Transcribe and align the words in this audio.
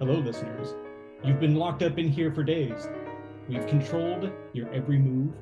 Hello, 0.00 0.14
listeners. 0.14 0.74
You've 1.22 1.40
been 1.40 1.56
locked 1.56 1.82
up 1.82 1.98
in 1.98 2.08
here 2.08 2.32
for 2.32 2.42
days. 2.42 2.88
We've 3.50 3.66
controlled 3.66 4.32
your 4.54 4.72
every 4.72 4.98
move. 4.98 5.34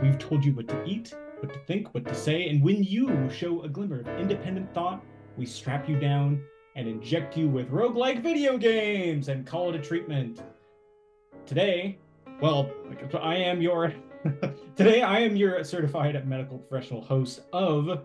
We've 0.00 0.16
told 0.16 0.44
you 0.44 0.52
what 0.52 0.68
to 0.68 0.84
eat, 0.84 1.12
what 1.40 1.52
to 1.52 1.58
think, 1.66 1.92
what 1.92 2.06
to 2.06 2.14
say, 2.14 2.48
and 2.50 2.62
when 2.62 2.84
you 2.84 3.28
show 3.30 3.62
a 3.62 3.68
glimmer 3.68 4.02
of 4.02 4.06
independent 4.06 4.72
thought, 4.72 5.02
we 5.36 5.44
strap 5.44 5.88
you 5.88 5.98
down 5.98 6.40
and 6.76 6.86
inject 6.86 7.36
you 7.36 7.48
with 7.48 7.68
roguelike 7.72 8.22
video 8.22 8.56
games 8.56 9.26
and 9.26 9.44
call 9.44 9.70
it 9.70 9.74
a 9.74 9.80
treatment. 9.80 10.40
Today, 11.44 11.98
well, 12.40 12.70
I 13.20 13.34
am 13.34 13.60
your 13.60 13.92
today 14.76 15.02
I 15.02 15.18
am 15.18 15.34
your 15.34 15.64
certified 15.64 16.28
medical 16.28 16.58
professional 16.58 17.02
host 17.02 17.40
of 17.52 18.04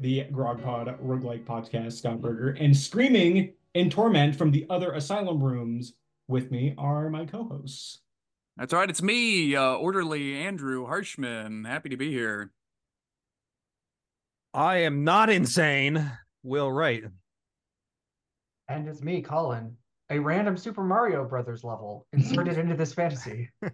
the 0.00 0.24
GrogPod 0.32 0.98
roguelike 1.02 1.44
podcast, 1.44 1.98
Scott 1.98 2.22
Berger, 2.22 2.56
and 2.58 2.74
screaming 2.74 3.52
in 3.74 3.90
torment 3.90 4.36
from 4.36 4.50
the 4.50 4.66
other 4.70 4.92
asylum 4.92 5.42
rooms 5.42 5.94
with 6.26 6.50
me 6.50 6.74
are 6.78 7.10
my 7.10 7.24
co-hosts. 7.24 8.00
That's 8.56 8.72
right. 8.72 8.90
It's 8.90 9.02
me, 9.02 9.54
uh, 9.54 9.74
orderly 9.74 10.34
Andrew 10.34 10.86
Harshman. 10.86 11.66
Happy 11.66 11.88
to 11.88 11.96
be 11.96 12.10
here. 12.10 12.52
I 14.52 14.78
am 14.78 15.04
not 15.04 15.30
insane. 15.30 16.10
Will 16.42 16.70
Wright. 16.70 17.04
And 18.68 18.88
it's 18.88 19.02
me, 19.02 19.22
Colin. 19.22 19.76
A 20.10 20.18
random 20.18 20.56
Super 20.56 20.82
Mario 20.82 21.24
Brothers 21.24 21.62
level 21.62 22.06
inserted 22.12 22.58
into 22.58 22.74
this 22.74 22.94
fantasy. 22.94 23.50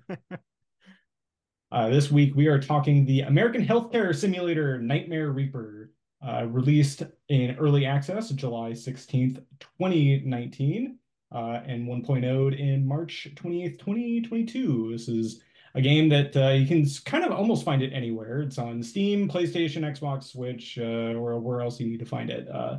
Uh, 1.75 1.89
this 1.89 2.09
week 2.09 2.37
we 2.37 2.47
are 2.47 2.61
talking 2.61 3.05
the 3.05 3.23
American 3.23 3.67
Healthcare 3.67 4.15
Simulator 4.15 4.79
Nightmare 4.79 5.33
Reaper, 5.33 5.84
uh, 6.27 6.47
released 6.47 7.03
in 7.29 7.57
early 7.59 7.87
access 7.87 8.31
July 8.31 8.71
16th, 8.71 9.43
2019, 9.61 10.99
uh, 11.33 11.61
and 11.67 11.87
1.0 11.87 12.59
in 12.59 12.87
March 12.87 13.29
28th, 13.35 13.79
2022. 13.79 14.93
This 14.93 15.09
is 15.09 15.41
a 15.75 15.81
game 15.81 16.09
that 16.09 16.37
uh, 16.37 16.51
you 16.51 16.67
can 16.67 16.87
kind 17.05 17.25
of 17.25 17.33
almost 17.33 17.65
find 17.65 17.83
it 17.83 17.93
anywhere. 17.93 18.43
It's 18.43 18.59
on 18.59 18.83
Steam, 18.83 19.29
PlayStation, 19.29 19.83
Xbox, 19.83 20.25
Switch, 20.25 20.79
uh, 20.79 21.15
or 21.19 21.41
where 21.41 21.61
else 21.61 21.81
you 21.81 21.87
need 21.87 21.99
to 21.99 22.07
find 22.07 22.31
it. 22.31 22.49
Uh, 22.49 22.79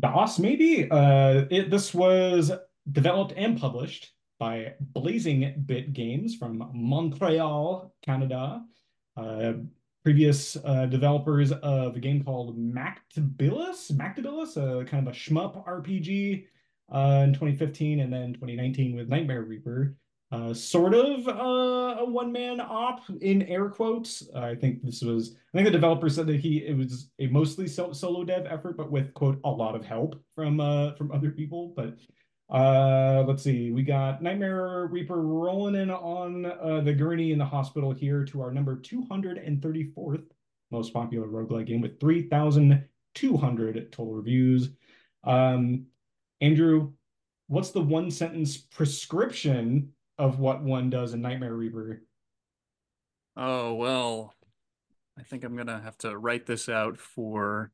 DOS, 0.00 0.38
maybe? 0.38 0.90
Uh, 0.90 1.44
it, 1.50 1.70
this 1.70 1.92
was 1.92 2.50
developed 2.90 3.34
and 3.36 3.60
published 3.60 4.12
by 4.38 4.72
Blazing 4.80 5.62
Bit 5.66 5.92
Games 5.92 6.34
from 6.34 6.70
Montreal, 6.72 7.94
Canada. 8.02 8.62
Uh, 10.02 10.04
previous 10.04 10.56
uh, 10.64 10.86
developers 10.86 11.52
of 11.52 11.96
a 11.96 12.00
game 12.00 12.24
called 12.24 12.58
Mactabilis, 12.58 13.92
Mactabilis, 13.92 14.56
a 14.56 14.84
kind 14.84 15.06
of 15.06 15.14
a 15.14 15.16
shmup 15.16 15.64
RPG 15.66 16.44
uh, 16.92 17.22
in 17.24 17.32
2015, 17.32 18.00
and 18.00 18.12
then 18.12 18.32
2019 18.34 18.96
with 18.96 19.08
Nightmare 19.08 19.42
Reaper. 19.42 19.96
Uh, 20.32 20.54
sort 20.54 20.94
of 20.94 21.28
uh, 21.28 22.00
a 22.00 22.04
one-man 22.04 22.58
op 22.58 23.02
in 23.20 23.42
air 23.42 23.68
quotes. 23.68 24.28
I 24.34 24.54
think 24.54 24.82
this 24.82 25.02
was. 25.02 25.36
I 25.52 25.58
think 25.58 25.66
the 25.66 25.72
developer 25.72 26.08
said 26.08 26.26
that 26.28 26.40
he 26.40 26.64
it 26.66 26.76
was 26.76 27.10
a 27.18 27.26
mostly 27.26 27.68
so, 27.68 27.92
solo 27.92 28.24
dev 28.24 28.46
effort, 28.48 28.78
but 28.78 28.90
with 28.90 29.12
quote 29.12 29.38
a 29.44 29.50
lot 29.50 29.74
of 29.74 29.84
help 29.84 30.18
from 30.34 30.58
uh, 30.58 30.94
from 30.94 31.12
other 31.12 31.30
people. 31.30 31.74
But 31.76 31.98
uh, 32.52 33.24
let's 33.26 33.42
see. 33.42 33.70
We 33.70 33.82
got 33.82 34.22
Nightmare 34.22 34.86
Reaper 34.86 35.20
rolling 35.20 35.74
in 35.74 35.90
on 35.90 36.46
uh, 36.46 36.82
the 36.82 36.92
gurney 36.92 37.32
in 37.32 37.38
the 37.38 37.44
hospital 37.44 37.92
here 37.92 38.24
to 38.26 38.42
our 38.42 38.52
number 38.52 38.76
234th 38.76 40.24
most 40.72 40.92
popular 40.92 41.28
roguelike 41.28 41.66
game 41.66 41.82
with 41.82 42.00
3,200 42.00 43.92
total 43.92 44.14
reviews. 44.14 44.70
Um, 45.22 45.86
Andrew, 46.40 46.92
what's 47.46 47.70
the 47.70 47.80
one 47.80 48.10
sentence 48.10 48.56
prescription 48.56 49.92
of 50.18 50.38
what 50.38 50.62
one 50.62 50.90
does 50.90 51.12
in 51.12 51.20
Nightmare 51.20 51.54
Reaper? 51.54 52.02
Oh, 53.36 53.74
well, 53.74 54.34
I 55.18 55.22
think 55.22 55.44
I'm 55.44 55.54
going 55.54 55.68
to 55.68 55.80
have 55.80 55.98
to 55.98 56.16
write 56.16 56.46
this 56.46 56.68
out 56.68 56.98
for 56.98 57.70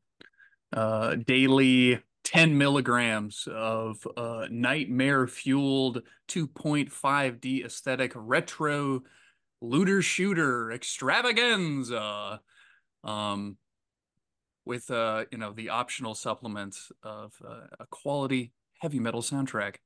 uh, 0.72 1.14
daily 1.14 2.02
10 2.28 2.58
milligrams 2.58 3.48
of 3.50 4.06
uh, 4.18 4.46
nightmare 4.50 5.26
fueled 5.26 6.02
2.5D 6.28 7.64
aesthetic 7.64 8.12
retro 8.14 9.00
looter 9.62 10.02
shooter 10.02 10.70
extravaganza 10.70 12.38
um, 13.02 13.56
with 14.66 14.90
uh, 14.90 15.24
you 15.32 15.38
know 15.38 15.52
the 15.52 15.70
optional 15.70 16.14
supplement 16.14 16.76
of 17.02 17.32
uh, 17.42 17.60
a 17.80 17.86
quality 17.86 18.52
heavy 18.80 19.00
metal 19.00 19.22
soundtrack. 19.22 19.76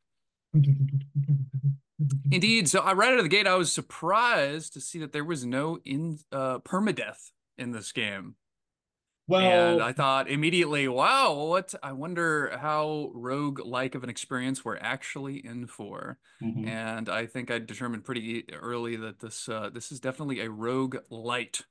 Indeed. 2.33 2.69
So 2.69 2.81
I 2.81 2.95
right 2.95 3.13
out 3.13 3.19
of 3.19 3.25
the 3.25 3.29
gate, 3.29 3.47
I 3.47 3.55
was 3.55 3.71
surprised 3.71 4.73
to 4.73 4.81
see 4.81 4.99
that 4.99 5.13
there 5.13 5.25
was 5.25 5.47
no 5.47 5.79
in 5.85 6.19
uh, 6.33 6.59
permadeath 6.59 7.31
in 7.57 7.71
this 7.71 7.93
game. 7.93 8.35
Well, 9.33 9.73
and 9.75 9.83
I 9.83 9.93
thought 9.93 10.31
immediately, 10.31 10.89
wow, 10.89 11.35
what? 11.35 11.75
I 11.83 11.93
wonder 11.93 12.57
how 12.61 13.11
rogue 13.15 13.61
like 13.65 13.95
of 13.95 14.05
an 14.05 14.11
experience 14.11 14.65
we're 14.65 14.77
actually 14.79 15.45
in 15.45 15.67
for. 15.67 16.19
Mm-hmm. 16.43 16.69
And 16.69 17.09
I 17.09 17.27
think 17.27 17.51
I 17.51 17.59
determined 17.59 18.05
pretty 18.05 18.45
early 18.53 18.97
that 18.97 19.21
this 19.21 19.49
uh, 19.49 19.71
this 19.73 19.91
is 19.93 20.01
definitely 20.01 20.41
a 20.41 20.51
rogue 20.51 20.97
light 21.11 21.63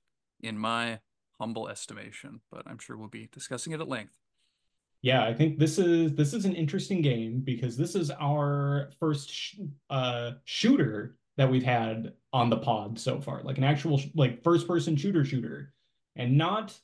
in 0.41 0.57
my 0.57 0.99
humble 1.39 1.67
estimation. 1.67 2.41
But 2.51 2.63
I'm 2.65 2.79
sure 2.79 2.97
we'll 2.97 3.07
be 3.07 3.29
discussing 3.31 3.73
it 3.73 3.81
at 3.81 3.87
length. 3.87 4.13
Yeah, 5.01 5.25
I 5.25 5.33
think 5.33 5.57
this 5.57 5.79
is 5.79 6.13
this 6.13 6.33
is 6.33 6.45
an 6.45 6.53
interesting 6.53 7.01
game 7.01 7.41
because 7.41 7.75
this 7.75 7.95
is 7.95 8.11
our 8.11 8.91
first 8.99 9.31
sh- 9.31 9.55
uh, 9.89 10.31
shooter 10.45 11.17
that 11.37 11.49
we've 11.49 11.63
had 11.63 12.13
on 12.33 12.49
the 12.49 12.57
pod 12.57 12.99
so 12.99 13.19
far, 13.19 13.41
like 13.41 13.57
an 13.57 13.63
actual 13.63 13.99
like 14.13 14.43
first 14.43 14.67
person 14.67 14.95
shooter 14.95 15.25
shooter, 15.25 15.73
and 16.15 16.37
not 16.37 16.77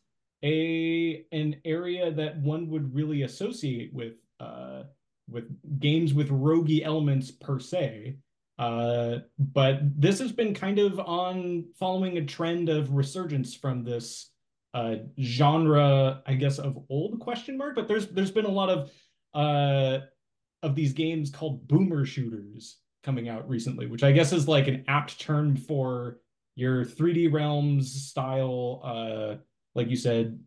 a 0.47 1.25
an 1.31 1.57
area 1.65 2.11
that 2.11 2.39
one 2.39 2.69
would 2.69 2.95
really 2.95 3.23
associate 3.23 3.93
with 3.93 4.13
uh, 4.39 4.83
with 5.29 5.45
games 5.79 6.13
with 6.13 6.29
roguey 6.29 6.83
elements 6.83 7.31
per 7.31 7.59
se. 7.59 8.15
Uh, 8.57 9.19
but 9.37 9.79
this 9.99 10.19
has 10.19 10.31
been 10.31 10.53
kind 10.53 10.79
of 10.79 10.99
on 10.99 11.65
following 11.77 12.17
a 12.17 12.25
trend 12.25 12.69
of 12.69 12.91
resurgence 12.91 13.53
from 13.53 13.83
this 13.83 14.31
uh, 14.73 14.95
genre, 15.21 16.23
I 16.25 16.33
guess, 16.33 16.57
of 16.57 16.77
old 16.89 17.19
question 17.19 17.57
mark. 17.57 17.75
But 17.75 17.87
there's 17.87 18.07
there's 18.07 18.31
been 18.31 18.45
a 18.45 18.49
lot 18.49 18.69
of 18.69 18.91
uh, 19.33 20.05
of 20.63 20.75
these 20.75 20.93
games 20.93 21.29
called 21.29 21.67
boomer 21.67 22.05
shooters 22.05 22.77
coming 23.03 23.29
out 23.29 23.47
recently, 23.49 23.85
which 23.85 24.03
I 24.03 24.11
guess 24.13 24.31
is 24.31 24.47
like 24.47 24.67
an 24.67 24.85
apt 24.87 25.19
term 25.19 25.55
for 25.55 26.19
your 26.55 26.83
3D 26.83 27.31
realms 27.31 28.07
style 28.09 28.81
uh 28.83 29.35
like 29.77 29.89
you 29.89 29.95
said, 29.95 30.37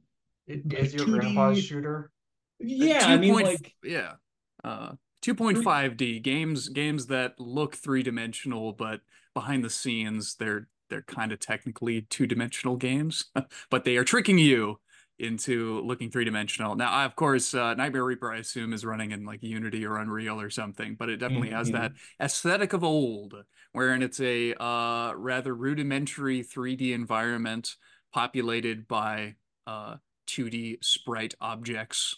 it 0.46 0.70
is 0.72 0.92
your 0.92 1.06
2D... 1.06 1.20
grandpa's 1.20 1.64
shooter. 1.64 2.10
Yeah, 2.58 3.06
I 3.06 3.16
mean, 3.16 3.32
like 3.32 3.74
yeah, 3.82 4.14
uh, 4.62 4.92
two 5.22 5.34
point 5.34 5.64
five 5.64 5.96
D 5.96 6.18
games 6.18 6.68
games 6.68 7.06
that 7.06 7.41
look 7.41 7.77
three 7.77 8.03
dimensional, 8.03 8.74
but 8.74 9.00
behind 9.32 9.65
the 9.65 9.71
scenes 9.71 10.34
they're 10.34 10.68
they're 10.91 11.03
kind 11.03 11.32
of 11.32 11.38
technically 11.38 12.03
two 12.03 12.27
dimensional 12.27 12.77
games, 12.77 13.27
but 13.71 13.84
they 13.84 13.97
are 13.97 14.04
tricking 14.04 14.36
you 14.36 14.80
into 15.18 15.80
looking 15.82 16.10
three 16.10 16.24
dimensional. 16.24 16.74
Now, 16.74 17.04
of 17.04 17.15
course, 17.15 17.54
uh, 17.54 17.74
Nightmare 17.74 18.04
Reaper, 18.04 18.32
I 18.32 18.38
assume, 18.38 18.72
is 18.72 18.84
running 18.84 19.12
in 19.12 19.24
like 19.24 19.42
Unity 19.42 19.86
or 19.86 19.98
Unreal 19.98 20.41
or 20.41 20.50
something, 20.50 20.97
but 20.98 21.09
it 21.09 21.18
definitely 21.18 21.48
mm-hmm. 21.48 21.59
has 21.59 21.71
that 21.71 21.92
aesthetic 22.21 22.72
of 22.72 22.82
old, 22.82 23.34
wherein 23.72 24.03
it's 24.03 24.21
a 24.21 24.54
uh, 24.54 25.12
rather 25.15 25.54
rudimentary 25.54 26.42
3D 26.42 26.92
environment 26.92 27.77
populated 28.12 28.89
by 28.89 29.34
uh, 29.66 29.97
2D 30.28 30.83
sprite 30.83 31.34
objects 31.41 32.16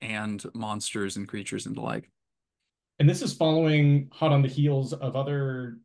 and 0.00 0.44
monsters 0.54 1.16
and 1.16 1.28
creatures 1.28 1.66
and 1.66 1.76
the 1.76 1.80
like. 1.80 2.10
And 2.98 3.08
this 3.08 3.22
is 3.22 3.32
following 3.32 4.08
hot 4.12 4.32
on 4.32 4.42
the 4.42 4.48
heels 4.48 4.92
of 4.92 5.16
other 5.16 5.78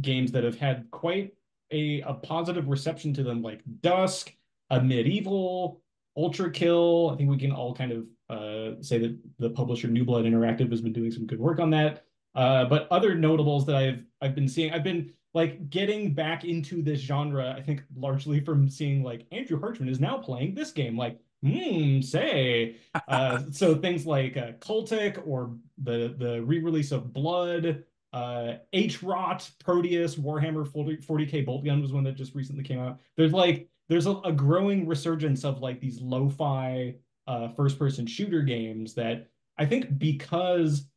games 0.00 0.32
that 0.32 0.44
have 0.44 0.58
had 0.58 0.90
quite 0.90 1.34
a, 1.70 2.00
a 2.02 2.14
positive 2.14 2.68
reception 2.68 3.12
to 3.14 3.22
them, 3.22 3.42
like 3.42 3.60
Dusk, 3.80 4.34
Amid 4.70 5.06
Evil, 5.06 5.82
Ultra 6.16 6.50
Kill. 6.50 7.10
I 7.12 7.16
think 7.16 7.30
we 7.30 7.38
can 7.38 7.52
all 7.52 7.74
kind 7.74 7.92
of 7.92 8.06
uh, 8.30 8.82
say 8.82 8.98
that 8.98 9.18
the 9.38 9.50
publisher 9.50 9.88
New 9.88 10.04
Blood 10.04 10.24
Interactive 10.24 10.70
has 10.70 10.80
been 10.80 10.92
doing 10.92 11.10
some 11.10 11.26
good 11.26 11.40
work 11.40 11.60
on 11.60 11.70
that. 11.70 12.04
Uh, 12.34 12.64
but 12.64 12.88
other 12.90 13.14
notables 13.14 13.66
that 13.66 13.76
I've 13.76 14.02
I've 14.22 14.34
been 14.34 14.48
seeing, 14.48 14.72
I've 14.72 14.84
been 14.84 15.12
like 15.34 15.70
getting 15.70 16.14
back 16.14 16.44
into 16.44 16.82
this 16.82 17.00
genre, 17.00 17.54
I 17.56 17.62
think 17.62 17.82
largely 17.96 18.40
from 18.40 18.68
seeing 18.68 19.02
like 19.02 19.26
Andrew 19.32 19.58
Harshman 19.58 19.88
is 19.88 20.00
now 20.00 20.18
playing 20.18 20.54
this 20.54 20.72
game. 20.72 20.96
Like, 20.96 21.18
hmm, 21.42 22.00
say. 22.00 22.76
uh, 23.08 23.40
so 23.50 23.74
things 23.74 24.06
like 24.06 24.36
uh, 24.36 24.52
Cultic 24.60 25.22
or 25.26 25.56
the 25.82 26.14
the 26.18 26.42
re-release 26.42 26.92
of 26.92 27.12
Blood, 27.12 27.84
uh, 28.12 28.54
H 28.72 29.02
Rot, 29.02 29.50
Prodeus, 29.64 30.16
Warhammer 30.16 30.70
40, 30.70 30.98
40k 30.98 31.46
Boltgun 31.46 31.80
was 31.80 31.92
one 31.92 32.04
that 32.04 32.16
just 32.16 32.34
recently 32.34 32.64
came 32.64 32.78
out. 32.78 32.98
There's 33.16 33.32
like 33.32 33.68
there's 33.88 34.06
a, 34.06 34.16
a 34.24 34.32
growing 34.32 34.86
resurgence 34.86 35.44
of 35.44 35.60
like 35.60 35.80
these 35.80 36.00
lo-fi 36.00 36.94
uh, 37.26 37.48
first-person 37.48 38.06
shooter 38.06 38.42
games 38.42 38.94
that 38.94 39.28
I 39.58 39.66
think 39.66 39.98
because 39.98 40.88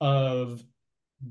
of 0.00 0.62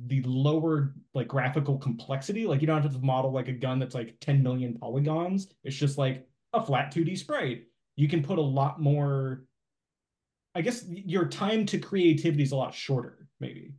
the 0.07 0.21
lower 0.23 0.93
like 1.13 1.27
graphical 1.27 1.77
complexity. 1.77 2.45
Like 2.45 2.61
you 2.61 2.67
don't 2.67 2.81
have 2.81 2.91
to 2.91 2.99
model 2.99 3.31
like 3.31 3.47
a 3.47 3.53
gun 3.53 3.79
that's 3.79 3.95
like 3.95 4.17
10 4.19 4.43
million 4.43 4.77
polygons. 4.77 5.47
It's 5.63 5.75
just 5.75 5.97
like 5.97 6.27
a 6.53 6.63
flat 6.63 6.93
2D 6.93 7.17
sprite. 7.17 7.63
You 7.95 8.07
can 8.07 8.21
put 8.21 8.37
a 8.37 8.41
lot 8.41 8.81
more. 8.81 9.43
I 10.55 10.61
guess 10.61 10.85
your 10.87 11.25
time 11.25 11.65
to 11.67 11.77
creativity 11.77 12.43
is 12.43 12.51
a 12.51 12.55
lot 12.55 12.73
shorter, 12.73 13.27
maybe. 13.39 13.75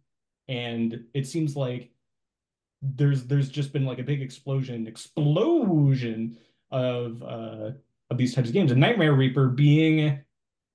And 0.46 1.04
it 1.12 1.26
seems 1.26 1.56
like 1.56 1.90
there's 2.80 3.24
there's 3.24 3.48
just 3.48 3.72
been 3.72 3.84
like 3.84 3.98
a 3.98 4.04
big 4.04 4.22
explosion, 4.22 4.86
explosion 4.86 6.38
of 6.70 7.22
uh 7.22 7.70
of 8.10 8.16
these 8.16 8.34
types 8.34 8.48
of 8.48 8.54
games. 8.54 8.70
And 8.70 8.80
Nightmare 8.80 9.14
Reaper 9.14 9.48
being 9.48 10.20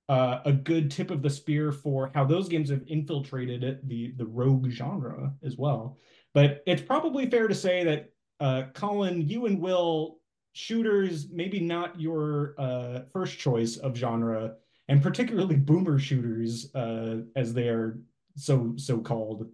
uh, 0.08 0.40
a 0.44 0.52
good 0.52 0.90
tip 0.90 1.10
of 1.10 1.22
the 1.22 1.30
spear 1.30 1.72
for 1.72 2.10
how 2.14 2.24
those 2.24 2.48
games 2.48 2.70
have 2.70 2.82
infiltrated 2.86 3.80
the 3.84 4.12
the 4.16 4.26
rogue 4.26 4.68
genre 4.70 5.32
as 5.42 5.56
well. 5.56 5.98
But 6.34 6.62
it's 6.66 6.82
probably 6.82 7.30
fair 7.30 7.48
to 7.48 7.54
say 7.54 7.84
that 7.84 8.10
uh, 8.40 8.64
Colin, 8.74 9.28
you 9.28 9.46
and 9.46 9.60
Will 9.60 10.18
shooters 10.52 11.28
maybe 11.30 11.60
not 11.60 11.98
your 12.00 12.54
uh, 12.58 13.00
first 13.12 13.38
choice 13.38 13.76
of 13.76 13.96
genre, 13.96 14.54
and 14.88 15.02
particularly 15.02 15.56
boomer 15.56 15.98
shooters, 15.98 16.74
uh, 16.74 17.18
as 17.36 17.54
they 17.54 17.68
are 17.68 17.98
so 18.36 18.74
so 18.76 18.98
called. 18.98 19.48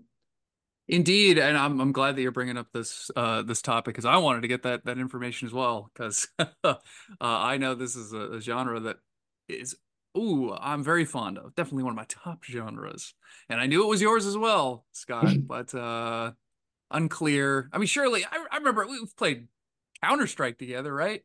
Indeed, 0.88 1.38
and 1.38 1.56
I'm 1.56 1.80
I'm 1.80 1.92
glad 1.92 2.16
that 2.16 2.22
you're 2.22 2.32
bringing 2.32 2.56
up 2.56 2.72
this 2.72 3.10
uh, 3.14 3.42
this 3.42 3.62
topic 3.62 3.94
because 3.94 4.04
I 4.04 4.16
wanted 4.16 4.40
to 4.42 4.48
get 4.48 4.64
that 4.64 4.84
that 4.86 4.98
information 4.98 5.46
as 5.46 5.54
well 5.54 5.90
because 5.94 6.26
uh, 6.64 6.74
I 7.20 7.58
know 7.58 7.76
this 7.76 7.94
is 7.94 8.12
a, 8.12 8.32
a 8.32 8.40
genre 8.40 8.80
that 8.80 8.96
is 9.48 9.76
ooh 10.16 10.52
I'm 10.52 10.82
very 10.82 11.04
fond 11.04 11.38
of. 11.38 11.54
Definitely 11.54 11.84
one 11.84 11.92
of 11.92 11.96
my 11.96 12.06
top 12.08 12.44
genres, 12.44 13.14
and 13.48 13.60
I 13.60 13.66
knew 13.66 13.82
it 13.82 13.88
was 13.88 14.02
yours 14.02 14.26
as 14.26 14.36
well, 14.36 14.84
Scott. 14.92 15.34
but 15.46 15.74
uh, 15.74 16.32
unclear. 16.90 17.68
I 17.72 17.78
mean, 17.78 17.86
surely 17.86 18.24
I, 18.24 18.44
I 18.50 18.56
remember 18.58 18.86
we've 18.86 19.16
played 19.16 19.48
Counter 20.02 20.26
Strike 20.26 20.58
together, 20.58 20.92
right? 20.92 21.22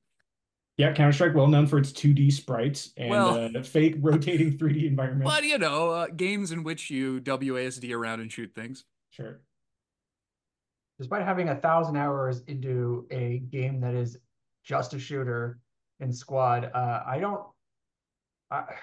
Yeah, 0.78 0.94
Counter 0.94 1.14
Strike, 1.14 1.36
well 1.36 1.48
known 1.48 1.68
for 1.68 1.78
its 1.78 1.92
2D 1.94 2.34
sprites 2.34 2.92
and 2.98 3.10
well, 3.10 3.58
uh, 3.58 3.64
fake 3.64 3.96
rotating 4.02 4.58
3D 4.58 4.88
environments. 4.88 5.32
But 5.32 5.46
you 5.46 5.58
know, 5.58 5.92
uh, 5.92 6.08
games 6.08 6.52
in 6.52 6.64
which 6.64 6.90
you 6.90 7.22
WASD 7.22 7.96
around 7.96 8.20
and 8.20 8.32
shoot 8.32 8.54
things. 8.54 8.84
Sure 9.10 9.40
despite 10.98 11.24
having 11.24 11.50
a 11.50 11.56
thousand 11.56 11.98
hours 11.98 12.42
into 12.48 13.06
a 13.12 13.40
game 13.50 13.80
that 13.82 13.94
is 13.94 14.18
just 14.64 14.94
a 14.94 15.00
shooter 15.00 15.60
in 16.00 16.12
squad, 16.12 16.72
uh, 16.74 17.04
I 17.06 17.20
don't, 17.20 17.42
I, 18.56 18.76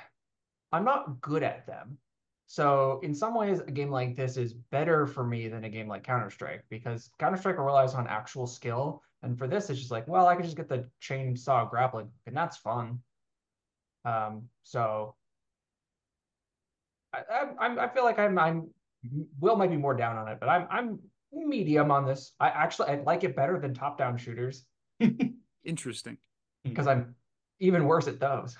I'm 0.72 0.84
not 0.84 1.20
good 1.20 1.42
at 1.42 1.66
them. 1.66 1.98
So 2.46 3.00
in 3.02 3.14
some 3.14 3.34
ways, 3.34 3.60
a 3.60 3.70
game 3.70 3.90
like 3.90 4.16
this 4.16 4.36
is 4.36 4.52
better 4.52 5.06
for 5.06 5.24
me 5.24 5.48
than 5.48 5.64
a 5.64 5.70
game 5.70 5.88
like 5.88 6.04
Counter 6.04 6.30
Strike 6.30 6.64
because 6.68 7.10
Counter 7.18 7.38
Strike 7.38 7.58
relies 7.58 7.94
on 7.94 8.06
actual 8.06 8.46
skill, 8.46 9.02
and 9.22 9.38
for 9.38 9.46
this, 9.46 9.70
it's 9.70 9.78
just 9.78 9.90
like, 9.90 10.06
well, 10.06 10.26
I 10.26 10.34
can 10.34 10.44
just 10.44 10.56
get 10.56 10.68
the 10.68 10.88
chainsaw 11.00 11.68
grappling, 11.70 12.10
and 12.26 12.36
that's 12.36 12.56
fun. 12.56 12.98
Um, 14.04 14.48
so 14.64 15.14
I, 17.14 17.46
I, 17.58 17.84
I 17.84 17.88
feel 17.88 18.04
like 18.04 18.18
I'm, 18.18 18.38
I'm 18.38 18.68
Will 19.40 19.56
might 19.56 19.70
be 19.70 19.76
more 19.76 19.94
down 19.94 20.16
on 20.16 20.28
it, 20.28 20.38
but 20.38 20.48
I'm, 20.48 20.66
I'm 20.70 20.98
medium 21.32 21.90
on 21.90 22.06
this. 22.06 22.32
I 22.38 22.48
actually 22.48 22.88
I 22.88 23.02
like 23.02 23.24
it 23.24 23.34
better 23.34 23.58
than 23.58 23.74
top 23.74 23.98
down 23.98 24.16
shooters. 24.16 24.64
Interesting. 25.64 26.18
Because 26.62 26.86
I'm 26.86 27.16
even 27.58 27.86
worse 27.86 28.06
at 28.06 28.20
those. 28.20 28.56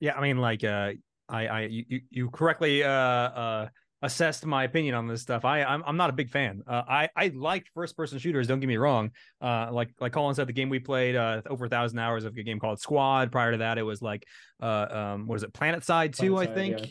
Yeah, 0.00 0.16
I 0.16 0.20
mean, 0.20 0.38
like, 0.38 0.64
uh, 0.64 0.92
I, 1.28 1.46
I, 1.46 1.60
you, 1.62 2.00
you 2.10 2.30
correctly, 2.30 2.84
uh, 2.84 2.90
uh, 2.90 3.68
assessed 4.00 4.46
my 4.46 4.62
opinion 4.62 4.94
on 4.94 5.08
this 5.08 5.22
stuff. 5.22 5.44
I, 5.44 5.64
I'm, 5.64 5.82
I'm 5.84 5.96
not 5.96 6.08
a 6.08 6.12
big 6.12 6.30
fan. 6.30 6.62
Uh, 6.66 6.82
I, 6.88 7.08
I 7.16 7.32
liked 7.34 7.70
first 7.74 7.96
person 7.96 8.18
shooters. 8.18 8.46
Don't 8.46 8.60
get 8.60 8.68
me 8.68 8.76
wrong. 8.76 9.10
Uh, 9.40 9.68
like, 9.72 9.90
like 10.00 10.12
Colin 10.12 10.34
said, 10.36 10.46
the 10.46 10.52
game 10.52 10.68
we 10.68 10.78
played, 10.78 11.16
uh, 11.16 11.42
over 11.50 11.64
a 11.64 11.68
thousand 11.68 11.98
hours 11.98 12.24
of 12.24 12.36
a 12.36 12.42
game 12.42 12.60
called 12.60 12.78
Squad. 12.80 13.32
Prior 13.32 13.52
to 13.52 13.58
that, 13.58 13.76
it 13.76 13.82
was 13.82 14.00
like, 14.00 14.24
uh, 14.62 14.86
um, 14.90 15.26
what 15.26 15.34
is 15.34 15.42
it, 15.42 15.52
Planet 15.52 15.84
Side 15.84 16.14
Two, 16.14 16.36
I 16.36 16.46
think. 16.46 16.80
Yeah. 16.80 16.86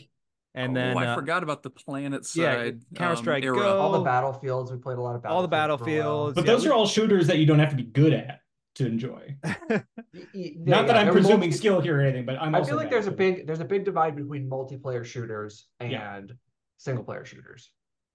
And 0.54 0.72
oh, 0.72 0.80
then 0.80 0.98
I 0.98 1.06
uh, 1.06 1.14
forgot 1.14 1.42
about 1.42 1.62
the 1.62 1.70
planet 1.70 2.24
side. 2.26 2.80
Yeah, 2.90 2.98
Counter 2.98 3.16
Strike 3.16 3.44
um, 3.44 3.54
Go. 3.54 3.78
All 3.78 3.92
the 3.92 4.00
battlefields. 4.00 4.72
We 4.72 4.78
played 4.78 4.98
a 4.98 5.00
lot 5.00 5.14
of 5.14 5.22
battlefields. 5.22 5.36
All 5.36 5.42
the 5.42 5.48
battlefields. 5.48 6.34
But 6.34 6.44
yeah, 6.44 6.52
those 6.52 6.64
we... 6.64 6.70
are 6.70 6.74
all 6.74 6.86
shooters 6.86 7.26
that 7.28 7.38
you 7.38 7.46
don't 7.46 7.58
have 7.58 7.70
to 7.70 7.76
be 7.76 7.84
good 7.84 8.12
at 8.12 8.40
to 8.78 8.86
enjoy. 8.86 9.36
yeah, 10.32 10.50
Not 10.56 10.86
that 10.86 10.96
I'm 10.96 11.12
presuming 11.12 11.50
multi- 11.50 11.56
skill 11.56 11.80
here 11.80 11.98
or 11.98 12.00
anything, 12.00 12.24
but 12.24 12.36
I'm. 12.40 12.54
I 12.54 12.64
feel 12.64 12.76
like 12.76 12.90
there's 12.90 13.06
a 13.06 13.12
big 13.12 13.46
there's 13.46 13.60
a 13.60 13.64
big 13.64 13.84
divide 13.84 14.16
between 14.16 14.48
multiplayer 14.48 15.04
shooters 15.04 15.66
and 15.80 16.32
single 16.78 17.04
player 17.04 17.24
shooters. 17.24 17.70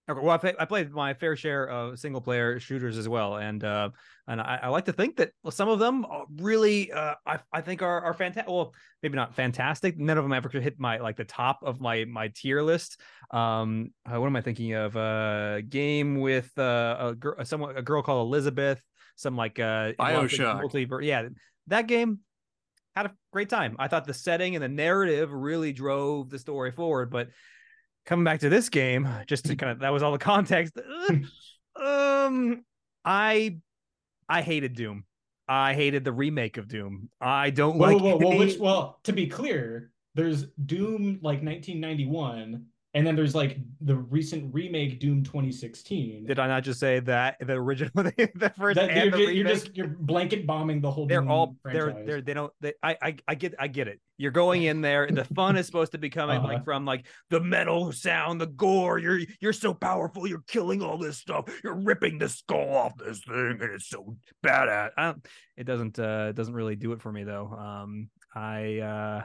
Okay, 0.10 0.20
well, 0.22 0.38
I, 0.44 0.54
I 0.60 0.66
played 0.66 0.92
my 0.92 1.14
fair 1.14 1.38
share 1.38 1.70
of 1.70 1.98
single 1.98 2.20
player 2.20 2.60
shooters 2.60 2.98
as 2.98 3.08
well, 3.08 3.38
and 3.38 3.64
uh, 3.64 3.90
and 4.28 4.42
I, 4.42 4.60
I, 4.64 4.68
like 4.68 4.84
to 4.86 4.94
think 4.94 5.16
that 5.16 5.32
some 5.50 5.70
of 5.70 5.80
them 5.80 6.06
really, 6.38 6.92
uh, 6.92 7.14
I, 7.26 7.40
I 7.54 7.62
think 7.62 7.82
are 7.82 8.02
are 8.02 8.14
fantastic. 8.14 8.52
Well, 8.52 8.74
maybe 9.02 9.16
not 9.16 9.34
fantastic. 9.34 9.98
None 9.98 10.18
of 10.18 10.26
them 10.26 10.34
ever 10.34 10.50
hit 10.50 10.78
my 10.78 10.98
like 10.98 11.16
the 11.16 11.24
top 11.24 11.60
of 11.64 11.80
my 11.80 12.04
my 12.04 12.32
tier 12.36 12.62
list. 12.62 13.00
Um, 13.32 13.92
uh, 14.06 14.20
what 14.20 14.28
am 14.28 14.36
I 14.36 14.42
thinking 14.42 14.74
of? 14.74 14.98
A 14.98 15.00
uh, 15.00 15.62
game 15.70 16.20
with 16.20 16.52
uh, 16.58 16.98
a 17.00 17.16
girl, 17.16 17.36
someone, 17.46 17.78
a 17.78 17.82
girl 17.82 18.02
called 18.02 18.28
Elizabeth. 18.28 18.82
Some 19.16 19.36
like 19.36 19.60
uh, 19.60 19.94
Bioshock. 19.94 20.62
Multi, 20.62 20.88
yeah, 21.06 21.30
that 21.68 21.88
game 21.88 22.20
had 22.96 23.08
a 23.08 23.12
great 23.32 23.50
time. 23.50 23.76
I 23.80 23.88
thought 23.88 24.06
the 24.06 24.14
setting 24.14 24.56
and 24.56 24.64
the 24.64 24.70
narrative 24.70 25.32
really 25.32 25.74
drove 25.74 26.30
the 26.30 26.40
story 26.40 26.72
forward, 26.72 27.10
but 27.10 27.30
coming 28.06 28.24
back 28.24 28.42
to 28.42 28.50
this 28.50 28.70
game, 28.70 29.08
just 29.28 29.46
to 29.46 29.56
kind 29.56 29.72
of 29.72 29.80
that 29.80 29.90
was 29.90 30.04
all 30.04 30.12
the 30.12 30.18
context. 30.18 30.74
um, 31.76 32.64
I 33.06 33.58
I 34.30 34.42
hated 34.42 34.74
Doom. 34.76 35.06
I 35.48 35.74
hated 35.74 36.04
the 36.04 36.14
remake 36.14 36.58
of 36.58 36.68
Doom. 36.68 37.10
I 37.20 37.50
don't 37.50 37.78
whoa, 37.78 37.86
like. 37.86 38.02
Whoa, 38.02 38.18
whoa, 38.18 38.38
which, 38.38 38.58
well, 38.58 39.00
to 39.04 39.12
be 39.12 39.28
clear, 39.28 39.92
there's 40.16 40.46
Doom 40.66 41.20
like 41.22 41.44
1991, 41.44 42.66
and 42.96 43.08
then 43.08 43.16
there's 43.16 43.34
like 43.34 43.58
the 43.82 43.96
recent 43.96 44.54
remake 44.54 45.00
Doom 45.00 45.24
2016. 45.24 46.26
Did 46.26 46.38
I 46.38 46.48
not 46.48 46.64
just 46.64 46.80
say 46.80 47.00
that 47.02 47.38
the 47.46 47.54
original, 47.54 47.92
the 47.96 48.54
first 48.58 48.76
that, 48.76 48.92
and 48.92 49.12
you're, 49.12 49.12
the 49.12 49.18
just, 49.18 49.34
you're 49.34 49.48
just 49.48 49.78
you're 49.78 49.88
blanket 49.88 50.46
bombing 50.46 50.80
the 50.80 50.92
whole. 50.92 51.08
They're 51.08 51.22
Doom 51.22 51.32
all 51.32 51.56
franchise. 51.64 51.94
they're 51.96 52.06
they're 52.06 52.22
they 52.22 52.34
don't. 52.34 52.54
They, 52.62 52.74
I 52.84 52.98
I 53.02 53.16
I 53.28 53.36
get 53.36 53.56
I 53.58 53.68
get 53.68 53.88
it. 53.88 54.00
You're 54.18 54.32
going 54.32 54.64
in 54.64 54.82
there. 54.82 55.10
The 55.10 55.26
fun 55.26 55.58
is 55.58 55.66
supposed 55.66 55.94
to 55.94 55.98
be 55.98 56.12
coming 56.12 56.38
uh-huh. 56.38 56.48
like 56.48 56.64
from 56.64 56.86
like 56.86 57.08
the 57.32 57.40
metal 57.40 57.92
sound, 57.92 58.40
the 58.40 58.48
gore. 58.48 59.00
You're 59.00 59.22
you're 59.40 59.54
so 59.54 59.74
powerful. 59.74 60.28
You're 60.28 60.44
killing 60.48 60.84
all 60.84 61.00
this 61.00 61.18
stuff. 61.18 61.46
You're 61.64 61.76
ripping 61.76 62.20
the 62.20 62.30
skull 62.30 62.76
off 62.76 62.94
this 62.98 63.22
thing, 63.22 63.58
and 63.60 63.74
it's 63.74 63.90
so 63.90 64.16
badass. 64.46 64.92
I 64.98 65.06
don't, 65.06 65.26
it 65.58 65.64
doesn't 65.64 65.98
uh 65.98 66.28
it 66.30 66.36
doesn't 66.36 66.54
really 66.54 66.76
do 66.76 66.92
it 66.92 67.02
for 67.02 67.12
me 67.12 67.24
though. 67.24 67.48
Um, 67.48 68.10
I 68.36 68.80
uh 68.80 69.24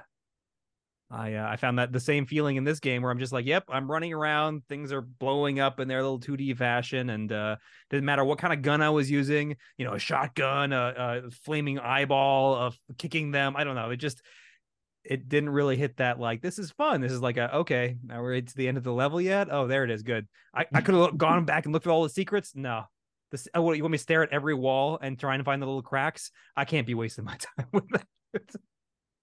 I 1.10 1.34
uh, 1.34 1.48
I 1.48 1.56
found 1.56 1.78
that 1.78 1.90
the 1.90 2.00
same 2.00 2.26
feeling 2.26 2.56
in 2.56 2.64
this 2.64 2.80
game 2.80 3.02
where 3.02 3.10
I'm 3.10 3.18
just 3.18 3.32
like, 3.32 3.46
yep, 3.46 3.64
I'm 3.68 3.90
running 3.90 4.12
around, 4.12 4.62
things 4.68 4.92
are 4.92 5.00
blowing 5.00 5.58
up 5.58 5.80
in 5.80 5.88
their 5.88 6.02
little 6.02 6.20
2D 6.20 6.56
fashion, 6.56 7.10
and 7.10 7.32
uh, 7.32 7.56
didn't 7.88 8.04
matter 8.04 8.24
what 8.24 8.38
kind 8.38 8.52
of 8.52 8.60
gun 8.60 8.82
I 8.82 8.90
was 8.90 9.10
using, 9.10 9.56
you 9.78 9.86
know, 9.86 9.94
a 9.94 9.98
shotgun, 9.98 10.72
a, 10.72 11.22
a 11.26 11.30
flaming 11.30 11.78
eyeball, 11.78 12.54
of 12.56 12.78
kicking 12.98 13.30
them. 13.30 13.56
I 13.56 13.64
don't 13.64 13.74
know. 13.74 13.90
It 13.90 13.96
just 13.96 14.20
it 15.02 15.28
didn't 15.28 15.50
really 15.50 15.76
hit 15.76 15.96
that 15.96 16.20
like 16.20 16.42
this 16.42 16.58
is 16.58 16.70
fun. 16.72 17.00
This 17.00 17.12
is 17.12 17.22
like 17.22 17.38
a 17.38 17.56
okay, 17.56 17.96
now 18.04 18.20
we're 18.20 18.40
to 18.40 18.56
the 18.56 18.68
end 18.68 18.76
of 18.76 18.84
the 18.84 18.92
level 18.92 19.20
yet. 19.20 19.48
Oh, 19.50 19.66
there 19.66 19.84
it 19.84 19.90
is. 19.90 20.02
Good. 20.02 20.28
I, 20.54 20.66
I 20.74 20.82
could 20.82 20.94
have 20.94 21.16
gone 21.16 21.46
back 21.46 21.64
and 21.64 21.72
looked 21.72 21.86
at 21.86 21.90
all 21.90 22.02
the 22.02 22.10
secrets. 22.10 22.52
No. 22.54 22.84
This, 23.30 23.46
oh, 23.54 23.60
what, 23.60 23.76
you 23.76 23.82
want 23.82 23.92
me 23.92 23.98
to 23.98 24.02
stare 24.02 24.22
at 24.22 24.32
every 24.32 24.54
wall 24.54 24.98
and 25.00 25.18
try 25.18 25.34
and 25.34 25.44
find 25.44 25.60
the 25.60 25.66
little 25.66 25.82
cracks? 25.82 26.30
I 26.56 26.64
can't 26.64 26.86
be 26.86 26.94
wasting 26.94 27.24
my 27.24 27.36
time 27.58 27.66
with 27.72 27.88
that. 27.90 28.06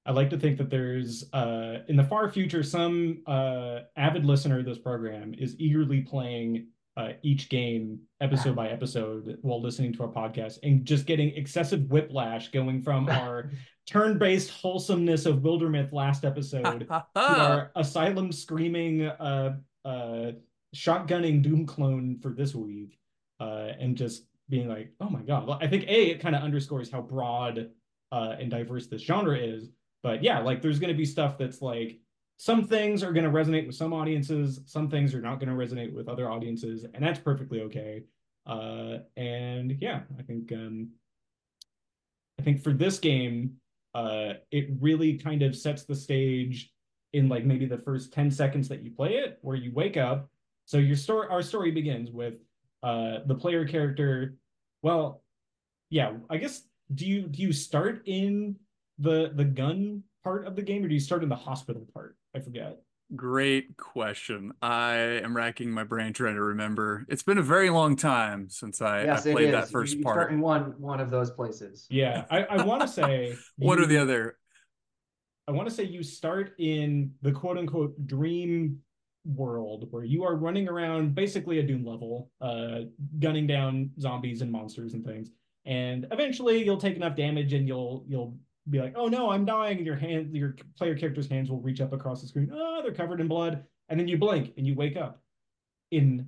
I 0.06 0.12
like 0.12 0.30
to 0.30 0.38
think 0.38 0.58
that 0.58 0.70
there's 0.70 1.26
uh, 1.34 1.80
in 1.88 1.96
the 1.96 2.04
far 2.04 2.30
future 2.30 2.62
some 2.62 3.24
uh, 3.26 3.80
avid 3.98 4.24
listener 4.24 4.60
of 4.60 4.66
this 4.66 4.78
program 4.78 5.34
is 5.38 5.56
eagerly 5.60 6.02
playing 6.02 6.68
uh, 6.96 7.10
each 7.24 7.50
game 7.50 8.00
episode 8.22 8.56
by 8.56 8.70
episode 8.70 9.38
while 9.42 9.62
listening 9.62 9.92
to 9.94 10.04
our 10.04 10.10
podcast 10.10 10.60
and 10.64 10.86
just 10.86 11.06
getting 11.06 11.36
excessive 11.36 11.90
whiplash 11.90 12.50
going 12.52 12.82
from 12.82 13.10
our 13.10 13.52
turn-based 13.88 14.52
wholesomeness 14.52 15.26
of 15.26 15.38
Wildermyth 15.38 15.92
last 15.92 16.24
episode 16.24 16.88
to 16.88 17.04
our 17.16 17.72
asylum 17.76 18.32
screaming 18.32 19.08
uh, 19.08 19.56
uh, 19.84 20.32
shotgunning 20.76 21.42
doom 21.42 21.66
clone 21.66 22.18
for 22.22 22.30
this 22.30 22.54
week 22.54 23.00
uh, 23.40 23.72
and 23.80 23.98
just 23.98 24.28
being 24.50 24.70
like 24.70 24.92
oh 25.02 25.10
my 25.10 25.22
god. 25.22 25.48
Well, 25.48 25.58
i 25.62 25.68
think 25.68 25.84
a 25.84 26.12
it 26.12 26.20
kind 26.20 26.36
of 26.36 26.44
underscores 26.44 26.92
how 26.92 27.02
broad 27.02 27.72
uh, 28.12 28.36
and 28.40 28.52
diverse 28.52 28.88
this 28.88 29.02
genre 29.02 29.38
is 29.38 29.70
but 30.06 30.22
yeah, 30.22 30.38
like 30.38 30.62
there's 30.62 30.78
going 30.78 30.94
to 30.94 30.98
be 30.98 31.04
stuff 31.04 31.36
that's 31.36 31.64
like 31.64 31.98
some 32.38 32.68
things 32.68 33.02
are 33.02 33.12
going 33.12 33.26
to 33.26 33.32
resonate 33.32 33.66
with 33.66 33.74
some 33.74 33.92
audiences, 33.92 34.60
some 34.68 34.88
things 34.88 35.16
are 35.16 35.20
not 35.20 35.40
going 35.40 35.50
to 35.50 35.56
resonate 35.56 35.92
with 35.92 36.08
other 36.08 36.30
audiences, 36.30 36.86
and 36.94 37.04
that's 37.04 37.18
perfectly 37.18 37.62
okay. 37.62 38.04
Uh, 38.46 38.98
and 39.18 39.76
yeah, 39.82 40.02
I 40.20 40.22
think 40.22 40.52
um, 40.52 40.90
I 42.40 42.44
think 42.44 42.62
for 42.62 42.72
this 42.72 43.00
game, 43.00 43.56
uh, 43.96 44.34
it 44.52 44.68
really 44.80 45.18
kind 45.18 45.42
of 45.42 45.56
sets 45.56 45.86
the 45.86 45.96
stage 45.96 46.72
in 47.14 47.28
like 47.28 47.44
maybe 47.44 47.66
the 47.66 47.80
first 47.80 48.14
10 48.14 48.30
seconds 48.30 48.68
that 48.68 48.84
you 48.84 48.92
play 48.92 49.14
it, 49.14 49.40
where 49.42 49.56
you 49.56 49.72
wake 49.74 49.98
up 49.98 50.30
So 50.66 50.78
your 50.78 50.98
story, 50.98 51.28
our 51.32 51.42
story 51.42 51.72
begins 51.72 52.12
with 52.12 52.36
uh, 52.84 53.22
the 53.26 53.34
player 53.34 53.66
character. 53.66 54.36
Well, 54.84 55.24
yeah, 55.90 56.14
I 56.30 56.38
guess 56.38 56.62
do 56.94 57.08
you 57.08 57.24
do 57.24 57.42
you 57.42 57.54
start 57.54 58.04
in 58.06 58.58
the 59.00 59.32
the 59.34 59.46
gun 59.46 60.04
part 60.24 60.48
of 60.48 60.56
the 60.56 60.62
game 60.62 60.84
or 60.84 60.88
do 60.88 60.94
you 60.94 61.00
start 61.00 61.24
in 61.24 61.30
the 61.30 61.36
hospital 61.36 61.88
part? 61.94 62.16
I 62.36 62.40
forget. 62.40 62.78
Great 63.16 63.78
question. 63.78 64.52
I 64.64 64.96
am 64.96 65.38
racking 65.38 65.70
my 65.70 65.84
brain 65.84 66.12
trying 66.12 66.36
to 66.36 66.42
remember. 66.42 67.06
It's 67.08 67.22
been 67.22 67.38
a 67.38 67.44
very 67.44 67.70
long 67.70 67.96
time 67.96 68.50
since 68.50 68.82
I, 68.82 69.04
yes, 69.04 69.28
I 69.28 69.34
played 69.34 69.54
that 69.54 69.70
first 69.70 69.94
you, 69.94 70.00
you 70.00 70.04
part. 70.04 70.16
Start 70.16 70.32
in 70.32 70.42
one 70.42 70.74
one 70.80 71.00
of 71.00 71.12
those 71.12 71.30
places. 71.30 71.86
Yeah, 71.92 72.26
I, 72.32 72.44
I 72.46 72.64
want 72.64 72.82
to 72.82 72.88
say 72.88 73.36
what 73.58 73.80
are 73.80 73.86
the 73.86 73.98
other? 73.98 74.38
I 75.48 75.52
want 75.52 75.70
to 75.70 75.76
say 75.76 75.84
you 75.84 76.02
start 76.02 76.54
in 76.58 77.12
the 77.22 77.32
quote 77.32 77.60
unquote 77.60 78.08
dream 78.08 78.80
world 79.24 79.88
where 79.92 80.04
you 80.04 80.24
are 80.24 80.36
running 80.36 80.68
around 80.68 81.14
basically 81.14 81.60
a 81.60 81.64
Doom 81.64 81.86
level, 81.86 82.32
uh, 82.42 82.82
gunning 83.20 83.46
down 83.46 83.92
zombies 84.00 84.42
and 84.42 84.52
monsters 84.52 84.94
and 84.94 85.06
things. 85.06 85.30
And 85.66 86.08
eventually 86.12 86.64
you'll 86.64 86.78
take 86.78 86.96
enough 86.96 87.16
damage 87.16 87.54
and 87.54 87.68
you'll 87.68 88.04
you'll 88.08 88.36
be 88.70 88.80
like, 88.80 88.94
oh 88.96 89.08
no, 89.08 89.30
I'm 89.30 89.46
dying, 89.46 89.78
and 89.78 89.86
your 89.86 89.96
hand, 89.96 90.36
your 90.36 90.56
player 90.78 90.96
character's 90.96 91.28
hands 91.28 91.50
will 91.50 91.62
reach 91.62 91.82
up 91.82 91.94
across 91.94 92.22
the 92.22 92.28
screen. 92.28 92.52
Oh, 92.54 92.82
they're 92.82 92.94
covered 92.94 93.22
in 93.22 93.28
blood, 93.28 93.64
and 93.90 94.00
then 94.00 94.08
you 94.08 94.18
blink 94.18 94.54
and 94.58 94.66
you 94.66 94.76
wake 94.76 94.98
up 94.98 95.22
in 95.92 96.28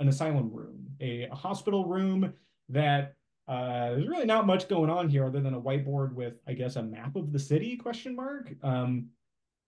an 0.00 0.08
asylum 0.08 0.50
room, 0.52 0.86
a, 1.00 1.28
a 1.30 1.34
hospital 1.34 1.86
room 1.86 2.32
that 2.68 3.14
uh, 3.46 3.90
there's 3.90 4.08
really 4.08 4.26
not 4.26 4.46
much 4.46 4.68
going 4.68 4.90
on 4.90 5.08
here 5.08 5.24
other 5.24 5.40
than 5.40 5.54
a 5.54 5.60
whiteboard 5.60 6.14
with, 6.14 6.34
I 6.46 6.54
guess, 6.54 6.76
a 6.76 6.82
map 6.82 7.16
of 7.16 7.32
the 7.32 7.38
city 7.38 7.76
question 7.76 8.16
mark, 8.16 8.52
um, 8.62 9.06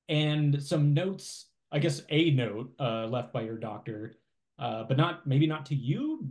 and 0.08 0.62
some 0.62 0.94
notes. 0.94 1.46
I 1.74 1.78
guess 1.78 2.02
a 2.10 2.32
note 2.32 2.70
uh, 2.78 3.06
left 3.06 3.32
by 3.32 3.40
your 3.42 3.56
doctor, 3.56 4.16
uh, 4.58 4.84
but 4.84 4.98
not 4.98 5.26
maybe 5.26 5.46
not 5.46 5.64
to 5.66 5.74
you, 5.74 6.28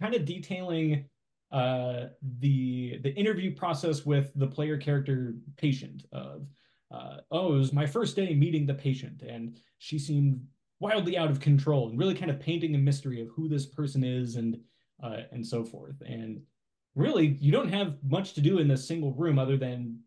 kind 0.00 0.14
of 0.14 0.24
detailing 0.24 1.04
uh, 1.50 2.06
the 2.40 2.98
the 3.02 3.14
interview 3.14 3.54
process 3.54 4.04
with 4.04 4.30
the 4.34 4.46
player 4.46 4.76
character 4.76 5.34
patient 5.56 6.04
of 6.12 6.46
uh, 6.90 7.18
oh 7.30 7.54
it 7.54 7.58
was 7.58 7.72
my 7.72 7.86
first 7.86 8.16
day 8.16 8.34
meeting 8.34 8.66
the 8.66 8.74
patient 8.74 9.22
and 9.22 9.58
she 9.78 9.98
seemed 9.98 10.40
wildly 10.80 11.16
out 11.16 11.30
of 11.30 11.40
control 11.40 11.88
and 11.88 11.98
really 11.98 12.14
kind 12.14 12.30
of 12.30 12.40
painting 12.40 12.74
a 12.74 12.78
mystery 12.78 13.20
of 13.20 13.28
who 13.28 13.48
this 13.48 13.66
person 13.66 14.04
is 14.04 14.36
and 14.36 14.58
uh, 15.02 15.20
and 15.32 15.46
so 15.46 15.64
forth. 15.64 16.00
And 16.06 16.40
really 16.94 17.38
you 17.40 17.52
don't 17.52 17.72
have 17.72 17.96
much 18.02 18.34
to 18.34 18.40
do 18.40 18.58
in 18.58 18.68
this 18.68 18.86
single 18.86 19.12
room 19.12 19.38
other 19.38 19.56
than 19.56 20.00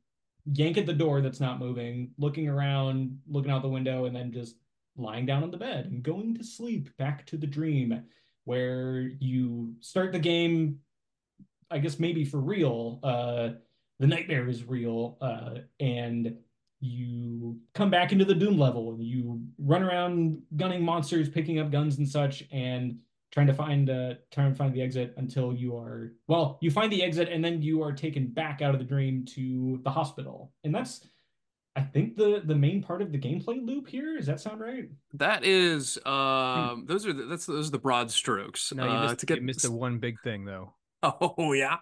yank 0.54 0.78
at 0.78 0.86
the 0.86 0.94
door 0.94 1.22
that's 1.22 1.40
not 1.40 1.60
moving 1.60 2.10
looking 2.18 2.50
around 2.50 3.16
looking 3.30 3.52
out 3.52 3.62
the 3.62 3.70
window 3.70 4.06
and 4.06 4.16
then 4.16 4.32
just 4.32 4.56
lying 4.98 5.26
down 5.26 5.44
on 5.44 5.52
the 5.52 5.58
bed 5.58 5.86
and 5.86 6.02
going 6.02 6.36
to 6.36 6.44
sleep 6.44 6.90
back 6.98 7.26
to 7.26 7.38
the 7.38 7.48
dream 7.48 8.04
where 8.46 9.12
you 9.20 9.74
start 9.82 10.12
the 10.12 10.20
game 10.20 10.80
I 11.72 11.78
guess 11.78 12.00
maybe 12.00 12.26
for 12.26 12.40
real, 12.40 13.00
uh, 13.04 13.50
the 14.00 14.08
nightmare 14.08 14.48
is 14.50 14.64
real, 14.64 15.18
uh, 15.22 15.60
and 15.80 16.36
you 16.80 17.60
come 17.74 17.90
back 17.92 18.12
into 18.12 18.26
the 18.26 18.34
Doom 18.34 18.58
level. 18.58 18.92
And 18.94 19.04
you 19.04 19.42
run 19.60 19.84
around 19.84 20.42
gunning 20.56 20.84
monsters, 20.84 21.30
picking 21.30 21.60
up 21.60 21.72
guns 21.72 21.98
and 21.98 22.08
such, 22.08 22.44
and 22.52 22.98
trying 23.32 23.48
to 23.48 23.54
find 23.54 23.90
uh, 23.90 24.16
trying 24.32 24.52
to 24.52 24.58
find 24.58 24.74
the 24.74 24.82
exit 24.82 25.14
until 25.18 25.54
you 25.54 25.78
are 25.78 26.14
well, 26.28 26.58
you 26.62 26.72
find 26.72 26.92
the 26.92 27.04
exit, 27.04 27.30
and 27.30 27.44
then 27.44 27.62
you 27.62 27.82
are 27.84 27.92
taken 27.94 28.28
back 28.28 28.62
out 28.62 28.74
of 28.74 28.80
the 28.80 28.86
dream 28.86 29.26
to 29.36 29.80
the 29.84 29.90
hospital, 29.90 30.52
and 30.64 30.74
that's. 30.74 31.08
I 31.74 31.80
think 31.80 32.18
the 32.18 32.42
the 32.44 32.56
main 32.56 32.84
part 32.84 33.02
of 33.02 33.14
the 33.14 33.18
gameplay 33.18 33.66
loop 33.66 33.88
here. 33.88 34.18
Does 34.18 34.26
that 34.26 34.42
sound 34.42 34.60
right? 34.60 34.90
That 35.14 35.46
is, 35.46 35.98
um, 36.06 36.84
those 36.86 37.08
are 37.08 37.14
the, 37.14 37.24
that's 37.24 37.46
those 37.46 37.70
are 37.70 37.72
the 37.72 37.80
broad 37.80 38.12
strokes. 38.12 38.74
No, 38.74 38.84
you 38.84 38.90
uh, 38.90 39.16
to 39.16 39.26
get 39.26 39.38
you 39.38 39.46
missed 39.46 39.62
the 39.62 39.72
one 39.72 39.98
big 39.98 40.20
thing 40.20 40.44
though. 40.44 40.74
Oh 41.38 41.54
yeah. 41.54 41.78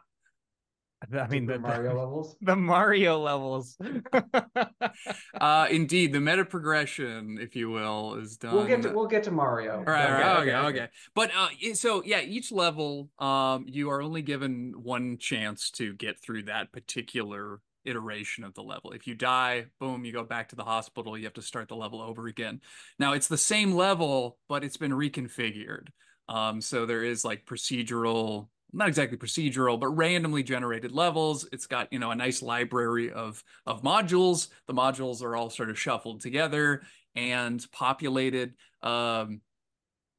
I 1.17 1.27
mean 1.27 1.45
the 1.45 1.53
the 1.53 1.59
Mario 1.59 1.93
levels. 1.99 2.35
The 2.41 2.55
Mario 2.55 3.19
levels. 3.19 3.77
uh 5.41 5.67
indeed 5.71 6.11
the 6.13 6.19
meta 6.19 6.43
progression 6.45 7.37
if 7.39 7.55
you 7.55 7.69
will 7.69 8.15
is 8.15 8.37
done 8.37 8.53
We'll 8.55 8.67
get 8.67 8.81
to 8.83 8.89
we'll 8.91 9.07
get 9.07 9.23
to 9.23 9.31
Mario. 9.31 9.77
all 9.77 9.83
right, 9.83 10.03
Okay, 10.05 10.13
right, 10.13 10.37
okay, 10.41 10.55
okay, 10.55 10.67
okay. 10.81 10.87
But 11.15 11.31
uh, 11.37 11.47
so 11.73 12.03
yeah, 12.03 12.21
each 12.21 12.51
level, 12.51 13.09
um, 13.19 13.65
you 13.67 13.89
are 13.91 14.01
only 14.01 14.21
given 14.21 14.73
one 14.77 15.17
chance 15.17 15.71
to 15.71 15.93
get 15.93 16.19
through 16.21 16.43
that 16.43 16.71
particular 16.71 17.61
iteration 17.85 18.43
of 18.43 18.53
the 18.53 18.61
level. 18.61 18.91
If 18.91 19.07
you 19.07 19.15
die, 19.15 19.67
boom, 19.79 20.03
you 20.03 20.11
go 20.11 20.23
back 20.23 20.49
to 20.49 20.55
the 20.55 20.65
hospital. 20.65 21.17
You 21.17 21.23
have 21.25 21.33
to 21.35 21.41
start 21.41 21.69
the 21.69 21.75
level 21.75 22.01
over 22.01 22.27
again. 22.27 22.59
Now 22.99 23.13
it's 23.13 23.27
the 23.27 23.37
same 23.37 23.71
level, 23.73 24.37
but 24.49 24.63
it's 24.65 24.77
been 24.77 24.91
reconfigured. 24.91 25.87
Um, 26.27 26.61
so 26.61 26.85
there 26.85 27.03
is 27.03 27.25
like 27.25 27.45
procedural, 27.45 28.49
not 28.71 28.87
exactly 28.87 29.17
procedural, 29.17 29.79
but 29.79 29.89
randomly 29.89 30.43
generated 30.43 30.91
levels. 30.91 31.47
It's 31.51 31.67
got 31.67 31.91
you 31.91 31.99
know 31.99 32.11
a 32.11 32.15
nice 32.15 32.41
library 32.41 33.11
of 33.11 33.43
of 33.65 33.81
modules. 33.81 34.49
The 34.67 34.73
modules 34.73 35.23
are 35.23 35.35
all 35.35 35.49
sort 35.49 35.69
of 35.69 35.79
shuffled 35.79 36.21
together 36.21 36.83
and 37.15 37.65
populated. 37.71 38.53
Um, 38.81 39.41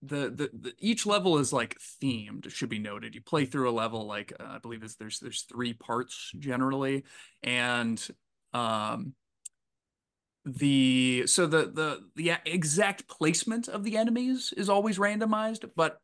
the, 0.03 0.31
the 0.31 0.51
the 0.59 0.75
each 0.79 1.05
level 1.05 1.39
is 1.39 1.53
like 1.53 1.77
themed 2.03 2.51
should 2.51 2.71
be 2.71 2.79
noted 2.79 3.15
you 3.15 3.21
play 3.21 3.45
through 3.45 3.69
a 3.69 3.71
level 3.71 4.07
like 4.07 4.33
uh, 4.41 4.45
i 4.45 4.59
believe 4.59 4.83
it's, 4.83 4.97
there's 4.97 5.19
there's 5.19 5.43
three 5.43 5.75
parts 5.75 6.33
generally 6.39 7.05
and 7.43 8.09
um 8.55 9.13
the 10.47 11.25
so 11.27 11.47
the 11.47 11.71
the 11.71 12.01
the 12.17 12.33
exact 12.47 13.09
placement 13.09 13.69
of 13.69 13.85
the 13.85 13.99
enemies 13.99 14.55
is 14.57 14.71
always 14.71 14.97
randomized 14.97 15.69
but 15.77 16.01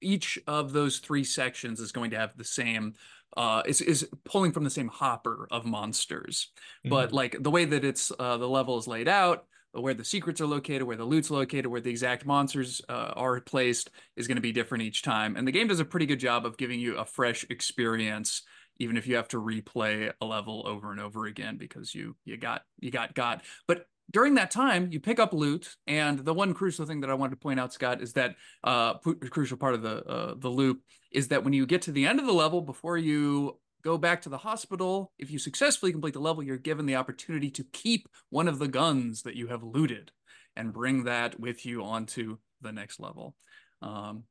each 0.00 0.38
of 0.46 0.72
those 0.72 0.98
three 0.98 1.24
sections 1.24 1.80
is 1.80 1.92
going 1.92 2.10
to 2.10 2.18
have 2.18 2.36
the 2.36 2.44
same 2.44 2.94
uh 3.36 3.62
is 3.66 3.80
is 3.80 4.08
pulling 4.24 4.52
from 4.52 4.64
the 4.64 4.70
same 4.70 4.88
hopper 4.88 5.46
of 5.50 5.66
monsters 5.66 6.50
but 6.84 7.10
Mhm. 7.10 7.12
like 7.12 7.36
the 7.42 7.50
way 7.50 7.64
that 7.64 7.84
it's 7.84 8.10
uh 8.18 8.36
the 8.36 8.48
level 8.48 8.78
is 8.78 8.86
laid 8.88 9.08
out 9.08 9.44
where 9.72 9.92
the 9.94 10.04
secrets 10.04 10.40
are 10.40 10.46
located, 10.46 10.82
where 10.82 10.96
the 10.96 11.04
loot's 11.04 11.30
located, 11.30 11.66
where 11.66 11.80
the 11.80 11.90
exact 11.90 12.24
monsters 12.24 12.80
uh, 12.88 13.12
are 13.14 13.38
placed 13.42 13.90
is 14.16 14.26
going 14.26 14.36
to 14.36 14.42
be 14.42 14.50
different 14.50 14.82
each 14.82 15.02
time. 15.02 15.36
And 15.36 15.46
the 15.46 15.52
game 15.52 15.68
does 15.68 15.78
a 15.78 15.84
pretty 15.84 16.06
good 16.06 16.18
job 16.18 16.46
of 16.46 16.56
giving 16.56 16.80
you 16.80 16.96
a 16.96 17.04
fresh 17.04 17.44
experience, 17.50 18.42
even 18.78 18.96
if 18.96 19.06
you 19.06 19.16
have 19.16 19.28
to 19.28 19.36
replay 19.36 20.10
a 20.22 20.24
level 20.24 20.64
over 20.66 20.90
and 20.90 20.98
over 20.98 21.26
again 21.26 21.58
because 21.58 21.94
you 21.94 22.16
you 22.24 22.38
got 22.38 22.62
you 22.80 22.90
got 22.90 23.14
got. 23.14 23.42
But 23.66 23.86
during 24.10 24.34
that 24.34 24.50
time, 24.50 24.88
you 24.90 25.00
pick 25.00 25.18
up 25.18 25.32
loot, 25.32 25.76
and 25.86 26.18
the 26.20 26.34
one 26.34 26.54
crucial 26.54 26.86
thing 26.86 27.00
that 27.00 27.10
I 27.10 27.14
wanted 27.14 27.30
to 27.30 27.36
point 27.36 27.60
out, 27.60 27.72
Scott, 27.72 28.00
is 28.00 28.12
that 28.14 28.36
uh, 28.64 28.94
crucial 28.94 29.56
part 29.56 29.74
of 29.74 29.82
the 29.82 30.04
uh, 30.04 30.34
the 30.36 30.48
loop 30.48 30.80
is 31.12 31.28
that 31.28 31.44
when 31.44 31.52
you 31.52 31.66
get 31.66 31.82
to 31.82 31.92
the 31.92 32.06
end 32.06 32.20
of 32.20 32.26
the 32.26 32.32
level, 32.32 32.60
before 32.60 32.96
you 32.96 33.58
go 33.82 33.98
back 33.98 34.22
to 34.22 34.28
the 34.28 34.38
hospital. 34.38 35.12
If 35.18 35.30
you 35.30 35.38
successfully 35.38 35.92
complete 35.92 36.14
the 36.14 36.20
level, 36.20 36.42
you're 36.42 36.58
given 36.58 36.86
the 36.86 36.96
opportunity 36.96 37.50
to 37.52 37.64
keep 37.72 38.08
one 38.30 38.48
of 38.48 38.58
the 38.58 38.68
guns 38.68 39.22
that 39.22 39.36
you 39.36 39.48
have 39.48 39.62
looted 39.62 40.10
and 40.56 40.72
bring 40.72 41.04
that 41.04 41.38
with 41.38 41.64
you 41.64 41.84
onto 41.84 42.38
the 42.60 42.72
next 42.72 42.98
level. 42.98 43.36
Um, 43.80 44.24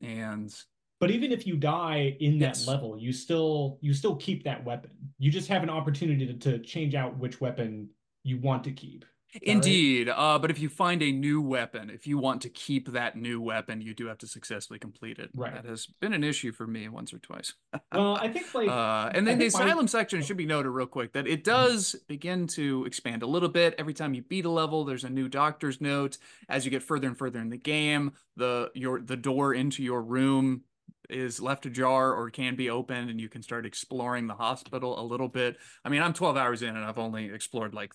and 0.00 0.52
But 1.00 1.10
even 1.10 1.30
if 1.30 1.46
you 1.46 1.56
die 1.56 2.16
in 2.20 2.38
that 2.40 2.56
Yes. 2.58 2.66
level, 2.66 2.98
you 2.98 3.12
still 3.12 3.78
you 3.80 3.94
still 3.94 4.16
keep 4.16 4.44
that 4.44 4.64
weapon. 4.64 4.90
You 5.18 5.30
just 5.30 5.48
have 5.48 5.62
an 5.62 5.70
opportunity 5.70 6.26
to, 6.26 6.34
to 6.34 6.58
change 6.58 6.94
out 6.94 7.16
which 7.18 7.40
weapon 7.40 7.88
you 8.28 8.38
want 8.38 8.64
to 8.64 8.72
keep. 8.72 9.04
right? 9.34 9.42
indeed, 9.42 10.08
uh, 10.08 10.38
but 10.38 10.50
if 10.50 10.58
you 10.58 10.68
find 10.70 11.02
a 11.02 11.12
new 11.12 11.38
weapon, 11.42 11.90
if 11.90 12.06
you 12.06 12.16
want 12.16 12.40
to 12.42 12.48
keep 12.48 12.92
that 12.92 13.14
new 13.14 13.40
weapon, 13.42 13.80
you 13.82 13.92
do 13.94 14.06
have 14.06 14.16
to 14.18 14.26
successfully 14.26 14.78
complete 14.78 15.18
it. 15.18 15.28
Right. 15.34 15.52
That 15.54 15.66
has 15.66 15.86
been 16.00 16.14
an 16.14 16.24
issue 16.24 16.50
for 16.50 16.66
me 16.66 16.88
once 16.88 17.12
or 17.12 17.18
twice. 17.18 17.52
Well, 17.92 18.16
I 18.16 18.28
think 18.28 18.54
like 18.54 18.68
Uh, 18.68 19.10
and 19.14 19.26
then 19.26 19.38
the 19.38 19.44
think 19.50 19.54
my- 19.60 19.66
asylum 19.66 19.86
section 19.88 20.22
should 20.22 20.36
be 20.38 20.46
noted 20.46 20.70
real 20.70 20.86
quick 20.86 21.12
that 21.12 21.26
it 21.26 21.42
does 21.44 21.94
begin 22.08 22.46
to 22.48 22.84
expand 22.86 23.22
a 23.22 23.26
little 23.26 23.48
bit 23.48 23.74
every 23.78 23.94
time 23.94 24.14
you 24.14 24.22
beat 24.22 24.44
a 24.46 24.50
level. 24.50 24.84
There's 24.84 25.04
a 25.04 25.10
new 25.10 25.28
doctor's 25.28 25.80
note 25.80 26.16
as 26.48 26.64
you 26.64 26.70
get 26.70 26.82
further 26.82 27.06
and 27.08 27.16
further 27.18 27.38
in 27.40 27.50
the 27.50 27.56
game. 27.58 28.12
The 28.36 28.70
your 28.74 29.00
the 29.00 29.16
door 29.16 29.52
into 29.54 29.82
your 29.82 30.02
room 30.02 30.62
is 31.10 31.40
left 31.40 31.64
ajar 31.66 32.12
or 32.14 32.28
can 32.30 32.54
be 32.56 32.68
opened, 32.70 33.08
and 33.10 33.20
you 33.20 33.28
can 33.28 33.42
start 33.42 33.64
exploring 33.66 34.26
the 34.26 34.34
hospital 34.34 34.98
a 35.00 35.04
little 35.04 35.28
bit. 35.28 35.56
I 35.84 35.88
mean, 35.88 36.02
I'm 36.02 36.12
12 36.12 36.36
hours 36.36 36.60
in, 36.62 36.76
and 36.76 36.84
I've 36.84 36.98
only 36.98 37.30
explored 37.30 37.72
like 37.74 37.92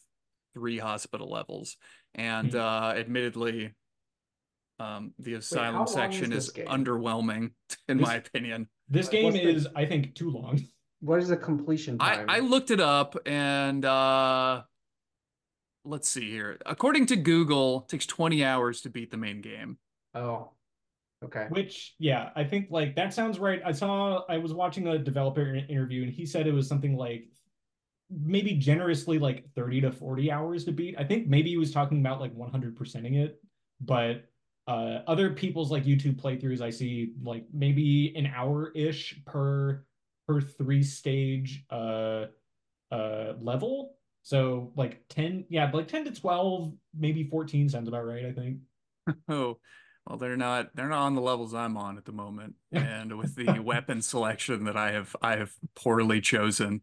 three 0.53 0.77
hospital 0.77 1.29
levels, 1.29 1.77
and 2.15 2.51
Hmm. 2.51 2.59
uh, 2.59 2.93
admittedly. 2.93 3.73
Um, 4.79 5.13
the 5.19 5.35
asylum 5.35 5.75
long 5.75 5.85
is 5.85 5.93
section 5.93 6.29
this 6.31 6.49
is 6.49 6.53
underwhelming, 6.65 7.51
in 7.87 7.97
This- 7.97 8.07
my 8.07 8.15
opinion. 8.15 8.67
this 8.89 9.07
game 9.07 9.25
what's 9.25 9.37
the- 9.37 9.43
is, 9.43 9.67
I 9.75 9.85
think, 9.85 10.15
too 10.15 10.31
long. 10.31 10.59
What 10.99 11.19
is 11.19 11.27
the 11.29 11.37
completion 11.37 11.97
I, 11.99 12.15
time? 12.15 12.29
I 12.29 12.39
looked 12.39 12.71
it 12.71 12.79
up 12.79 13.15
and 13.27 13.83
uh 13.85 14.63
let's 15.85 16.07
see 16.09 16.29
here. 16.31 16.57
According 16.65 17.05
to 17.07 17.15
Google, 17.17 17.81
it 17.83 17.89
takes 17.89 18.05
20 18.05 18.43
hours 18.43 18.81
to 18.81 18.89
beat 18.89 19.11
the 19.11 19.17
main 19.17 19.41
game. 19.41 19.77
Oh, 20.15 20.51
okay. 21.23 21.47
Which, 21.49 21.93
yeah, 21.99 22.29
I 22.35 22.43
think 22.45 22.67
like 22.71 22.95
that 22.95 23.13
sounds 23.13 23.37
right. 23.37 23.61
I 23.65 23.73
saw 23.73 24.23
I 24.29 24.37
was 24.37 24.53
watching 24.53 24.87
a 24.87 24.97
developer 24.97 25.53
interview 25.55 26.03
and 26.03 26.11
he 26.11 26.25
said 26.25 26.47
it 26.47 26.53
was 26.53 26.67
something 26.67 26.95
like 26.95 27.27
maybe 28.09 28.53
generously 28.53 29.19
like 29.19 29.45
30 29.55 29.81
to 29.81 29.91
40 29.91 30.31
hours 30.31 30.65
to 30.65 30.71
beat. 30.71 30.95
I 30.97 31.03
think 31.03 31.27
maybe 31.27 31.49
he 31.49 31.57
was 31.57 31.71
talking 31.71 31.99
about 31.99 32.19
like 32.19 32.35
100%ing 32.35 33.15
it, 33.15 33.39
but 33.81 34.25
uh, 34.67 34.99
other 35.07 35.31
people's 35.31 35.71
like 35.71 35.83
YouTube 35.83 36.21
playthroughs, 36.21 36.61
I 36.61 36.69
see 36.69 37.13
like 37.21 37.45
maybe 37.53 38.13
an 38.15 38.27
hour 38.27 38.71
ish 38.75 39.19
per 39.25 39.83
per 40.25 40.39
three 40.39 40.83
stage 40.83 41.65
uh 41.69 42.25
uh 42.91 43.33
level. 43.41 43.95
So 44.21 44.71
like 44.77 45.01
10, 45.09 45.45
yeah, 45.49 45.69
like 45.73 45.89
10 45.89 46.05
to 46.05 46.11
12, 46.11 46.71
maybe 46.97 47.25
14 47.25 47.67
sounds 47.67 47.89
about 47.89 48.05
right, 48.05 48.25
I 48.25 48.31
think. 48.31 48.59
oh, 49.27 49.57
well, 50.07 50.17
they're 50.17 50.37
not 50.37 50.73
they're 50.75 50.87
not 50.87 51.01
on 51.01 51.15
the 51.15 51.21
levels 51.21 51.53
I'm 51.53 51.77
on 51.77 51.97
at 51.97 52.05
the 52.05 52.11
moment. 52.11 52.55
And 52.71 53.17
with 53.17 53.35
the 53.35 53.59
weapon 53.59 54.01
selection 54.01 54.65
that 54.65 54.77
I 54.77 54.93
have 54.93 55.15
I 55.21 55.37
have 55.37 55.53
poorly 55.75 56.21
chosen. 56.21 56.81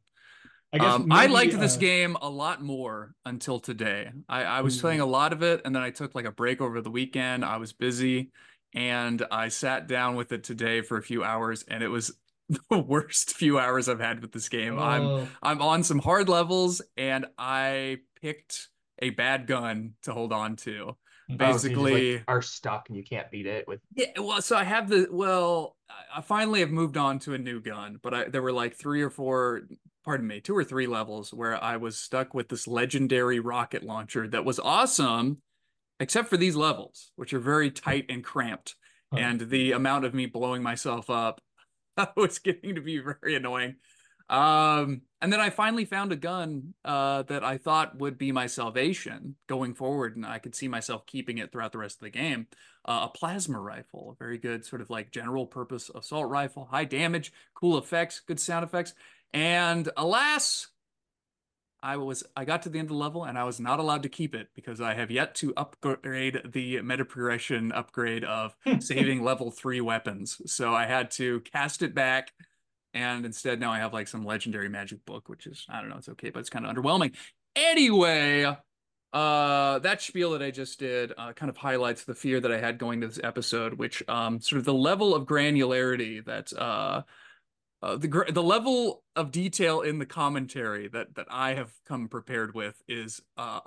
I 0.73 0.79
guess 0.79 0.95
um, 0.95 1.09
maybe, 1.09 1.21
I 1.21 1.27
liked 1.27 1.55
uh, 1.55 1.59
this 1.59 1.77
game 1.77 2.17
a 2.21 2.31
lot 2.31 2.63
more 2.63 3.15
until 3.25 3.59
today. 3.59 4.11
I, 4.29 4.45
I 4.45 4.61
was 4.61 4.81
playing 4.81 5.01
a 5.01 5.07
lot 5.07 5.33
of 5.33 5.43
it 5.43 5.63
and 5.65 5.75
then 5.75 5.83
I 5.83 5.91
took 5.91 6.15
like 6.15 6.27
a 6.27 6.31
break 6.31 6.61
over 6.61 6.81
the 6.81 6.91
weekend. 6.91 7.45
I 7.45 7.57
was 7.57 7.73
busy 7.73 8.31
and 8.73 9.25
I 9.33 9.49
sat 9.49 9.89
down 9.89 10.15
with 10.15 10.31
it 10.33 10.45
today 10.45 10.83
for 10.83 10.97
a 10.97 11.03
few 11.03 11.25
hours 11.25 11.65
and 11.67 11.83
it 11.83 11.89
was 11.89 12.13
the 12.71 12.79
worst 12.79 13.35
few 13.35 13.59
hours 13.59 13.89
I've 13.89 14.01
had 14.01 14.21
with 14.21 14.33
this 14.33 14.49
game. 14.49 14.79
Oh. 14.79 14.83
I'm 14.83 15.29
I'm 15.43 15.63
on 15.63 15.83
some 15.83 15.99
hard 15.99 16.29
levels 16.29 16.83
and 16.97 17.27
I 17.39 17.99
picked 18.21 18.69
a 19.01 19.11
bad 19.11 19.47
gun 19.47 19.95
to 20.03 20.13
hold 20.13 20.33
on 20.33 20.57
to. 20.57 20.97
Basically, 21.37 21.93
oh, 21.93 22.17
so 22.17 22.17
like 22.17 22.25
are 22.27 22.43
stuck 22.43 22.89
and 22.89 22.97
you 22.97 23.05
can't 23.05 23.31
beat 23.31 23.47
it 23.47 23.69
with. 23.69 23.81
Yeah, 23.95 24.07
well, 24.19 24.43
so 24.43 24.57
I 24.57 24.65
have 24.65 24.89
the 24.89 25.07
well, 25.13 25.77
I 26.13 26.23
finally 26.23 26.59
have 26.59 26.71
moved 26.71 26.97
on 26.97 27.21
to 27.21 27.35
a 27.35 27.39
new 27.39 27.61
gun, 27.61 28.01
but 28.03 28.15
I, 28.15 28.25
there 28.25 28.43
were 28.43 28.53
like 28.53 28.75
three 28.75 29.03
or 29.03 29.11
four, 29.11 29.63
pardon 30.05 30.27
me, 30.27 30.41
two 30.41 30.57
or 30.57 30.65
three 30.65 30.87
levels 30.87 31.33
where 31.33 31.63
I 31.63 31.77
was 31.77 31.97
stuck 31.97 32.35
with 32.35 32.49
this 32.49 32.67
legendary 32.67 33.41
rocket 33.41 33.83
launcher 33.83 34.27
that 34.29 34.45
was 34.45 34.59
awesome, 34.59 35.39
except 35.99 36.29
for 36.29 36.37
these 36.37 36.57
levels, 36.57 37.13
which 37.17 37.33
are 37.35 37.41
very 37.41 37.71
tight 37.71 38.07
and 38.09 38.25
cramped, 38.25 38.77
and 39.17 39.41
the 39.41 39.73
amount 39.73 40.05
of 40.05 40.15
me 40.15 40.27
blowing 40.27 40.63
myself 40.63 41.11
up 41.11 41.41
was 42.17 42.39
getting 42.39 42.77
to 42.77 42.81
be 42.81 42.99
very 42.99 43.35
annoying. 43.35 43.77
Um, 44.31 45.03
and 45.21 45.33
then 45.33 45.41
I 45.41 45.51
finally 45.51 45.85
found 45.85 46.13
a 46.13 46.17
gun 46.17 46.73
uh, 46.85 47.25
that 47.25 47.43
I 47.43 47.59
thought 47.59 47.99
would 47.99 48.17
be 48.17 48.31
my 48.31 48.47
salvation 48.47 49.35
going 49.49 49.75
forward, 49.75 50.17
and 50.17 50.25
I 50.25 50.39
could 50.39 50.55
see 50.55 50.69
myself 50.69 51.05
keeping 51.05 51.39
it 51.39 51.51
throughout 51.51 51.73
the 51.73 51.79
rest 51.79 51.97
of 51.97 52.05
the 52.05 52.11
game. 52.11 52.47
Uh, 52.85 53.09
a 53.09 53.19
plasma 53.19 53.61
rifle, 53.61 54.13
a 54.13 54.25
very 54.25 54.39
good 54.39 54.65
sort 54.65 54.83
of 54.83 54.89
like 54.89 55.11
general 55.11 55.47
purpose 55.47 55.91
assault 55.95 56.31
rifle, 56.31 56.69
high 56.71 56.85
damage, 56.85 57.33
cool 57.55 57.77
effects, 57.77 58.21
good 58.21 58.39
sound 58.39 58.65
effects. 58.65 58.95
And 59.33 59.89
alas, 59.97 60.69
I 61.83 61.97
was 61.97 62.25
I 62.37 62.45
got 62.45 62.63
to 62.63 62.69
the 62.69 62.79
end 62.79 62.87
of 62.87 62.91
the 62.91 62.95
level 62.95 63.25
and 63.25 63.39
I 63.39 63.45
was 63.45 63.59
not 63.59 63.79
allowed 63.79 64.03
to 64.03 64.09
keep 64.09 64.35
it 64.35 64.49
because 64.55 64.81
I 64.81 64.95
have 64.95 65.11
yet 65.11 65.35
to 65.37 65.55
upgrade 65.57 66.43
the 66.53 66.83
meta 66.83 67.05
progression 67.05 67.73
upgrade 67.73 68.25
of 68.25 68.55
saving 68.81 69.23
level 69.25 69.51
three 69.51 69.81
weapons. 69.81 70.41
So 70.47 70.75
I 70.75 70.87
had 70.87 71.11
to 71.13 71.41
cast 71.41 71.83
it 71.83 71.95
back, 71.95 72.33
and 72.93 73.25
instead 73.25 73.61
now 73.61 73.73
I 73.73 73.79
have 73.79 73.95
like 73.95 74.09
some 74.09 74.25
legendary 74.25 74.69
magic 74.69 75.05
book, 75.07 75.29
which 75.29 75.47
is 75.47 75.65
I 75.69 75.81
don't 75.81 75.89
know, 75.91 75.97
it's 75.97 76.09
okay, 76.11 76.31
but 76.31 76.41
it's 76.41 76.51
kind 76.51 76.67
of 76.67 76.75
underwhelming. 76.75 77.15
Anyway, 77.57 78.45
uh, 79.13 79.79
that 79.79 80.03
spiel 80.03 80.33
that 80.33 80.43
I 80.43 80.51
just 80.51 80.79
did 80.79 81.13
uh, 81.17 81.33
kind 81.33 81.49
of 81.49 81.57
highlights 81.57 82.05
the 82.05 82.15
fear 82.15 82.41
that 82.41 82.53
I 82.53 82.59
had 82.59 82.79
going 82.79 83.01
to 83.01 83.07
this 83.09 83.21
episode, 83.23 83.75
which 83.75 84.03
um 84.09 84.41
sort 84.41 84.59
of 84.59 84.67
the 84.67 84.75
level 84.75 85.15
of 85.15 85.27
granularity 85.27 86.25
that 86.27 86.53
uh 86.53 87.03
uh, 87.83 87.97
the 87.97 88.25
the 88.31 88.43
level 88.43 89.03
of 89.17 89.31
detail 89.31 89.81
in 89.81 89.99
the 89.99 90.07
commentary 90.07 90.89
that 90.89 91.15
that 91.15 91.27
I 91.31 91.55
have 91.55 91.73
come 91.87 92.09
prepared 92.09 92.55
with 92.55 92.83
is 92.89 93.23
uh, 93.37 93.61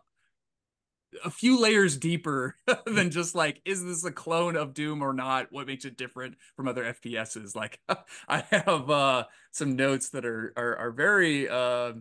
a 1.23 1.29
few 1.29 1.59
layers 1.59 1.97
deeper 1.97 2.55
than 2.85 3.09
just 3.09 3.35
like 3.35 3.61
is 3.65 3.83
this 3.83 4.03
a 4.05 4.11
clone 4.11 4.55
of 4.55 4.73
Doom 4.73 5.01
or 5.01 5.13
not? 5.13 5.47
What 5.51 5.67
makes 5.67 5.85
it 5.85 5.97
different 5.97 6.35
from 6.55 6.67
other 6.67 6.83
FPSs? 6.83 7.55
Like 7.55 7.79
I 8.27 8.43
have 8.51 8.89
uh, 8.89 9.25
some 9.51 9.75
notes 9.75 10.09
that 10.09 10.25
are 10.25 10.53
are, 10.55 10.75
are 10.77 10.91
very 10.91 11.49
uh, 11.49 11.93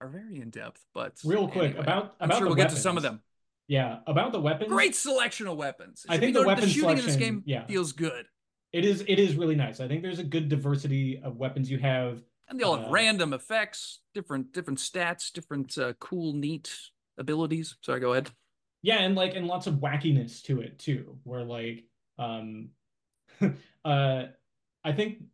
are 0.00 0.08
very 0.08 0.40
in 0.40 0.50
depth. 0.50 0.84
But 0.94 1.14
real 1.24 1.48
quick 1.48 1.72
anyway, 1.72 1.80
about 1.80 2.14
I'm 2.20 2.30
about 2.30 2.38
sure 2.38 2.46
we'll 2.46 2.56
weapons. 2.56 2.72
get 2.72 2.76
to 2.76 2.82
some 2.82 2.96
of 2.96 3.02
them. 3.02 3.20
Yeah, 3.66 3.98
about 4.06 4.32
the 4.32 4.40
weapons. 4.40 4.70
Great 4.70 4.94
selection 4.94 5.46
of 5.46 5.58
weapons. 5.58 6.06
I 6.08 6.16
think 6.16 6.34
the 6.34 6.46
weapon 6.46 6.64
the 6.64 6.70
shooting 6.70 6.96
selection, 6.96 7.04
in 7.04 7.06
this 7.06 7.16
game 7.16 7.42
yeah. 7.44 7.66
feels 7.66 7.92
good. 7.92 8.24
It 8.78 8.84
is 8.84 9.02
it 9.08 9.18
is 9.18 9.34
really 9.34 9.56
nice. 9.56 9.80
I 9.80 9.88
think 9.88 10.02
there's 10.02 10.20
a 10.20 10.24
good 10.24 10.48
diversity 10.48 11.20
of 11.24 11.36
weapons 11.36 11.68
you 11.68 11.78
have. 11.78 12.22
And 12.48 12.60
they 12.60 12.62
all 12.62 12.76
have 12.76 12.86
uh, 12.86 12.90
random 12.90 13.32
effects, 13.32 13.98
different 14.14 14.52
different 14.52 14.78
stats, 14.78 15.32
different 15.32 15.76
uh, 15.76 15.94
cool, 15.94 16.32
neat 16.32 16.72
abilities. 17.18 17.76
Sorry, 17.82 17.98
go 17.98 18.12
ahead. 18.12 18.30
Yeah, 18.82 19.00
and 19.00 19.16
like 19.16 19.34
and 19.34 19.48
lots 19.48 19.66
of 19.66 19.80
wackiness 19.80 20.42
to 20.44 20.60
it 20.60 20.78
too, 20.78 21.18
where 21.24 21.42
like 21.42 21.86
um 22.20 22.68
uh 23.84 24.22
I 24.84 24.92
think 24.92 25.24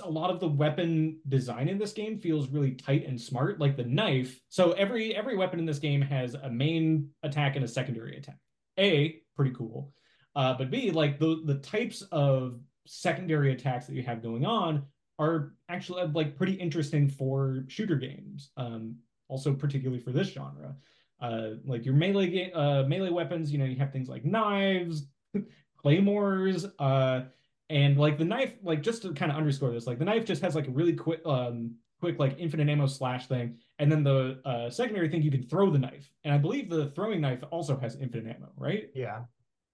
a 0.00 0.08
lot 0.08 0.30
of 0.30 0.38
the 0.38 0.48
weapon 0.48 1.18
design 1.28 1.68
in 1.68 1.78
this 1.78 1.94
game 1.94 2.20
feels 2.20 2.48
really 2.48 2.76
tight 2.76 3.08
and 3.08 3.20
smart 3.20 3.58
like 3.58 3.78
the 3.78 3.84
knife 3.84 4.38
so 4.50 4.72
every 4.72 5.16
every 5.16 5.38
weapon 5.38 5.58
in 5.58 5.64
this 5.64 5.78
game 5.78 6.02
has 6.02 6.34
a 6.34 6.50
main 6.50 7.08
attack 7.22 7.56
and 7.56 7.64
a 7.64 7.68
secondary 7.68 8.18
attack 8.18 8.36
a 8.78 9.22
pretty 9.34 9.52
cool 9.52 9.90
uh, 10.36 10.52
but 10.52 10.70
b 10.70 10.90
like 10.90 11.18
the 11.18 11.40
the 11.46 11.54
types 11.54 12.02
of 12.12 12.60
secondary 12.86 13.52
attacks 13.52 13.86
that 13.86 13.94
you 13.94 14.02
have 14.02 14.22
going 14.22 14.44
on 14.44 14.84
are 15.18 15.54
actually 15.68 16.02
uh, 16.02 16.08
like 16.08 16.36
pretty 16.36 16.54
interesting 16.54 17.08
for 17.08 17.64
shooter 17.68 17.96
games. 17.96 18.50
Um, 18.56 18.96
also 19.28 19.54
particularly 19.54 20.00
for 20.00 20.12
this 20.12 20.28
genre. 20.28 20.74
Uh, 21.20 21.50
like 21.64 21.84
your 21.84 21.94
melee 21.94 22.50
uh, 22.52 22.82
melee 22.84 23.10
weapons, 23.10 23.52
you 23.52 23.58
know, 23.58 23.64
you 23.64 23.76
have 23.76 23.92
things 23.92 24.08
like 24.08 24.24
knives, 24.24 25.06
claymores, 25.78 26.66
uh, 26.78 27.22
and 27.70 27.96
like 27.96 28.18
the 28.18 28.24
knife, 28.24 28.54
like 28.62 28.82
just 28.82 29.02
to 29.02 29.12
kind 29.14 29.30
of 29.30 29.38
underscore 29.38 29.72
this, 29.72 29.86
like 29.86 29.98
the 29.98 30.04
knife 30.04 30.24
just 30.24 30.42
has 30.42 30.54
like 30.54 30.68
a 30.68 30.70
really 30.70 30.92
quick, 30.92 31.20
um, 31.24 31.74
quick 32.00 32.18
like 32.18 32.36
infinite 32.38 32.68
ammo 32.68 32.86
slash 32.86 33.26
thing, 33.26 33.56
and 33.78 33.90
then 33.90 34.04
the 34.04 34.40
uh, 34.44 34.68
secondary 34.68 35.08
thing 35.08 35.22
you 35.22 35.30
can 35.30 35.42
throw 35.44 35.70
the 35.70 35.78
knife, 35.78 36.10
and 36.24 36.34
I 36.34 36.38
believe 36.38 36.68
the 36.68 36.90
throwing 36.90 37.20
knife 37.20 37.42
also 37.50 37.78
has 37.78 37.96
infinite 37.96 38.36
ammo, 38.36 38.52
right? 38.56 38.90
Yeah. 38.94 39.22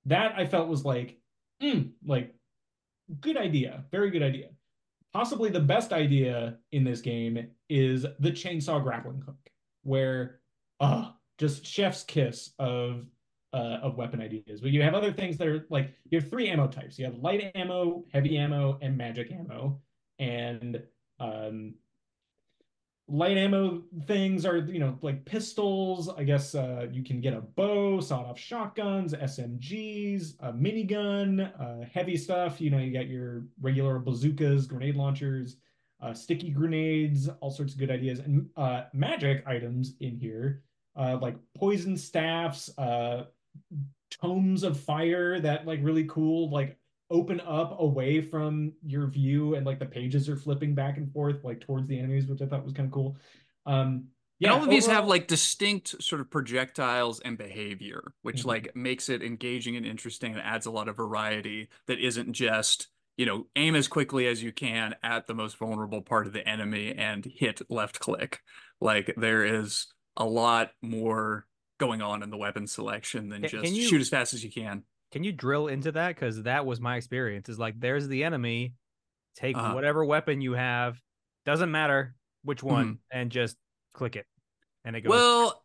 That 0.06 0.34
I 0.36 0.46
felt 0.46 0.68
was 0.68 0.84
like, 0.84 1.18
mm, 1.62 1.90
like 2.04 2.34
good 3.20 3.36
idea, 3.36 3.84
very 3.90 4.10
good 4.10 4.22
idea. 4.22 4.48
Possibly 5.12 5.50
the 5.50 5.60
best 5.60 5.92
idea 5.92 6.58
in 6.72 6.84
this 6.84 7.00
game 7.00 7.48
is 7.68 8.02
the 8.20 8.30
chainsaw 8.30 8.82
grappling 8.82 9.22
hook, 9.26 9.50
where 9.82 10.40
uh 10.78 11.10
just 11.38 11.64
chef's 11.64 12.04
kiss 12.04 12.50
of 12.58 13.06
uh, 13.52 13.78
of 13.82 13.96
weapon 13.96 14.20
ideas. 14.20 14.60
But 14.60 14.70
you 14.70 14.82
have 14.82 14.94
other 14.94 15.12
things 15.12 15.36
that 15.38 15.48
are 15.48 15.66
like 15.70 15.94
you 16.08 16.20
have 16.20 16.30
three 16.30 16.48
ammo 16.48 16.68
types. 16.68 16.98
You 16.98 17.06
have 17.06 17.16
light 17.16 17.50
ammo, 17.54 18.04
heavy 18.12 18.38
ammo, 18.38 18.78
and 18.80 18.96
magic 18.96 19.32
ammo. 19.32 19.80
And 20.18 20.82
um, 21.18 21.74
light 23.10 23.36
ammo 23.36 23.82
things 24.06 24.46
are 24.46 24.58
you 24.58 24.78
know 24.78 24.96
like 25.02 25.24
pistols 25.24 26.08
i 26.10 26.22
guess 26.22 26.54
uh, 26.54 26.86
you 26.92 27.02
can 27.02 27.20
get 27.20 27.34
a 27.34 27.40
bow 27.40 28.00
sawed-off 28.00 28.38
shotguns 28.38 29.14
smgs 29.14 30.34
a 30.40 30.52
minigun 30.52 31.50
uh, 31.60 31.84
heavy 31.92 32.16
stuff 32.16 32.60
you 32.60 32.70
know 32.70 32.78
you 32.78 32.92
got 32.92 33.08
your 33.08 33.42
regular 33.60 33.98
bazookas 33.98 34.66
grenade 34.66 34.94
launchers 34.94 35.56
uh, 36.00 36.14
sticky 36.14 36.50
grenades 36.50 37.28
all 37.40 37.50
sorts 37.50 37.72
of 37.72 37.78
good 37.78 37.90
ideas 37.90 38.20
and 38.20 38.48
uh, 38.56 38.84
magic 38.92 39.42
items 39.46 39.94
in 40.00 40.14
here 40.16 40.62
uh, 40.96 41.18
like 41.20 41.36
poison 41.56 41.96
staffs 41.96 42.70
uh, 42.78 43.24
tomes 44.10 44.62
of 44.62 44.78
fire 44.78 45.40
that 45.40 45.66
like 45.66 45.80
really 45.82 46.04
cool 46.04 46.48
like 46.50 46.76
open 47.10 47.40
up 47.40 47.80
away 47.80 48.20
from 48.20 48.72
your 48.86 49.06
view 49.06 49.54
and 49.54 49.66
like 49.66 49.78
the 49.78 49.86
pages 49.86 50.28
are 50.28 50.36
flipping 50.36 50.74
back 50.74 50.96
and 50.96 51.12
forth 51.12 51.42
like 51.44 51.60
towards 51.60 51.88
the 51.88 51.98
enemies 51.98 52.26
which 52.26 52.40
i 52.40 52.46
thought 52.46 52.64
was 52.64 52.72
kind 52.72 52.86
of 52.86 52.92
cool. 52.92 53.16
Um 53.66 54.04
yeah 54.38 54.48
and 54.48 54.58
all 54.58 54.64
of 54.64 54.70
these 54.70 54.86
have 54.86 55.06
like 55.06 55.26
distinct 55.26 56.02
sort 56.02 56.20
of 56.20 56.30
projectiles 56.30 57.20
and 57.20 57.36
behavior 57.36 58.12
which 58.22 58.40
mm-hmm. 58.40 58.48
like 58.48 58.76
makes 58.76 59.08
it 59.08 59.22
engaging 59.22 59.76
and 59.76 59.84
interesting 59.84 60.32
and 60.32 60.40
adds 60.40 60.66
a 60.66 60.70
lot 60.70 60.88
of 60.88 60.96
variety 60.96 61.68
that 61.86 61.98
isn't 61.98 62.32
just 62.32 62.88
you 63.20 63.26
know 63.26 63.46
aim 63.54 63.74
as 63.74 63.86
quickly 63.86 64.26
as 64.26 64.42
you 64.42 64.50
can 64.50 64.94
at 65.02 65.26
the 65.26 65.34
most 65.34 65.58
vulnerable 65.58 66.00
part 66.00 66.26
of 66.26 66.32
the 66.32 66.48
enemy 66.48 66.94
and 66.96 67.26
hit 67.26 67.60
left 67.68 68.00
click. 68.00 68.40
Like 68.80 69.12
there 69.14 69.44
is 69.44 69.88
a 70.16 70.24
lot 70.24 70.70
more 70.80 71.46
going 71.78 72.00
on 72.00 72.22
in 72.22 72.30
the 72.30 72.38
weapon 72.38 72.66
selection 72.66 73.28
than 73.28 73.42
just 73.46 73.74
you, 73.74 73.86
shoot 73.86 74.00
as 74.00 74.08
fast 74.08 74.32
as 74.32 74.42
you 74.42 74.50
can 74.50 74.84
can 75.12 75.24
you 75.24 75.32
drill 75.32 75.68
into 75.68 75.92
that? 75.92 76.08
Because 76.14 76.42
that 76.44 76.66
was 76.66 76.80
my 76.80 76.96
experience. 76.96 77.48
Is 77.48 77.58
like 77.58 77.78
there's 77.78 78.08
the 78.08 78.24
enemy, 78.24 78.74
take 79.36 79.56
uh, 79.56 79.72
whatever 79.72 80.04
weapon 80.04 80.40
you 80.40 80.52
have, 80.52 81.00
doesn't 81.44 81.70
matter 81.70 82.14
which 82.44 82.62
one, 82.62 82.86
mm-hmm. 82.86 83.18
and 83.18 83.30
just 83.30 83.56
click 83.94 84.16
it, 84.16 84.26
and 84.84 84.96
it 84.96 85.02
goes. 85.02 85.10
Well, 85.10 85.62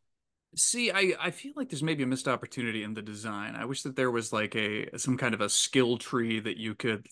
see, 0.55 0.91
I 0.91 1.13
I 1.19 1.31
feel 1.31 1.53
like 1.55 1.69
there's 1.69 1.83
maybe 1.83 2.03
a 2.03 2.07
missed 2.07 2.27
opportunity 2.27 2.83
in 2.83 2.93
the 2.93 3.01
design. 3.01 3.55
I 3.55 3.65
wish 3.65 3.83
that 3.83 3.95
there 3.95 4.11
was 4.11 4.33
like 4.33 4.55
a 4.55 4.97
some 4.97 5.17
kind 5.17 5.33
of 5.33 5.41
a 5.41 5.49
skill 5.49 5.97
tree 5.97 6.39
that 6.39 6.57
you 6.57 6.75
could, 6.75 7.05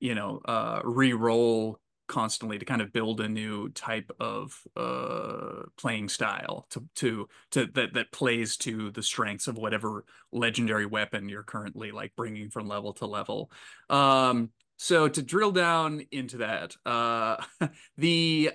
you 0.00 0.14
know, 0.14 0.40
uh, 0.44 0.80
re-roll 0.84 1.78
constantly 2.08 2.58
to 2.58 2.64
kind 2.64 2.82
of 2.82 2.92
build 2.92 3.20
a 3.20 3.28
new 3.28 3.68
type 3.70 4.10
of 4.18 4.58
uh, 4.76 5.62
playing 5.76 6.08
style 6.08 6.66
to 6.70 6.84
to 6.96 7.28
to 7.52 7.66
that 7.74 7.94
that 7.94 8.12
plays 8.12 8.56
to 8.56 8.90
the 8.90 9.02
strengths 9.02 9.46
of 9.46 9.56
whatever 9.56 10.04
legendary 10.32 10.86
weapon 10.86 11.28
you're 11.28 11.42
currently 11.42 11.90
like 11.92 12.12
bringing 12.16 12.50
from 12.50 12.66
level 12.66 12.92
to 12.94 13.06
level. 13.06 13.50
Um, 13.88 14.50
so 14.78 15.08
to 15.08 15.22
drill 15.22 15.52
down 15.52 16.02
into 16.10 16.38
that, 16.38 16.74
uh, 16.86 17.36
the 17.96 18.52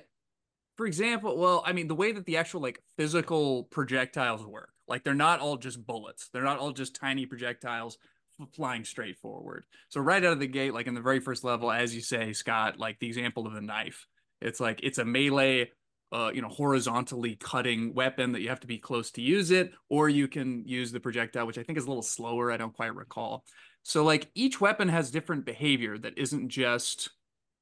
for 0.75 0.87
example, 0.87 1.37
well, 1.37 1.63
I 1.65 1.73
mean, 1.73 1.87
the 1.87 1.95
way 1.95 2.11
that 2.11 2.25
the 2.25 2.37
actual 2.37 2.61
like 2.61 2.81
physical 2.97 3.65
projectiles 3.65 4.45
work, 4.45 4.69
like 4.87 5.03
they're 5.03 5.13
not 5.13 5.39
all 5.39 5.57
just 5.57 5.85
bullets. 5.85 6.29
They're 6.33 6.43
not 6.43 6.59
all 6.59 6.71
just 6.71 6.95
tiny 6.95 7.25
projectiles 7.25 7.97
flying 8.47 8.83
straight 8.83 9.17
forward. 9.17 9.65
So 9.89 10.01
right 10.01 10.23
out 10.23 10.33
of 10.33 10.39
the 10.39 10.47
gate, 10.47 10.73
like 10.73 10.87
in 10.87 10.93
the 10.93 11.01
very 11.01 11.19
first 11.19 11.43
level, 11.43 11.71
as 11.71 11.95
you 11.95 12.01
say, 12.01 12.33
Scott, 12.33 12.79
like 12.79 12.99
the 12.99 13.07
example 13.07 13.47
of 13.47 13.53
the 13.53 13.61
knife, 13.61 14.05
it's 14.41 14.59
like 14.59 14.79
it's 14.83 14.97
a 14.97 15.05
melee, 15.05 15.71
uh, 16.11 16.31
you 16.33 16.41
know, 16.41 16.49
horizontally 16.49 17.35
cutting 17.35 17.93
weapon 17.93 18.33
that 18.33 18.41
you 18.41 18.49
have 18.49 18.59
to 18.59 18.67
be 18.67 18.77
close 18.77 19.11
to 19.11 19.21
use 19.21 19.51
it, 19.51 19.71
or 19.89 20.09
you 20.09 20.27
can 20.27 20.63
use 20.67 20.91
the 20.91 20.99
projectile, 20.99 21.47
which 21.47 21.57
I 21.57 21.63
think 21.63 21.77
is 21.77 21.85
a 21.85 21.87
little 21.87 22.03
slower. 22.03 22.51
I 22.51 22.57
don't 22.57 22.75
quite 22.75 22.95
recall. 22.95 23.45
So 23.83 24.03
like 24.03 24.29
each 24.33 24.61
weapon 24.61 24.87
has 24.89 25.11
different 25.11 25.45
behavior 25.45 25.97
that 25.97 26.17
isn't 26.17 26.49
just 26.49 27.09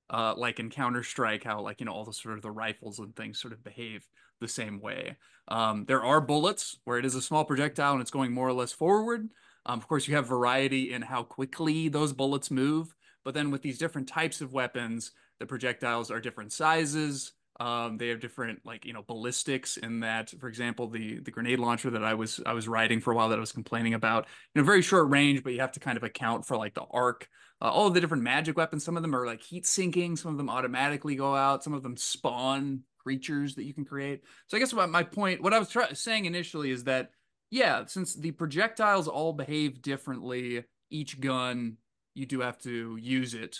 uh, 0.10 0.34
like 0.36 0.60
in 0.60 0.70
Counter 0.70 1.04
Strike, 1.04 1.44
how 1.44 1.62
like 1.62 1.80
you 1.80 1.86
know 1.86 1.94
all 1.94 2.06
the 2.06 2.14
sort 2.14 2.36
of 2.36 2.42
the 2.42 2.52
rifles 2.52 3.00
and 3.00 3.16
things 3.16 3.40
sort 3.40 3.54
of 3.54 3.64
behave 3.64 4.06
the 4.40 4.48
same 4.48 4.82
way. 4.82 5.16
Um, 5.48 5.86
there 5.88 6.04
are 6.04 6.22
bullets 6.22 6.78
where 6.84 6.98
it 6.98 7.06
is 7.06 7.16
a 7.16 7.22
small 7.22 7.46
projectile 7.46 7.94
and 7.94 8.02
it's 8.02 8.12
going 8.12 8.34
more 8.34 8.48
or 8.48 8.54
less 8.54 8.72
forward. 8.72 9.30
Um, 9.66 9.80
of 9.80 9.88
course, 9.88 10.08
you 10.08 10.16
have 10.16 10.28
variety 10.28 10.94
in 10.94 11.02
how 11.02 11.24
quickly 11.24 11.88
those 11.88 12.14
bullets 12.14 12.52
move. 12.52 12.94
But 13.24 13.34
then 13.34 13.52
with 13.52 13.62
these 13.62 13.78
different 13.78 14.08
types 14.08 14.42
of 14.42 14.54
weapons, 14.54 15.12
the 15.40 15.46
projectiles 15.46 16.10
are 16.10 16.20
different 16.20 16.52
sizes. 16.52 17.34
Um, 17.60 17.98
they 17.98 18.08
have 18.08 18.20
different 18.20 18.66
like 18.66 18.86
you 18.86 18.94
know 18.94 19.04
ballistics 19.04 19.78
in 19.78 20.00
that, 20.00 20.32
for 20.40 20.48
example, 20.48 20.88
the 20.88 21.20
the 21.20 21.30
grenade 21.30 21.60
launcher 21.60 21.92
that 21.92 22.04
I 22.04 22.16
was 22.16 22.40
I 22.46 22.54
was 22.54 22.68
riding 22.68 23.02
for 23.02 23.12
a 23.12 23.16
while 23.16 23.30
that 23.30 23.38
I 23.38 23.42
was 23.42 23.52
complaining 23.52 23.94
about, 23.94 24.26
you 24.56 24.62
know, 24.62 24.66
very 24.66 24.82
short 24.82 25.10
range, 25.10 25.44
but 25.44 25.54
you 25.54 25.60
have 25.60 25.74
to 25.74 25.80
kind 25.80 25.98
of 25.98 26.04
account 26.04 26.46
for 26.46 26.58
like 26.58 26.74
the 26.74 26.86
arc. 26.90 27.28
Uh, 27.62 27.70
all 27.70 27.86
of 27.86 27.94
the 27.94 28.02
different 28.02 28.24
magic 28.24 28.58
weapons, 28.58 28.84
some 28.84 28.98
of 28.98 29.04
them 29.04 29.14
are 29.14 29.28
like 29.28 29.44
heat 29.44 29.68
seeking, 29.68 30.16
some 30.16 30.32
of 30.32 30.38
them 30.38 30.50
automatically 30.50 31.16
go 31.16 31.36
out, 31.36 31.64
some 31.64 31.74
of 31.74 31.84
them 31.84 31.96
spawn 31.96 32.82
creatures 32.98 33.56
that 33.56 33.66
you 33.66 33.74
can 33.74 33.86
create. 33.86 34.24
So 34.48 34.58
I 34.58 34.60
guess 34.60 34.74
what 34.74 34.90
my 34.90 35.04
point, 35.04 35.44
what 35.44 35.54
I 35.54 35.60
was 35.60 35.70
try- 35.70 35.94
saying 35.94 36.26
initially 36.26 36.72
is 36.72 36.86
that 36.86 37.12
yeah, 37.52 37.86
since 37.86 38.16
the 38.16 38.32
projectiles 38.32 39.08
all 39.08 39.34
behave 39.34 39.82
differently, 39.82 40.64
each 40.90 41.20
gun 41.20 41.78
you 42.14 42.26
do 42.26 42.42
have 42.42 42.58
to 42.60 42.98
use 43.00 43.34
it 43.34 43.58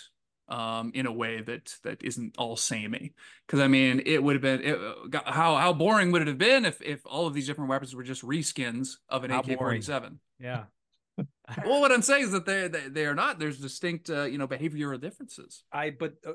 um, 0.48 0.92
in 0.94 1.06
a 1.06 1.12
way 1.12 1.40
that 1.42 1.74
that 1.84 2.02
isn't 2.02 2.36
all 2.38 2.56
samey. 2.56 3.12
Because 3.46 3.60
I 3.60 3.68
mean, 3.68 4.02
it 4.04 4.22
would 4.22 4.34
have 4.34 4.42
been 4.42 4.62
it, 4.62 4.78
how 5.26 5.56
how 5.56 5.72
boring 5.74 6.10
would 6.10 6.22
it 6.22 6.28
have 6.28 6.38
been 6.38 6.64
if 6.64 6.80
if 6.82 7.00
all 7.06 7.26
of 7.26 7.34
these 7.34 7.46
different 7.46 7.70
weapons 7.70 7.94
were 7.94 8.02
just 8.02 8.22
reskins 8.22 8.94
of 9.08 9.24
an 9.24 9.30
AK 9.30 9.58
forty 9.58 9.82
seven? 9.82 10.20
Yeah. 10.40 10.64
well, 11.66 11.82
what 11.82 11.92
I'm 11.92 12.00
saying 12.00 12.24
is 12.24 12.32
that 12.32 12.46
they 12.46 12.68
they, 12.68 12.88
they 12.88 13.06
are 13.06 13.14
not. 13.14 13.38
There's 13.38 13.58
distinct 13.58 14.08
uh, 14.08 14.24
you 14.24 14.38
know 14.38 14.48
behavioral 14.48 14.98
differences. 14.98 15.64
I 15.70 15.90
but 15.90 16.14
uh, 16.26 16.32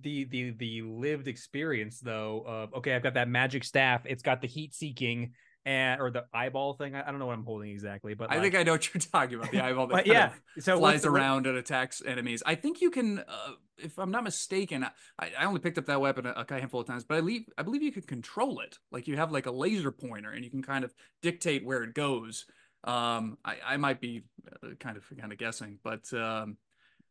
the 0.00 0.24
the 0.24 0.52
the 0.52 0.82
lived 0.82 1.26
experience 1.26 1.98
though 1.98 2.44
of 2.46 2.74
okay, 2.74 2.94
I've 2.94 3.02
got 3.02 3.14
that 3.14 3.28
magic 3.28 3.64
staff. 3.64 4.02
It's 4.04 4.22
got 4.22 4.40
the 4.40 4.46
heat 4.46 4.74
seeking 4.74 5.32
and 5.64 6.00
or 6.00 6.10
the 6.10 6.24
eyeball 6.32 6.74
thing. 6.74 6.94
I, 6.94 7.02
I, 7.06 7.10
don't 7.10 7.18
know 7.18 7.26
what 7.26 7.34
I'm 7.34 7.44
holding 7.44 7.70
exactly, 7.70 8.14
but 8.14 8.30
I 8.30 8.34
like, 8.34 8.42
think 8.42 8.54
I 8.54 8.62
know 8.62 8.72
what 8.72 8.92
you're 8.92 9.00
talking 9.12 9.38
about. 9.38 9.50
The 9.50 9.62
eyeball 9.62 9.86
that 9.88 10.06
yeah, 10.06 10.32
so 10.58 10.78
flies 10.78 11.04
around 11.04 11.46
and 11.46 11.56
attacks 11.56 12.02
enemies. 12.04 12.42
I 12.46 12.54
think 12.54 12.80
you 12.80 12.90
can, 12.90 13.18
uh, 13.20 13.52
if 13.78 13.98
I'm 13.98 14.10
not 14.10 14.24
mistaken, 14.24 14.84
I, 15.18 15.30
I, 15.38 15.44
only 15.44 15.60
picked 15.60 15.78
up 15.78 15.86
that 15.86 16.00
weapon 16.00 16.26
a, 16.26 16.44
a 16.48 16.52
handful 16.52 16.80
of 16.80 16.86
times, 16.86 17.04
but 17.04 17.18
I 17.18 17.20
believe 17.20 17.42
I 17.58 17.62
believe 17.62 17.82
you 17.82 17.92
can 17.92 18.02
control 18.02 18.60
it. 18.60 18.78
Like 18.90 19.06
you 19.06 19.16
have 19.16 19.32
like 19.32 19.46
a 19.46 19.50
laser 19.50 19.92
pointer, 19.92 20.30
and 20.30 20.44
you 20.44 20.50
can 20.50 20.62
kind 20.62 20.84
of 20.84 20.94
dictate 21.22 21.64
where 21.64 21.82
it 21.82 21.94
goes. 21.94 22.46
Um, 22.84 23.36
I, 23.44 23.56
I 23.66 23.76
might 23.76 24.00
be 24.00 24.22
uh, 24.62 24.68
kind 24.78 24.96
of 24.96 25.04
kind 25.18 25.32
of 25.32 25.38
guessing, 25.38 25.78
but 25.84 26.10
um, 26.14 26.56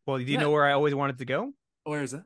well, 0.06 0.18
do 0.18 0.24
you 0.24 0.34
yeah. 0.34 0.40
know 0.40 0.52
where 0.52 0.66
I 0.66 0.74
always 0.74 0.96
wanted 0.96 1.20
to 1.20 1.26
go? 1.26 1.54
Where 1.84 2.02
is 2.02 2.14
it? 2.14 2.24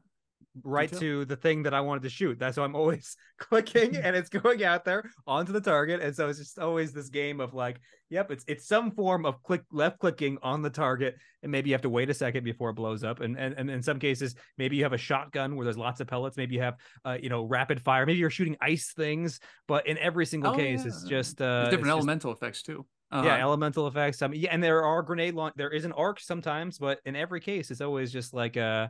Right 0.61 0.91
to 0.91 1.25
the 1.25 1.35
thing 1.35 1.63
that 1.63 1.73
I 1.73 1.81
wanted 1.81 2.03
to 2.03 2.09
shoot. 2.09 2.37
That's 2.37 2.57
why 2.57 2.63
I'm 2.63 2.75
always 2.75 3.17
clicking 3.39 3.95
and 4.03 4.15
it's 4.15 4.29
going 4.29 4.63
out 4.63 4.85
there 4.85 5.09
onto 5.25 5.51
the 5.51 5.61
target. 5.61 6.01
And 6.01 6.15
so 6.15 6.29
it's 6.29 6.39
just 6.39 6.59
always 6.59 6.93
this 6.93 7.09
game 7.09 7.39
of 7.39 7.53
like, 7.53 7.79
yep, 8.09 8.29
it's 8.31 8.43
it's 8.47 8.67
some 8.67 8.91
form 8.91 9.25
of 9.25 9.41
click 9.41 9.63
left 9.71 9.99
clicking 9.99 10.37
on 10.43 10.61
the 10.61 10.69
target, 10.69 11.15
and 11.41 11.51
maybe 11.51 11.69
you 11.69 11.73
have 11.73 11.81
to 11.81 11.89
wait 11.89 12.09
a 12.09 12.13
second 12.13 12.43
before 12.43 12.69
it 12.69 12.73
blows 12.73 13.03
up. 13.03 13.19
And 13.21 13.37
and, 13.37 13.55
and 13.57 13.69
in 13.69 13.81
some 13.81 13.99
cases, 13.99 14.35
maybe 14.57 14.75
you 14.75 14.83
have 14.83 14.93
a 14.93 14.97
shotgun 14.97 15.55
where 15.55 15.63
there's 15.63 15.77
lots 15.77 15.99
of 15.99 16.07
pellets. 16.07 16.37
Maybe 16.37 16.55
you 16.55 16.61
have 16.61 16.77
uh, 17.03 17.17
you 17.21 17.29
know, 17.29 17.43
rapid 17.43 17.81
fire. 17.81 18.05
Maybe 18.05 18.19
you're 18.19 18.29
shooting 18.29 18.57
ice 18.61 18.93
things. 18.95 19.39
But 19.67 19.87
in 19.87 19.97
every 19.97 20.25
single 20.25 20.53
oh, 20.53 20.55
case, 20.55 20.81
yeah. 20.81 20.87
it's 20.87 21.03
just 21.03 21.41
uh 21.41 21.63
there's 21.63 21.69
different 21.71 21.91
elemental 21.91 22.31
just, 22.31 22.43
effects 22.43 22.61
too. 22.63 22.85
Uh-huh. 23.11 23.27
Yeah, 23.27 23.37
elemental 23.37 23.85
effects. 23.85 24.23
I 24.23 24.27
mean, 24.27 24.41
yeah, 24.41 24.49
and 24.51 24.63
there 24.63 24.83
are 24.83 25.03
grenade 25.03 25.35
launch. 25.35 25.53
There 25.55 25.69
is 25.69 25.85
an 25.85 25.91
arc 25.91 26.19
sometimes, 26.19 26.79
but 26.79 26.99
in 27.05 27.15
every 27.15 27.41
case, 27.41 27.69
it's 27.69 27.81
always 27.81 28.11
just 28.11 28.33
like 28.33 28.57
uh 28.57 28.87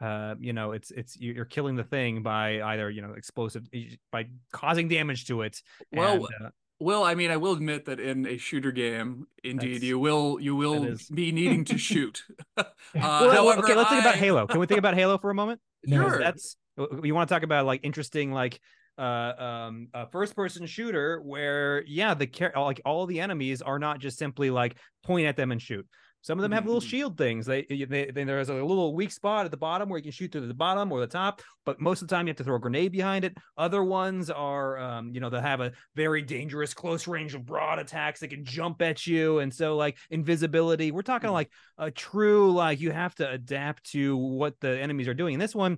uh, 0.00 0.34
you 0.40 0.52
know, 0.52 0.72
it's 0.72 0.90
it's 0.90 1.18
you're 1.18 1.44
killing 1.44 1.76
the 1.76 1.84
thing 1.84 2.22
by 2.22 2.60
either 2.62 2.90
you 2.90 3.02
know 3.02 3.12
explosive 3.12 3.68
by 4.10 4.26
causing 4.52 4.88
damage 4.88 5.26
to 5.26 5.42
it. 5.42 5.62
Well, 5.92 6.14
and, 6.14 6.46
uh, 6.46 6.50
well, 6.80 7.04
I 7.04 7.14
mean, 7.14 7.30
I 7.30 7.36
will 7.36 7.52
admit 7.52 7.84
that 7.86 8.00
in 8.00 8.26
a 8.26 8.36
shooter 8.36 8.72
game, 8.72 9.26
indeed, 9.44 9.82
you 9.82 9.98
will 9.98 10.40
you 10.40 10.56
will 10.56 10.96
be 11.12 11.30
needing 11.30 11.64
to 11.66 11.78
shoot. 11.78 12.22
uh, 12.56 12.64
well, 12.94 13.30
however, 13.30 13.62
okay, 13.62 13.74
let's 13.74 13.90
I... 13.90 13.94
think 13.94 14.04
about 14.04 14.16
Halo. 14.16 14.46
Can 14.46 14.60
we 14.60 14.66
think 14.66 14.78
about 14.80 14.94
Halo 14.94 15.18
for 15.18 15.30
a 15.30 15.34
moment? 15.34 15.60
Sure. 15.88 16.18
That's 16.18 16.56
you 16.76 17.14
want 17.14 17.28
to 17.28 17.34
talk 17.34 17.44
about 17.44 17.66
like 17.66 17.80
interesting 17.84 18.32
like 18.32 18.60
uh 18.98 19.32
um 19.66 19.88
a 19.92 20.08
first 20.08 20.36
person 20.36 20.66
shooter 20.66 21.20
where 21.20 21.84
yeah 21.84 22.14
the 22.14 22.28
like 22.56 22.80
all 22.84 23.06
the 23.06 23.20
enemies 23.20 23.60
are 23.60 23.78
not 23.78 23.98
just 23.98 24.18
simply 24.18 24.50
like 24.50 24.76
point 25.02 25.26
at 25.26 25.36
them 25.36 25.50
and 25.52 25.60
shoot 25.60 25.86
some 26.24 26.38
of 26.38 26.42
them 26.42 26.52
have 26.52 26.64
little 26.64 26.80
mm-hmm. 26.80 26.88
shield 26.88 27.18
things. 27.18 27.44
They, 27.44 27.66
they, 27.68 28.10
they, 28.10 28.24
there's 28.24 28.48
a 28.48 28.54
little 28.54 28.94
weak 28.94 29.12
spot 29.12 29.44
at 29.44 29.50
the 29.50 29.58
bottom 29.58 29.90
where 29.90 29.98
you 29.98 30.04
can 30.04 30.10
shoot 30.10 30.32
through 30.32 30.48
the 30.48 30.54
bottom 30.54 30.90
or 30.90 30.98
the 30.98 31.06
top, 31.06 31.42
but 31.66 31.82
most 31.82 32.00
of 32.00 32.08
the 32.08 32.14
time 32.14 32.26
you 32.26 32.30
have 32.30 32.38
to 32.38 32.44
throw 32.44 32.56
a 32.56 32.58
grenade 32.58 32.92
behind 32.92 33.26
it. 33.26 33.36
Other 33.58 33.84
ones 33.84 34.30
are, 34.30 34.78
um, 34.78 35.10
you 35.12 35.20
know, 35.20 35.28
they 35.28 35.38
have 35.38 35.60
a 35.60 35.72
very 35.94 36.22
dangerous 36.22 36.72
close 36.72 37.06
range 37.06 37.34
of 37.34 37.44
broad 37.44 37.78
attacks 37.78 38.20
that 38.20 38.28
can 38.28 38.42
jump 38.42 38.80
at 38.80 39.06
you, 39.06 39.40
and 39.40 39.52
so 39.52 39.76
like 39.76 39.98
invisibility. 40.08 40.92
We're 40.92 41.02
talking 41.02 41.26
mm-hmm. 41.26 41.34
like 41.34 41.50
a 41.76 41.90
true 41.90 42.52
like 42.52 42.80
you 42.80 42.90
have 42.90 43.14
to 43.16 43.30
adapt 43.30 43.90
to 43.90 44.16
what 44.16 44.58
the 44.60 44.80
enemies 44.80 45.08
are 45.08 45.14
doing. 45.14 45.34
And 45.34 45.42
this 45.42 45.54
one, 45.54 45.76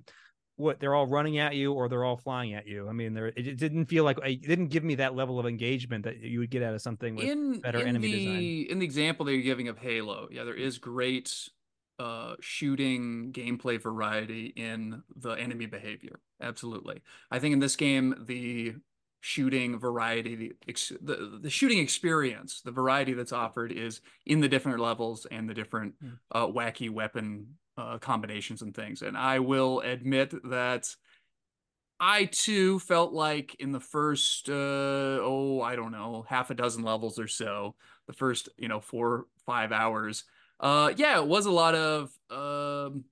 what 0.57 0.79
they're 0.79 0.95
all 0.95 1.05
running 1.05 1.37
at 1.37 1.55
you 1.55 1.71
or 1.71 1.87
they're 1.87 2.03
all 2.03 2.17
flying 2.17 2.53
at 2.55 2.67
you. 2.67 2.89
I 2.89 2.91
mean, 2.91 3.13
there 3.13 3.27
it 3.27 3.57
didn't 3.57 3.85
feel 3.85 4.03
like 4.03 4.17
it 4.23 4.41
didn't 4.41 4.67
give 4.67 4.83
me 4.83 4.95
that 4.95 5.15
level 5.15 5.39
of 5.39 5.45
engagement 5.45 6.03
that 6.03 6.17
you 6.17 6.39
would 6.39 6.49
get 6.49 6.63
out 6.63 6.73
of 6.73 6.81
something 6.81 7.15
with 7.15 7.25
in, 7.25 7.61
better 7.61 7.79
in 7.79 7.87
enemy 7.87 8.11
the, 8.11 8.17
design. 8.17 8.65
In 8.71 8.79
the 8.79 8.85
example 8.85 9.25
that 9.27 9.33
you're 9.33 9.43
giving 9.43 9.67
of 9.67 9.77
Halo, 9.77 10.27
yeah, 10.31 10.43
there 10.43 10.55
is 10.55 10.79
great 10.79 11.31
uh, 11.99 12.35
shooting 12.41 13.31
gameplay 13.31 13.81
variety 13.81 14.47
in 14.47 15.03
the 15.15 15.31
enemy 15.31 15.67
behavior. 15.67 16.19
Absolutely, 16.41 17.03
I 17.31 17.37
think 17.37 17.53
in 17.53 17.59
this 17.59 17.75
game 17.75 18.25
the 18.27 18.75
shooting 19.19 19.79
variety 19.79 20.35
the, 20.35 20.75
the 21.01 21.39
the 21.41 21.49
shooting 21.49 21.79
experience 21.79 22.61
the 22.61 22.71
variety 22.71 23.13
that's 23.13 23.33
offered 23.33 23.71
is 23.71 23.99
in 24.27 24.41
the 24.41 24.47
different 24.47 24.79
levels 24.79 25.25
and 25.31 25.49
the 25.49 25.55
different 25.55 25.95
hmm. 25.99 26.11
uh, 26.31 26.45
wacky 26.45 26.89
weapon 26.89 27.47
uh, 27.77 27.97
combinations 27.99 28.61
and 28.61 28.75
things. 28.75 29.01
And 29.01 29.17
I 29.17 29.39
will 29.39 29.81
admit 29.81 30.33
that 30.49 30.87
I 31.99 32.25
too 32.25 32.79
felt 32.79 33.13
like 33.13 33.55
in 33.59 33.71
the 33.71 33.79
first, 33.79 34.49
uh, 34.49 34.53
oh, 34.53 35.61
I 35.61 35.75
don't 35.75 35.91
know, 35.91 36.25
half 36.27 36.49
a 36.49 36.53
dozen 36.53 36.83
levels 36.83 37.17
or 37.17 37.27
so, 37.27 37.75
the 38.07 38.13
first, 38.13 38.49
you 38.57 38.67
know, 38.67 38.79
four, 38.79 39.25
five 39.45 39.71
hours. 39.71 40.23
Uh, 40.59 40.91
yeah, 40.95 41.19
it 41.19 41.27
was 41.27 41.45
a 41.45 41.51
lot 41.51 41.75
of 41.75 42.11
um, 42.29 43.05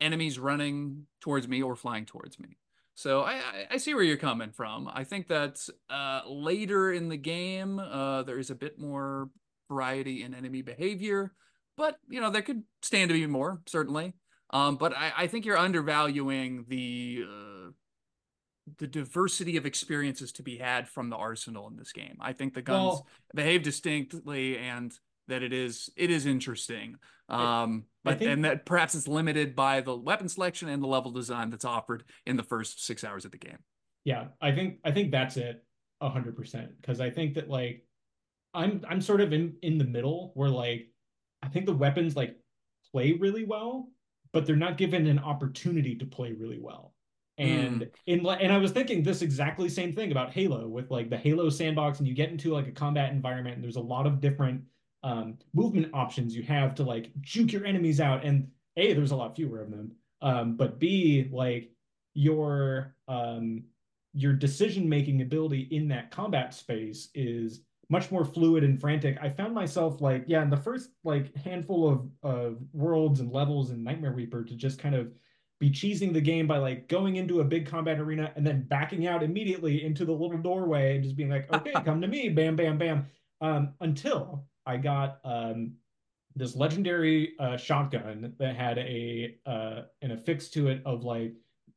enemies 0.00 0.38
running 0.38 1.06
towards 1.20 1.48
me 1.48 1.62
or 1.62 1.76
flying 1.76 2.04
towards 2.04 2.38
me. 2.38 2.56
So 2.94 3.22
I, 3.22 3.40
I 3.70 3.76
see 3.76 3.94
where 3.94 4.02
you're 4.02 4.16
coming 4.16 4.50
from. 4.50 4.90
I 4.92 5.04
think 5.04 5.28
that 5.28 5.60
uh, 5.88 6.22
later 6.26 6.92
in 6.92 7.08
the 7.08 7.16
game, 7.16 7.78
uh, 7.78 8.24
there 8.24 8.38
is 8.38 8.50
a 8.50 8.54
bit 8.54 8.78
more 8.78 9.30
variety 9.68 10.22
in 10.22 10.34
enemy 10.34 10.62
behavior 10.62 11.32
but 11.78 11.96
you 12.10 12.20
know 12.20 12.30
there 12.30 12.42
could 12.42 12.62
stand 12.82 13.08
to 13.08 13.14
be 13.14 13.26
more 13.26 13.62
certainly. 13.66 14.12
Um, 14.50 14.76
but 14.76 14.96
I, 14.96 15.12
I 15.16 15.26
think 15.26 15.46
you're 15.46 15.58
undervaluing 15.58 16.64
the 16.68 17.24
uh, 17.26 17.70
the 18.78 18.86
diversity 18.86 19.56
of 19.56 19.64
experiences 19.64 20.32
to 20.32 20.42
be 20.42 20.58
had 20.58 20.88
from 20.88 21.08
the 21.08 21.16
arsenal 21.16 21.68
in 21.68 21.76
this 21.76 21.92
game. 21.92 22.18
I 22.20 22.32
think 22.34 22.52
the 22.52 22.62
guns 22.62 22.78
well, 22.78 23.06
behave 23.34 23.62
distinctly 23.62 24.58
and 24.58 24.92
that 25.28 25.42
it 25.42 25.52
is 25.52 25.88
it 25.96 26.10
is 26.10 26.26
interesting. 26.26 26.96
Um, 27.28 27.84
but 28.04 28.18
think, 28.18 28.30
and 28.30 28.44
that 28.44 28.66
perhaps 28.66 28.94
it's 28.94 29.06
limited 29.06 29.54
by 29.54 29.80
the 29.80 29.96
weapon 29.96 30.28
selection 30.28 30.68
and 30.68 30.82
the 30.82 30.86
level 30.86 31.12
design 31.12 31.50
that's 31.50 31.64
offered 31.64 32.04
in 32.26 32.36
the 32.36 32.42
first 32.42 32.84
six 32.84 33.04
hours 33.04 33.24
of 33.24 33.30
the 33.30 33.38
game. 33.38 33.58
Yeah, 34.04 34.28
I 34.40 34.52
think 34.52 34.78
I 34.84 34.90
think 34.90 35.12
that's 35.12 35.36
it 35.36 35.64
hundred 36.00 36.36
percent. 36.36 36.70
Because 36.80 37.00
I 37.00 37.10
think 37.10 37.34
that 37.34 37.50
like 37.50 37.84
I'm 38.54 38.82
I'm 38.88 39.00
sort 39.00 39.20
of 39.20 39.32
in 39.32 39.56
in 39.62 39.78
the 39.78 39.84
middle 39.84 40.32
where 40.34 40.48
like 40.48 40.88
I 41.42 41.48
think 41.48 41.66
the 41.66 41.72
weapons 41.72 42.16
like 42.16 42.36
play 42.92 43.12
really 43.12 43.44
well, 43.44 43.88
but 44.32 44.46
they're 44.46 44.56
not 44.56 44.76
given 44.76 45.06
an 45.06 45.18
opportunity 45.18 45.96
to 45.96 46.06
play 46.06 46.32
really 46.32 46.58
well. 46.58 46.94
And 47.38 47.82
mm. 47.82 47.90
in 48.06 48.26
and 48.26 48.52
I 48.52 48.58
was 48.58 48.72
thinking 48.72 49.02
this 49.02 49.22
exactly 49.22 49.68
same 49.68 49.94
thing 49.94 50.10
about 50.10 50.32
Halo 50.32 50.66
with 50.66 50.90
like 50.90 51.08
the 51.08 51.16
Halo 51.16 51.48
sandbox, 51.50 51.98
and 51.98 52.08
you 52.08 52.14
get 52.14 52.30
into 52.30 52.52
like 52.52 52.66
a 52.66 52.72
combat 52.72 53.12
environment, 53.12 53.56
and 53.56 53.64
there's 53.64 53.76
a 53.76 53.80
lot 53.80 54.06
of 54.06 54.20
different 54.20 54.62
um, 55.04 55.38
movement 55.54 55.94
options 55.94 56.34
you 56.34 56.42
have 56.42 56.74
to 56.74 56.82
like 56.82 57.10
juke 57.20 57.52
your 57.52 57.64
enemies 57.64 58.00
out. 58.00 58.24
And 58.24 58.48
a, 58.76 58.92
there's 58.92 59.12
a 59.12 59.16
lot 59.16 59.36
fewer 59.36 59.62
of 59.62 59.70
them. 59.70 59.92
Um, 60.20 60.56
but 60.56 60.80
B, 60.80 61.28
like 61.30 61.70
your 62.14 62.96
um, 63.06 63.62
your 64.14 64.32
decision 64.32 64.88
making 64.88 65.22
ability 65.22 65.68
in 65.70 65.86
that 65.88 66.10
combat 66.10 66.52
space 66.52 67.08
is 67.14 67.60
much 67.90 68.10
more 68.10 68.24
fluid 68.24 68.64
and 68.64 68.80
frantic. 68.80 69.16
I 69.20 69.28
found 69.28 69.54
myself 69.54 70.00
like, 70.00 70.24
yeah, 70.26 70.42
in 70.42 70.50
the 70.50 70.56
first 70.56 70.90
like 71.04 71.34
handful 71.36 71.88
of 71.88 72.08
of 72.22 72.58
worlds 72.72 73.20
and 73.20 73.32
levels 73.32 73.70
in 73.70 73.82
Nightmare 73.82 74.12
Reaper 74.12 74.44
to 74.44 74.54
just 74.54 74.78
kind 74.78 74.94
of 74.94 75.12
be 75.60 75.70
cheesing 75.70 76.12
the 76.12 76.20
game 76.20 76.46
by 76.46 76.58
like 76.58 76.88
going 76.88 77.16
into 77.16 77.40
a 77.40 77.44
big 77.44 77.66
combat 77.66 77.98
arena 77.98 78.32
and 78.36 78.46
then 78.46 78.62
backing 78.68 79.06
out 79.06 79.22
immediately 79.22 79.84
into 79.84 80.04
the 80.04 80.12
little 80.12 80.38
doorway 80.38 80.94
and 80.94 81.02
just 81.02 81.16
being 81.16 81.30
like, 81.30 81.52
okay, 81.52 81.72
come 81.84 82.00
to 82.00 82.06
me, 82.06 82.28
bam, 82.28 82.56
bam, 82.56 82.78
bam. 82.78 83.06
Um, 83.40 83.74
until 83.80 84.46
I 84.66 84.76
got 84.76 85.18
um, 85.24 85.72
this 86.36 86.54
legendary 86.54 87.34
uh, 87.40 87.56
shotgun 87.56 88.34
that 88.38 88.54
had 88.54 88.78
a 88.78 89.36
uh, 89.46 89.82
an 90.02 90.12
affix 90.12 90.48
to 90.50 90.68
it 90.68 90.82
of 90.84 91.04
like 91.04 91.34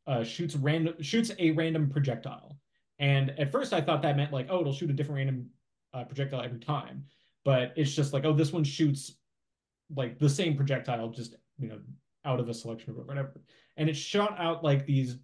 uh, 0.08 0.24
shoots 0.24 0.56
random 0.56 0.96
shoots 1.02 1.32
a 1.40 1.52
random 1.52 1.90
projectile. 1.90 2.58
And 3.00 3.32
at 3.40 3.52
first, 3.52 3.74
I 3.74 3.82
thought 3.82 4.04
that 4.04 4.16
meant 4.16 4.32
like, 4.32 4.48
oh, 4.50 4.62
it'll 4.62 4.74
shoot 4.74 4.90
a 4.92 4.94
different 4.94 5.18
random 5.18 5.50
uh, 5.94 6.04
projectile 6.04 6.42
every 6.42 6.60
time. 6.60 7.06
But 7.44 7.74
it's 7.76 7.94
just 7.94 8.14
like, 8.14 8.26
oh, 8.26 8.34
this 8.34 8.54
one 8.54 8.64
shoots 8.64 9.14
like 9.96 10.20
the 10.20 10.30
same 10.30 10.56
projectile, 10.56 11.10
just 11.10 11.36
you 11.60 11.68
know, 11.68 11.80
out 12.26 12.40
of 12.40 12.50
a 12.50 12.54
selection 12.54 12.94
or 12.94 13.04
whatever. 13.04 13.42
And 13.78 13.90
it 13.90 13.96
shot 13.96 14.36
out 14.40 14.64
like 14.64 14.86
these. 14.86 15.18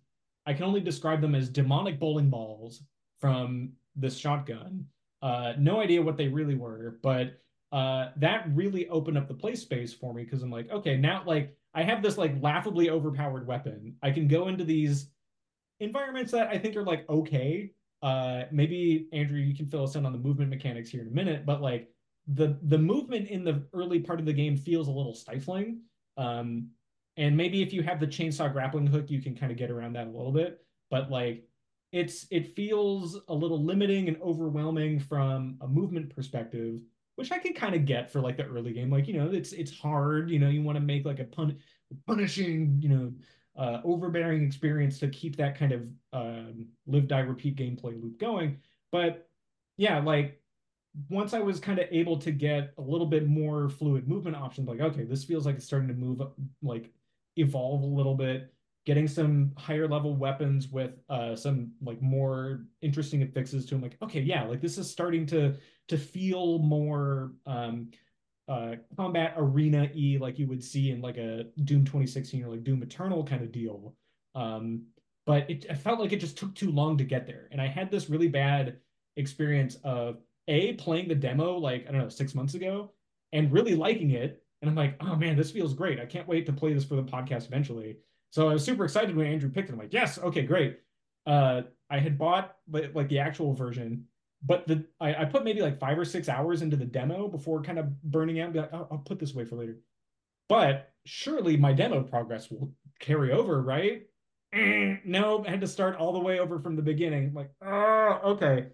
I 0.45 0.53
can 0.53 0.63
only 0.63 0.81
describe 0.81 1.21
them 1.21 1.35
as 1.35 1.49
demonic 1.49 1.99
bowling 1.99 2.29
balls 2.29 2.83
from 3.19 3.73
this 3.95 4.17
shotgun. 4.17 4.85
Uh, 5.21 5.53
no 5.57 5.81
idea 5.81 6.01
what 6.01 6.17
they 6.17 6.27
really 6.27 6.55
were, 6.55 6.99
but 7.01 7.39
uh, 7.71 8.09
that 8.15 8.47
really 8.53 8.87
opened 8.87 9.17
up 9.17 9.27
the 9.27 9.33
play 9.33 9.55
space 9.55 9.93
for 9.93 10.13
me 10.13 10.23
because 10.23 10.41
I'm 10.41 10.51
like, 10.51 10.71
okay, 10.71 10.95
now 10.95 11.23
like 11.25 11.55
I 11.73 11.83
have 11.83 12.01
this 12.01 12.17
like 12.17 12.41
laughably 12.41 12.89
overpowered 12.89 13.45
weapon. 13.45 13.95
I 14.01 14.11
can 14.11 14.27
go 14.27 14.47
into 14.47 14.63
these 14.63 15.09
environments 15.79 16.31
that 16.31 16.47
I 16.47 16.57
think 16.57 16.75
are 16.75 16.83
like 16.83 17.07
okay. 17.09 17.71
Uh, 18.01 18.43
maybe 18.51 19.07
Andrew, 19.11 19.39
you 19.39 19.55
can 19.55 19.65
fill 19.65 19.83
us 19.83 19.95
in 19.95 20.05
on 20.05 20.11
the 20.11 20.19
movement 20.19 20.49
mechanics 20.49 20.89
here 20.89 21.01
in 21.01 21.07
a 21.07 21.11
minute, 21.11 21.45
but 21.45 21.61
like 21.61 21.89
the 22.27 22.57
the 22.63 22.77
movement 22.77 23.29
in 23.29 23.43
the 23.43 23.63
early 23.73 23.99
part 23.99 24.19
of 24.19 24.25
the 24.25 24.33
game 24.33 24.57
feels 24.57 24.87
a 24.87 24.91
little 24.91 25.13
stifling. 25.13 25.81
Um, 26.17 26.69
and 27.15 27.35
maybe 27.35 27.61
if 27.61 27.73
you 27.73 27.81
have 27.83 27.99
the 27.99 28.07
chainsaw 28.07 28.51
grappling 28.51 28.87
hook, 28.87 29.09
you 29.09 29.21
can 29.21 29.35
kind 29.35 29.51
of 29.51 29.57
get 29.57 29.71
around 29.71 29.93
that 29.93 30.07
a 30.07 30.11
little 30.11 30.31
bit. 30.31 30.63
But 30.91 31.09
like 31.09 31.47
it's 31.91 32.27
it 32.31 32.55
feels 32.55 33.19
a 33.27 33.33
little 33.33 33.63
limiting 33.63 34.07
and 34.07 34.21
overwhelming 34.21 34.99
from 34.99 35.57
a 35.61 35.67
movement 35.67 36.13
perspective 36.15 36.81
which 37.17 37.31
I 37.31 37.39
can 37.39 37.53
kind 37.53 37.73
of 37.73 37.85
get 37.85 38.11
for 38.11 38.21
like 38.21 38.37
the 38.37 38.45
early 38.45 38.73
game. 38.73 38.91
Like, 38.91 39.07
you 39.07 39.15
know, 39.15 39.31
it's 39.31 39.51
it's 39.51 39.75
hard, 39.75 40.29
you 40.29 40.37
know, 40.37 40.49
you 40.49 40.61
want 40.61 40.75
to 40.75 40.83
make 40.83 41.03
like 41.03 41.19
a 41.19 41.23
pun 41.23 41.57
punishing, 42.05 42.77
you 42.79 42.89
know, 42.89 43.11
uh, 43.57 43.81
overbearing 43.83 44.45
experience 44.45 44.99
to 44.99 45.07
keep 45.07 45.35
that 45.37 45.57
kind 45.57 45.71
of 45.71 45.81
um, 46.13 46.67
live, 46.85 47.07
die, 47.07 47.19
repeat 47.19 47.55
gameplay 47.55 48.01
loop 48.01 48.19
going. 48.19 48.59
But 48.91 49.27
yeah, 49.77 49.99
like 49.99 50.41
once 51.09 51.33
I 51.33 51.39
was 51.39 51.59
kind 51.59 51.79
of 51.79 51.87
able 51.91 52.17
to 52.19 52.31
get 52.31 52.73
a 52.77 52.81
little 52.81 53.07
bit 53.07 53.27
more 53.27 53.69
fluid 53.69 54.07
movement 54.07 54.35
options, 54.35 54.67
like, 54.67 54.79
okay, 54.79 55.03
this 55.03 55.23
feels 55.23 55.45
like 55.45 55.55
it's 55.55 55.65
starting 55.65 55.87
to 55.87 55.93
move, 55.93 56.21
like 56.61 56.91
evolve 57.35 57.83
a 57.83 57.85
little 57.85 58.15
bit, 58.15 58.53
getting 58.85 59.07
some 59.07 59.51
higher 59.57 59.87
level 59.87 60.15
weapons 60.15 60.69
with 60.69 60.91
uh, 61.09 61.35
some 61.35 61.71
like 61.81 62.01
more 62.01 62.65
interesting 62.81 63.21
affixes 63.21 63.65
to 63.65 63.75
them. 63.75 63.81
Like, 63.81 63.97
okay, 64.01 64.21
yeah, 64.21 64.43
like 64.43 64.61
this 64.61 64.77
is 64.77 64.89
starting 64.89 65.25
to 65.27 65.55
to 65.87 65.97
feel 65.97 66.59
more 66.59 67.33
um, 67.45 67.89
uh, 68.47 68.75
combat 68.95 69.33
arena 69.37 69.89
e 69.93 70.17
like 70.17 70.39
you 70.39 70.47
would 70.47 70.63
see 70.63 70.91
in 70.91 71.01
like 71.01 71.17
a 71.17 71.45
Doom 71.63 71.83
2016 71.83 72.43
or 72.43 72.49
like 72.49 72.63
Doom 72.63 72.81
Eternal 72.83 73.23
kind 73.23 73.43
of 73.43 73.51
deal. 73.51 73.95
Um, 74.35 74.83
but 75.25 75.49
it, 75.49 75.65
it 75.65 75.75
felt 75.75 75.99
like 75.99 76.13
it 76.13 76.19
just 76.19 76.37
took 76.37 76.55
too 76.55 76.71
long 76.71 76.97
to 76.97 77.03
get 77.03 77.27
there, 77.27 77.49
and 77.51 77.61
I 77.61 77.67
had 77.67 77.91
this 77.91 78.09
really 78.09 78.29
bad 78.29 78.77
experience 79.17 79.75
of 79.83 80.17
a 80.47 80.73
playing 80.73 81.07
the 81.07 81.15
demo 81.15 81.57
like 81.57 81.85
I 81.87 81.91
don't 81.91 82.01
know 82.01 82.09
six 82.09 82.33
months 82.33 82.53
ago 82.53 82.91
and 83.33 83.51
really 83.51 83.75
liking 83.75 84.11
it, 84.11 84.41
and 84.61 84.69
I'm 84.69 84.75
like, 84.75 84.95
oh 85.01 85.15
man, 85.15 85.35
this 85.35 85.51
feels 85.51 85.73
great. 85.73 85.99
I 85.99 86.05
can't 86.05 86.27
wait 86.27 86.45
to 86.45 86.53
play 86.53 86.73
this 86.73 86.85
for 86.85 86.95
the 86.95 87.03
podcast 87.03 87.47
eventually. 87.47 87.97
So 88.29 88.49
I 88.49 88.53
was 88.53 88.63
super 88.63 88.85
excited 88.85 89.15
when 89.15 89.27
Andrew 89.27 89.49
picked 89.49 89.69
it. 89.69 89.73
I'm 89.73 89.79
like, 89.79 89.93
yes, 89.93 90.17
okay, 90.19 90.43
great. 90.43 90.79
Uh, 91.25 91.63
I 91.89 91.99
had 91.99 92.17
bought 92.17 92.55
like 92.69 93.09
the 93.09 93.19
actual 93.19 93.53
version 93.53 94.05
but 94.43 94.67
the 94.67 94.85
I, 94.99 95.15
I, 95.15 95.25
put 95.25 95.43
maybe 95.43 95.61
like 95.61 95.79
five 95.79 95.97
or 95.97 96.05
six 96.05 96.29
hours 96.29 96.61
into 96.61 96.77
the 96.77 96.85
demo 96.85 97.27
before 97.27 97.61
kind 97.61 97.79
of 97.79 98.01
burning 98.03 98.39
out. 98.39 98.53
Be 98.53 98.59
Like, 98.59 98.73
oh, 98.73 98.87
I'll 98.91 98.97
put 98.99 99.19
this 99.19 99.33
away 99.33 99.45
for 99.45 99.55
later. 99.55 99.77
But 100.47 100.91
surely 101.05 101.57
my 101.57 101.73
demo 101.73 102.03
progress 102.03 102.49
will 102.49 102.71
carry 102.99 103.31
over, 103.31 103.61
right? 103.61 104.03
Eh, 104.53 104.97
no, 105.03 105.43
I 105.45 105.49
had 105.49 105.61
to 105.61 105.67
start 105.67 105.97
all 105.97 106.13
the 106.13 106.19
way 106.19 106.39
over 106.39 106.59
from 106.59 106.75
the 106.75 106.81
beginning. 106.81 107.33
Like, 107.33 107.51
oh, 107.61 108.19
okay, 108.23 108.67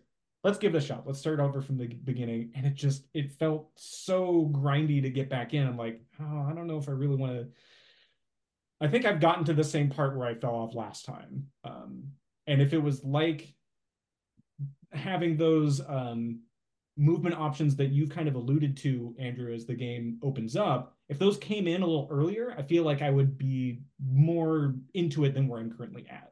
let's 0.44 0.58
give 0.58 0.76
it 0.76 0.78
a 0.78 0.82
shot. 0.82 1.08
Let's 1.08 1.20
start 1.20 1.40
over 1.40 1.62
from 1.62 1.78
the 1.78 1.88
beginning. 1.88 2.52
And 2.56 2.66
it 2.66 2.76
just 2.76 3.08
it 3.14 3.32
felt 3.32 3.70
so 3.76 4.52
grindy 4.54 5.02
to 5.02 5.10
get 5.10 5.30
back 5.30 5.54
in. 5.54 5.66
I'm 5.66 5.78
like, 5.78 6.02
oh, 6.20 6.48
I 6.50 6.54
don't 6.54 6.68
know 6.68 6.78
if 6.78 6.90
I 6.90 6.92
really 6.92 7.16
want 7.16 7.34
to. 7.34 7.48
I 8.82 8.88
think 8.90 9.06
I've 9.06 9.22
gotten 9.22 9.46
to 9.46 9.54
the 9.54 9.64
same 9.64 9.90
part 9.90 10.18
where 10.18 10.28
I 10.28 10.36
fell 10.36 10.56
off 10.56 10.76
last 10.76 11.06
time. 11.06 11.48
Um, 11.64 12.04
and 12.48 12.62
if 12.62 12.74
it 12.74 12.84
was 12.84 13.04
like 13.04 13.54
having 14.94 15.38
those 15.38 15.82
um, 15.88 16.40
movement 16.98 17.36
options 17.36 17.76
that 17.76 17.92
you've 17.92 18.10
kind 18.10 18.28
of 18.28 18.36
alluded 18.36 18.78
to, 18.78 19.16
Andrew, 19.20 19.54
as 19.54 19.66
the 19.66 19.74
game 19.74 20.20
opens 20.22 20.56
up, 20.56 20.96
if 21.10 21.20
those 21.20 21.38
came 21.38 21.68
in 21.68 21.82
a 21.82 21.86
little 21.86 22.08
earlier, 22.12 22.56
I 22.58 22.62
feel 22.62 22.84
like 22.84 23.02
I 23.02 23.10
would 23.10 23.38
be 23.38 23.82
more 24.04 24.76
into 24.94 25.26
it 25.26 25.34
than 25.34 25.48
where 25.48 25.60
I'm 25.60 25.72
currently 25.72 26.06
at. 26.10 26.32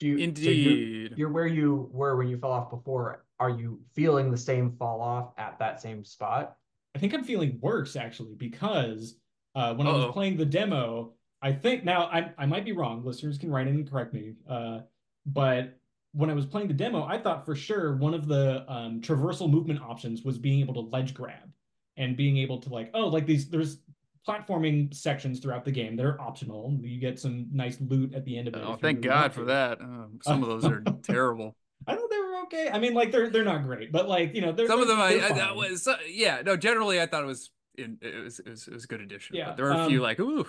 Do 0.00 0.08
you, 0.08 0.16
Indeed. 0.18 0.44
So 0.44 0.50
you're, 0.50 1.18
you're, 1.18 1.32
where 1.32 1.46
you 1.46 1.88
were 1.92 2.16
when 2.16 2.28
you 2.28 2.38
fell 2.38 2.52
off 2.52 2.70
before. 2.70 3.24
Are 3.40 3.50
you 3.50 3.80
feeling 3.94 4.30
the 4.30 4.36
same 4.36 4.72
fall 4.78 5.00
off 5.00 5.32
at 5.38 5.58
that 5.58 5.80
same 5.80 6.04
spot? 6.04 6.56
I 6.94 6.98
think 6.98 7.14
I'm 7.14 7.24
feeling 7.24 7.58
worse 7.60 7.96
actually 7.96 8.34
because 8.34 9.16
uh, 9.54 9.74
when 9.74 9.86
Uh-oh. 9.86 10.02
I 10.02 10.06
was 10.06 10.12
playing 10.12 10.36
the 10.36 10.44
demo, 10.46 11.12
I 11.42 11.52
think 11.52 11.84
now 11.84 12.04
I 12.06 12.30
I 12.38 12.46
might 12.46 12.64
be 12.64 12.72
wrong. 12.72 13.04
Listeners 13.04 13.38
can 13.38 13.50
write 13.50 13.66
in 13.66 13.74
and 13.74 13.90
correct 13.90 14.14
me. 14.14 14.34
Uh, 14.48 14.80
but 15.26 15.78
when 16.14 16.30
I 16.30 16.32
was 16.32 16.46
playing 16.46 16.68
the 16.68 16.74
demo, 16.74 17.04
I 17.04 17.18
thought 17.18 17.44
for 17.44 17.56
sure 17.56 17.96
one 17.96 18.14
of 18.14 18.26
the 18.26 18.64
um, 18.72 19.00
traversal 19.00 19.50
movement 19.50 19.82
options 19.82 20.22
was 20.22 20.38
being 20.38 20.60
able 20.60 20.74
to 20.74 20.80
ledge 20.80 21.12
grab 21.12 21.50
and 21.96 22.16
being 22.16 22.38
able 22.38 22.60
to 22.60 22.68
like, 22.70 22.90
oh, 22.94 23.08
like 23.08 23.26
these, 23.26 23.48
there's 23.48 23.78
platforming 24.26 24.94
sections 24.94 25.40
throughout 25.40 25.64
the 25.64 25.72
game 25.72 25.96
that 25.96 26.06
are 26.06 26.20
optional. 26.20 26.78
You 26.80 27.00
get 27.00 27.18
some 27.18 27.48
nice 27.52 27.78
loot 27.80 28.14
at 28.14 28.24
the 28.24 28.38
end 28.38 28.48
of 28.48 28.54
it. 28.54 28.62
Oh, 28.64 28.76
thank 28.76 28.98
really 28.98 29.08
God 29.08 29.32
for 29.32 29.44
that. 29.46 29.80
Uh, 29.80 30.06
some 30.22 30.42
of 30.42 30.48
those 30.48 30.64
are 30.64 30.80
terrible. 31.02 31.56
I 31.86 31.96
thought 31.96 32.08
they 32.08 32.18
were 32.18 32.36
okay. 32.44 32.70
I 32.72 32.78
mean, 32.78 32.94
like 32.94 33.12
they're 33.12 33.28
they're 33.28 33.44
not 33.44 33.62
great, 33.64 33.92
but 33.92 34.08
like 34.08 34.34
you 34.34 34.40
know, 34.40 34.52
there's 34.52 34.70
some 34.70 34.80
of 34.80 34.88
them 34.88 35.00
I, 35.00 35.20
I 35.22 35.32
that 35.32 35.54
was 35.54 35.86
uh, 35.86 35.96
yeah. 36.08 36.40
No, 36.42 36.56
generally 36.56 36.98
I 36.98 37.04
thought 37.04 37.22
it 37.22 37.26
was 37.26 37.50
in, 37.76 37.98
it 38.00 38.24
was 38.24 38.38
it 38.38 38.48
was, 38.48 38.66
it 38.66 38.72
was 38.72 38.84
a 38.84 38.86
good 38.86 39.02
addition. 39.02 39.36
Yeah, 39.36 39.48
but 39.48 39.58
there 39.58 39.66
are 39.66 39.72
a 39.72 39.78
um, 39.80 39.90
few 39.90 40.00
like 40.00 40.18
ooh, 40.18 40.46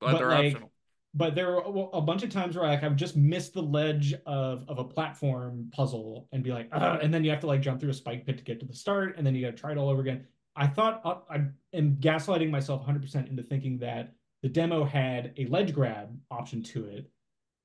but, 0.00 0.12
but 0.12 0.18
they're 0.18 0.30
like, 0.30 0.54
optional 0.54 0.70
but 1.14 1.34
there 1.34 1.52
were 1.52 1.88
a 1.92 2.00
bunch 2.00 2.22
of 2.22 2.30
times 2.30 2.56
where 2.56 2.66
like 2.66 2.82
I've 2.82 2.96
just 2.96 3.16
missed 3.16 3.54
the 3.54 3.62
ledge 3.62 4.14
of 4.26 4.64
of 4.68 4.78
a 4.78 4.84
platform 4.84 5.70
puzzle 5.72 6.28
and 6.32 6.42
be 6.42 6.52
like, 6.52 6.68
and 6.72 7.12
then 7.12 7.24
you 7.24 7.30
have 7.30 7.40
to 7.40 7.46
like 7.46 7.60
jump 7.60 7.80
through 7.80 7.90
a 7.90 7.94
spike 7.94 8.26
pit 8.26 8.38
to 8.38 8.44
get 8.44 8.60
to 8.60 8.66
the 8.66 8.74
start, 8.74 9.16
and 9.16 9.26
then 9.26 9.34
you 9.34 9.44
got 9.44 9.56
to 9.56 9.60
try 9.60 9.72
it 9.72 9.78
all 9.78 9.88
over 9.88 10.02
again. 10.02 10.26
I 10.54 10.66
thought 10.66 11.00
uh, 11.04 11.18
I 11.30 11.44
am 11.72 11.96
gaslighting 12.00 12.50
myself 12.50 12.84
100% 12.84 13.30
into 13.30 13.42
thinking 13.44 13.78
that 13.78 14.14
the 14.42 14.48
demo 14.48 14.84
had 14.84 15.32
a 15.36 15.46
ledge 15.46 15.72
grab 15.72 16.18
option 16.30 16.62
to 16.64 16.86
it. 16.86 17.10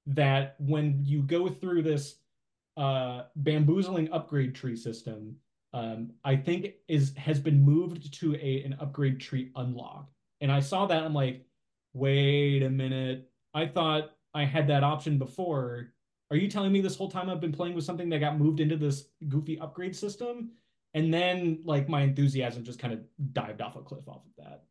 That 0.06 0.56
when 0.60 1.02
you 1.04 1.24
go 1.24 1.50
through 1.50 1.82
this 1.84 2.18
uh, 2.78 3.24
bamboozling 3.36 4.12
upgrade 4.12 4.54
tree 4.54 4.76
system, 4.76 5.36
um, 5.74 6.12
I 6.24 6.36
think 6.36 6.74
is 6.88 7.16
has 7.18 7.40
been 7.40 7.62
moved 7.62 8.14
to 8.20 8.36
a 8.36 8.64
an 8.64 8.78
upgrade 8.80 9.20
tree 9.20 9.52
unlock. 9.56 10.10
And 10.40 10.52
I 10.52 10.60
saw 10.60 10.86
that 10.86 11.04
I'm 11.04 11.14
like, 11.14 11.46
wait 11.94 12.64
a 12.64 12.70
minute, 12.70 13.30
I 13.54 13.68
thought 13.68 14.12
I 14.34 14.46
had 14.46 14.68
that 14.68 14.84
option 14.84 15.18
before. 15.18 15.94
Are 16.32 16.38
you 16.38 16.48
telling 16.48 16.72
me 16.72 16.82
this 16.82 16.96
whole 16.96 17.12
time 17.12 17.30
I've 17.30 17.42
been 17.42 17.52
playing 17.52 17.76
with 17.76 17.84
something 17.84 18.10
that 18.10 18.20
got 18.20 18.40
moved 18.40 18.60
into 18.60 18.78
this 18.78 19.06
goofy 19.28 19.60
upgrade 19.60 19.96
system? 19.96 20.52
And 20.96 21.14
then 21.14 21.60
like 21.64 21.90
my 21.90 22.02
enthusiasm 22.02 22.64
just 22.64 22.80
kind 22.80 22.94
of 22.94 23.00
dived 23.34 23.62
off 23.62 23.76
a 23.76 23.82
cliff 23.82 24.08
off 24.08 24.22
of 24.26 24.44
that. 24.44 24.64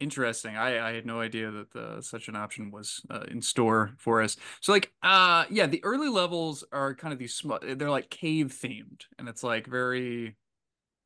Interesting. 0.00 0.56
I, 0.56 0.90
I 0.90 0.92
had 0.92 1.06
no 1.06 1.20
idea 1.20 1.50
that 1.50 1.72
the, 1.72 2.00
such 2.02 2.28
an 2.28 2.36
option 2.36 2.70
was 2.70 3.00
uh, 3.10 3.24
in 3.28 3.40
store 3.40 3.92
for 3.96 4.22
us. 4.22 4.36
So 4.60 4.72
like, 4.72 4.92
uh, 5.02 5.44
yeah, 5.50 5.66
the 5.66 5.82
early 5.84 6.08
levels 6.08 6.64
are 6.72 6.94
kind 6.94 7.12
of 7.12 7.18
these 7.18 7.34
small. 7.34 7.58
They're 7.62 7.90
like 7.90 8.10
cave 8.10 8.56
themed, 8.60 9.02
and 9.18 9.28
it's 9.28 9.44
like 9.44 9.66
very, 9.66 10.36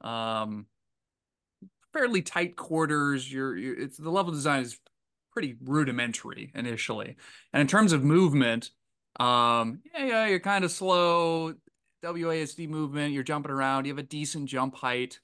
um, 0.01 0.67
fairly 1.93 2.23
tight 2.23 2.57
quarters. 2.57 3.31
You're, 3.31 3.57
you're 3.57 3.79
it's 3.79 3.99
the 3.99 4.11
level 4.11 4.33
design 4.33 4.63
is 4.63 4.79
pretty 5.39 5.55
rudimentary 5.63 6.51
initially. 6.53 7.15
And 7.53 7.61
in 7.61 7.69
terms 7.69 7.93
of 7.93 8.03
movement, 8.03 8.71
um, 9.21 9.83
yeah, 9.95 10.05
yeah, 10.05 10.27
you're 10.27 10.41
kind 10.41 10.65
of 10.65 10.73
slow. 10.73 11.55
WASD 12.03 12.69
movement, 12.69 13.13
you're 13.13 13.23
jumping 13.23 13.53
around, 13.53 13.85
you 13.85 13.93
have 13.93 13.99
a 13.99 14.03
decent 14.03 14.49
jump 14.49 14.75
height. 14.75 15.21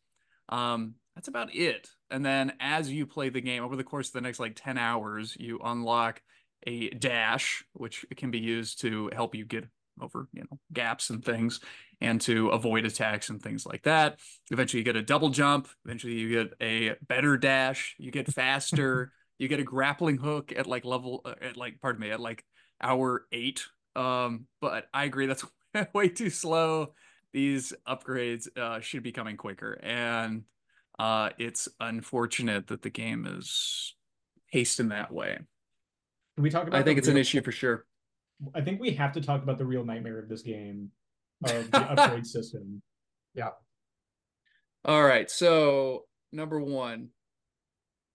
Um, 0.51 0.95
that's 1.17 1.27
about 1.27 1.53
it. 1.53 1.89
And 2.13 2.25
then 2.25 2.53
as 2.61 2.93
you 2.93 3.07
play 3.07 3.29
the 3.29 3.41
game 3.41 3.65
over 3.65 3.75
the 3.75 3.83
course 3.83 4.09
of 4.09 4.13
the 4.13 4.21
next 4.21 4.39
like 4.39 4.55
10 4.55 4.79
hours, 4.79 5.37
you 5.39 5.59
unlock 5.65 6.23
a 6.65 6.91
dash, 6.91 7.65
which 7.73 8.07
can 8.17 8.31
be 8.31 8.39
used 8.39 8.81
to 8.83 9.11
help 9.13 9.35
you 9.35 9.45
get 9.45 9.67
over, 10.01 10.29
you 10.33 10.43
know, 10.43 10.61
gaps 10.73 11.11
and 11.11 11.25
things 11.25 11.59
and 12.01 12.21
to 12.21 12.51
avoid 12.51 12.85
attacks 12.85 13.31
and 13.31 13.43
things 13.43 13.67
like 13.67 13.83
that. 13.83 14.21
Eventually 14.53 14.79
you 14.79 14.85
get 14.85 14.97
a 14.97 15.03
double 15.03 15.31
jump, 15.31 15.67
eventually 15.85 16.15
you 16.15 16.29
get 16.29 16.55
a 16.61 16.95
better 17.05 17.37
dash, 17.37 17.97
you 17.99 18.13
get 18.13 18.33
faster, 18.33 19.13
you 19.39 19.49
get 19.49 19.61
a 19.61 19.65
grappling 19.65 20.19
hook 20.19 20.53
at 20.57 20.67
like 20.67 20.85
level 20.85 21.23
uh, 21.25 21.35
at 21.41 21.57
like 21.57 21.81
pardon 21.81 22.01
me, 22.01 22.11
at 22.11 22.21
like 22.21 22.45
hour 22.81 23.27
8. 23.33 23.65
Um, 23.97 24.47
but 24.61 24.87
I 24.93 25.05
agree 25.05 25.27
that's 25.27 25.45
way 25.93 26.09
too 26.09 26.31
slow. 26.31 26.95
These 27.33 27.73
upgrades 27.87 28.47
uh, 28.57 28.81
should 28.81 29.03
be 29.03 29.13
coming 29.13 29.37
quicker 29.37 29.79
and 29.83 30.45
uh, 30.99 31.31
it's 31.39 31.69
unfortunate 31.81 32.69
that 32.69 32.83
the 32.83 32.91
game 32.91 33.27
is 33.27 33.95
paced 34.53 34.79
in 34.81 34.89
that 34.91 35.13
way. 35.13 35.39
Can 36.37 36.43
we 36.43 36.51
talk 36.51 36.67
about 36.67 36.79
I 36.79 36.83
think 36.83 36.99
it's 36.99 37.09
real, 37.09 37.17
an 37.17 37.21
issue 37.21 37.43
for 37.43 37.53
sure. 37.53 37.85
I 38.55 38.61
think 38.61 38.81
we 38.81 38.93
have 38.93 39.13
to 39.13 39.21
talk 39.21 39.43
about 39.43 39.59
the 39.59 39.65
real 39.65 39.85
nightmare 39.85 40.19
of 40.19 40.29
this 40.29 40.43
game, 40.43 40.91
of 41.45 41.71
the 41.71 41.79
upgrade 41.79 42.27
system. 42.27 42.83
Yeah. 43.35 43.51
All 44.85 45.03
right. 45.03 45.31
So 45.31 46.05
number 46.33 46.61
one, 46.61 47.09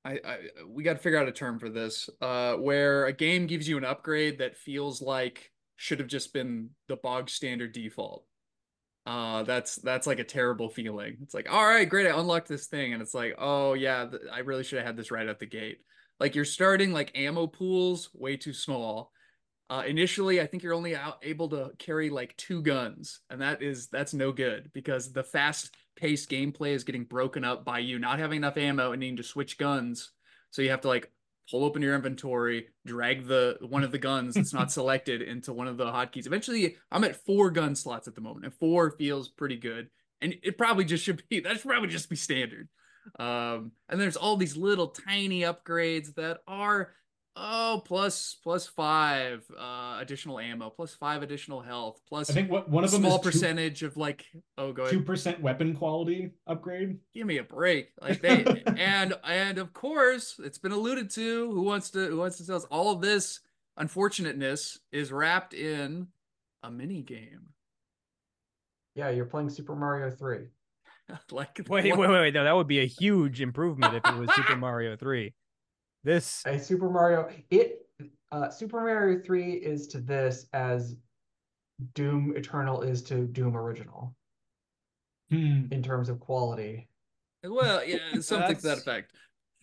I, 0.06 0.20
I 0.26 0.38
we 0.68 0.84
got 0.84 0.94
to 0.94 1.00
figure 1.00 1.20
out 1.20 1.28
a 1.28 1.32
term 1.32 1.60
for 1.60 1.70
this, 1.70 2.10
uh, 2.22 2.56
where 2.56 3.06
a 3.06 3.14
game 3.14 3.48
gives 3.48 3.68
you 3.68 3.78
an 3.78 3.86
upgrade 3.86 4.40
that 4.40 4.58
feels 4.58 5.02
like 5.02 5.52
should 5.76 6.00
have 6.00 6.08
just 6.08 6.34
been 6.34 6.70
the 6.88 6.96
bog 6.98 7.30
standard 7.30 7.74
default. 7.74 8.26
Uh, 9.06 9.44
that's 9.44 9.76
that's 9.78 10.08
like 10.08 10.20
a 10.20 10.24
terrible 10.24 10.70
feeling. 10.70 11.18
It's 11.22 11.34
like, 11.34 11.52
all 11.52 11.66
right, 11.66 11.90
great, 11.90 12.08
I 12.08 12.18
unlocked 12.18 12.48
this 12.48 12.68
thing, 12.68 12.94
and 12.94 13.02
it's 13.02 13.14
like, 13.14 13.36
oh 13.38 13.74
yeah, 13.74 14.06
th- 14.06 14.22
I 14.32 14.40
really 14.40 14.64
should 14.64 14.78
have 14.78 14.86
had 14.86 14.98
this 14.98 15.12
right 15.12 15.28
at 15.28 15.40
the 15.40 15.46
gate. 15.46 15.80
Like 16.20 16.36
you're 16.36 16.46
starting 16.46 16.92
like 16.92 17.18
ammo 17.18 17.48
pools 17.48 18.10
way 18.14 18.38
too 18.38 18.54
small. 18.54 19.12
Uh, 19.70 19.84
initially, 19.86 20.42
I 20.42 20.48
think 20.48 20.64
you're 20.64 20.74
only 20.74 20.96
out, 20.96 21.20
able 21.22 21.50
to 21.50 21.72
carry 21.78 22.10
like 22.10 22.36
two 22.38 22.62
guns, 22.62 23.22
and 23.30 23.42
that 23.42 23.62
is 23.62 23.88
that's 23.88 24.14
no 24.14 24.32
good 24.32 24.70
because 24.74 25.12
the 25.12 25.24
fast-paced 26.00 26.30
gameplay 26.30 26.72
is 26.72 26.84
getting 26.84 27.04
broken 27.04 27.44
up 27.44 27.66
by 27.66 27.80
you 27.80 28.00
not 28.00 28.20
having 28.20 28.38
enough 28.38 28.58
ammo 28.58 28.92
and 28.92 29.00
needing 29.00 29.18
to 29.18 29.24
switch 29.24 29.58
guns. 29.58 30.12
So 30.52 30.62
you 30.62 30.70
have 30.72 30.82
to 30.82 30.88
like 30.88 31.12
pull 31.50 31.64
open 31.64 31.82
your 31.82 31.96
inventory, 31.96 32.68
drag 32.86 33.28
the 33.28 33.58
one 33.62 33.84
of 33.84 33.92
the 33.92 33.98
guns 33.98 34.36
that's 34.36 34.54
not 34.54 34.72
selected 34.72 35.22
into 35.22 35.54
one 35.54 35.68
of 35.68 35.78
the 35.78 35.86
hotkeys. 35.86 36.26
Eventually, 36.26 36.78
I'm 36.92 37.04
at 37.04 37.26
four 37.26 37.52
gun 37.52 37.76
slots 37.76 38.08
at 38.08 38.16
the 38.16 38.22
moment, 38.22 38.46
and 38.46 38.54
four 38.54 38.92
feels 38.92 39.30
pretty 39.30 39.58
good. 39.58 39.90
And 40.22 40.36
it 40.44 40.58
probably 40.58 40.86
just 40.86 41.04
should 41.04 41.24
be 41.30 41.40
that 41.42 41.60
should 41.60 41.70
probably 41.70 41.90
just 41.90 42.10
be 42.10 42.16
standard. 42.16 42.70
Um, 43.20 43.72
and 43.88 44.00
there's 44.00 44.18
all 44.18 44.38
these 44.38 44.58
little 44.58 44.88
tiny 44.88 45.42
upgrades 45.42 46.14
that 46.16 46.40
are 46.48 46.92
oh 47.36 47.82
plus 47.86 48.38
plus 48.44 48.66
five 48.68 49.44
uh 49.58 49.98
additional 50.02 50.40
ammo 50.40 50.70
plus 50.70 50.94
five 50.96 51.22
additional 51.24 51.62
health 51.62 52.02
plus 52.10 52.30
I 52.30 52.34
think 52.34 52.52
what 52.52 52.70
one 52.70 52.84
of 52.84 52.92
them 52.92 53.02
small 53.02 53.16
is 53.16 53.22
two- 53.22 53.30
percentage 53.32 53.84
of 53.84 53.96
like 53.98 54.26
oh 54.58 54.74
go 54.74 54.90
two 54.90 55.02
percent 55.02 55.42
weapon 55.42 55.76
quality 55.76 56.32
upgrade. 56.48 56.98
give 57.14 57.28
me 57.28 57.38
a 57.38 57.44
break 57.44 57.92
like 58.02 58.22
they 58.22 58.44
and 58.78 59.14
and 59.24 59.58
of 59.58 59.74
course 59.74 60.40
it's 60.44 60.58
been 60.58 60.72
alluded 60.72 61.10
to 61.12 61.52
who 61.52 61.62
wants 61.62 61.92
to 61.92 62.08
who 62.08 62.18
wants 62.18 62.38
to 62.38 62.46
tell 62.46 62.56
us 62.58 62.66
all 62.66 62.92
of 62.92 63.02
this 63.02 63.40
unfortunateness 63.78 64.80
is 64.92 65.12
wrapped 65.12 65.54
in 65.54 66.08
a 66.64 66.70
mini 66.72 67.02
game 67.02 67.54
Yeah, 68.96 69.10
you're 69.12 69.26
playing 69.26 69.50
Super 69.50 69.76
Mario 69.76 70.12
3. 70.12 70.40
like 71.32 71.62
Wait, 71.70 71.86
wait, 71.86 71.98
wait, 71.98 72.10
wait. 72.10 72.34
No, 72.34 72.44
that 72.44 72.56
would 72.56 72.68
be 72.68 72.82
a 72.82 72.86
huge 72.86 73.40
improvement 73.40 73.94
if 73.96 74.06
it 74.06 74.16
was 74.18 74.30
Super 74.36 74.58
Mario 74.58 74.98
3. 74.98 75.34
This 76.04 76.44
A 76.46 76.58
Super 76.60 76.90
Mario 76.90 77.30
it 77.50 77.86
uh 78.32 78.50
Super 78.50 78.82
Mario 78.82 79.20
3 79.22 79.54
is 79.54 79.88
to 79.88 80.00
this 80.00 80.46
as 80.54 80.96
Doom 81.94 82.34
Eternal 82.36 82.82
is 82.82 83.02
to 83.04 83.26
Doom 83.26 83.56
Original 83.58 84.16
Hmm. 85.32 85.66
in 85.72 85.84
terms 85.84 86.10
of 86.10 86.20
quality. 86.20 86.88
well 87.44 87.86
yeah 87.86 87.98
something 88.20 88.56
to 88.56 88.62
that 88.64 88.78
effect 88.80 89.14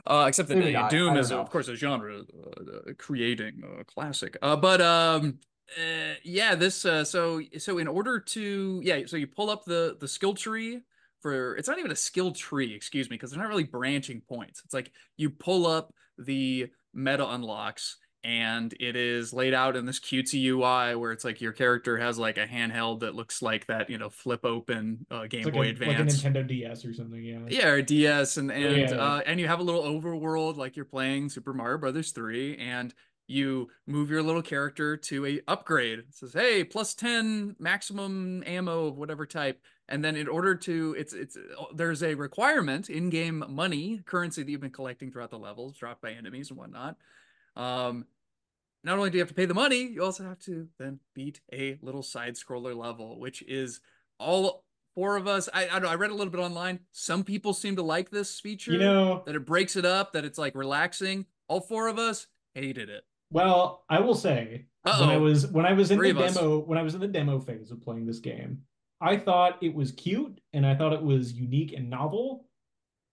uh, 0.07 0.27
except 0.29 0.49
that 0.49 0.57
Maybe 0.59 0.77
uh, 0.77 0.89
Doom 0.89 1.17
is, 1.17 1.31
know. 1.31 1.41
of 1.41 1.51
course, 1.51 1.67
a 1.67 1.75
genre 1.75 2.21
uh, 2.21 2.93
creating 2.97 3.61
a 3.81 3.83
classic. 3.83 4.37
Uh, 4.41 4.55
but 4.55 4.81
um, 4.81 5.41
uh, 5.77 6.15
yeah, 6.23 6.55
this. 6.55 6.85
Uh, 6.85 7.05
so 7.05 7.41
so 7.59 7.79
in 7.79 7.89
order 7.89 8.21
to 8.21 8.81
yeah, 8.85 9.01
so 9.07 9.17
you 9.17 9.27
pull 9.27 9.51
up 9.51 9.65
the 9.65 9.97
the 9.99 10.07
skill 10.07 10.33
tree 10.35 10.83
for. 11.21 11.57
It's 11.57 11.67
not 11.67 11.81
even 11.81 11.91
a 11.91 11.97
skill 11.97 12.31
tree, 12.31 12.73
excuse 12.73 13.11
me, 13.11 13.17
because 13.17 13.33
they're 13.33 13.41
not 13.41 13.49
really 13.49 13.65
branching 13.65 14.21
points. 14.29 14.63
It's 14.65 14.73
like 14.75 14.93
you 15.17 15.29
pull 15.29 15.67
up 15.67 15.93
the 16.19 16.69
meta 16.95 17.29
unlocks. 17.29 17.97
And 18.25 18.75
it 18.81 18.97
is 18.97 19.33
laid 19.33 19.55
out 19.55 19.77
in 19.77 19.87
this 19.87 20.01
cutesy 20.01 20.43
UI 20.47 20.97
where 20.97 21.13
it's 21.13 21.25
like 21.25 21.41
your 21.41 21.53
character 21.53 21.97
has 21.97 22.19
like 22.19 22.39
a 22.39 22.47
handheld 22.47 23.01
that 23.01 23.15
looks 23.15 23.41
like 23.41 23.67
that, 23.67 23.89
you 23.89 23.99
know, 23.99 24.11
flip 24.11 24.45
open 24.45 25.07
uh, 25.13 25.29
Game 25.29 25.41
It's 25.43 25.45
like 25.47 25.55
Boy 25.55 25.67
a, 25.67 25.69
Advance. 25.69 26.25
like 26.25 26.35
a 26.35 26.39
Nintendo 26.39 26.47
DS 26.49 26.85
or 26.85 26.93
something. 26.93 27.23
Yeah. 27.23 27.39
Yeah, 27.49 27.69
or 27.69 27.83
DS, 27.83 28.37
and 28.39 28.51
and 28.51 28.77
Yeah, 28.77 28.91
yeah. 28.91 28.97
uh, 28.97 29.21
and 29.27 29.39
you 29.39 29.47
have 29.47 29.61
a 29.61 29.63
little 29.63 29.85
overworld 29.85 30.57
like 30.57 30.75
you're 30.75 30.85
playing 30.85 31.29
Super 31.29 31.55
Mario 31.55 31.79
Brothers 31.79 32.11
three, 32.11 32.57
and 32.57 32.93
you 33.29 33.69
move 33.87 34.11
your 34.11 34.25
little 34.25 34.43
character 34.43 34.97
to 34.97 35.25
a 35.27 35.41
upgrade. 35.47 36.01
It 36.01 36.07
says, 36.15 36.33
"Hey, 36.33 36.65
plus 36.65 36.95
ten 36.95 37.55
maximum 37.61 38.43
ammo 38.45 38.87
of 38.87 38.97
whatever 38.97 39.25
type," 39.25 39.61
and 39.89 40.05
then 40.05 40.17
in 40.17 40.29
order 40.29 40.55
to, 40.55 40.95
it's 40.99 41.13
it's 41.13 41.37
there's 41.75 42.03
a 42.03 42.15
requirement 42.15 42.89
in 42.91 43.11
game 43.11 43.45
money 43.49 44.01
currency 44.05 44.43
that 44.43 44.51
you've 44.51 44.61
been 44.61 44.71
collecting 44.71 45.11
throughout 45.11 45.31
the 45.31 45.39
levels, 45.39 45.77
dropped 45.77 46.03
by 46.03 46.13
enemies 46.13 46.51
and 46.51 46.59
whatnot. 46.59 46.97
Um, 47.57 48.07
not 48.85 48.99
only 48.99 49.11
do 49.11 49.17
you 49.17 49.23
have 49.23 49.29
to 49.29 49.35
pay 49.35 49.47
the 49.47 49.55
money, 49.55 49.83
you 49.83 50.03
also 50.05 50.25
have 50.25 50.39
to 50.41 50.69
then 50.79 51.01
beat 51.15 51.41
a 51.53 51.79
little 51.83 52.03
side 52.03 52.35
scroller 52.35 52.77
level, 52.77 53.19
which 53.19 53.43
is 53.43 53.81
all 54.19 54.65
four 54.95 55.17
of 55.17 55.27
us. 55.27 55.49
I, 55.53 55.69
I 55.69 55.79
know. 55.79 55.89
I 55.89 55.95
read 55.95 56.11
a 56.11 56.15
little 56.15 56.31
bit 56.31 56.41
online. 56.41 56.81
Some 56.93 57.25
people 57.25 57.53
seem 57.53 57.77
to 57.77 57.83
like 57.83 58.11
this 58.11 58.39
feature. 58.41 58.73
You 58.73 58.79
know, 58.79 59.23
that 59.27 59.35
it 59.35 59.45
breaks 59.47 59.77
it 59.77 59.85
up, 59.85 60.13
that 60.13 60.25
it's 60.25 60.39
like 60.39 60.55
relaxing. 60.55 61.27
All 61.49 61.61
four 61.61 61.89
of 61.89 61.99
us 61.99 62.27
hated 62.55 62.89
it. 62.89 63.05
well, 63.31 63.85
I 63.89 64.01
will 64.01 64.15
say 64.15 64.67
when 64.85 65.11
I 65.11 65.17
was 65.17 65.47
when 65.49 65.67
I 65.67 65.73
was 65.73 65.91
in 65.91 65.99
Three 65.99 66.13
the 66.13 66.19
of 66.21 66.25
us. 66.27 66.35
demo 66.35 66.59
when 66.61 66.79
I 66.79 66.83
was 66.83 66.95
in 66.95 67.01
the 67.01 67.09
demo 67.09 67.41
phase 67.41 67.71
of 67.73 67.83
playing 67.83 68.07
this 68.07 68.19
game, 68.21 68.63
I 69.01 69.17
thought 69.17 69.63
it 69.63 69.75
was 69.75 69.93
cute 69.93 70.41
and 70.53 70.67
I 70.67 70.75
thought 70.75 70.93
it 70.93 71.03
was 71.03 71.33
unique 71.33 71.73
and 71.73 71.91
novel. 71.91 72.47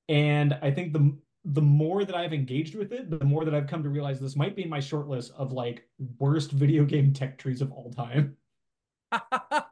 And 0.09 0.57
I 0.61 0.71
think 0.71 0.93
the 0.93 1.17
the 1.45 1.61
more 1.61 2.05
that 2.05 2.15
I've 2.15 2.31
engaged 2.31 2.73
with 2.73 2.93
it, 2.93 3.09
the 3.09 3.25
more 3.25 3.43
that 3.43 3.53
I've 3.53 3.67
come 3.67 3.83
to 3.83 3.89
realize 3.89 4.19
this 4.19 4.37
might 4.37 4.55
be 4.55 4.63
in 4.63 4.69
my 4.69 4.79
short 4.79 5.09
list 5.09 5.33
of 5.37 5.51
like 5.51 5.85
worst 6.17 6.51
video 6.51 6.85
game 6.85 7.11
tech 7.11 7.37
trees 7.37 7.61
of 7.61 7.71
all 7.71 7.91
time. 7.91 8.37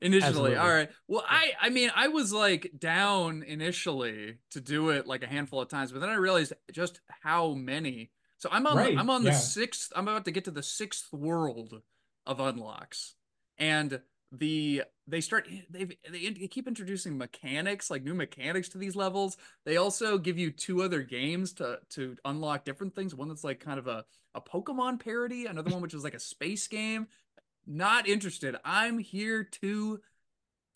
initially 0.00 0.28
Absolutely. 0.28 0.56
all 0.56 0.68
right 0.68 0.90
well 1.08 1.24
i 1.28 1.52
i 1.60 1.70
mean 1.70 1.90
i 1.94 2.08
was 2.08 2.32
like 2.32 2.70
down 2.78 3.42
initially 3.42 4.36
to 4.50 4.60
do 4.60 4.90
it 4.90 5.06
like 5.06 5.22
a 5.22 5.26
handful 5.26 5.60
of 5.60 5.68
times 5.68 5.92
but 5.92 6.00
then 6.00 6.10
i 6.10 6.14
realized 6.14 6.52
just 6.72 7.00
how 7.22 7.54
many 7.54 8.10
so 8.38 8.48
i'm 8.52 8.66
on 8.66 8.76
Right, 8.76 8.94
the, 8.94 9.00
i'm 9.00 9.10
on 9.10 9.24
the 9.24 9.30
yeah. 9.30 9.36
sixth 9.36 9.92
i'm 9.96 10.08
about 10.08 10.24
to 10.26 10.30
get 10.30 10.44
to 10.44 10.50
the 10.50 10.62
sixth 10.62 11.12
world 11.12 11.80
of 12.26 12.40
unlocks 12.40 13.14
and 13.58 14.00
the 14.38 14.82
they 15.06 15.20
start 15.20 15.48
they 15.70 15.86
in- 16.12 16.48
keep 16.48 16.66
introducing 16.66 17.18
mechanics 17.18 17.90
like 17.90 18.02
new 18.02 18.14
mechanics 18.14 18.68
to 18.68 18.78
these 18.78 18.96
levels 18.96 19.36
they 19.64 19.76
also 19.76 20.18
give 20.18 20.38
you 20.38 20.50
two 20.50 20.82
other 20.82 21.02
games 21.02 21.52
to 21.52 21.78
to 21.90 22.16
unlock 22.24 22.64
different 22.64 22.94
things 22.94 23.14
one 23.14 23.28
that's 23.28 23.44
like 23.44 23.60
kind 23.60 23.78
of 23.78 23.86
a 23.86 24.04
a 24.34 24.40
pokemon 24.40 24.98
parody 24.98 25.46
another 25.46 25.70
one 25.70 25.80
which 25.80 25.94
is 25.94 26.04
like 26.04 26.14
a 26.14 26.20
space 26.20 26.66
game 26.68 27.06
not 27.66 28.08
interested. 28.08 28.56
I'm 28.64 28.98
here 28.98 29.44
to 29.44 30.00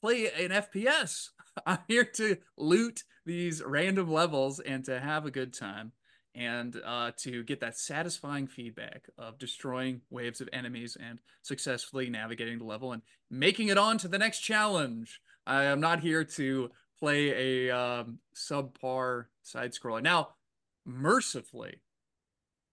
play 0.01 0.31
an 0.31 0.51
FPS. 0.51 1.31
I'm 1.67 1.79
here 1.89 2.05
to 2.05 2.37
loot 2.57 3.05
these 3.27 3.63
random 3.63 4.11
levels 4.11 4.61
and 4.61 4.85
to 4.87 4.99
have 4.99 5.27
a 5.27 5.31
good 5.31 5.53
time 5.53 5.93
and 6.39 6.81
uh, 6.87 7.11
to 7.17 7.43
get 7.43 7.59
that 7.59 7.77
satisfying 7.77 8.47
feedback 8.47 9.09
of 9.19 9.39
destroying 9.39 10.01
waves 10.09 10.41
of 10.41 10.49
enemies 10.53 10.97
and 11.05 11.19
successfully 11.43 12.09
navigating 12.09 12.59
the 12.59 12.65
level 12.65 12.93
and 12.93 13.03
making 13.29 13.69
it 13.69 13.77
on 13.77 13.99
to 13.99 14.07
the 14.07 14.19
next 14.19 14.39
challenge. 14.39 15.21
I 15.45 15.65
am 15.65 15.81
not 15.81 16.01
here 16.01 16.23
to 16.23 16.71
play 17.01 17.67
a 17.69 17.77
um, 17.77 18.19
subpar 18.37 19.25
side 19.43 19.73
scroller. 19.73 20.01
Now, 20.01 20.29
mercifully, 20.87 21.81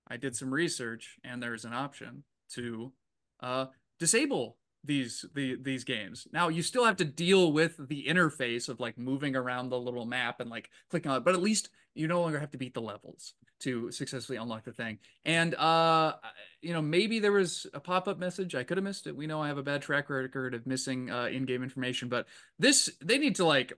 I 0.07 0.17
did 0.17 0.35
some 0.35 0.53
research 0.53 1.17
and 1.23 1.41
there's 1.41 1.65
an 1.65 1.73
option 1.73 2.23
to 2.51 2.93
uh, 3.41 3.67
disable 3.99 4.57
these 4.83 5.25
the 5.33 5.55
these 5.59 5.83
games. 5.83 6.27
Now 6.31 6.49
you 6.49 6.61
still 6.61 6.85
have 6.85 6.97
to 6.97 7.05
deal 7.05 7.51
with 7.51 7.87
the 7.87 8.05
interface 8.07 8.69
of 8.69 8.79
like 8.79 8.99
moving 8.99 9.35
around 9.35 9.69
the 9.69 9.79
little 9.79 10.05
map 10.05 10.39
and 10.39 10.51
like 10.51 10.69
clicking 10.91 11.09
on 11.09 11.17
it, 11.17 11.23
but 11.25 11.33
at 11.33 11.41
least 11.41 11.69
you 11.95 12.07
no 12.07 12.21
longer 12.21 12.39
have 12.39 12.51
to 12.51 12.59
beat 12.59 12.75
the 12.75 12.81
levels. 12.81 13.33
To 13.61 13.91
successfully 13.91 14.37
unlock 14.37 14.63
the 14.63 14.71
thing. 14.71 14.99
And 15.23 15.55
uh, 15.55 16.13
you 16.61 16.73
know, 16.73 16.81
maybe 16.81 17.19
there 17.19 17.31
was 17.31 17.67
a 17.73 17.79
pop-up 17.79 18.17
message. 18.17 18.55
I 18.55 18.63
could 18.63 18.77
have 18.77 18.83
missed 18.83 19.07
it. 19.07 19.15
We 19.15 19.27
know 19.27 19.41
I 19.41 19.47
have 19.47 19.57
a 19.57 19.63
bad 19.63 19.81
track 19.81 20.09
record 20.09 20.53
of 20.53 20.65
missing 20.65 21.09
uh, 21.09 21.25
in-game 21.25 21.63
information, 21.63 22.09
but 22.09 22.27
this 22.59 22.89
they 23.01 23.17
need 23.17 23.35
to 23.35 23.45
like 23.45 23.73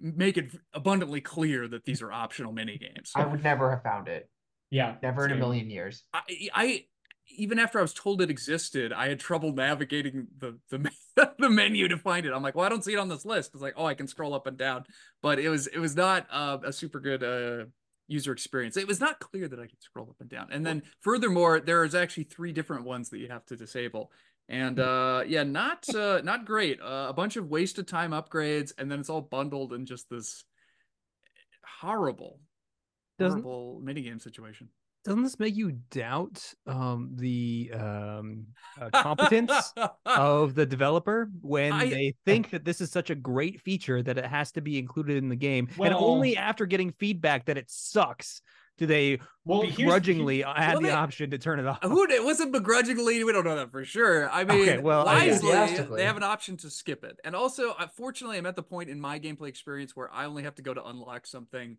make 0.00 0.36
it 0.36 0.50
abundantly 0.74 1.20
clear 1.20 1.68
that 1.68 1.84
these 1.84 2.02
are 2.02 2.12
optional 2.12 2.52
mini 2.52 2.78
games. 2.78 3.12
I 3.14 3.26
would 3.26 3.42
never 3.42 3.70
have 3.70 3.82
found 3.82 4.08
it. 4.08 4.28
Yeah, 4.70 4.96
Never 5.02 5.26
in 5.26 5.32
a 5.32 5.36
million 5.36 5.70
years. 5.70 6.02
I, 6.12 6.48
I 6.52 6.84
even 7.28 7.58
after 7.58 7.78
I 7.78 7.82
was 7.82 7.92
told 7.92 8.20
it 8.20 8.30
existed, 8.30 8.92
I 8.92 9.08
had 9.08 9.20
trouble 9.20 9.52
navigating 9.52 10.28
the 10.38 10.58
the 10.70 10.90
the 11.38 11.50
menu 11.50 11.88
to 11.88 11.98
find 11.98 12.26
it. 12.26 12.32
I'm 12.32 12.42
like, 12.42 12.54
well, 12.54 12.66
I 12.66 12.68
don't 12.68 12.84
see 12.84 12.92
it 12.92 12.98
on 12.98 13.08
this 13.08 13.24
list. 13.24 13.52
It's 13.54 13.62
like, 13.62 13.74
oh, 13.76 13.86
I 13.86 13.94
can 13.94 14.06
scroll 14.06 14.34
up 14.34 14.46
and 14.46 14.56
down, 14.56 14.84
but 15.22 15.38
it 15.38 15.48
was 15.48 15.66
it 15.66 15.78
was 15.78 15.96
not 15.96 16.26
uh, 16.30 16.58
a 16.64 16.72
super 16.72 17.00
good 17.00 17.22
uh, 17.22 17.66
user 18.08 18.32
experience. 18.32 18.76
It 18.76 18.86
was 18.86 19.00
not 19.00 19.18
clear 19.20 19.48
that 19.48 19.58
I 19.58 19.66
could 19.66 19.82
scroll 19.82 20.08
up 20.08 20.16
and 20.20 20.28
down. 20.28 20.48
And 20.50 20.64
then 20.64 20.82
furthermore, 21.00 21.60
there 21.60 21.84
is 21.84 21.94
actually 21.94 22.24
three 22.24 22.52
different 22.52 22.84
ones 22.84 23.10
that 23.10 23.18
you 23.18 23.28
have 23.28 23.44
to 23.46 23.56
disable. 23.56 24.12
And 24.48 24.78
uh, 24.78 25.24
yeah, 25.26 25.42
not 25.42 25.92
uh, 25.94 26.20
not 26.22 26.44
great. 26.44 26.80
Uh, 26.80 27.06
a 27.08 27.12
bunch 27.12 27.36
of 27.36 27.48
wasted 27.48 27.88
time 27.88 28.12
upgrades, 28.12 28.72
and 28.78 28.88
then 28.90 29.00
it's 29.00 29.10
all 29.10 29.20
bundled 29.22 29.72
in 29.72 29.86
just 29.86 30.08
this 30.08 30.44
horrible, 31.80 32.38
Doesn't- 33.18 33.42
horrible 33.42 33.82
minigame 33.84 34.22
situation. 34.22 34.68
Doesn't 35.06 35.22
this 35.22 35.38
make 35.38 35.54
you 35.54 35.70
doubt 35.92 36.42
um, 36.66 37.12
the 37.14 37.70
um, 37.72 38.46
uh, 38.80 38.90
competence 38.90 39.72
of 40.04 40.56
the 40.56 40.66
developer 40.76 41.30
when 41.42 41.72
I- 41.72 41.88
they 41.88 42.14
think 42.24 42.50
that 42.50 42.64
this 42.64 42.80
is 42.80 42.90
such 42.90 43.10
a 43.10 43.14
great 43.14 43.60
feature 43.60 44.02
that 44.02 44.18
it 44.18 44.26
has 44.26 44.50
to 44.52 44.60
be 44.60 44.78
included 44.80 45.16
in 45.18 45.28
the 45.28 45.36
game, 45.36 45.68
and 45.80 45.94
only 45.94 46.36
after 46.36 46.66
getting 46.66 46.90
feedback 46.90 47.46
that 47.46 47.56
it 47.56 47.70
sucks 47.70 48.42
do 48.78 48.84
they 48.86 49.20
Well, 49.44 49.60
here's- 49.62 49.76
begrudgingly 49.76 50.42
add 50.42 50.72
Well, 50.74 50.80
the 50.82 50.88
they- 50.88 50.92
option 50.92 51.30
to 51.30 51.38
turn 51.38 51.60
it 51.60 51.66
off. 51.66 51.78
Who 51.84 52.02
it 52.10 52.24
wasn't 52.24 52.52
begrudgingly? 52.52 53.22
We 53.22 53.32
don't 53.32 53.44
know 53.44 53.54
that 53.56 53.70
for 53.70 53.84
sure. 53.84 54.28
I 54.28 54.42
mean, 54.44 54.62
Okay, 54.68 54.78
well, 54.78 55.04
wisely, 55.06 55.30
Enthusiastically. 55.30 55.96
they 55.98 56.04
have 56.04 56.16
an 56.16 56.24
option 56.24 56.56
to 56.58 56.68
skip 56.68 57.04
it. 57.04 57.18
And 57.24 57.34
also, 57.36 57.70
uh, 57.78 57.86
fortunately, 57.86 58.38
I'm 58.38 58.44
at 58.44 58.56
the 58.56 58.62
point 58.64 58.90
in 58.90 59.00
my 59.00 59.20
gameplay 59.20 59.48
experience 59.48 59.94
where 59.94 60.12
I 60.12 60.26
only 60.26 60.42
have 60.42 60.56
to 60.56 60.62
go 60.62 60.74
to 60.74 60.84
unlock 60.84 61.26
something. 61.28 61.78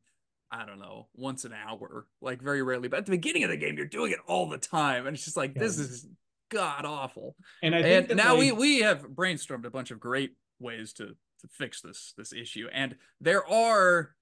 I 0.51 0.65
don't 0.65 0.79
know, 0.79 1.07
once 1.13 1.45
an 1.45 1.53
hour, 1.53 2.07
like 2.21 2.41
very 2.41 2.61
rarely. 2.61 2.87
But 2.87 2.99
at 2.99 3.05
the 3.05 3.11
beginning 3.11 3.43
of 3.43 3.49
the 3.49 3.57
game, 3.57 3.75
you're 3.75 3.85
doing 3.85 4.11
it 4.11 4.19
all 4.27 4.47
the 4.47 4.57
time, 4.57 5.05
and 5.05 5.15
it's 5.15 5.25
just 5.25 5.37
like 5.37 5.53
this 5.53 5.77
is 5.77 6.07
god 6.49 6.85
awful. 6.85 7.35
And 7.61 7.75
I 7.75 7.81
think 7.81 8.09
And 8.09 8.17
now 8.17 8.37
we 8.37 8.51
we 8.51 8.79
have 8.79 9.07
brainstormed 9.09 9.65
a 9.65 9.69
bunch 9.69 9.91
of 9.91 9.99
great 9.99 10.31
ways 10.59 10.93
to 10.93 11.07
to 11.07 11.47
fix 11.51 11.81
this 11.81 12.13
this 12.17 12.33
issue, 12.33 12.67
and 12.71 12.95
there 13.21 13.45
are. 13.47 14.15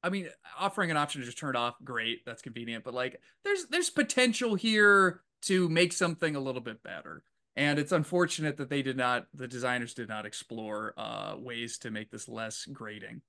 I 0.00 0.10
mean, 0.10 0.28
offering 0.56 0.92
an 0.92 0.96
option 0.96 1.20
to 1.20 1.26
just 1.26 1.38
turn 1.38 1.56
it 1.56 1.58
off, 1.58 1.74
great, 1.82 2.24
that's 2.24 2.40
convenient. 2.40 2.84
But 2.84 2.94
like, 2.94 3.20
there's 3.44 3.66
there's 3.66 3.90
potential 3.90 4.54
here 4.54 5.22
to 5.42 5.68
make 5.68 5.92
something 5.92 6.36
a 6.36 6.40
little 6.40 6.60
bit 6.60 6.84
better, 6.84 7.24
and 7.56 7.80
it's 7.80 7.90
unfortunate 7.90 8.56
that 8.58 8.70
they 8.70 8.82
did 8.82 8.96
not, 8.96 9.26
the 9.34 9.48
designers 9.48 9.94
did 9.94 10.08
not 10.08 10.24
explore 10.24 10.94
uh, 10.96 11.34
ways 11.36 11.78
to 11.78 11.90
make 11.90 12.12
this 12.12 12.28
less 12.28 12.64
grating. 12.72 13.22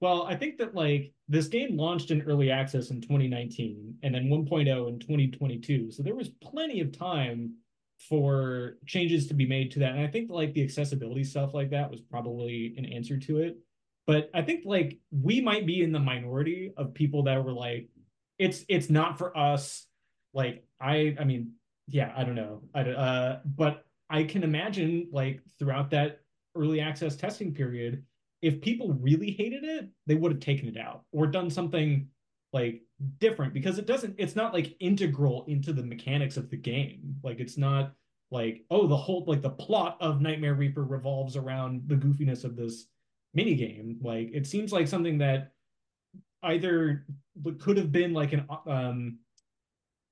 Well, 0.00 0.22
I 0.24 0.36
think 0.36 0.58
that 0.58 0.74
like 0.74 1.12
this 1.28 1.48
game 1.48 1.76
launched 1.76 2.10
in 2.10 2.22
early 2.22 2.50
access 2.50 2.90
in 2.90 3.00
2019 3.00 3.96
and 4.02 4.14
then 4.14 4.28
1.0 4.28 4.88
in 4.88 4.98
2022. 5.00 5.90
So 5.90 6.02
there 6.02 6.14
was 6.14 6.28
plenty 6.28 6.80
of 6.80 6.96
time 6.96 7.54
for 8.08 8.78
changes 8.86 9.26
to 9.26 9.34
be 9.34 9.46
made 9.46 9.72
to 9.72 9.80
that. 9.80 9.92
And 9.92 10.00
I 10.00 10.06
think 10.06 10.30
like 10.30 10.54
the 10.54 10.62
accessibility 10.62 11.24
stuff 11.24 11.52
like 11.52 11.70
that 11.70 11.90
was 11.90 12.00
probably 12.00 12.74
an 12.76 12.84
answer 12.84 13.18
to 13.18 13.38
it. 13.38 13.58
But 14.06 14.30
I 14.32 14.42
think 14.42 14.62
like 14.64 14.98
we 15.10 15.40
might 15.40 15.66
be 15.66 15.82
in 15.82 15.92
the 15.92 15.98
minority 15.98 16.72
of 16.76 16.94
people 16.94 17.24
that 17.24 17.44
were 17.44 17.52
like, 17.52 17.88
it's 18.38 18.64
it's 18.68 18.88
not 18.88 19.18
for 19.18 19.36
us. 19.36 19.86
Like 20.32 20.64
I 20.80 21.16
I 21.18 21.24
mean, 21.24 21.54
yeah, 21.88 22.12
I 22.16 22.22
don't 22.22 22.36
know. 22.36 22.62
I 22.72 22.82
uh 22.82 23.40
but 23.44 23.84
I 24.08 24.22
can 24.22 24.44
imagine 24.44 25.08
like 25.12 25.40
throughout 25.58 25.90
that 25.90 26.20
early 26.54 26.80
access 26.80 27.16
testing 27.16 27.52
period, 27.52 28.04
if 28.42 28.60
people 28.60 28.92
really 28.94 29.30
hated 29.30 29.64
it, 29.64 29.88
they 30.06 30.14
would 30.14 30.32
have 30.32 30.40
taken 30.40 30.68
it 30.68 30.76
out 30.76 31.04
or 31.12 31.26
done 31.26 31.50
something 31.50 32.08
like 32.52 32.82
different 33.18 33.52
because 33.52 33.78
it 33.78 33.86
doesn't 33.86 34.14
it's 34.18 34.34
not 34.34 34.54
like 34.54 34.76
integral 34.80 35.44
into 35.46 35.72
the 35.72 35.82
mechanics 35.82 36.36
of 36.36 36.50
the 36.50 36.56
game. 36.56 37.16
Like 37.22 37.40
it's 37.40 37.58
not 37.58 37.92
like 38.30 38.64
oh 38.70 38.86
the 38.86 38.96
whole 38.96 39.24
like 39.26 39.42
the 39.42 39.50
plot 39.50 39.96
of 40.00 40.20
Nightmare 40.20 40.54
Reaper 40.54 40.84
revolves 40.84 41.36
around 41.36 41.82
the 41.86 41.96
goofiness 41.96 42.44
of 42.44 42.56
this 42.56 42.86
mini 43.34 43.54
game. 43.54 43.98
Like 44.02 44.30
it 44.32 44.46
seems 44.46 44.72
like 44.72 44.88
something 44.88 45.18
that 45.18 45.52
either 46.42 47.06
could 47.58 47.76
have 47.76 47.92
been 47.92 48.12
like 48.12 48.32
an 48.32 48.46
um 48.66 49.18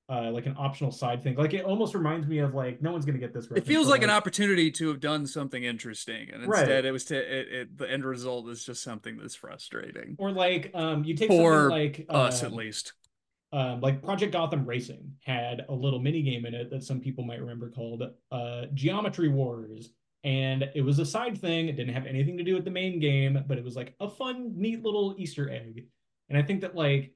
uh 0.09 0.31
like 0.31 0.45
an 0.45 0.55
optional 0.57 0.91
side 0.91 1.21
thing. 1.23 1.35
Like 1.35 1.53
it 1.53 1.65
almost 1.65 1.93
reminds 1.93 2.27
me 2.27 2.39
of 2.39 2.53
like 2.53 2.81
no 2.81 2.91
one's 2.91 3.05
gonna 3.05 3.17
get 3.17 3.33
this. 3.33 3.47
It 3.53 3.65
feels 3.65 3.87
like 3.87 4.03
an 4.03 4.09
opportunity 4.09 4.71
to 4.71 4.87
have 4.89 4.99
done 4.99 5.27
something 5.27 5.63
interesting, 5.63 6.29
and 6.33 6.45
Right. 6.45 6.61
instead 6.61 6.85
it 6.85 6.91
was 6.91 7.05
to 7.05 7.17
it, 7.17 7.47
it 7.53 7.77
the 7.77 7.91
end 7.91 8.05
result 8.05 8.47
is 8.49 8.63
just 8.63 8.83
something 8.83 9.17
that's 9.17 9.35
frustrating 9.35 10.15
or 10.17 10.31
like 10.31 10.71
um 10.73 11.03
you 11.03 11.15
take 11.15 11.27
For 11.29 11.53
something 11.53 11.69
like 11.69 12.05
us 12.09 12.41
um, 12.41 12.47
at 12.47 12.53
least. 12.53 12.93
um, 13.53 13.79
like 13.81 14.03
Project 14.03 14.33
Gotham 14.33 14.65
Racing 14.65 15.13
had 15.25 15.65
a 15.69 15.73
little 15.73 15.99
mini 15.99 16.21
game 16.21 16.45
in 16.45 16.53
it 16.53 16.69
that 16.69 16.83
some 16.83 16.99
people 16.99 17.23
might 17.23 17.39
remember 17.39 17.69
called 17.69 18.03
uh, 18.31 18.65
Geometry 18.73 19.29
Wars, 19.29 19.91
and 20.23 20.69
it 20.75 20.81
was 20.81 20.99
a 20.99 21.05
side 21.05 21.37
thing. 21.37 21.69
It 21.69 21.77
didn't 21.77 21.93
have 21.93 22.05
anything 22.05 22.37
to 22.37 22.43
do 22.43 22.55
with 22.55 22.65
the 22.65 22.71
main 22.71 22.99
game, 22.99 23.43
but 23.47 23.57
it 23.57 23.63
was 23.63 23.75
like 23.75 23.95
a 24.01 24.09
fun, 24.09 24.51
neat 24.55 24.83
little 24.83 25.15
Easter 25.17 25.49
egg. 25.49 25.85
And 26.29 26.37
I 26.37 26.41
think 26.41 26.59
that 26.61 26.75
like 26.75 27.13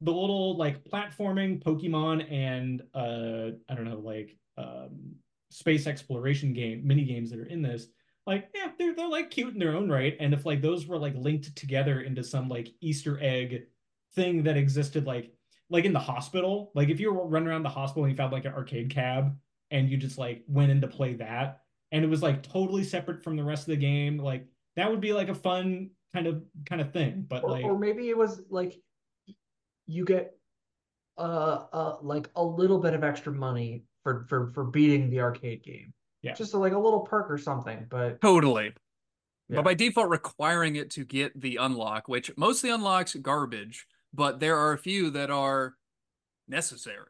the 0.00 0.12
little 0.12 0.56
like 0.56 0.84
platforming 0.84 1.62
Pokemon 1.62 2.30
and 2.32 2.82
uh, 2.94 3.56
I 3.68 3.74
don't 3.74 3.84
know 3.84 3.98
like 3.98 4.36
um, 4.56 5.14
space 5.50 5.86
exploration 5.86 6.52
game 6.52 6.86
mini 6.86 7.04
games 7.04 7.30
that 7.30 7.40
are 7.40 7.46
in 7.46 7.62
this. 7.62 7.86
Like, 8.26 8.50
yeah, 8.54 8.68
they're 8.78 8.94
they're 8.94 9.08
like 9.08 9.30
cute 9.30 9.54
in 9.54 9.58
their 9.58 9.74
own 9.74 9.88
right. 9.90 10.16
And 10.20 10.32
if 10.32 10.46
like 10.46 10.62
those 10.62 10.86
were 10.86 10.98
like 10.98 11.14
linked 11.16 11.54
together 11.56 12.00
into 12.00 12.22
some 12.22 12.48
like 12.48 12.68
Easter 12.80 13.18
egg 13.20 13.64
thing 14.14 14.42
that 14.44 14.56
existed 14.56 15.06
like 15.06 15.32
like 15.68 15.84
in 15.84 15.92
the 15.92 16.00
hospital, 16.00 16.72
like 16.74 16.88
if 16.88 17.00
you 17.00 17.12
were 17.12 17.26
running 17.26 17.48
around 17.48 17.62
the 17.62 17.68
hospital 17.68 18.04
and 18.04 18.12
you 18.12 18.16
found 18.16 18.32
like 18.32 18.44
an 18.44 18.54
arcade 18.54 18.90
cab 18.90 19.36
and 19.70 19.88
you 19.88 19.96
just 19.96 20.18
like 20.18 20.42
went 20.48 20.70
in 20.70 20.80
to 20.80 20.88
play 20.88 21.14
that 21.14 21.60
and 21.92 22.04
it 22.04 22.08
was 22.08 22.22
like 22.22 22.42
totally 22.42 22.84
separate 22.84 23.22
from 23.22 23.36
the 23.36 23.44
rest 23.44 23.62
of 23.62 23.68
the 23.68 23.76
game, 23.76 24.18
like 24.18 24.46
that 24.76 24.90
would 24.90 25.00
be 25.00 25.12
like 25.12 25.28
a 25.28 25.34
fun 25.34 25.90
kind 26.12 26.26
of 26.26 26.42
kind 26.66 26.80
of 26.80 26.92
thing. 26.92 27.26
But 27.28 27.44
or, 27.44 27.50
like 27.50 27.64
or 27.64 27.78
maybe 27.78 28.08
it 28.08 28.16
was 28.16 28.42
like 28.50 28.80
you 29.90 30.04
get 30.04 30.36
uh 31.18 31.64
uh 31.72 31.96
like 32.00 32.30
a 32.36 32.44
little 32.44 32.78
bit 32.78 32.94
of 32.94 33.04
extra 33.04 33.32
money 33.32 33.82
for 34.02 34.24
for 34.28 34.48
for 34.48 34.64
beating 34.64 35.10
the 35.10 35.20
arcade 35.20 35.62
game. 35.62 35.92
Yeah. 36.22 36.34
Just 36.34 36.54
like 36.54 36.72
a 36.72 36.78
little 36.78 37.00
perk 37.00 37.30
or 37.30 37.38
something. 37.38 37.86
But 37.88 38.20
Totally. 38.20 38.72
Yeah. 39.48 39.56
But 39.56 39.64
by 39.64 39.74
default, 39.74 40.10
requiring 40.10 40.76
it 40.76 40.90
to 40.92 41.04
get 41.04 41.38
the 41.40 41.56
unlock, 41.56 42.08
which 42.08 42.30
mostly 42.36 42.70
unlocks 42.70 43.14
garbage, 43.16 43.86
but 44.12 44.38
there 44.38 44.56
are 44.56 44.72
a 44.72 44.78
few 44.78 45.10
that 45.10 45.30
are 45.30 45.74
necessary. 46.46 47.06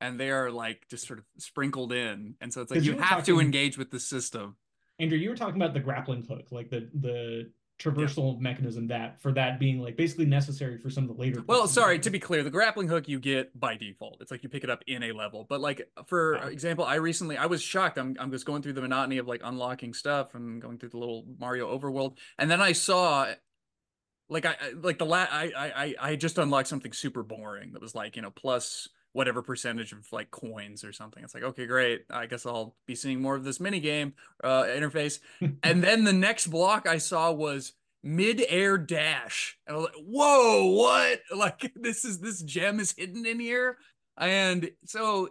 And 0.00 0.18
they 0.20 0.30
are 0.30 0.50
like 0.50 0.86
just 0.88 1.06
sort 1.06 1.18
of 1.18 1.24
sprinkled 1.38 1.92
in. 1.92 2.34
And 2.40 2.52
so 2.52 2.60
it's 2.60 2.70
like 2.70 2.82
you, 2.82 2.92
you 2.92 2.96
were 2.96 3.02
have 3.02 3.24
to 3.26 3.40
engage 3.40 3.78
with 3.78 3.90
the 3.90 3.98
system. 3.98 4.56
Andrew, 5.00 5.18
you 5.18 5.30
were 5.30 5.36
talking 5.36 5.56
about 5.56 5.74
the 5.74 5.80
grappling 5.80 6.24
hook, 6.24 6.48
like 6.50 6.70
the 6.70 6.88
the 6.94 7.50
traversal 7.78 8.40
mechanism 8.40 8.88
that 8.88 9.20
for 9.22 9.30
that 9.32 9.58
being 9.60 9.78
like 9.78 9.96
basically 9.96 10.24
necessary 10.26 10.78
for 10.78 10.90
some 10.90 11.08
of 11.08 11.14
the 11.16 11.20
later. 11.20 11.42
Well, 11.46 11.68
sorry, 11.68 11.98
to 12.00 12.10
be 12.10 12.18
clear, 12.18 12.42
the 12.42 12.50
grappling 12.50 12.88
hook 12.88 13.08
you 13.08 13.20
get 13.20 13.58
by 13.58 13.76
default. 13.76 14.18
It's 14.20 14.30
like 14.30 14.42
you 14.42 14.48
pick 14.48 14.64
it 14.64 14.70
up 14.70 14.82
in 14.86 15.02
a 15.04 15.12
level. 15.12 15.46
But 15.48 15.60
like 15.60 15.88
for 16.06 16.36
Yeah. 16.36 16.48
example, 16.48 16.84
I 16.84 16.96
recently 16.96 17.36
I 17.36 17.46
was 17.46 17.62
shocked. 17.62 17.98
I'm 17.98 18.16
I'm 18.18 18.30
just 18.32 18.44
going 18.46 18.62
through 18.62 18.72
the 18.72 18.80
monotony 18.82 19.18
of 19.18 19.28
like 19.28 19.42
unlocking 19.44 19.94
stuff 19.94 20.34
and 20.34 20.60
going 20.60 20.78
through 20.78 20.88
the 20.90 20.98
little 20.98 21.24
Mario 21.38 21.76
overworld, 21.78 22.18
and 22.38 22.50
then 22.50 22.60
I 22.60 22.72
saw 22.72 23.26
like 24.28 24.44
I 24.44 24.56
like 24.82 24.98
the 24.98 25.06
la 25.06 25.26
I 25.30 25.52
I 25.56 25.84
I- 25.84 25.94
I 26.10 26.16
just 26.16 26.36
unlocked 26.38 26.68
something 26.68 26.92
super 26.92 27.22
boring 27.22 27.72
that 27.72 27.80
was 27.80 27.94
like 27.94 28.16
you 28.16 28.22
know 28.22 28.30
plus 28.30 28.88
whatever 29.12 29.42
percentage 29.42 29.92
of 29.92 30.06
like 30.12 30.30
coins 30.30 30.84
or 30.84 30.92
something. 30.92 31.22
It's 31.22 31.34
like 31.34 31.42
okay, 31.42 31.66
great. 31.66 32.04
I 32.10 32.26
guess 32.26 32.46
I'll 32.46 32.76
be 32.86 32.94
seeing 32.94 33.20
more 33.20 33.36
of 33.36 33.44
this 33.44 33.60
mini 33.60 33.80
game 33.80 34.14
uh, 34.44 34.64
interface. 34.64 35.20
and 35.62 35.82
then 35.82 36.04
the 36.04 36.12
next 36.12 36.48
block 36.48 36.86
I 36.86 36.98
saw 36.98 37.32
was 37.32 37.72
mid-air 38.02 38.78
dash, 38.78 39.58
and 39.66 39.74
I 39.74 39.78
was 39.78 39.86
like, 39.86 40.04
whoa, 40.04 40.66
what? 40.66 41.20
Like 41.36 41.72
this 41.76 42.04
is 42.04 42.20
this 42.20 42.42
gem 42.42 42.80
is 42.80 42.94
hidden 42.96 43.26
in 43.26 43.40
here, 43.40 43.78
and 44.16 44.70
so. 44.84 45.30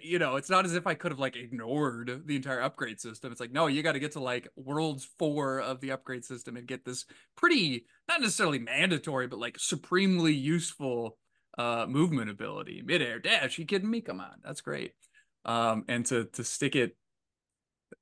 You 0.00 0.20
know, 0.20 0.36
it's 0.36 0.48
not 0.48 0.64
as 0.64 0.76
if 0.76 0.86
I 0.86 0.94
could 0.94 1.10
have 1.10 1.18
like 1.18 1.34
ignored 1.34 2.22
the 2.24 2.36
entire 2.36 2.62
upgrade 2.62 3.00
system. 3.00 3.32
It's 3.32 3.40
like, 3.40 3.50
no, 3.50 3.66
you 3.66 3.82
got 3.82 3.92
to 3.92 3.98
get 3.98 4.12
to 4.12 4.20
like 4.20 4.46
worlds 4.54 5.08
four 5.18 5.58
of 5.58 5.80
the 5.80 5.90
upgrade 5.90 6.24
system 6.24 6.56
and 6.56 6.68
get 6.68 6.84
this 6.84 7.04
pretty, 7.36 7.86
not 8.08 8.20
necessarily 8.20 8.60
mandatory, 8.60 9.26
but 9.26 9.40
like 9.40 9.58
supremely 9.58 10.34
useful 10.34 11.18
uh 11.58 11.86
movement 11.86 12.30
ability 12.30 12.82
midair 12.84 13.18
dash 13.18 13.58
you 13.58 13.64
kidding 13.64 13.90
me 13.90 14.00
come 14.00 14.20
on 14.20 14.34
that's 14.44 14.60
great 14.60 14.92
um 15.44 15.84
and 15.88 16.06
to 16.06 16.24
to 16.26 16.42
stick 16.42 16.74
it 16.74 16.96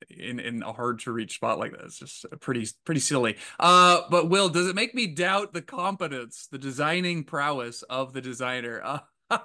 in 0.08 0.40
in 0.40 0.62
a 0.62 0.72
hard 0.72 1.00
to 1.00 1.12
reach 1.12 1.34
spot 1.34 1.58
like 1.58 1.72
that 1.72 1.84
is 1.84 1.98
just 1.98 2.24
pretty 2.40 2.66
pretty 2.84 3.00
silly. 3.00 3.36
Uh, 3.58 4.02
but 4.10 4.28
Will, 4.28 4.48
does 4.48 4.68
it 4.68 4.74
make 4.74 4.94
me 4.94 5.06
doubt 5.06 5.52
the 5.52 5.62
competence, 5.62 6.48
the 6.50 6.58
designing 6.58 7.24
prowess 7.24 7.82
of 7.82 8.12
the 8.12 8.20
designer? 8.20 8.80
Uh, 8.82 9.00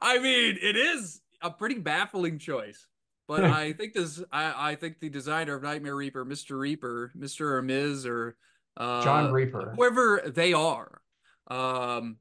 I 0.00 0.18
mean, 0.18 0.58
it 0.60 0.76
is 0.76 1.20
a 1.42 1.50
pretty 1.50 1.78
baffling 1.78 2.38
choice. 2.38 2.86
But 3.28 3.44
I 3.44 3.72
think 3.72 3.94
this, 3.94 4.22
I, 4.32 4.70
I 4.70 4.74
think 4.76 5.00
the 5.00 5.08
designer 5.08 5.54
of 5.54 5.62
Nightmare 5.62 5.96
Reaper, 5.96 6.24
Mr. 6.24 6.58
Reaper, 6.58 7.12
Mr. 7.18 7.52
or 7.52 7.62
Ms. 7.62 8.06
or 8.06 8.36
uh, 8.76 9.02
John 9.02 9.32
Reaper, 9.32 9.72
whoever 9.76 10.22
they 10.26 10.52
are, 10.52 11.00
um, 11.48 12.18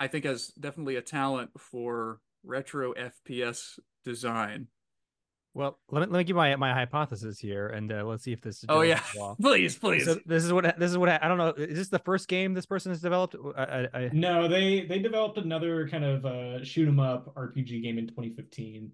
I 0.00 0.08
think 0.08 0.24
has 0.24 0.48
definitely 0.58 0.96
a 0.96 1.02
talent 1.02 1.50
for 1.58 2.20
retro 2.42 2.94
FPS 2.94 3.78
design. 4.04 4.68
Well, 5.52 5.78
let 5.90 6.00
me, 6.00 6.06
let 6.12 6.18
me 6.18 6.24
give 6.24 6.36
my 6.36 6.54
my 6.56 6.72
hypothesis 6.72 7.38
here, 7.38 7.66
and 7.66 7.92
uh, 7.92 8.04
let's 8.04 8.22
see 8.22 8.32
if 8.32 8.40
this. 8.40 8.58
Is 8.58 8.66
oh 8.68 8.82
yeah, 8.82 9.02
please, 9.42 9.76
please. 9.76 10.04
So 10.04 10.18
this 10.24 10.44
is 10.44 10.52
what 10.52 10.78
this 10.78 10.90
is 10.90 10.96
what 10.96 11.08
I, 11.08 11.18
I, 11.20 11.28
don't 11.28 11.38
know. 11.38 11.48
Is 11.48 11.76
this 11.76 11.88
the 11.88 11.98
first 11.98 12.28
game 12.28 12.54
this 12.54 12.66
person 12.66 12.92
has 12.92 13.00
developed? 13.00 13.34
I, 13.56 13.88
I... 13.92 14.10
No, 14.12 14.46
they 14.46 14.86
they 14.86 15.00
developed 15.00 15.38
another 15.38 15.88
kind 15.88 16.04
of 16.04 16.24
uh, 16.24 16.64
shoot 16.64 16.86
'em 16.86 17.00
up 17.00 17.34
RPG 17.34 17.82
game 17.82 17.98
in 17.98 18.06
2015. 18.06 18.92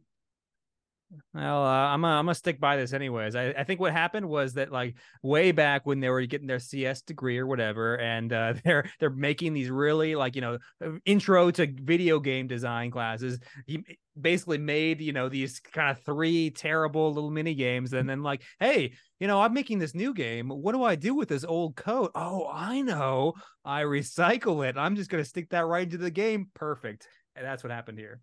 Well, 1.33 1.65
uh, 1.65 1.69
I'm 1.69 2.01
gonna, 2.01 2.15
I'm 2.15 2.25
gonna 2.25 2.35
stick 2.35 2.59
by 2.59 2.77
this 2.77 2.93
anyways. 2.93 3.37
I, 3.37 3.51
I 3.51 3.65
think 3.65 3.79
what 3.79 3.93
happened 3.93 4.29
was 4.29 4.55
that 4.55 4.73
like 4.73 4.97
way 5.23 5.53
back 5.53 5.87
when 5.87 6.01
they 6.01 6.09
were 6.09 6.25
getting 6.27 6.49
their 6.49 6.59
CS 6.59 7.03
degree 7.03 7.39
or 7.39 7.47
whatever, 7.47 7.97
and 7.99 8.33
uh, 8.33 8.55
they're 8.65 8.91
they're 8.99 9.11
making 9.11 9.53
these 9.53 9.71
really 9.71 10.17
like 10.17 10.35
you 10.35 10.41
know 10.41 10.59
uh, 10.85 10.91
intro 11.05 11.51
to 11.53 11.73
video 11.73 12.19
game 12.19 12.49
design 12.49 12.91
classes. 12.91 13.39
He 13.67 13.85
basically 14.21 14.59
made 14.59 15.01
you 15.01 15.13
know 15.13 15.29
these 15.29 15.61
kind 15.61 15.97
of 15.97 16.03
three 16.03 16.51
terrible 16.51 17.13
little 17.13 17.31
mini 17.31 17.55
games, 17.55 17.93
and 17.93 18.09
then 18.09 18.25
like, 18.25 18.43
hey, 18.59 18.93
you 19.21 19.29
know, 19.29 19.41
I'm 19.41 19.55
making 19.55 19.79
this 19.79 19.95
new 19.95 20.13
game. 20.13 20.49
What 20.49 20.73
do 20.73 20.83
I 20.83 20.97
do 20.97 21.15
with 21.15 21.29
this 21.29 21.45
old 21.45 21.77
code? 21.77 22.11
Oh, 22.17 22.49
I 22.53 22.83
know. 22.83 23.35
I 23.65 23.83
recycle 23.83 24.69
it. 24.69 24.77
I'm 24.77 24.97
just 24.97 25.11
gonna 25.11 25.25
stick 25.25 25.51
that 25.51 25.67
right 25.67 25.85
into 25.85 25.99
the 25.99 26.11
game. 26.11 26.51
Perfect. 26.55 27.07
And 27.37 27.45
that's 27.45 27.63
what 27.63 27.71
happened 27.71 27.99
here 27.99 28.21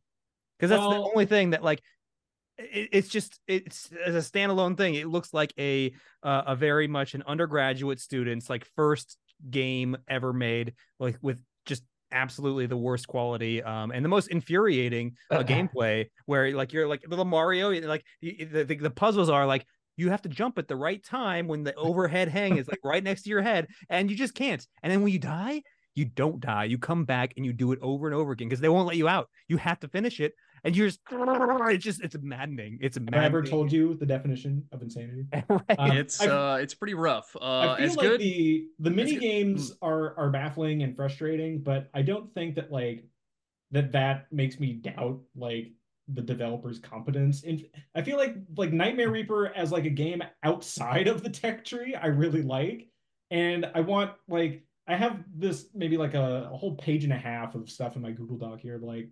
because 0.58 0.70
that's 0.70 0.82
well, 0.82 1.04
the 1.04 1.10
only 1.10 1.26
thing 1.26 1.52
that 1.52 1.64
like 1.64 1.82
it, 2.58 2.90
it's 2.92 3.08
just 3.10 3.40
it's 3.48 3.90
as 4.06 4.16
a 4.16 4.20
standalone 4.20 4.78
thing. 4.78 4.96
It 4.96 5.08
looks 5.08 5.34
like 5.34 5.54
a 5.60 5.94
uh, 6.22 6.44
a 6.48 6.56
very 6.56 6.88
much 6.88 7.14
an 7.14 7.24
undergraduate 7.26 8.00
student's 8.00 8.50
like 8.50 8.66
first 8.76 9.18
game 9.50 9.98
ever 10.08 10.34
made, 10.34 10.74
like 11.00 11.18
with 11.22 11.42
just 11.66 11.84
absolutely 12.12 12.68
the 12.68 12.78
worst 12.78 13.08
quality 13.08 13.64
um 13.64 13.92
and 13.92 14.06
the 14.06 14.10
most 14.10 14.28
infuriating 14.28 15.14
uh, 15.32 15.38
gameplay 15.44 16.06
where 16.28 16.54
like 16.54 16.72
you're 16.72 16.88
like 16.88 17.04
little 17.08 17.26
mario 17.26 17.72
like 17.88 18.04
the, 18.22 18.44
the, 18.44 18.64
the 18.64 18.90
puzzles 18.92 19.30
are 19.30 19.48
like 19.48 19.66
you 19.98 20.10
have 20.10 20.22
to 20.22 20.30
jump 20.30 20.58
at 20.60 20.68
the 20.68 20.76
right 20.76 21.04
time 21.04 21.48
when 21.48 21.64
the 21.64 21.74
overhead 21.76 22.28
hang 22.28 22.58
is 22.58 22.68
like 22.68 22.80
right 22.84 23.04
next 23.04 23.24
to 23.24 23.30
your 23.30 23.42
head 23.42 23.68
and 23.90 24.12
you 24.12 24.16
just 24.16 24.36
can't 24.36 24.68
and 24.84 24.92
then 24.92 25.02
when 25.02 25.12
you 25.12 25.18
die 25.18 25.62
you 25.96 26.06
don't 26.06 26.40
die 26.40 26.66
you 26.66 26.78
come 26.78 27.04
back 27.04 27.34
and 27.36 27.46
you 27.46 27.52
do 27.52 27.72
it 27.72 27.80
over 27.82 28.06
and 28.06 28.16
over 28.16 28.32
again 28.32 28.48
because 28.48 28.62
they 28.62 28.70
won't 28.70 28.88
let 28.88 28.98
you 28.98 29.08
out 29.08 29.28
you 29.48 29.58
have 29.58 29.80
to 29.80 29.88
finish 29.88 30.20
it 30.20 30.34
and 30.64 30.76
you're 30.76 30.88
just 30.88 31.02
it's 31.12 31.84
just 31.84 32.02
it's 32.02 32.16
maddening. 32.22 32.80
It's 32.82 32.98
maddening. 32.98 33.14
Have 33.22 33.24
I 33.24 33.26
ever 33.26 33.44
told 33.44 33.72
you 33.72 33.96
the 33.96 34.06
definition 34.06 34.64
of 34.72 34.82
insanity? 34.82 35.26
right. 35.50 35.62
um, 35.78 35.92
it's 35.92 36.22
I've, 36.22 36.30
uh 36.30 36.58
it's 36.62 36.74
pretty 36.74 36.94
rough. 36.94 37.36
Uh 37.40 37.76
I 37.78 37.88
feel 37.88 37.96
like 37.96 38.00
good. 38.00 38.22
the 38.22 38.68
the 38.80 38.90
mini 38.90 39.18
games 39.18 39.72
mm. 39.72 39.78
are 39.82 40.18
are 40.18 40.30
baffling 40.30 40.84
and 40.84 40.96
frustrating, 40.96 41.60
but 41.62 41.90
I 41.94 42.02
don't 42.02 42.34
think 42.34 42.56
that 42.56 42.72
like 42.72 43.04
that 43.72 43.92
that 43.92 44.32
makes 44.32 44.60
me 44.60 44.74
doubt 44.74 45.20
like 45.36 45.74
the 46.08 46.22
developer's 46.22 46.80
competence. 46.80 47.44
And 47.44 47.66
I 47.96 48.02
feel 48.02 48.18
like 48.18 48.36
like 48.56 48.72
Nightmare 48.72 49.10
Reaper 49.10 49.48
as 49.56 49.72
like 49.72 49.86
a 49.86 49.90
game 49.90 50.24
outside 50.44 51.08
of 51.08 51.24
the 51.24 51.30
tech 51.30 51.66
tree, 51.66 51.96
I 51.96 52.08
really 52.08 52.42
like. 52.42 52.88
And 53.32 53.70
I 53.76 53.82
want 53.82 54.12
like 54.30 54.64
I 54.88 54.96
have 54.96 55.24
this 55.36 55.68
maybe 55.74 55.98
like 55.98 56.14
a, 56.14 56.50
a 56.52 56.58
whole 56.58 56.76
page 56.76 57.04
and 57.04 57.14
a 57.14 57.18
half 57.18 57.56
of 57.56 57.70
stuff 57.70 57.96
in 57.96 58.02
my 58.02 58.12
Google 58.12 58.38
Doc 58.38 58.60
here, 58.60 58.80
like 58.82 59.10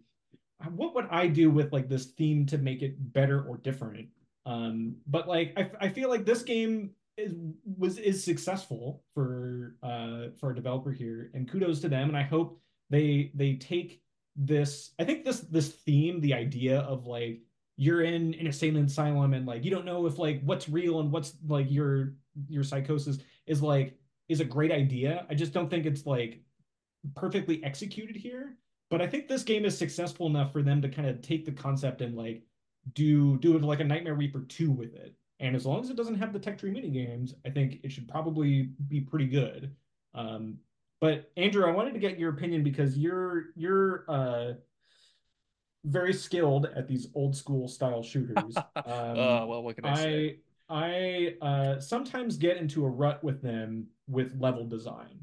what 0.70 0.96
would 0.96 1.08
I 1.10 1.28
do 1.28 1.50
with 1.50 1.74
like 1.74 1.90
this 1.90 2.08
theme 2.08 2.46
to 2.48 2.58
make 2.58 2.82
it 2.82 3.14
better 3.14 3.44
or 3.44 3.58
different? 3.58 4.08
Um, 4.46 4.96
but 5.08 5.28
like 5.28 5.54
I, 5.58 5.72
I 5.80 5.90
feel 5.90 6.10
like 6.10 6.26
this 6.26 6.44
game 6.44 6.92
is 7.18 7.34
was 7.78 7.98
is 7.98 8.24
successful 8.24 9.04
for 9.14 9.76
uh 9.84 10.28
for 10.40 10.52
a 10.52 10.56
developer 10.56 10.92
here, 10.92 11.32
and 11.34 11.50
kudos 11.50 11.80
to 11.82 11.90
them. 11.90 12.10
And 12.10 12.18
I 12.18 12.24
hope 12.24 12.60
they 12.90 13.32
they 13.36 13.56
take 13.56 14.02
this. 14.36 14.92
I 15.00 15.04
think 15.04 15.26
this 15.26 15.42
this 15.42 15.70
theme, 15.70 16.22
the 16.22 16.34
idea 16.34 16.80
of 16.80 17.06
like 17.06 17.42
you're 17.78 18.02
in 18.02 18.14
an 18.14 18.34
insane 18.34 18.76
asylum 18.78 19.34
and 19.34 19.46
like 19.46 19.64
you 19.64 19.72
don't 19.72 19.86
know 19.86 20.06
if 20.06 20.18
like 20.18 20.42
what's 20.44 20.70
real 20.70 21.00
and 21.00 21.12
what's 21.12 21.34
like 21.48 21.70
your 21.72 22.14
your 22.48 22.64
psychosis 22.64 23.18
is 23.48 23.62
like 23.62 23.96
is 24.30 24.40
a 24.40 24.46
great 24.46 24.72
idea. 24.72 25.26
I 25.30 25.36
just 25.36 25.54
don't 25.54 25.70
think 25.70 25.86
it's 25.86 26.06
like 26.06 26.42
perfectly 27.16 27.64
executed 27.64 28.16
here 28.16 28.58
but 28.92 29.02
I 29.02 29.08
think 29.08 29.28
this 29.28 29.42
game 29.42 29.64
is 29.64 29.76
successful 29.76 30.28
enough 30.28 30.52
for 30.52 30.62
them 30.62 30.82
to 30.82 30.90
kind 30.90 31.08
of 31.08 31.22
take 31.22 31.46
the 31.46 31.52
concept 31.52 32.02
and 32.02 32.16
like 32.16 32.44
do 32.94 33.38
do 33.38 33.56
it 33.56 33.64
like 33.64 33.80
a 33.80 33.86
Nightmare 33.86 34.16
Reaper 34.16 34.42
2 34.42 34.70
with 34.70 34.94
it. 34.94 35.16
And 35.40 35.56
as 35.56 35.66
long 35.66 35.80
as 35.80 35.90
it 35.90 35.96
doesn't 35.96 36.16
have 36.16 36.34
the 36.34 36.40
tech 36.40 36.60
tree 36.60 36.70
mini 36.70 36.90
games, 36.90 37.34
I 37.46 37.50
think 37.50 37.80
it 37.84 37.92
should 37.92 38.08
probably 38.08 38.70
be 38.90 39.00
pretty 39.02 39.28
good. 39.28 39.74
Um, 40.14 40.58
but 41.00 41.32
Andrew, 41.38 41.66
I 41.66 41.72
wanted 41.72 41.94
to 41.94 42.00
get 42.00 42.20
your 42.20 42.32
opinion 42.32 42.64
because 42.64 42.98
you're 42.98 43.46
you're 43.56 44.04
uh, 44.10 44.54
very 45.86 46.14
skilled 46.14 46.68
at 46.76 46.88
these 46.88 47.08
old 47.16 47.36
school 47.36 47.68
style 47.68 48.04
shooters. 48.04 48.56
Um, 48.76 48.86
uh, 48.86 49.46
well, 49.46 49.64
what 49.64 49.76
can 49.76 49.86
I, 49.86 49.92
I 49.92 49.96
say? 49.96 50.40
I 50.70 51.36
uh, 51.42 51.80
sometimes 51.80 52.38
get 52.38 52.58
into 52.58 52.84
a 52.84 52.90
rut 52.90 53.24
with 53.24 53.42
them 53.42 53.88
with 54.08 54.36
level 54.40 54.66
design. 54.66 55.20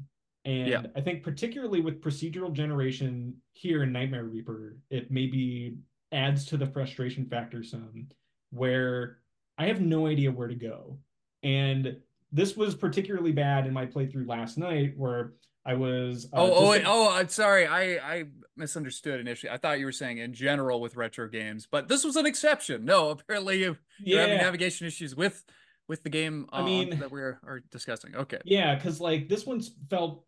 And 0.49 0.67
yeah. 0.67 0.81
I 0.95 1.01
think 1.01 1.21
particularly 1.21 1.79
with 1.79 2.01
procedural 2.01 2.51
generation 2.51 3.35
here 3.53 3.83
in 3.83 3.91
Nightmare 3.91 4.23
Reaper, 4.23 4.77
it 4.89 5.11
maybe 5.11 5.77
adds 6.11 6.43
to 6.45 6.57
the 6.57 6.65
frustration 6.65 7.27
factor 7.27 7.61
some 7.61 8.07
where 8.49 9.19
I 9.59 9.67
have 9.67 9.79
no 9.79 10.07
idea 10.07 10.31
where 10.31 10.47
to 10.47 10.55
go. 10.55 10.97
And 11.43 11.97
this 12.31 12.57
was 12.57 12.73
particularly 12.73 13.31
bad 13.31 13.67
in 13.67 13.73
my 13.73 13.85
playthrough 13.85 14.27
last 14.27 14.57
night 14.57 14.93
where 14.97 15.33
I 15.67 15.75
was 15.75 16.25
uh, 16.33 16.37
Oh, 16.37 16.51
oh, 16.51 16.69
wait, 16.71 16.83
oh, 16.83 17.11
I'm 17.11 17.29
sorry. 17.29 17.67
I 17.67 17.97
I 17.97 18.23
misunderstood 18.57 19.19
initially. 19.19 19.51
I 19.51 19.57
thought 19.57 19.77
you 19.77 19.85
were 19.85 19.91
saying 19.91 20.17
in 20.17 20.33
general 20.33 20.81
with 20.81 20.95
retro 20.95 21.27
games, 21.27 21.67
but 21.69 21.87
this 21.87 22.03
was 22.03 22.15
an 22.15 22.25
exception. 22.25 22.85
No, 22.85 23.11
apparently 23.11 23.61
you, 23.61 23.77
yeah. 23.99 24.15
you're 24.15 24.21
having 24.21 24.37
navigation 24.37 24.87
issues 24.87 25.15
with 25.15 25.43
with 25.87 26.01
the 26.01 26.09
game 26.09 26.47
uh, 26.51 26.55
I 26.55 26.65
mean, 26.65 26.97
that 26.97 27.11
we 27.11 27.21
are 27.21 27.61
discussing. 27.69 28.15
Okay. 28.15 28.39
Yeah, 28.45 28.79
cuz 28.79 28.99
like 28.99 29.29
this 29.29 29.45
one's 29.45 29.75
felt 29.91 30.25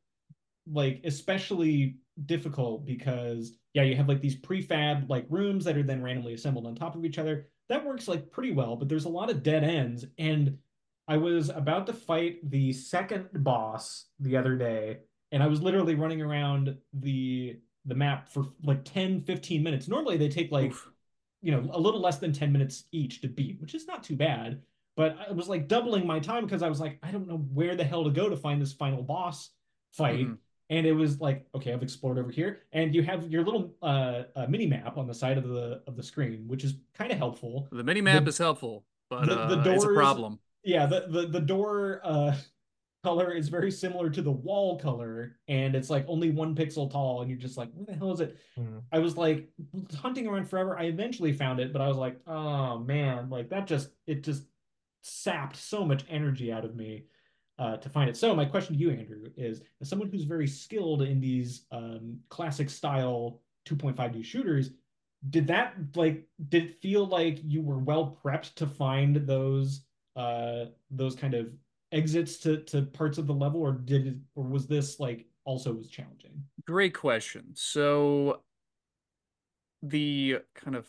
like 0.71 1.01
especially 1.03 1.97
difficult 2.25 2.85
because 2.85 3.53
yeah, 3.73 3.83
you 3.83 3.95
have 3.95 4.09
like 4.09 4.21
these 4.21 4.35
prefab 4.35 5.09
like 5.09 5.25
rooms 5.29 5.65
that 5.65 5.77
are 5.77 5.83
then 5.83 6.03
randomly 6.03 6.33
assembled 6.33 6.67
on 6.67 6.75
top 6.75 6.95
of 6.95 7.05
each 7.05 7.17
other. 7.17 7.47
That 7.69 7.85
works 7.85 8.07
like 8.07 8.31
pretty 8.31 8.51
well, 8.51 8.75
but 8.75 8.89
there's 8.89 9.05
a 9.05 9.09
lot 9.09 9.29
of 9.29 9.43
dead 9.43 9.63
ends. 9.63 10.05
And 10.17 10.57
I 11.07 11.17
was 11.17 11.49
about 11.49 11.87
to 11.87 11.93
fight 11.93 12.49
the 12.49 12.73
second 12.73 13.29
boss 13.33 14.07
the 14.19 14.37
other 14.37 14.55
day, 14.55 14.99
and 15.31 15.41
I 15.41 15.47
was 15.47 15.61
literally 15.61 15.95
running 15.95 16.21
around 16.21 16.77
the 16.93 17.57
the 17.85 17.95
map 17.95 18.29
for 18.29 18.45
like 18.63 18.85
10, 18.85 19.21
15 19.21 19.63
minutes. 19.63 19.87
Normally 19.87 20.17
they 20.17 20.29
take 20.29 20.51
like 20.51 20.71
Oof. 20.71 20.91
you 21.41 21.51
know 21.51 21.69
a 21.73 21.79
little 21.79 22.01
less 22.01 22.17
than 22.17 22.33
10 22.33 22.51
minutes 22.51 22.85
each 22.91 23.21
to 23.21 23.27
beat, 23.27 23.59
which 23.61 23.73
is 23.73 23.87
not 23.87 24.03
too 24.03 24.15
bad. 24.15 24.61
But 24.97 25.17
I 25.27 25.31
was 25.31 25.47
like 25.47 25.69
doubling 25.69 26.05
my 26.05 26.19
time 26.19 26.43
because 26.45 26.61
I 26.61 26.69
was 26.69 26.81
like, 26.81 26.99
I 27.01 27.11
don't 27.11 27.27
know 27.27 27.37
where 27.37 27.75
the 27.75 27.83
hell 27.83 28.03
to 28.03 28.09
go 28.09 28.29
to 28.29 28.35
find 28.35 28.61
this 28.61 28.73
final 28.73 29.01
boss 29.01 29.49
fight. 29.93 30.25
Mm-hmm 30.25 30.33
and 30.71 30.87
it 30.87 30.93
was 30.93 31.19
like 31.19 31.45
okay 31.53 31.71
i've 31.73 31.83
explored 31.83 32.17
over 32.17 32.31
here. 32.31 32.63
And 32.71 32.95
you 32.95 33.03
have 33.03 33.29
your 33.29 33.43
little 33.43 33.75
uh, 33.83 34.23
uh 34.35 34.47
mini 34.47 34.65
map 34.65 34.97
on 34.97 35.05
the 35.05 35.13
side 35.13 35.37
of 35.37 35.47
the 35.47 35.83
of 35.85 35.95
the 35.95 36.03
screen 36.03 36.47
which 36.47 36.63
is 36.63 36.75
kind 36.95 37.11
of 37.11 37.19
helpful. 37.19 37.67
The 37.71 37.83
mini 37.83 38.01
map 38.01 38.23
the, 38.23 38.29
is 38.29 38.37
helpful 38.39 38.85
but 39.09 39.27
the, 39.27 39.35
the 39.35 39.41
uh, 39.41 39.63
doors, 39.63 39.83
it's 39.83 39.85
a 39.85 39.93
problem. 39.93 40.39
Yeah 40.63 40.87
the 40.87 41.05
the, 41.07 41.27
the 41.27 41.41
door 41.41 42.01
uh 42.03 42.35
color 43.03 43.31
is 43.31 43.49
very 43.49 43.71
similar 43.71 44.09
to 44.11 44.21
the 44.21 44.31
wall 44.31 44.79
color 44.79 45.39
and 45.47 45.75
it's 45.75 45.89
like 45.89 46.05
only 46.07 46.29
one 46.29 46.55
pixel 46.55 46.89
tall 46.89 47.21
and 47.21 47.29
you're 47.31 47.39
just 47.39 47.57
like 47.57 47.69
where 47.73 47.85
the 47.85 47.95
hell 47.95 48.11
is 48.11 48.19
it? 48.19 48.37
Mm. 48.59 48.83
i 48.91 48.99
was 48.99 49.17
like 49.17 49.49
hunting 49.99 50.27
around 50.27 50.47
forever. 50.47 50.77
I 50.77 50.83
eventually 50.83 51.33
found 51.33 51.59
it 51.59 51.73
but 51.73 51.81
i 51.81 51.87
was 51.87 51.97
like 51.97 52.19
oh 52.27 52.79
man 52.79 53.29
like 53.29 53.49
that 53.49 53.67
just 53.67 53.89
it 54.07 54.23
just 54.23 54.43
sapped 55.01 55.57
so 55.57 55.83
much 55.83 56.05
energy 56.09 56.51
out 56.51 56.63
of 56.63 56.75
me 56.75 57.05
uh, 57.61 57.77
to 57.77 57.89
find 57.89 58.09
it. 58.09 58.17
So 58.17 58.33
my 58.33 58.43
question 58.43 58.73
to 58.75 58.81
you, 58.81 58.89
Andrew, 58.89 59.23
is 59.37 59.61
as 59.81 59.87
someone 59.87 60.09
who's 60.09 60.23
very 60.23 60.47
skilled 60.47 61.03
in 61.03 61.21
these 61.21 61.65
um, 61.71 62.17
classic 62.29 62.71
style 62.71 63.39
2.5D 63.69 64.25
shooters, 64.25 64.71
did 65.29 65.45
that 65.45 65.75
like 65.95 66.23
did 66.49 66.63
it 66.63 66.81
feel 66.81 67.05
like 67.05 67.37
you 67.43 67.61
were 67.61 67.77
well 67.77 68.17
prepped 68.23 68.55
to 68.55 68.65
find 68.65 69.15
those 69.27 69.85
uh 70.15 70.65
those 70.89 71.15
kind 71.15 71.35
of 71.35 71.53
exits 71.91 72.37
to 72.37 72.57
to 72.63 72.81
parts 72.81 73.19
of 73.19 73.27
the 73.27 73.33
level 73.33 73.61
or 73.61 73.71
did 73.71 74.07
it 74.07 74.15
or 74.33 74.43
was 74.43 74.65
this 74.65 74.99
like 74.99 75.27
also 75.45 75.73
was 75.73 75.89
challenging 75.89 76.31
great 76.65 76.95
question 76.95 77.51
so 77.53 78.41
the 79.83 80.39
kind 80.55 80.75
of 80.75 80.87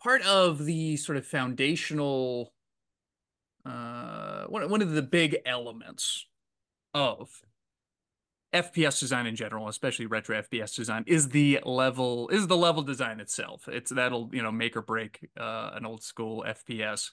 part 0.00 0.22
of 0.22 0.64
the 0.64 0.96
sort 0.96 1.18
of 1.18 1.26
foundational 1.26 2.52
uh 3.66 4.44
one, 4.46 4.68
one 4.70 4.82
of 4.82 4.92
the 4.92 5.02
big 5.02 5.36
elements 5.44 6.26
of 6.94 7.42
FPS 8.54 9.00
design 9.00 9.26
in 9.26 9.36
general, 9.36 9.68
especially 9.68 10.06
retro 10.06 10.40
FPS 10.40 10.74
design, 10.74 11.04
is 11.06 11.28
the 11.28 11.60
level 11.64 12.28
is 12.28 12.46
the 12.46 12.56
level 12.56 12.82
design 12.82 13.20
itself. 13.20 13.68
It's 13.68 13.90
that'll 13.90 14.30
you 14.32 14.42
know 14.42 14.52
make 14.52 14.76
or 14.76 14.82
break 14.82 15.28
uh, 15.38 15.70
an 15.74 15.84
old 15.84 16.02
school 16.02 16.44
FPS. 16.46 17.10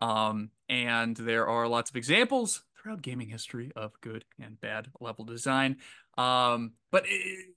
Um, 0.00 0.50
and 0.68 1.16
there 1.16 1.46
are 1.46 1.68
lots 1.68 1.90
of 1.90 1.96
examples 1.96 2.62
throughout 2.80 3.02
gaming 3.02 3.28
history 3.28 3.70
of 3.76 3.92
good 4.00 4.24
and 4.40 4.60
bad 4.60 4.88
level 5.00 5.24
design. 5.24 5.76
Um, 6.16 6.72
but 6.90 7.04
it, 7.06 7.54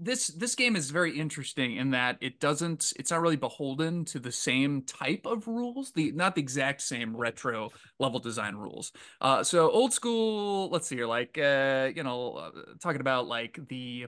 this 0.00 0.28
this 0.28 0.54
game 0.54 0.76
is 0.76 0.90
very 0.90 1.18
interesting 1.18 1.76
in 1.76 1.90
that 1.90 2.16
it 2.20 2.40
doesn't 2.40 2.92
it's 2.96 3.10
not 3.10 3.20
really 3.20 3.36
beholden 3.36 4.04
to 4.06 4.18
the 4.18 4.32
same 4.32 4.82
type 4.82 5.26
of 5.26 5.46
rules 5.46 5.92
the 5.92 6.10
not 6.12 6.34
the 6.34 6.40
exact 6.40 6.80
same 6.80 7.14
retro 7.16 7.70
level 7.98 8.18
design 8.18 8.56
rules. 8.56 8.92
Uh 9.20 9.44
so 9.44 9.70
old 9.70 9.92
school 9.92 10.70
let's 10.70 10.88
see 10.88 10.96
here 10.96 11.06
like 11.06 11.36
uh 11.38 11.90
you 11.94 12.02
know 12.02 12.32
uh, 12.34 12.50
talking 12.80 13.00
about 13.00 13.28
like 13.28 13.58
the 13.68 14.06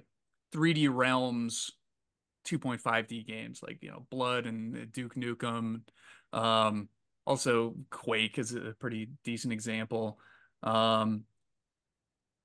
3d 0.52 0.88
realms 0.90 1.72
2.5d 2.46 3.26
games 3.26 3.60
like 3.62 3.78
you 3.82 3.90
know 3.90 4.06
blood 4.10 4.46
and 4.46 4.90
duke 4.92 5.14
nukem 5.14 5.82
um 6.32 6.88
also 7.26 7.74
quake 7.90 8.38
is 8.38 8.54
a 8.54 8.74
pretty 8.80 9.08
decent 9.24 9.52
example. 9.52 10.18
Um 10.62 11.24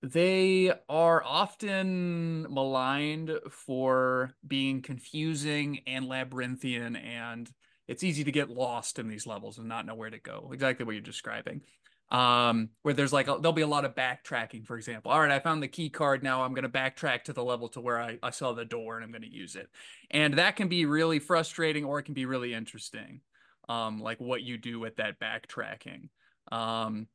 they 0.04 0.72
are 0.88 1.24
often 1.24 2.44
maligned 2.44 3.32
for 3.50 4.36
being 4.46 4.82
confusing 4.82 5.80
and 5.88 6.06
labyrinthian, 6.06 6.96
and 6.96 7.50
it's 7.88 8.04
easy 8.04 8.24
to 8.24 8.32
get 8.32 8.50
lost 8.50 9.00
in 9.00 9.08
these 9.08 9.26
levels 9.26 9.58
and 9.58 9.68
not 9.68 9.86
know 9.86 9.96
where 9.96 10.10
to 10.10 10.20
go. 10.20 10.52
Exactly 10.54 10.86
what 10.86 10.94
you're 10.94 11.02
describing. 11.02 11.62
Um, 12.10 12.70
where 12.84 12.94
there's 12.94 13.12
like 13.12 13.28
a, 13.28 13.38
there'll 13.42 13.52
be 13.52 13.64
a 13.64 13.68
lot 13.68 13.84
of 13.84 13.96
backtracking, 13.96 14.66
for 14.66 14.78
example. 14.78 15.12
All 15.12 15.20
right, 15.20 15.32
I 15.32 15.40
found 15.40 15.62
the 15.62 15.68
key 15.68 15.90
card. 15.90 16.24
Now 16.24 16.44
I'm 16.44 16.54
going 16.54 16.64
to 16.64 16.70
backtrack 16.70 17.24
to 17.24 17.34
the 17.34 17.44
level 17.44 17.68
to 17.70 17.82
where 17.82 18.00
I, 18.00 18.18
I 18.24 18.30
saw 18.30 18.54
the 18.54 18.64
door 18.64 18.96
and 18.96 19.04
I'm 19.04 19.12
going 19.12 19.24
to 19.24 19.34
use 19.34 19.56
it. 19.56 19.68
And 20.10 20.36
that 20.36 20.56
can 20.56 20.70
be 20.70 20.86
really 20.86 21.20
frustrating 21.20 21.84
or 21.84 22.00
it 22.00 22.04
can 22.04 22.14
be 22.14 22.26
really 22.26 22.54
interesting. 22.54 23.22
Um, 23.68 24.00
like 24.00 24.22
what 24.22 24.42
you 24.42 24.58
do 24.58 24.80
with 24.80 24.96
that 24.98 25.20
backtracking. 25.20 26.08
Um, 26.50 27.08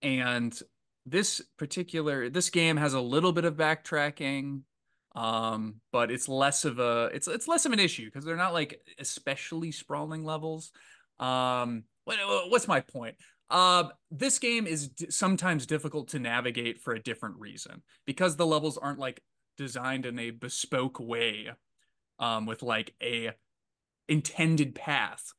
and 0.00 0.58
this 1.06 1.40
particular 1.56 2.28
this 2.28 2.50
game 2.50 2.76
has 2.76 2.92
a 2.92 3.00
little 3.00 3.32
bit 3.32 3.44
of 3.44 3.54
backtracking 3.54 4.62
um 5.14 5.76
but 5.92 6.10
it's 6.10 6.28
less 6.28 6.64
of 6.64 6.78
a 6.78 7.08
it's 7.14 7.28
it's 7.28 7.48
less 7.48 7.64
of 7.64 7.72
an 7.72 7.80
issue 7.80 8.04
because 8.04 8.24
they're 8.24 8.36
not 8.36 8.52
like 8.52 8.80
especially 8.98 9.72
sprawling 9.72 10.24
levels. 10.24 10.72
Um 11.18 11.84
what, 12.04 12.18
what's 12.50 12.68
my 12.68 12.80
point? 12.80 13.16
Uh, 13.48 13.88
this 14.10 14.38
game 14.38 14.66
is 14.66 14.88
d- 14.88 15.06
sometimes 15.10 15.66
difficult 15.66 16.08
to 16.08 16.18
navigate 16.18 16.80
for 16.80 16.94
a 16.94 17.02
different 17.02 17.36
reason 17.38 17.82
because 18.04 18.36
the 18.36 18.46
levels 18.46 18.76
aren't 18.76 18.98
like 18.98 19.22
designed 19.56 20.04
in 20.06 20.18
a 20.18 20.30
bespoke 20.30 21.00
way 21.00 21.50
um 22.18 22.44
with 22.44 22.62
like 22.62 22.94
a 23.02 23.30
intended 24.08 24.74
path. 24.74 25.32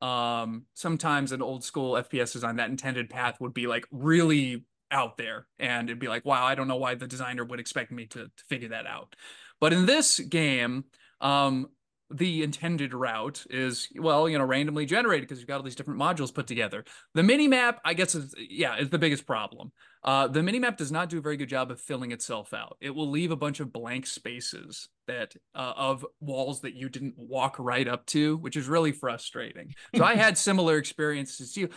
Um 0.00 0.66
sometimes 0.74 1.32
an 1.32 1.42
old 1.42 1.64
school 1.64 1.94
fps 1.94 2.34
design 2.34 2.56
that 2.56 2.70
intended 2.70 3.10
path 3.10 3.40
would 3.40 3.54
be 3.54 3.66
like 3.66 3.86
really 3.90 4.64
out 4.90 5.16
there. 5.16 5.46
And 5.58 5.88
it'd 5.88 5.98
be 5.98 6.08
like 6.08 6.24
wow 6.24 6.44
i 6.44 6.54
don't 6.54 6.68
know 6.68 6.76
why 6.76 6.94
the 6.94 7.06
designer 7.06 7.44
would 7.44 7.60
expect 7.60 7.90
me 7.90 8.06
to, 8.06 8.24
to 8.24 8.44
figure 8.48 8.68
that 8.68 8.86
out. 8.86 9.14
But 9.60 9.72
in 9.72 9.86
this 9.86 10.18
game 10.18 10.84
um 11.20 11.68
the 12.10 12.42
intended 12.42 12.94
route 12.94 13.44
is 13.50 13.88
well 13.96 14.28
you 14.28 14.38
know 14.38 14.44
randomly 14.44 14.86
generated 14.86 15.28
because 15.28 15.40
you've 15.40 15.48
got 15.48 15.56
all 15.56 15.62
these 15.62 15.76
different 15.76 16.00
modules 16.00 16.32
put 16.32 16.46
together. 16.46 16.84
The 17.14 17.22
mini 17.22 17.48
map 17.48 17.80
i 17.84 17.94
guess 17.94 18.14
is 18.14 18.34
yeah 18.38 18.76
is 18.76 18.90
the 18.90 18.98
biggest 18.98 19.26
problem 19.26 19.72
uh, 20.04 20.26
the 20.28 20.42
mini 20.42 20.58
map 20.58 20.76
does 20.76 20.92
not 20.92 21.08
do 21.08 21.18
a 21.18 21.22
very 21.22 21.36
good 21.36 21.48
job 21.48 21.70
of 21.70 21.80
filling 21.80 22.12
itself 22.12 22.52
out 22.52 22.76
it 22.80 22.94
will 22.94 23.08
leave 23.08 23.30
a 23.30 23.36
bunch 23.36 23.60
of 23.60 23.72
blank 23.72 24.06
spaces 24.06 24.88
that 25.06 25.34
uh, 25.54 25.72
of 25.76 26.04
walls 26.20 26.60
that 26.60 26.74
you 26.74 26.88
didn't 26.88 27.14
walk 27.16 27.56
right 27.58 27.88
up 27.88 28.04
to 28.06 28.36
which 28.38 28.56
is 28.56 28.68
really 28.68 28.92
frustrating 28.92 29.74
so 29.96 30.04
i 30.04 30.14
had 30.14 30.36
similar 30.38 30.76
experiences 30.76 31.52
to 31.52 31.60
you 31.60 31.68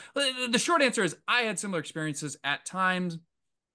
the 0.49 0.59
short 0.59 0.82
answer 0.82 1.03
is 1.03 1.15
i 1.28 1.41
had 1.41 1.59
similar 1.59 1.80
experiences 1.80 2.38
at 2.43 2.65
times 2.65 3.17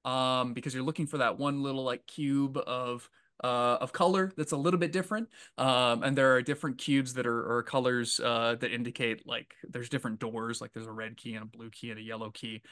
um, 0.04 0.54
because 0.54 0.72
you're 0.72 0.84
looking 0.84 1.06
for 1.06 1.18
that 1.18 1.38
one 1.38 1.62
little 1.62 1.82
like 1.82 2.06
cube 2.06 2.56
of 2.66 3.10
uh, 3.44 3.78
of 3.80 3.92
color 3.92 4.32
that's 4.36 4.52
a 4.52 4.56
little 4.56 4.80
bit 4.80 4.92
different. 4.92 5.28
Um, 5.58 6.02
and 6.02 6.16
there 6.16 6.34
are 6.34 6.42
different 6.42 6.78
cubes 6.78 7.14
that 7.14 7.26
are, 7.26 7.56
are 7.58 7.62
colors 7.62 8.20
uh, 8.20 8.56
that 8.60 8.72
indicate 8.72 9.26
like 9.26 9.54
there's 9.68 9.88
different 9.88 10.20
doors, 10.20 10.60
like 10.60 10.72
there's 10.72 10.86
a 10.86 10.92
red 10.92 11.16
key 11.16 11.34
and 11.34 11.42
a 11.42 11.46
blue 11.46 11.70
key 11.70 11.90
and 11.90 11.98
a 11.98 12.02
yellow 12.02 12.30
key. 12.30 12.62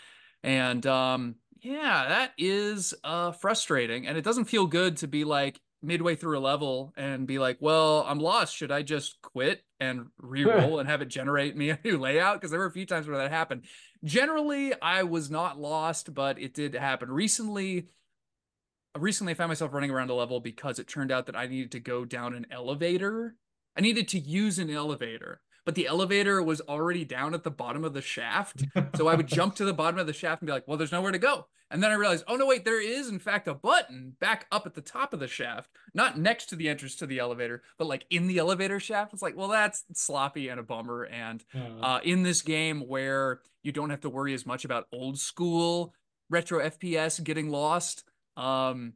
And 0.44 0.86
um, 0.86 1.36
yeah, 1.62 2.06
that 2.08 2.32
is 2.36 2.94
uh, 3.02 3.32
frustrating. 3.32 4.06
And 4.06 4.16
it 4.18 4.22
doesn't 4.22 4.44
feel 4.44 4.66
good 4.66 4.98
to 4.98 5.08
be 5.08 5.24
like 5.24 5.58
midway 5.82 6.14
through 6.14 6.38
a 6.38 6.40
level 6.40 6.92
and 6.96 7.26
be 7.26 7.38
like, 7.38 7.56
well, 7.60 8.04
I'm 8.06 8.18
lost. 8.18 8.54
Should 8.54 8.70
I 8.70 8.82
just 8.82 9.20
quit 9.22 9.64
and 9.80 10.06
re-roll 10.18 10.78
and 10.78 10.88
have 10.88 11.02
it 11.02 11.08
generate 11.08 11.56
me 11.56 11.70
a 11.70 11.78
new 11.82 11.98
layout? 11.98 12.36
Because 12.36 12.50
there 12.50 12.60
were 12.60 12.66
a 12.66 12.72
few 12.72 12.86
times 12.86 13.06
where 13.06 13.16
that 13.16 13.30
happened. 13.30 13.64
Generally, 14.04 14.74
I 14.82 15.04
was 15.04 15.30
not 15.30 15.58
lost, 15.58 16.12
but 16.14 16.38
it 16.38 16.52
did 16.52 16.74
happen. 16.74 17.10
Recently, 17.10 17.88
recently 18.98 19.32
I 19.32 19.34
found 19.34 19.48
myself 19.48 19.72
running 19.72 19.90
around 19.90 20.10
a 20.10 20.14
level 20.14 20.40
because 20.40 20.78
it 20.78 20.88
turned 20.88 21.10
out 21.10 21.26
that 21.26 21.36
I 21.36 21.46
needed 21.46 21.72
to 21.72 21.80
go 21.80 22.04
down 22.04 22.34
an 22.34 22.46
elevator. 22.50 23.36
I 23.76 23.80
needed 23.80 24.08
to 24.08 24.18
use 24.18 24.58
an 24.58 24.70
elevator, 24.70 25.40
but 25.64 25.74
the 25.74 25.86
elevator 25.86 26.42
was 26.42 26.60
already 26.62 27.04
down 27.04 27.34
at 27.34 27.42
the 27.42 27.50
bottom 27.50 27.84
of 27.84 27.94
the 27.94 28.02
shaft. 28.02 28.64
So 28.96 29.08
I 29.08 29.14
would 29.14 29.26
jump 29.26 29.56
to 29.56 29.64
the 29.64 29.72
bottom 29.72 29.98
of 29.98 30.06
the 30.06 30.12
shaft 30.12 30.42
and 30.42 30.46
be 30.46 30.52
like, 30.52 30.68
well, 30.68 30.76
there's 30.76 30.92
nowhere 30.92 31.12
to 31.12 31.18
go. 31.18 31.46
And 31.70 31.82
then 31.82 31.90
I 31.90 31.94
realized, 31.94 32.24
oh, 32.28 32.36
no, 32.36 32.46
wait, 32.46 32.64
there 32.64 32.80
is, 32.80 33.08
in 33.08 33.18
fact, 33.18 33.48
a 33.48 33.54
button 33.54 34.14
back 34.20 34.46
up 34.52 34.66
at 34.66 34.74
the 34.74 34.80
top 34.80 35.12
of 35.12 35.18
the 35.20 35.26
shaft, 35.26 35.70
not 35.94 36.18
next 36.18 36.46
to 36.50 36.56
the 36.56 36.68
entrance 36.68 36.94
to 36.96 37.06
the 37.06 37.18
elevator, 37.18 37.62
but 37.78 37.86
like 37.86 38.04
in 38.10 38.26
the 38.26 38.38
elevator 38.38 38.78
shaft. 38.78 39.12
It's 39.12 39.22
like, 39.22 39.36
well, 39.36 39.48
that's 39.48 39.84
sloppy 39.94 40.48
and 40.48 40.60
a 40.60 40.62
bummer. 40.62 41.04
And 41.04 41.42
uh, 41.82 42.00
in 42.04 42.22
this 42.22 42.42
game 42.42 42.86
where 42.86 43.40
you 43.62 43.72
don't 43.72 43.90
have 43.90 44.02
to 44.02 44.10
worry 44.10 44.34
as 44.34 44.46
much 44.46 44.64
about 44.64 44.86
old 44.92 45.18
school 45.18 45.94
retro 46.30 46.62
FPS 46.62 47.22
getting 47.24 47.48
lost, 47.48 48.04
um, 48.36 48.92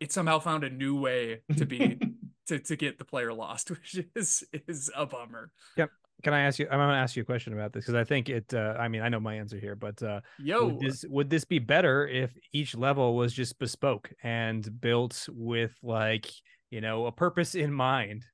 it 0.00 0.10
somehow 0.12 0.38
found 0.38 0.64
a 0.64 0.70
new 0.70 0.98
way 0.98 1.42
to 1.56 1.66
be 1.66 2.00
to 2.48 2.58
to 2.58 2.76
get 2.76 2.98
the 2.98 3.04
player 3.04 3.32
lost, 3.32 3.70
which 3.70 4.00
is 4.14 4.44
is 4.66 4.90
a 4.96 5.06
bummer. 5.06 5.50
Yep. 5.76 5.90
Can 6.24 6.34
I 6.34 6.40
ask 6.40 6.58
you? 6.58 6.66
I'm 6.68 6.78
going 6.78 6.88
to 6.88 6.96
ask 6.96 7.14
you 7.14 7.22
a 7.22 7.24
question 7.24 7.52
about 7.52 7.72
this 7.72 7.84
because 7.84 7.94
I 7.94 8.02
think 8.02 8.28
it. 8.28 8.52
Uh, 8.52 8.74
I 8.76 8.88
mean, 8.88 9.02
I 9.02 9.08
know 9.08 9.20
my 9.20 9.36
answer 9.36 9.56
here, 9.56 9.76
but 9.76 10.02
uh, 10.02 10.20
yo, 10.40 10.66
would 10.66 10.80
this, 10.80 11.04
would 11.08 11.30
this 11.30 11.44
be 11.44 11.60
better 11.60 12.08
if 12.08 12.36
each 12.52 12.76
level 12.76 13.14
was 13.14 13.32
just 13.32 13.56
bespoke 13.60 14.10
and 14.24 14.80
built 14.80 15.28
with 15.30 15.78
like 15.80 16.28
you 16.70 16.80
know 16.80 17.06
a 17.06 17.12
purpose 17.12 17.54
in 17.54 17.72
mind? 17.72 18.24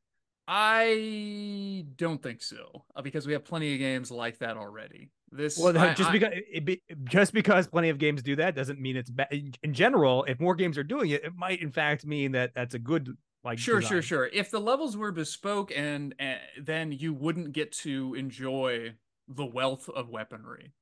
I 0.48 1.86
don't 1.96 2.22
think 2.22 2.42
so 2.42 2.84
uh, 2.96 3.02
because 3.02 3.26
we 3.26 3.34
have 3.34 3.44
plenty 3.44 3.74
of 3.74 3.78
games 3.78 4.10
like 4.10 4.38
that 4.38 4.56
already. 4.56 5.10
This 5.30 5.58
well, 5.58 5.76
I, 5.76 5.92
just 5.94 6.08
I, 6.08 6.12
because 6.12 6.32
it 6.32 6.64
be, 6.64 6.82
just 7.04 7.34
because 7.34 7.66
plenty 7.66 7.90
of 7.90 7.98
games 7.98 8.22
do 8.22 8.36
that 8.36 8.54
doesn't 8.54 8.80
mean 8.80 8.96
it's 8.96 9.10
bad. 9.10 9.28
In 9.62 9.74
general, 9.74 10.24
if 10.24 10.40
more 10.40 10.54
games 10.54 10.78
are 10.78 10.84
doing 10.84 11.10
it, 11.10 11.24
it 11.24 11.32
might 11.36 11.60
in 11.60 11.70
fact 11.70 12.06
mean 12.06 12.32
that 12.32 12.52
that's 12.54 12.74
a 12.74 12.78
good 12.78 13.14
like 13.44 13.58
sure, 13.58 13.80
design. 13.80 13.90
sure, 13.90 14.02
sure. 14.02 14.30
If 14.32 14.50
the 14.50 14.60
levels 14.60 14.96
were 14.96 15.12
bespoke, 15.12 15.72
and, 15.74 16.14
and 16.18 16.40
then 16.60 16.92
you 16.92 17.12
wouldn't 17.12 17.52
get 17.52 17.72
to 17.72 18.14
enjoy 18.14 18.94
the 19.28 19.44
wealth 19.44 19.88
of 19.88 20.08
weaponry. 20.08 20.72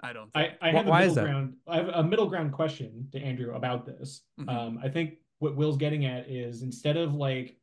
I 0.00 0.12
don't. 0.12 0.32
Think. 0.32 0.54
I, 0.60 0.68
I 0.68 0.72
have 0.72 0.86
a 0.86 0.92
middle 0.92 1.14
ground. 1.14 1.56
I 1.66 1.76
have 1.76 1.88
a 1.88 2.02
middle 2.02 2.26
ground 2.26 2.52
question 2.52 3.08
to 3.12 3.20
Andrew 3.20 3.54
about 3.54 3.86
this. 3.86 4.22
Mm-hmm. 4.40 4.48
Um, 4.48 4.80
I 4.82 4.88
think 4.88 5.14
what 5.38 5.56
Will's 5.56 5.76
getting 5.76 6.04
at 6.06 6.28
is 6.28 6.62
instead 6.62 6.96
of 6.96 7.14
like 7.14 7.56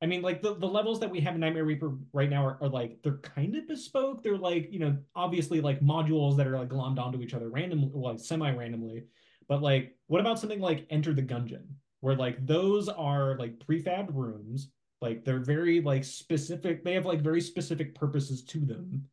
I 0.00 0.06
mean, 0.06 0.22
like 0.22 0.42
the, 0.42 0.54
the 0.54 0.66
levels 0.66 1.00
that 1.00 1.10
we 1.10 1.20
have 1.20 1.34
in 1.34 1.40
Nightmare 1.40 1.64
Reaper 1.64 1.96
right 2.12 2.30
now 2.30 2.46
are, 2.46 2.58
are 2.60 2.68
like 2.68 3.02
they're 3.02 3.18
kind 3.18 3.56
of 3.56 3.66
bespoke. 3.66 4.22
They're 4.22 4.38
like, 4.38 4.68
you 4.70 4.78
know, 4.78 4.96
obviously 5.16 5.60
like 5.60 5.80
modules 5.80 6.36
that 6.36 6.46
are 6.46 6.56
like 6.56 6.68
glommed 6.68 7.00
onto 7.00 7.20
each 7.20 7.34
other 7.34 7.48
randomly, 7.48 7.90
like 7.92 8.20
semi-randomly. 8.20 9.04
But 9.48 9.60
like, 9.60 9.96
what 10.06 10.20
about 10.20 10.38
something 10.38 10.60
like 10.60 10.86
Enter 10.90 11.14
the 11.14 11.22
Gungeon, 11.22 11.64
where 12.00 12.14
like 12.14 12.44
those 12.46 12.88
are 12.88 13.36
like 13.38 13.58
prefab 13.58 14.08
rooms, 14.14 14.70
like 15.00 15.24
they're 15.24 15.40
very 15.40 15.80
like 15.80 16.04
specific, 16.04 16.84
they 16.84 16.94
have 16.94 17.06
like 17.06 17.20
very 17.20 17.40
specific 17.40 17.94
purposes 17.94 18.42
to 18.44 18.60
them. 18.60 19.04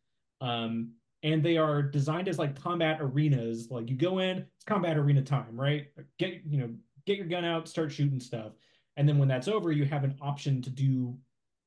Um, 0.42 0.92
and 1.24 1.44
they 1.44 1.58
are 1.58 1.82
designed 1.82 2.28
as 2.28 2.38
like 2.38 2.62
combat 2.62 2.98
arenas. 3.02 3.70
Like 3.72 3.90
you 3.90 3.96
go 3.96 4.20
in, 4.20 4.46
it's 4.56 4.66
combat 4.66 4.98
arena 4.98 5.22
time, 5.22 5.60
right? 5.60 5.88
Get 6.20 6.42
you 6.48 6.60
know, 6.60 6.70
get 7.06 7.18
your 7.18 7.28
gun 7.28 7.46
out, 7.46 7.68
start 7.68 7.92
shooting 7.92 8.20
stuff 8.20 8.54
and 8.98 9.08
then 9.08 9.18
when 9.18 9.28
that's 9.28 9.48
over 9.48 9.72
you 9.72 9.86
have 9.86 10.04
an 10.04 10.16
option 10.22 10.62
to 10.62 10.70
do 10.70 11.18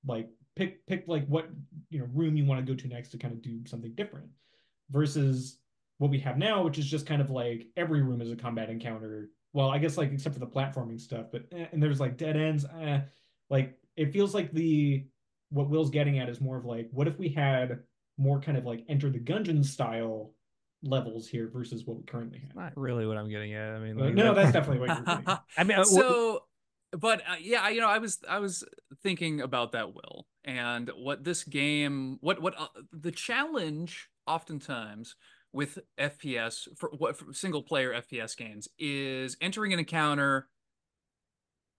like 0.06 0.28
pick 0.56 0.84
pick 0.86 1.04
like 1.06 1.26
what 1.26 1.48
you 1.90 1.98
know 1.98 2.08
room 2.14 2.36
you 2.36 2.44
want 2.44 2.64
to 2.64 2.72
go 2.72 2.76
to 2.76 2.88
next 2.88 3.10
to 3.10 3.18
kind 3.18 3.34
of 3.34 3.42
do 3.42 3.60
something 3.66 3.92
different 3.94 4.28
versus 4.90 5.58
what 5.98 6.10
we 6.10 6.18
have 6.18 6.38
now 6.38 6.62
which 6.62 6.78
is 6.78 6.86
just 6.86 7.06
kind 7.06 7.20
of 7.20 7.30
like 7.30 7.66
every 7.76 8.02
room 8.02 8.20
is 8.20 8.30
a 8.30 8.36
combat 8.36 8.70
encounter 8.70 9.30
well 9.52 9.68
i 9.70 9.78
guess 9.78 9.96
like 9.96 10.12
except 10.12 10.34
for 10.34 10.40
the 10.40 10.46
platforming 10.46 11.00
stuff 11.00 11.26
but 11.32 11.42
eh, 11.52 11.66
and 11.72 11.82
there's 11.82 12.00
like 12.00 12.16
dead 12.16 12.36
ends 12.36 12.64
eh, 12.80 13.00
like 13.50 13.78
it 13.96 14.12
feels 14.12 14.34
like 14.34 14.52
the 14.52 15.04
what 15.50 15.68
Will's 15.70 15.90
getting 15.90 16.18
at 16.18 16.28
is 16.28 16.40
more 16.42 16.58
of 16.58 16.66
like, 16.66 16.88
what 16.92 17.08
if 17.08 17.18
we 17.18 17.30
had 17.30 17.78
more 18.18 18.38
kind 18.38 18.58
of 18.58 18.66
like 18.66 18.84
Enter 18.88 19.08
the 19.08 19.18
Gungeon 19.18 19.64
style 19.64 20.34
levels 20.82 21.26
here 21.26 21.48
versus 21.50 21.84
what 21.86 21.96
we 21.96 22.04
currently 22.04 22.38
have? 22.40 22.54
Not 22.54 22.72
really 22.76 23.06
what 23.06 23.16
I'm 23.16 23.30
getting 23.30 23.54
at. 23.54 23.70
I 23.74 23.78
mean, 23.78 23.96
like, 23.96 24.12
no, 24.14 24.34
that- 24.34 24.34
that's 24.34 24.52
definitely 24.52 24.86
what 24.86 24.96
you're 24.98 25.04
getting. 25.24 25.38
I 25.56 25.64
mean, 25.64 25.78
uh, 25.78 25.84
wh- 25.84 25.86
so 25.86 26.40
but 26.92 27.20
uh, 27.28 27.36
yeah 27.40 27.68
you 27.68 27.80
know 27.82 27.88
i 27.88 27.98
was 27.98 28.18
i 28.28 28.38
was 28.38 28.64
thinking 29.02 29.42
about 29.42 29.72
that 29.72 29.92
will 29.94 30.26
and 30.44 30.90
what 30.96 31.22
this 31.22 31.44
game 31.44 32.16
what 32.22 32.40
what 32.40 32.54
uh, 32.58 32.66
the 32.92 33.12
challenge 33.12 34.08
oftentimes 34.26 35.14
with 35.52 35.78
fps 35.98 36.68
for 36.76 36.90
what 36.98 37.16
for 37.16 37.32
single 37.32 37.62
player 37.62 37.94
fps 37.94 38.36
games 38.36 38.68
is 38.78 39.36
entering 39.40 39.72
an 39.72 39.78
encounter 39.78 40.48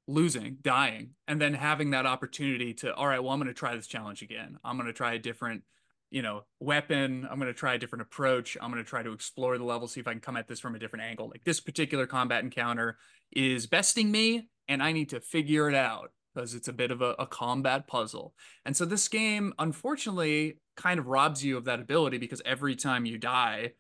losing 0.10 0.58
dying 0.64 1.12
and 1.28 1.40
then 1.40 1.54
having 1.54 1.92
that 1.92 2.08
opportunity 2.08 2.74
to 2.74 2.94
all 2.96 3.08
right 3.08 3.24
well 3.24 3.32
i'm 3.32 3.40
going 3.40 3.48
to 3.48 3.54
try 3.54 3.76
this 3.76 3.88
challenge 3.88 4.22
again. 4.22 4.58
I'm 4.64 4.76
going 4.76 4.88
to 4.88 4.94
try 4.94 5.14
a 5.14 5.20
different 5.20 5.64
you 6.10 6.24
know 6.24 6.46
weapon. 6.60 7.28
I'm 7.30 7.40
going 7.40 7.54
to 7.54 7.58
try 7.58 7.76
a 7.76 7.78
different 7.78 8.02
approach. 8.02 8.58
I'm 8.60 8.72
going 8.72 8.84
to 8.84 8.90
try 8.90 9.04
to 9.04 9.12
explore 9.12 9.58
the 9.58 9.64
level 9.64 9.88
see 9.88 10.00
if 10.00 10.08
i 10.08 10.12
can 10.12 10.20
come 10.20 10.36
at 10.36 10.48
this 10.48 10.60
from 10.60 10.76
a 10.76 10.80
different 10.80 11.06
angle. 11.06 11.30
Like 11.30 11.44
this 11.44 11.60
particular 11.60 12.08
combat 12.08 12.44
encounter 12.44 12.98
is 13.32 13.68
besting 13.68 14.12
me 14.12 14.50
and 14.68 14.82
I 14.82 14.92
need 14.92 15.10
to 15.10 15.22
figure 15.22 15.70
it 15.70 15.76
out 15.76 16.12
because 16.40 16.56
it's 16.56 16.70
a 16.70 16.74
bit 16.74 16.90
of 16.90 17.02
a, 17.02 17.16
a, 17.20 17.28
combat 17.28 17.86
puzzle. 17.86 18.34
And 18.66 18.76
so 18.76 18.86
this 18.86 19.08
game, 19.10 19.54
unfortunately, 19.60 20.60
kind 20.78 20.98
of 20.98 21.08
robs 21.08 21.44
you 21.44 21.58
of 21.58 21.66
that 21.66 21.82
ability 21.82 22.18
because 22.18 22.42
every 22.46 22.78
time 22.78 23.06
you 23.06 23.18
die, 23.18 23.74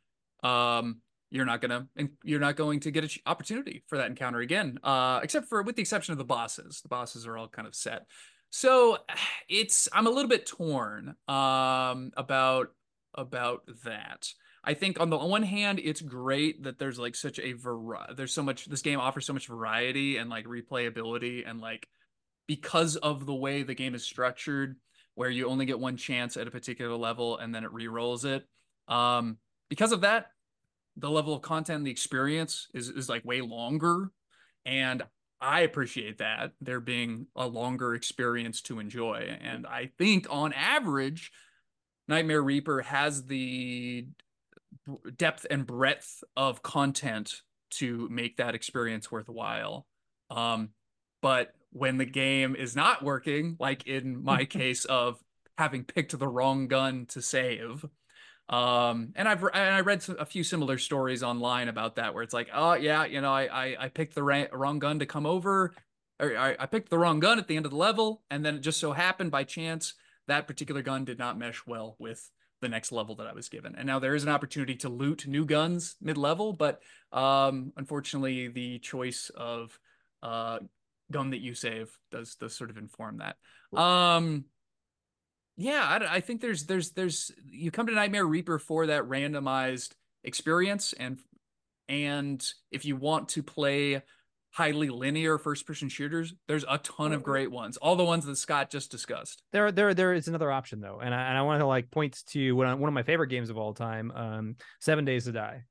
um, 0.43 0.97
you're 1.31 1.45
not 1.45 1.61
gonna 1.61 1.87
you're 2.23 2.39
not 2.39 2.55
going 2.55 2.79
to 2.81 2.91
get 2.91 3.03
an 3.03 3.09
opportunity 3.25 3.83
for 3.87 3.97
that 3.97 4.07
encounter 4.07 4.39
again. 4.39 4.77
Uh, 4.83 5.19
except 5.23 5.47
for 5.47 5.61
with 5.61 5.75
the 5.75 5.81
exception 5.81 6.11
of 6.11 6.17
the 6.17 6.25
bosses. 6.25 6.81
The 6.81 6.89
bosses 6.89 7.25
are 7.27 7.37
all 7.37 7.47
kind 7.47 7.67
of 7.67 7.75
set. 7.75 8.07
So 8.49 8.97
it's 9.49 9.87
I'm 9.93 10.07
a 10.07 10.09
little 10.09 10.29
bit 10.29 10.45
torn 10.45 11.15
um, 11.27 12.11
about 12.17 12.69
about 13.13 13.61
that. 13.85 14.27
I 14.63 14.73
think 14.73 14.99
on 14.99 15.09
the 15.09 15.17
one 15.17 15.43
hand, 15.43 15.79
it's 15.81 16.01
great 16.01 16.63
that 16.63 16.77
there's 16.77 16.99
like 16.99 17.15
such 17.15 17.39
a 17.39 17.53
variety. 17.53 18.15
There's 18.15 18.33
so 18.33 18.43
much. 18.43 18.65
This 18.65 18.81
game 18.81 18.99
offers 18.99 19.25
so 19.25 19.33
much 19.33 19.47
variety 19.47 20.17
and 20.17 20.29
like 20.29 20.45
replayability, 20.45 21.49
and 21.49 21.61
like 21.61 21.87
because 22.49 22.95
of 22.95 23.27
the 23.27 23.33
way 23.35 23.61
the 23.61 23.75
game 23.75 23.93
is 23.93 24.03
structured, 24.03 24.75
where 25.13 25.29
you 25.29 25.47
only 25.47 25.67
get 25.67 25.79
one 25.79 25.95
chance 25.95 26.35
at 26.35 26.47
a 26.47 26.51
particular 26.51 26.95
level 26.95 27.37
and 27.37 27.53
then 27.53 27.63
it 27.63 27.71
re-rolls 27.71 28.25
it. 28.25 28.43
Um, 28.87 29.37
because 29.69 29.91
of 29.91 30.01
that, 30.01 30.31
the 30.97 31.11
level 31.11 31.35
of 31.35 31.43
content, 31.43 31.85
the 31.85 31.91
experience 31.91 32.67
is 32.73 32.89
is 32.89 33.07
like 33.07 33.23
way 33.23 33.41
longer, 33.41 34.09
and 34.65 35.03
I 35.39 35.61
appreciate 35.61 36.17
that 36.17 36.53
there 36.59 36.79
being 36.79 37.27
a 37.35 37.45
longer 37.45 37.93
experience 37.93 38.63
to 38.63 38.79
enjoy. 38.79 39.37
And 39.39 39.67
I 39.67 39.91
think 39.99 40.25
on 40.31 40.51
average, 40.51 41.31
Nightmare 42.07 42.41
Reaper 42.41 42.81
has 42.81 43.25
the 43.25 44.07
depth 45.15 45.45
and 45.51 45.67
breadth 45.67 46.23
of 46.35 46.63
content 46.63 47.43
to 47.75 48.09
make 48.09 48.37
that 48.37 48.55
experience 48.55 49.11
worthwhile. 49.11 49.85
Um, 50.31 50.69
but 51.21 51.53
when 51.71 51.97
the 51.97 52.05
game 52.05 52.55
is 52.55 52.75
not 52.75 53.03
working, 53.03 53.55
like 53.59 53.87
in 53.87 54.23
my 54.23 54.45
case 54.59 54.85
of 54.85 55.23
having 55.57 55.83
picked 55.83 56.17
the 56.17 56.27
wrong 56.27 56.67
gun 56.67 57.05
to 57.07 57.21
save, 57.21 57.85
um, 58.49 59.13
and 59.15 59.27
I've 59.27 59.43
and 59.43 59.75
I 59.75 59.81
read 59.81 60.03
a 60.17 60.25
few 60.25 60.43
similar 60.43 60.77
stories 60.79 61.21
online 61.21 61.67
about 61.67 61.97
that, 61.97 62.13
where 62.13 62.23
it's 62.23 62.33
like, 62.33 62.49
oh 62.53 62.73
yeah, 62.73 63.05
you 63.05 63.21
know, 63.21 63.31
I 63.31 63.43
I, 63.45 63.75
I 63.85 63.89
picked 63.89 64.15
the 64.15 64.23
ra- 64.23 64.45
wrong 64.51 64.79
gun 64.79 64.99
to 64.99 65.05
come 65.05 65.27
over, 65.27 65.75
or 66.19 66.35
I, 66.35 66.55
I 66.59 66.65
picked 66.65 66.89
the 66.89 66.97
wrong 66.97 67.19
gun 67.19 67.37
at 67.37 67.47
the 67.47 67.55
end 67.55 67.65
of 67.65 67.71
the 67.71 67.77
level, 67.77 68.23
and 68.31 68.43
then 68.43 68.55
it 68.55 68.61
just 68.61 68.79
so 68.79 68.93
happened 68.93 69.29
by 69.29 69.43
chance 69.43 69.93
that 70.27 70.47
particular 70.47 70.81
gun 70.81 71.05
did 71.05 71.19
not 71.19 71.37
mesh 71.37 71.65
well 71.67 71.95
with 71.99 72.31
the 72.61 72.69
next 72.69 72.91
level 72.91 73.15
that 73.15 73.27
I 73.27 73.33
was 73.33 73.49
given. 73.49 73.75
And 73.75 73.85
now 73.85 73.99
there 73.99 74.15
is 74.15 74.23
an 74.23 74.29
opportunity 74.29 74.75
to 74.77 74.89
loot 74.89 75.27
new 75.27 75.45
guns 75.45 75.95
mid 76.01 76.17
level, 76.17 76.53
but 76.53 76.81
um, 77.11 77.71
unfortunately, 77.77 78.47
the 78.47 78.79
choice 78.79 79.31
of 79.35 79.79
uh, 80.23 80.59
gun 81.11 81.31
that 81.31 81.41
you 81.41 81.53
save 81.53 81.89
does 82.11 82.35
does 82.35 82.55
sort 82.55 82.69
of 82.69 82.77
inform 82.77 83.19
that. 83.19 83.37
Um, 83.77 84.45
yeah, 85.57 85.83
I, 85.83 86.15
I 86.15 86.19
think 86.21 86.41
there's 86.41 86.65
there's 86.65 86.91
there's 86.91 87.31
you 87.45 87.71
come 87.71 87.87
to 87.87 87.93
Nightmare 87.93 88.25
Reaper 88.25 88.59
for 88.59 88.87
that 88.87 89.03
randomized 89.03 89.91
experience, 90.23 90.93
and 90.93 91.19
and 91.87 92.45
if 92.71 92.85
you 92.85 92.95
want 92.95 93.29
to 93.29 93.43
play 93.43 94.01
highly 94.51 94.89
linear 94.89 95.37
first 95.37 95.67
person 95.67 95.89
shooters 95.89 96.33
there's 96.47 96.65
a 96.67 96.79
ton 96.79 97.13
of 97.13 97.21
great 97.21 97.51
ones 97.51 97.77
all 97.77 97.95
the 97.95 98.03
ones 98.03 98.25
that 98.25 98.35
scott 98.35 98.71
just 98.71 98.89
discussed. 98.89 99.43
There 99.51 99.71
there 99.71 99.93
there 99.93 100.13
is 100.13 100.27
another 100.27 100.51
option 100.51 100.81
though 100.81 100.99
and 100.99 101.13
i, 101.13 101.21
and 101.29 101.37
I 101.37 101.43
want 101.43 101.61
to 101.61 101.67
like 101.67 101.91
point 101.91 102.19
to 102.29 102.53
one 102.53 102.67
of, 102.67 102.79
one 102.79 102.87
of 102.87 102.93
my 102.93 103.03
favorite 103.03 103.27
games 103.27 103.51
of 103.51 103.57
all 103.57 103.73
time 103.73 104.11
um 104.11 104.55
seven 104.79 105.05
days 105.05 105.25
to 105.25 105.31
die 105.31 105.65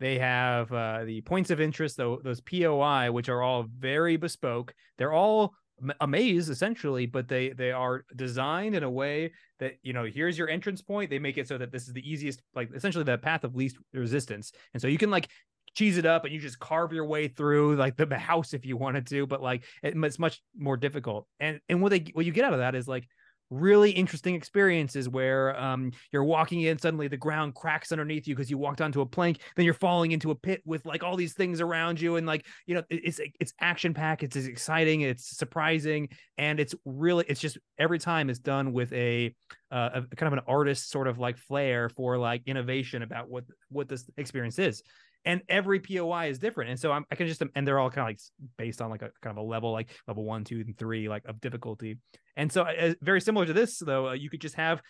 they 0.00 0.18
have 0.18 0.72
uh, 0.72 1.04
the 1.04 1.20
points 1.22 1.50
of 1.50 1.60
interest 1.60 1.96
though 1.96 2.20
those 2.22 2.40
poi 2.40 3.10
which 3.10 3.28
are 3.28 3.42
all 3.42 3.66
very 3.78 4.16
bespoke. 4.16 4.74
They're 4.96 5.12
all 5.12 5.54
a 6.00 6.08
maze 6.08 6.48
essentially 6.48 7.06
but 7.06 7.28
they 7.28 7.50
they 7.50 7.70
are 7.70 8.04
designed 8.16 8.74
in 8.74 8.82
a 8.82 8.90
way 8.90 9.32
that 9.60 9.74
you 9.82 9.92
know 9.92 10.04
here's 10.04 10.38
your 10.38 10.48
entrance 10.48 10.82
point. 10.82 11.10
They 11.10 11.18
make 11.18 11.38
it 11.38 11.48
so 11.48 11.58
that 11.58 11.72
this 11.72 11.86
is 11.86 11.92
the 11.92 12.08
easiest 12.08 12.42
like 12.54 12.70
essentially 12.74 13.04
the 13.04 13.18
path 13.18 13.44
of 13.44 13.54
least 13.54 13.76
resistance. 13.92 14.52
And 14.74 14.80
so 14.80 14.88
you 14.88 14.98
can 14.98 15.10
like 15.10 15.28
cheese 15.74 15.98
it 15.98 16.06
up 16.06 16.24
and 16.24 16.32
you 16.32 16.40
just 16.40 16.58
carve 16.58 16.92
your 16.92 17.04
way 17.04 17.28
through 17.28 17.76
like 17.76 17.96
the 17.96 18.18
house 18.18 18.54
if 18.54 18.64
you 18.64 18.76
wanted 18.76 19.06
to 19.06 19.26
but 19.26 19.42
like 19.42 19.64
it, 19.82 19.94
it's 19.96 20.18
much 20.18 20.40
more 20.56 20.76
difficult. 20.76 21.26
And 21.40 21.60
and 21.68 21.80
what 21.82 21.90
they 21.90 22.06
what 22.12 22.26
you 22.26 22.32
get 22.32 22.44
out 22.44 22.52
of 22.52 22.60
that 22.60 22.74
is 22.74 22.88
like 22.88 23.06
really 23.50 23.90
interesting 23.90 24.34
experiences 24.34 25.08
where 25.08 25.58
um 25.58 25.90
you're 26.12 26.24
walking 26.24 26.62
in 26.62 26.78
suddenly 26.78 27.08
the 27.08 27.16
ground 27.16 27.54
cracks 27.54 27.92
underneath 27.92 28.26
you 28.28 28.34
because 28.34 28.50
you 28.50 28.58
walked 28.58 28.80
onto 28.80 29.00
a 29.00 29.06
plank 29.06 29.40
then 29.56 29.64
you're 29.64 29.74
falling 29.74 30.12
into 30.12 30.30
a 30.30 30.34
pit 30.34 30.60
with 30.66 30.84
like 30.84 31.02
all 31.02 31.16
these 31.16 31.32
things 31.32 31.60
around 31.60 32.00
you 32.00 32.16
and 32.16 32.26
like 32.26 32.44
you 32.66 32.74
know 32.74 32.82
it's 32.90 33.20
it's 33.40 33.52
action 33.60 33.94
packed 33.94 34.22
it's 34.22 34.36
exciting 34.36 35.00
it's 35.00 35.36
surprising 35.36 36.08
and 36.36 36.60
it's 36.60 36.74
really 36.84 37.24
it's 37.28 37.40
just 37.40 37.58
every 37.78 37.98
time 37.98 38.28
it's 38.28 38.38
done 38.38 38.72
with 38.72 38.92
a 38.92 39.34
uh, 39.70 39.90
a 39.94 40.16
kind 40.16 40.32
of 40.32 40.38
an 40.38 40.44
artist 40.46 40.90
sort 40.90 41.06
of 41.06 41.18
like 41.18 41.36
flair 41.36 41.88
for 41.88 42.16
like 42.16 42.42
innovation 42.46 43.02
about 43.02 43.28
what 43.28 43.44
what 43.70 43.88
this 43.88 44.08
experience 44.16 44.58
is 44.58 44.82
and 45.28 45.42
every 45.46 45.78
POI 45.78 46.30
is 46.30 46.38
different. 46.38 46.70
And 46.70 46.80
so 46.80 46.90
I'm, 46.90 47.04
I 47.12 47.14
can 47.14 47.26
just, 47.26 47.42
and 47.54 47.68
they're 47.68 47.78
all 47.78 47.90
kind 47.90 48.00
of 48.00 48.08
like 48.08 48.20
based 48.56 48.80
on 48.80 48.88
like 48.88 49.02
a 49.02 49.10
kind 49.20 49.36
of 49.36 49.44
a 49.44 49.46
level, 49.46 49.72
like 49.72 49.90
level 50.08 50.24
one, 50.24 50.42
two, 50.42 50.64
and 50.66 50.76
three, 50.76 51.06
like 51.06 51.22
of 51.26 51.38
difficulty. 51.38 51.98
And 52.34 52.50
so 52.50 52.62
uh, 52.62 52.94
very 53.02 53.20
similar 53.20 53.44
to 53.44 53.52
this, 53.52 53.78
though, 53.78 54.08
uh, 54.08 54.12
you 54.14 54.30
could 54.30 54.40
just 54.40 54.54
have 54.54 54.80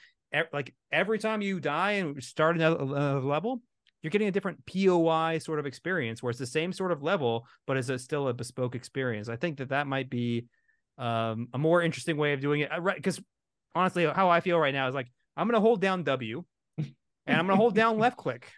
like 0.53 0.74
every 0.93 1.18
time 1.18 1.43
you 1.43 1.59
die 1.59 1.93
and 1.93 2.22
start 2.22 2.55
another 2.55 2.80
uh, 2.80 3.20
level, 3.20 3.61
you're 4.01 4.12
getting 4.12 4.28
a 4.28 4.30
different 4.30 4.64
POI 4.64 5.39
sort 5.39 5.59
of 5.59 5.66
experience 5.66 6.22
where 6.22 6.30
it's 6.30 6.39
the 6.39 6.47
same 6.47 6.72
sort 6.72 6.93
of 6.93 7.03
level, 7.03 7.45
but 7.66 7.76
it's 7.76 7.89
a, 7.89 7.99
still 7.99 8.28
a 8.28 8.32
bespoke 8.32 8.76
experience. 8.76 9.28
I 9.28 9.34
think 9.34 9.59
that 9.59 9.70
that 9.70 9.89
might 9.89 10.09
be 10.09 10.45
um, 10.99 11.49
a 11.53 11.59
more 11.59 11.82
interesting 11.82 12.16
way 12.16 12.32
of 12.32 12.41
doing 12.41 12.61
it. 12.61 12.70
Right. 12.78 12.95
Because 12.95 13.20
honestly, 13.74 14.07
how 14.07 14.30
I 14.30 14.39
feel 14.39 14.57
right 14.57 14.72
now 14.72 14.86
is 14.86 14.95
like, 14.95 15.09
I'm 15.36 15.49
going 15.49 15.61
to 15.61 15.61
hold 15.61 15.80
down 15.80 16.05
W 16.05 16.45
and 16.78 16.86
I'm 17.26 17.47
going 17.47 17.57
to 17.57 17.61
hold 17.61 17.74
down 17.74 17.99
left 17.99 18.16
click 18.16 18.53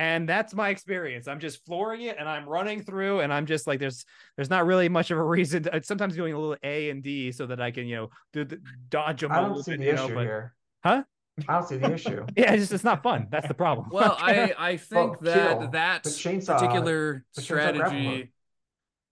and 0.00 0.26
that's 0.28 0.54
my 0.54 0.70
experience 0.70 1.28
i'm 1.28 1.38
just 1.38 1.64
flooring 1.66 2.00
it 2.02 2.16
and 2.18 2.28
i'm 2.28 2.48
running 2.48 2.82
through 2.82 3.20
and 3.20 3.32
i'm 3.32 3.44
just 3.46 3.66
like 3.66 3.78
there's 3.78 4.04
there's 4.36 4.48
not 4.50 4.64
really 4.66 4.88
much 4.88 5.10
of 5.10 5.18
a 5.18 5.22
reason 5.36 5.62
to, 5.62 5.82
sometimes 5.84 6.16
doing 6.16 6.32
a 6.32 6.38
little 6.38 6.56
a 6.64 6.90
and 6.90 7.02
d 7.02 7.30
so 7.30 7.46
that 7.46 7.60
i 7.60 7.70
can 7.70 7.86
you 7.86 7.96
know 7.96 8.10
do 8.32 8.44
the 8.44 8.58
dodge 8.88 9.20
them 9.20 9.30
I 9.30 9.42
don't 9.42 9.62
see 9.62 9.72
bit, 9.72 9.80
the 9.80 9.84
you 9.86 9.92
issue 9.92 10.08
know, 10.08 10.14
but, 10.14 10.22
here. 10.24 10.54
huh 10.82 11.02
I 11.48 11.52
don't 11.54 11.68
see 11.68 11.76
the 11.76 11.92
issue. 11.92 12.24
yeah 12.36 12.52
it's 12.52 12.62
just 12.62 12.72
it's 12.72 12.84
not 12.84 13.02
fun 13.02 13.28
that's 13.30 13.46
the 13.48 13.54
problem 13.54 13.88
well 13.92 14.16
i 14.20 14.52
i 14.58 14.76
think 14.78 15.20
Well, 15.20 15.34
that 15.34 15.58
kill. 15.58 15.68
that 15.70 16.02
The 16.04 16.10
chainsaw- 16.10 16.58
particular 16.58 17.24
the 17.36 17.42
grappling 17.42 17.80
hook. 17.80 17.88
strategy 17.88 18.32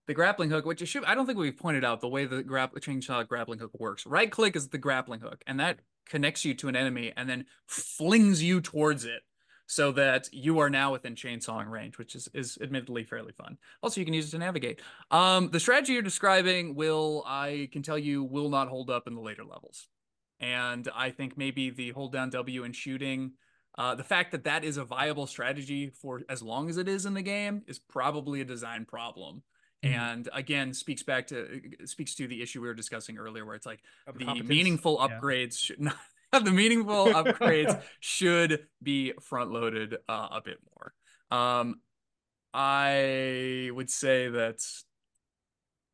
the 0.07 0.13
grappling 0.15 0.49
hook 0.49 0.65
which 0.65 0.85
should 0.87 1.05
i 1.05 1.13
don't 1.13 1.27
think 1.27 1.37
we've 1.37 1.57
pointed 1.57 1.85
out 1.85 2.01
the 2.01 2.09
way 2.09 2.25
the 2.25 2.43
grap 2.43 2.71
chainsaw 2.79 3.27
grappling 3.27 3.59
hook 3.59 3.71
works 3.79 4.05
right 4.07 4.31
click 4.31 4.55
is 4.55 4.69
the 4.69 4.77
grappling 4.79 5.19
hook 5.21 5.43
and 5.45 5.59
that 5.59 5.77
connects 6.07 6.43
you 6.43 6.55
to 6.55 6.67
an 6.67 6.75
enemy 6.75 7.13
and 7.15 7.29
then 7.29 7.45
flings 7.67 8.41
you 8.41 8.59
towards 8.59 9.05
it 9.05 9.21
so 9.69 9.91
that 9.91 10.27
you 10.33 10.57
are 10.57 10.69
now 10.69 10.91
within 10.91 11.13
chainsawing 11.13 11.69
range, 11.69 11.99
which 11.99 12.15
is, 12.15 12.27
is 12.33 12.57
admittedly 12.59 13.03
fairly 13.03 13.31
fun. 13.31 13.55
Also, 13.83 14.01
you 14.01 14.05
can 14.05 14.15
use 14.15 14.27
it 14.27 14.31
to 14.31 14.39
navigate. 14.39 14.81
Um, 15.11 15.51
the 15.51 15.59
strategy 15.59 15.93
you're 15.93 16.01
describing 16.01 16.73
will, 16.73 17.23
I 17.27 17.69
can 17.71 17.83
tell 17.83 17.97
you, 17.97 18.23
will 18.23 18.49
not 18.49 18.67
hold 18.67 18.89
up 18.89 19.07
in 19.07 19.13
the 19.13 19.21
later 19.21 19.45
levels. 19.45 19.87
And 20.39 20.89
I 20.95 21.11
think 21.11 21.37
maybe 21.37 21.69
the 21.69 21.91
hold 21.91 22.11
down 22.13 22.31
W 22.31 22.63
and 22.63 22.75
shooting, 22.75 23.33
uh, 23.77 23.93
the 23.93 24.03
fact 24.03 24.31
that 24.31 24.45
that 24.45 24.63
is 24.63 24.77
a 24.77 24.83
viable 24.83 25.27
strategy 25.27 25.91
for 25.91 26.21
as 26.29 26.41
long 26.41 26.71
as 26.71 26.77
it 26.77 26.87
is 26.87 27.05
in 27.05 27.13
the 27.13 27.21
game 27.21 27.61
is 27.67 27.77
probably 27.77 28.41
a 28.41 28.45
design 28.45 28.85
problem. 28.85 29.43
Mm-hmm. 29.85 29.93
And 29.93 30.29
again, 30.33 30.73
speaks 30.73 31.03
back 31.03 31.27
to 31.27 31.61
speaks 31.85 32.15
to 32.15 32.27
the 32.27 32.41
issue 32.41 32.59
we 32.59 32.67
were 32.67 32.73
discussing 32.73 33.19
earlier, 33.19 33.45
where 33.45 33.55
it's 33.55 33.67
like 33.67 33.81
the 34.17 34.41
meaningful 34.43 34.97
yeah. 34.99 35.19
upgrades 35.19 35.59
should 35.59 35.79
not 35.79 35.95
the 36.43 36.51
meaningful 36.51 37.07
upgrades 37.13 37.81
should 37.99 38.67
be 38.81 39.13
front 39.21 39.51
loaded 39.51 39.97
uh, 40.07 40.27
a 40.31 40.41
bit 40.43 40.57
more. 40.75 40.93
Um, 41.31 41.81
I 42.53 43.69
would 43.73 43.89
say 43.89 44.29
that 44.29 44.61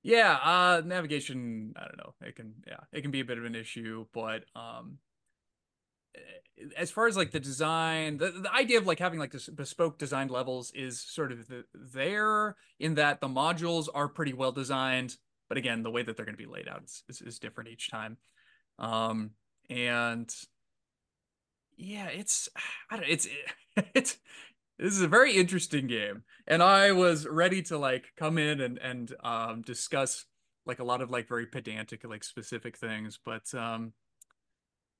Yeah, 0.04 0.34
uh 0.34 0.82
navigation, 0.86 1.74
I 1.76 1.82
don't 1.86 1.98
know. 1.98 2.14
It 2.22 2.36
can 2.36 2.54
yeah, 2.68 2.82
it 2.92 3.02
can 3.02 3.12
be 3.12 3.22
a 3.22 3.26
bit 3.26 3.38
of 3.38 3.46
an 3.46 3.56
issue, 3.56 4.06
but 4.14 4.46
um 4.56 5.00
eh, 6.16 6.20
as 6.78 6.92
far 6.92 7.08
as 7.08 7.18
like 7.18 7.32
the 7.32 7.40
design, 7.40 8.18
the, 8.18 8.32
the 8.32 8.54
idea 8.54 8.78
of 8.78 8.86
like 8.88 9.00
having 9.00 9.20
like 9.20 9.32
this 9.32 9.50
bespoke 9.50 9.98
designed 9.98 10.32
levels 10.32 10.72
is 10.76 11.02
sort 11.02 11.32
of 11.32 11.48
the, 11.48 11.66
there 11.74 12.56
in 12.80 12.96
that 12.96 13.20
the 13.22 13.28
modules 13.28 13.88
are 13.94 14.08
pretty 14.08 14.34
well 14.34 14.52
designed, 14.52 15.16
but 15.50 15.58
again, 15.58 15.84
the 15.84 15.92
way 15.92 16.04
that 16.04 16.16
they're 16.16 16.26
going 16.26 16.38
to 16.38 16.44
be 16.44 16.50
laid 16.52 16.68
out 16.68 16.84
is, 16.84 17.04
is, 17.10 17.22
is 17.22 17.40
different 17.40 17.70
each 17.70 17.90
time. 17.90 18.18
Um 18.80 19.32
and 19.70 20.34
yeah, 21.78 22.08
it's 22.08 22.50
I 22.92 22.98
don't 22.98 23.10
it's 23.10 23.28
it's 23.94 24.18
this 24.78 24.94
is 24.94 25.02
a 25.02 25.08
very 25.08 25.34
interesting 25.36 25.88
game. 25.88 26.24
And 26.48 26.62
i 26.62 26.92
was 26.92 27.26
ready 27.26 27.62
to 27.64 27.78
like 27.78 28.14
come 28.18 28.38
in 28.38 28.62
and 28.62 28.78
and 28.78 29.14
um 29.24 29.62
discuss 29.62 30.26
like 30.66 30.80
a 30.80 30.84
lot 30.84 31.02
of 31.02 31.12
like 31.12 31.28
very 31.28 31.46
pedantic 31.46 32.04
like 32.04 32.24
specific 32.24 32.78
things. 32.78 33.20
But 33.24 33.54
um 33.54 33.94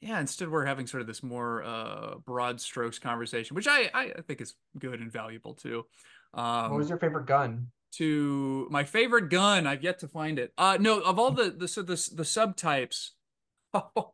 yeah 0.02 0.20
instead 0.20 0.50
we're 0.50 0.66
having 0.66 0.86
sort 0.86 1.02
of 1.02 1.08
this 1.08 1.24
more 1.24 1.64
uh 1.64 2.16
broad 2.26 2.60
strokes 2.60 3.00
conversation 3.00 3.56
which 3.56 3.66
i 3.66 3.90
i 3.94 4.12
think 4.28 4.42
is 4.42 4.54
good 4.78 5.00
and 5.00 5.12
valuable 5.12 5.54
too. 5.54 5.86
Um 6.34 6.72
what 6.72 6.78
was 6.78 6.90
your 6.90 7.00
favorite 7.00 7.26
gun? 7.26 7.68
to 7.94 8.68
my 8.72 8.84
favorite 8.84 9.30
gun 9.30 9.66
i've 9.66 9.84
yet 9.84 10.00
to 10.00 10.08
find 10.08 10.38
it. 10.38 10.52
Uh 10.58 10.78
no 10.80 11.00
of 11.00 11.18
all 11.20 11.32
the 11.40 11.50
the 11.52 11.68
so 11.68 11.82
the, 11.82 11.96
the 12.14 12.24
subtypes 12.24 13.12
oh, 13.74 14.12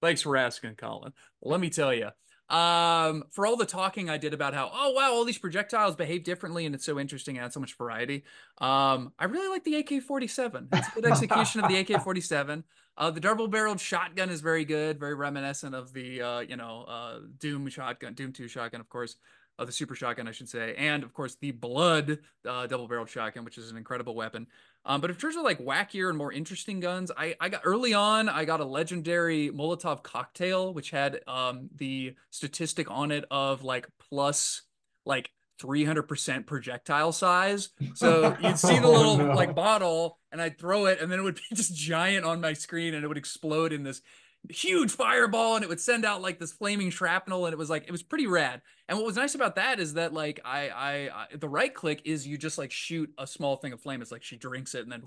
thanks 0.00 0.22
for 0.22 0.36
asking 0.36 0.74
colin 0.74 1.12
let 1.42 1.60
me 1.60 1.70
tell 1.70 1.92
you 1.92 2.10
um, 2.50 3.24
for 3.30 3.46
all 3.46 3.56
the 3.56 3.66
talking 3.66 4.08
I 4.08 4.16
did 4.16 4.32
about 4.32 4.54
how, 4.54 4.70
oh 4.72 4.92
wow, 4.92 5.12
all 5.12 5.24
these 5.24 5.38
projectiles 5.38 5.96
behave 5.96 6.24
differently 6.24 6.64
and 6.64 6.74
it's 6.74 6.84
so 6.84 6.98
interesting 6.98 7.38
and 7.38 7.52
so 7.52 7.60
much 7.60 7.76
variety. 7.76 8.24
Um, 8.58 9.12
I 9.18 9.26
really 9.26 9.48
like 9.48 9.64
the 9.64 9.76
AK-47. 9.76 10.68
It's 10.72 10.88
a 10.88 10.90
good 10.92 11.04
execution 11.04 11.62
of 11.62 11.68
the 11.68 11.76
AK-47. 11.80 12.64
Uh, 12.96 13.10
the 13.10 13.20
double-barreled 13.20 13.80
shotgun 13.80 14.30
is 14.30 14.40
very 14.40 14.64
good, 14.64 14.98
very 14.98 15.14
reminiscent 15.14 15.74
of 15.74 15.92
the 15.92 16.22
uh, 16.22 16.40
you 16.40 16.56
know, 16.56 16.84
uh, 16.88 17.18
Doom 17.38 17.68
shotgun, 17.68 18.14
Doom 18.14 18.32
2 18.32 18.48
shotgun, 18.48 18.80
of 18.80 18.88
course. 18.88 19.16
Uh, 19.58 19.64
the 19.64 19.72
super 19.72 19.96
shotgun, 19.96 20.28
I 20.28 20.30
should 20.30 20.48
say, 20.48 20.76
and 20.78 21.02
of 21.02 21.12
course 21.12 21.36
the 21.40 21.50
blood 21.50 22.20
uh, 22.48 22.68
double-barreled 22.68 23.10
shotgun, 23.10 23.44
which 23.44 23.58
is 23.58 23.72
an 23.72 23.76
incredible 23.76 24.14
weapon. 24.14 24.46
Um, 24.84 25.00
but 25.00 25.10
in 25.10 25.16
terms 25.16 25.36
of 25.36 25.42
like 25.42 25.58
wackier 25.58 26.08
and 26.08 26.16
more 26.16 26.32
interesting 26.32 26.80
guns, 26.80 27.10
I, 27.16 27.36
I 27.40 27.48
got 27.50 27.62
early 27.64 27.92
on, 27.92 28.28
I 28.28 28.44
got 28.44 28.60
a 28.60 28.64
legendary 28.64 29.50
Molotov 29.50 30.02
cocktail, 30.02 30.72
which 30.72 30.90
had 30.90 31.20
um, 31.26 31.68
the 31.76 32.14
statistic 32.30 32.90
on 32.90 33.10
it 33.10 33.24
of 33.30 33.62
like 33.62 33.86
plus 34.08 34.62
like 35.04 35.30
300% 35.60 36.46
projectile 36.46 37.12
size. 37.12 37.70
So 37.94 38.36
you'd 38.42 38.58
see 38.58 38.78
the 38.78 38.88
little 38.88 39.20
oh, 39.20 39.26
no. 39.26 39.34
like 39.34 39.54
bottle 39.54 40.18
and 40.32 40.40
I'd 40.40 40.58
throw 40.58 40.86
it 40.86 41.00
and 41.00 41.10
then 41.10 41.18
it 41.18 41.22
would 41.22 41.34
be 41.50 41.56
just 41.56 41.74
giant 41.74 42.24
on 42.24 42.40
my 42.40 42.52
screen 42.52 42.94
and 42.94 43.04
it 43.04 43.08
would 43.08 43.18
explode 43.18 43.72
in 43.72 43.82
this 43.82 44.00
huge 44.50 44.90
fireball 44.92 45.56
and 45.56 45.64
it 45.64 45.68
would 45.68 45.80
send 45.80 46.04
out 46.04 46.22
like 46.22 46.38
this 46.38 46.52
flaming 46.52 46.90
shrapnel 46.90 47.46
and 47.46 47.52
it 47.52 47.58
was 47.58 47.70
like 47.70 47.84
it 47.86 47.92
was 47.92 48.02
pretty 48.02 48.26
rad. 48.26 48.62
And 48.88 48.96
what 48.96 49.06
was 49.06 49.16
nice 49.16 49.34
about 49.34 49.56
that 49.56 49.78
is 49.80 49.94
that 49.94 50.12
like 50.12 50.40
I, 50.44 50.68
I 50.68 50.92
i 51.12 51.26
the 51.36 51.48
right 51.48 51.72
click 51.72 52.02
is 52.04 52.26
you 52.26 52.38
just 52.38 52.58
like 52.58 52.70
shoot 52.70 53.10
a 53.18 53.26
small 53.26 53.56
thing 53.56 53.72
of 53.72 53.80
flame. 53.80 54.02
It's 54.02 54.12
like 54.12 54.22
she 54.22 54.36
drinks 54.36 54.74
it 54.74 54.82
and 54.82 54.92
then 54.92 55.02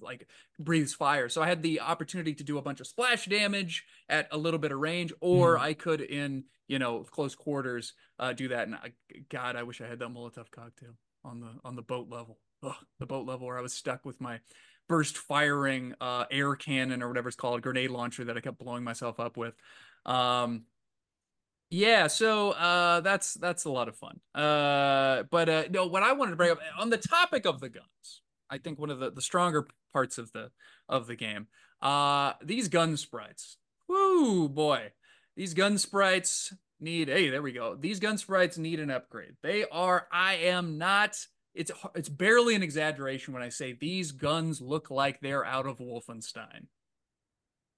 like 0.00 0.28
breathes 0.58 0.94
fire. 0.94 1.28
So 1.28 1.42
i 1.42 1.46
had 1.46 1.62
the 1.62 1.80
opportunity 1.80 2.34
to 2.34 2.44
do 2.44 2.58
a 2.58 2.62
bunch 2.62 2.80
of 2.80 2.86
splash 2.86 3.26
damage 3.26 3.84
at 4.08 4.28
a 4.30 4.38
little 4.38 4.58
bit 4.58 4.72
of 4.72 4.78
range 4.78 5.12
or 5.20 5.56
mm. 5.56 5.60
i 5.60 5.74
could 5.74 6.00
in 6.00 6.44
you 6.68 6.78
know 6.78 7.00
close 7.04 7.34
quarters 7.34 7.94
uh 8.18 8.32
do 8.32 8.48
that. 8.48 8.66
And 8.68 8.76
I, 8.76 8.92
god 9.30 9.56
i 9.56 9.62
wish 9.62 9.80
i 9.80 9.86
had 9.86 9.98
that 10.00 10.08
molotov 10.08 10.50
cocktail 10.50 10.96
on 11.24 11.40
the 11.40 11.50
on 11.64 11.76
the 11.76 11.82
boat 11.82 12.08
level. 12.10 12.38
Ugh, 12.64 12.74
the 13.00 13.06
boat 13.06 13.26
level 13.26 13.46
where 13.46 13.58
i 13.58 13.62
was 13.62 13.72
stuck 13.72 14.04
with 14.04 14.20
my 14.20 14.40
burst 14.88 15.16
firing 15.16 15.94
uh, 16.00 16.24
air 16.30 16.54
cannon 16.54 17.02
or 17.02 17.08
whatever 17.08 17.28
it's 17.28 17.36
called, 17.36 17.62
grenade 17.62 17.90
launcher 17.90 18.24
that 18.24 18.36
I 18.36 18.40
kept 18.40 18.58
blowing 18.58 18.84
myself 18.84 19.20
up 19.20 19.36
with. 19.36 19.54
Um, 20.04 20.64
yeah, 21.70 22.06
so 22.08 22.50
uh, 22.50 23.00
that's 23.00 23.32
that's 23.34 23.64
a 23.64 23.70
lot 23.70 23.88
of 23.88 23.96
fun. 23.96 24.20
Uh, 24.34 25.22
but 25.30 25.48
uh, 25.48 25.64
no, 25.70 25.86
what 25.86 26.02
I 26.02 26.12
wanted 26.12 26.32
to 26.32 26.36
bring 26.36 26.50
up 26.50 26.58
on 26.78 26.90
the 26.90 26.98
topic 26.98 27.46
of 27.46 27.60
the 27.60 27.70
guns, 27.70 28.22
I 28.50 28.58
think 28.58 28.78
one 28.78 28.90
of 28.90 28.98
the, 28.98 29.10
the 29.10 29.22
stronger 29.22 29.66
parts 29.92 30.18
of 30.18 30.30
the 30.32 30.50
of 30.86 31.06
the 31.06 31.16
game, 31.16 31.46
uh, 31.80 32.34
these 32.44 32.68
gun 32.68 32.98
sprites. 32.98 33.56
Whoo 33.88 34.50
boy, 34.50 34.92
these 35.34 35.54
gun 35.54 35.78
sprites 35.78 36.52
need. 36.78 37.08
Hey, 37.08 37.30
there 37.30 37.40
we 37.40 37.52
go. 37.52 37.74
These 37.74 38.00
gun 38.00 38.18
sprites 38.18 38.58
need 38.58 38.78
an 38.78 38.90
upgrade. 38.90 39.32
They 39.42 39.64
are. 39.64 40.06
I 40.12 40.34
am 40.34 40.76
not 40.76 41.16
it's 41.54 41.70
it's 41.94 42.08
barely 42.08 42.54
an 42.54 42.62
exaggeration 42.62 43.34
when 43.34 43.42
I 43.42 43.48
say 43.48 43.72
these 43.72 44.12
guns 44.12 44.60
look 44.60 44.90
like 44.90 45.20
they're 45.20 45.44
out 45.44 45.66
of 45.66 45.78
Wolfenstein. 45.78 46.66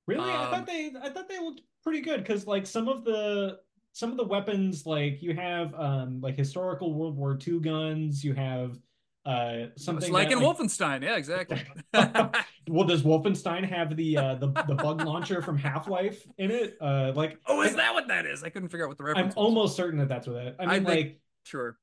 Really, 0.06 0.30
um, 0.30 0.36
I 0.36 0.50
thought 0.50 0.54
um, 0.54 0.64
they 0.66 0.92
I 1.02 1.08
thought 1.10 1.28
they 1.28 1.38
looked 1.38 1.62
pretty 1.82 2.00
good 2.00 2.20
because 2.20 2.46
like 2.46 2.66
some 2.66 2.88
of 2.88 3.04
the 3.04 3.58
some 3.92 4.10
of 4.10 4.16
the 4.16 4.24
weapons 4.24 4.86
like 4.86 5.22
you 5.22 5.34
have 5.34 5.74
um 5.74 6.20
like 6.20 6.36
historical 6.36 6.94
World 6.94 7.16
War 7.16 7.38
II 7.46 7.60
guns, 7.60 8.22
you 8.22 8.34
have 8.34 8.78
uh 9.24 9.66
something 9.76 10.12
like 10.12 10.28
that, 10.28 10.36
in 10.36 10.42
like... 10.42 10.56
Wolfenstein. 10.56 11.02
Yeah, 11.02 11.16
exactly. 11.16 11.62
well, 12.68 12.86
does 12.86 13.02
Wolfenstein 13.02 13.68
have 13.68 13.96
the 13.96 14.18
uh 14.18 14.34
the, 14.36 14.48
the 14.68 14.74
bug 14.74 15.02
launcher 15.04 15.42
from 15.42 15.56
Half 15.56 15.88
Life 15.88 16.24
in 16.38 16.50
it? 16.50 16.76
Uh, 16.80 17.12
like 17.14 17.38
oh, 17.46 17.62
is 17.62 17.72
I, 17.72 17.76
that 17.76 17.94
what 17.94 18.08
that 18.08 18.26
is? 18.26 18.44
I 18.44 18.50
couldn't 18.50 18.68
figure 18.68 18.84
out 18.84 18.88
what 18.88 18.98
the 18.98 19.04
reference. 19.04 19.34
I'm 19.34 19.42
was. 19.42 19.46
almost 19.46 19.76
certain 19.76 19.98
that 19.98 20.08
that's 20.08 20.26
what 20.28 20.36
it. 20.36 20.56
I 20.60 20.62
mean, 20.62 20.70
I 20.70 20.74
think, 20.74 20.88
like 20.88 21.20
sure. 21.44 21.78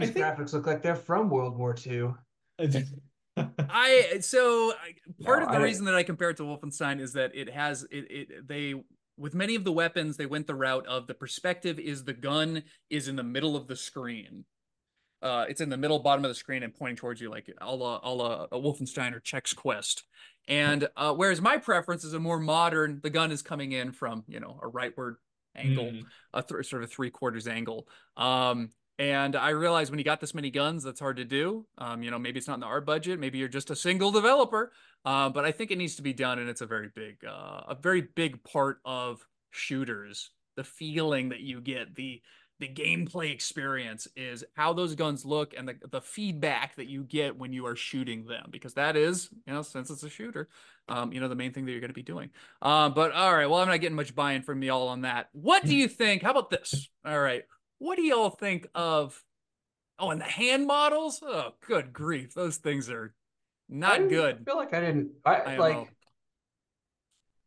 These 0.00 0.10
think... 0.10 0.24
graphics 0.24 0.52
look 0.52 0.66
like 0.66 0.82
they're 0.82 0.96
from 0.96 1.30
World 1.30 1.56
War 1.56 1.74
II. 1.86 2.10
I 3.68 4.18
so 4.20 4.72
part 5.22 5.40
no, 5.40 5.46
of 5.46 5.52
the 5.52 5.58
I, 5.58 5.62
reason 5.62 5.84
that 5.86 5.94
I 5.94 6.02
compare 6.02 6.30
it 6.30 6.38
to 6.38 6.44
Wolfenstein 6.44 7.00
is 7.00 7.12
that 7.12 7.34
it 7.34 7.50
has 7.50 7.86
it, 7.90 8.10
it 8.10 8.48
they 8.48 8.74
with 9.18 9.34
many 9.34 9.54
of 9.54 9.64
the 9.64 9.72
weapons 9.72 10.16
they 10.16 10.26
went 10.26 10.46
the 10.46 10.54
route 10.54 10.86
of 10.86 11.06
the 11.06 11.14
perspective 11.14 11.78
is 11.78 12.04
the 12.04 12.14
gun 12.14 12.62
is 12.90 13.08
in 13.08 13.16
the 13.16 13.22
middle 13.22 13.56
of 13.56 13.66
the 13.66 13.76
screen. 13.76 14.44
Uh, 15.22 15.46
it's 15.48 15.60
in 15.60 15.70
the 15.70 15.76
middle 15.76 15.98
bottom 15.98 16.24
of 16.24 16.30
the 16.30 16.34
screen 16.34 16.62
and 16.62 16.74
pointing 16.74 16.96
towards 16.96 17.20
you 17.20 17.30
like 17.30 17.50
a 17.60 17.74
la, 17.74 18.00
a 18.02 18.12
la 18.12 18.46
a 18.52 18.58
Wolfenstein 18.58 19.14
or 19.14 19.20
Chex 19.20 19.54
Quest. 19.56 20.04
And 20.48 20.88
uh, 20.96 21.12
whereas 21.14 21.40
my 21.40 21.56
preference 21.56 22.04
is 22.04 22.12
a 22.12 22.20
more 22.20 22.38
modern, 22.38 23.00
the 23.02 23.10
gun 23.10 23.32
is 23.32 23.42
coming 23.42 23.72
in 23.72 23.92
from 23.92 24.24
you 24.28 24.40
know 24.40 24.60
a 24.62 24.68
rightward 24.68 25.16
angle, 25.54 25.86
mm. 25.86 26.04
a 26.32 26.42
th- 26.42 26.66
sort 26.66 26.82
of 26.82 26.88
a 26.88 26.92
three 26.92 27.10
quarters 27.10 27.48
angle. 27.48 27.88
Um, 28.16 28.70
and 28.98 29.36
I 29.36 29.50
realized 29.50 29.90
when 29.90 29.98
you 29.98 30.04
got 30.04 30.20
this 30.20 30.34
many 30.34 30.50
guns, 30.50 30.82
that's 30.82 31.00
hard 31.00 31.16
to 31.18 31.24
do. 31.24 31.66
Um, 31.76 32.02
you 32.02 32.10
know, 32.10 32.18
maybe 32.18 32.38
it's 32.38 32.48
not 32.48 32.54
in 32.54 32.60
the 32.60 32.66
art 32.66 32.86
budget. 32.86 33.20
Maybe 33.20 33.38
you're 33.38 33.48
just 33.48 33.70
a 33.70 33.76
single 33.76 34.10
developer. 34.10 34.72
Uh, 35.04 35.28
but 35.28 35.44
I 35.44 35.52
think 35.52 35.70
it 35.70 35.78
needs 35.78 35.96
to 35.96 36.02
be 36.02 36.12
done, 36.12 36.38
and 36.38 36.48
it's 36.48 36.62
a 36.62 36.66
very 36.66 36.88
big, 36.94 37.18
uh, 37.24 37.62
a 37.68 37.76
very 37.80 38.00
big 38.00 38.42
part 38.42 38.78
of 38.84 39.26
shooters. 39.50 40.30
The 40.56 40.64
feeling 40.64 41.28
that 41.28 41.40
you 41.40 41.60
get, 41.60 41.94
the 41.94 42.22
the 42.58 42.68
gameplay 42.68 43.30
experience 43.32 44.08
is 44.16 44.42
how 44.54 44.72
those 44.72 44.94
guns 44.94 45.24
look 45.24 45.52
and 45.56 45.68
the, 45.68 45.76
the 45.90 46.00
feedback 46.00 46.74
that 46.76 46.86
you 46.86 47.02
get 47.02 47.38
when 47.38 47.52
you 47.52 47.66
are 47.66 47.76
shooting 47.76 48.24
them 48.24 48.48
because 48.50 48.74
that 48.74 48.96
is 48.96 49.28
you 49.46 49.52
know 49.52 49.62
since 49.62 49.90
it's 49.90 50.02
a 50.02 50.08
shooter 50.08 50.48
um, 50.88 51.12
you 51.12 51.20
know 51.20 51.28
the 51.28 51.34
main 51.34 51.52
thing 51.52 51.66
that 51.66 51.72
you're 51.72 51.80
going 51.80 51.90
to 51.90 51.94
be 51.94 52.02
doing 52.02 52.30
um, 52.62 52.94
but 52.94 53.12
all 53.12 53.34
right 53.34 53.48
well 53.50 53.60
i'm 53.60 53.68
not 53.68 53.80
getting 53.80 53.96
much 53.96 54.14
buy-in 54.14 54.42
from 54.42 54.62
y'all 54.62 54.88
on 54.88 55.02
that 55.02 55.28
what 55.32 55.64
do 55.64 55.76
you 55.76 55.88
think 55.88 56.22
how 56.22 56.30
about 56.30 56.50
this 56.50 56.88
all 57.04 57.20
right 57.20 57.44
what 57.78 57.96
do 57.96 58.02
y'all 58.02 58.30
think 58.30 58.66
of? 58.74 59.22
Oh, 59.98 60.10
and 60.10 60.20
the 60.20 60.24
hand 60.24 60.66
models. 60.66 61.22
Oh, 61.22 61.52
good 61.66 61.92
grief, 61.92 62.34
those 62.34 62.56
things 62.56 62.90
are 62.90 63.14
not 63.68 64.08
good. 64.08 64.38
I 64.40 64.44
feel 64.44 64.56
like 64.56 64.74
I 64.74 64.80
didn't. 64.80 65.10
I, 65.24 65.34
I 65.34 65.56
like 65.56 65.74
know. 65.74 65.88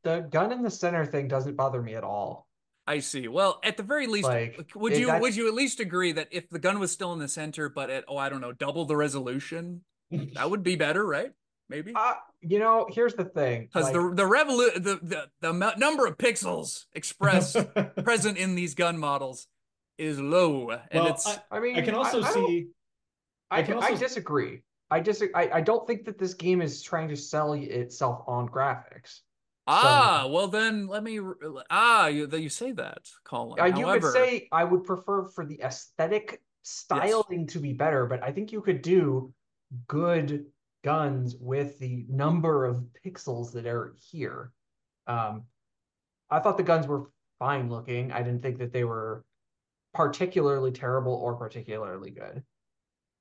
the 0.03 0.19
gun 0.21 0.51
in 0.51 0.63
the 0.63 0.71
center 0.71 1.05
thing 1.05 1.27
doesn't 1.27 1.55
bother 1.55 1.81
me 1.81 1.95
at 1.95 2.03
all. 2.03 2.47
I 2.87 2.99
see. 2.99 3.27
Well, 3.27 3.59
at 3.63 3.77
the 3.77 3.83
very 3.83 4.07
least, 4.07 4.27
like, 4.27 4.71
would 4.73 4.97
you 4.97 5.13
would 5.19 5.35
you 5.35 5.47
at 5.47 5.53
least 5.53 5.79
agree 5.79 6.11
that 6.13 6.27
if 6.31 6.49
the 6.49 6.57
gun 6.57 6.79
was 6.79 6.91
still 6.91 7.13
in 7.13 7.19
the 7.19 7.27
center, 7.27 7.69
but 7.69 7.91
at 7.91 8.03
oh 8.07 8.17
I 8.17 8.29
don't 8.29 8.41
know, 8.41 8.51
double 8.51 8.85
the 8.85 8.97
resolution, 8.97 9.81
that 10.33 10.49
would 10.49 10.63
be 10.63 10.75
better, 10.75 11.05
right? 11.05 11.31
Maybe. 11.69 11.93
Uh, 11.95 12.15
you 12.41 12.57
know, 12.57 12.87
here's 12.89 13.13
the 13.13 13.25
thing. 13.25 13.69
Because 13.71 13.85
like, 13.85 13.93
the 13.93 13.99
the 14.15 14.23
revolu- 14.23 14.73
the, 14.73 14.99
the 15.03 15.27
the 15.39 15.75
number 15.77 16.07
of 16.07 16.17
pixels 16.17 16.85
expressed 16.93 17.57
present 18.03 18.39
in 18.39 18.55
these 18.55 18.73
gun 18.73 18.97
models 18.97 19.47
is 19.99 20.19
low, 20.19 20.71
and 20.71 21.03
well, 21.03 21.07
it's. 21.07 21.27
I, 21.27 21.37
I, 21.51 21.59
mean, 21.59 21.75
I 21.75 21.81
can 21.81 21.93
also 21.93 22.23
I, 22.23 22.31
see. 22.31 22.67
I, 23.51 23.61
can, 23.61 23.75
also... 23.75 23.93
I 23.93 23.95
disagree. 23.95 24.63
I 24.89 24.99
just 24.99 25.23
I, 25.35 25.49
I 25.53 25.61
don't 25.61 25.85
think 25.85 26.05
that 26.05 26.17
this 26.17 26.33
game 26.33 26.61
is 26.61 26.81
trying 26.81 27.09
to 27.09 27.15
sell 27.15 27.53
itself 27.53 28.23
on 28.27 28.49
graphics. 28.49 29.19
Ah, 29.67 30.21
so, 30.23 30.31
well 30.31 30.47
then 30.47 30.87
let 30.87 31.03
me 31.03 31.19
ah 31.69 32.07
you 32.07 32.27
you 32.31 32.49
say 32.49 32.71
that, 32.71 33.07
Colin. 33.23 33.75
You 33.77 33.85
However, 33.85 34.11
could 34.11 34.13
say 34.13 34.47
I 34.51 34.63
would 34.63 34.83
prefer 34.83 35.25
for 35.25 35.45
the 35.45 35.61
aesthetic 35.61 36.41
styling 36.63 37.41
yes. 37.41 37.53
to 37.53 37.59
be 37.59 37.73
better, 37.73 38.07
but 38.07 38.23
I 38.23 38.31
think 38.31 38.51
you 38.51 38.61
could 38.61 38.81
do 38.81 39.31
good 39.87 40.45
guns 40.83 41.35
with 41.39 41.77
the 41.77 42.05
number 42.09 42.65
of 42.65 42.83
pixels 43.05 43.51
that 43.53 43.67
are 43.67 43.93
here. 44.11 44.51
Um, 45.05 45.43
I 46.31 46.39
thought 46.39 46.57
the 46.57 46.63
guns 46.63 46.87
were 46.87 47.11
fine 47.37 47.69
looking. 47.69 48.11
I 48.11 48.23
didn't 48.23 48.41
think 48.41 48.57
that 48.59 48.73
they 48.73 48.85
were 48.85 49.23
particularly 49.93 50.71
terrible 50.71 51.13
or 51.13 51.35
particularly 51.35 52.11
good. 52.11 52.43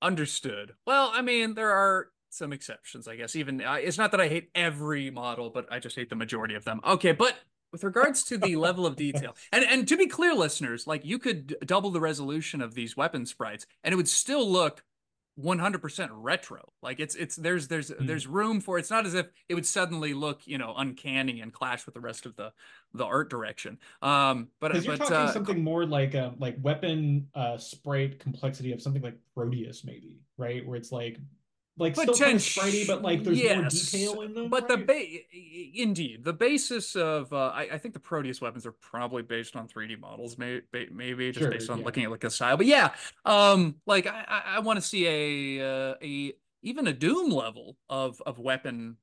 Understood. 0.00 0.74
Well, 0.86 1.10
I 1.12 1.22
mean, 1.22 1.54
there 1.54 1.70
are 1.70 2.08
some 2.30 2.52
exceptions, 2.52 3.08
I 3.08 3.16
guess. 3.16 3.34
Even 3.34 3.62
uh, 3.62 3.74
it's 3.74 3.98
not 3.98 4.10
that 4.12 4.20
I 4.20 4.28
hate 4.28 4.50
every 4.54 5.10
model, 5.10 5.50
but 5.50 5.66
I 5.72 5.78
just 5.78 5.96
hate 5.96 6.10
the 6.10 6.16
majority 6.16 6.54
of 6.54 6.64
them. 6.64 6.80
Okay, 6.86 7.12
but 7.12 7.36
with 7.72 7.84
regards 7.84 8.22
to 8.24 8.38
the 8.38 8.56
level 8.56 8.86
of 8.86 8.96
detail, 8.96 9.34
and 9.52 9.64
and 9.64 9.88
to 9.88 9.96
be 9.96 10.06
clear, 10.06 10.34
listeners, 10.34 10.86
like 10.86 11.04
you 11.04 11.18
could 11.18 11.56
double 11.64 11.90
the 11.90 12.00
resolution 12.00 12.60
of 12.60 12.74
these 12.74 12.96
weapon 12.96 13.26
sprites, 13.26 13.66
and 13.82 13.92
it 13.92 13.96
would 13.96 14.08
still 14.08 14.48
look 14.48 14.84
100% 15.40 16.08
retro. 16.12 16.72
Like 16.82 17.00
it's 17.00 17.14
it's 17.14 17.36
there's 17.36 17.68
there's 17.68 17.90
mm. 17.90 18.06
there's 18.06 18.26
room 18.26 18.60
for 18.60 18.78
it's 18.78 18.90
not 18.90 19.06
as 19.06 19.14
if 19.14 19.26
it 19.48 19.54
would 19.54 19.66
suddenly 19.66 20.14
look 20.14 20.46
you 20.46 20.58
know 20.58 20.74
uncanny 20.76 21.40
and 21.40 21.52
clash 21.52 21.86
with 21.86 21.94
the 21.94 22.00
rest 22.00 22.26
of 22.26 22.36
the 22.36 22.52
the 22.94 23.04
art 23.04 23.30
direction. 23.30 23.78
Um 24.02 24.48
but 24.60 24.74
you're 24.74 24.96
but, 24.96 24.98
talking 24.98 25.16
uh, 25.16 25.32
something 25.32 25.62
more 25.62 25.86
like 25.86 26.14
a 26.14 26.34
like 26.38 26.56
weapon 26.62 27.28
uh 27.34 27.56
sprite 27.56 28.18
complexity 28.18 28.72
of 28.72 28.82
something 28.82 29.02
like 29.02 29.16
Prodeus 29.34 29.84
maybe 29.84 30.18
right? 30.38 30.64
Where 30.66 30.76
it's 30.76 30.92
like 30.92 31.18
like 31.78 31.94
still 31.94 32.14
kind 32.14 32.36
of 32.36 32.86
but 32.86 33.02
like 33.02 33.22
there's 33.22 33.40
yes, 33.40 33.56
more 33.56 33.68
detail 33.68 34.22
in 34.22 34.34
them. 34.34 34.48
But 34.48 34.68
right? 34.68 34.78
the 34.78 34.84
ba- 34.84 35.80
indeed 35.80 36.24
the 36.24 36.32
basis 36.32 36.96
of 36.96 37.32
uh, 37.32 37.52
I, 37.54 37.68
I, 37.72 37.78
think 37.78 37.94
the 37.94 38.00
Prodeus 38.00 38.40
weapons 38.40 38.66
are 38.66 38.72
probably 38.72 39.22
based 39.22 39.56
on 39.56 39.68
3D 39.68 39.98
models, 40.00 40.38
maybe 40.38 40.62
maybe 40.92 41.30
just 41.30 41.40
sure, 41.40 41.50
based 41.50 41.70
on 41.70 41.78
yeah. 41.78 41.84
looking 41.84 42.04
at 42.04 42.10
like 42.10 42.24
a 42.24 42.30
style. 42.30 42.56
But 42.56 42.66
yeah, 42.66 42.90
um, 43.24 43.76
like 43.86 44.06
I, 44.06 44.42
I 44.46 44.58
want 44.60 44.78
to 44.78 44.84
see 44.84 45.06
a 45.06 45.90
uh, 45.90 45.94
a 46.02 46.32
even 46.62 46.86
a 46.86 46.92
Doom 46.92 47.30
level 47.30 47.76
of 47.88 48.20
of 48.26 48.38
weapon 48.38 48.96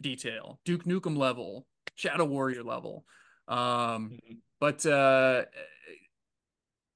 detail, 0.00 0.60
Duke 0.64 0.84
Nukem 0.84 1.16
level, 1.16 1.66
Shadow 1.94 2.24
Warrior 2.24 2.62
level. 2.62 3.04
Um, 3.48 3.58
mm-hmm. 3.58 4.34
but 4.60 4.84
uh, 4.84 5.44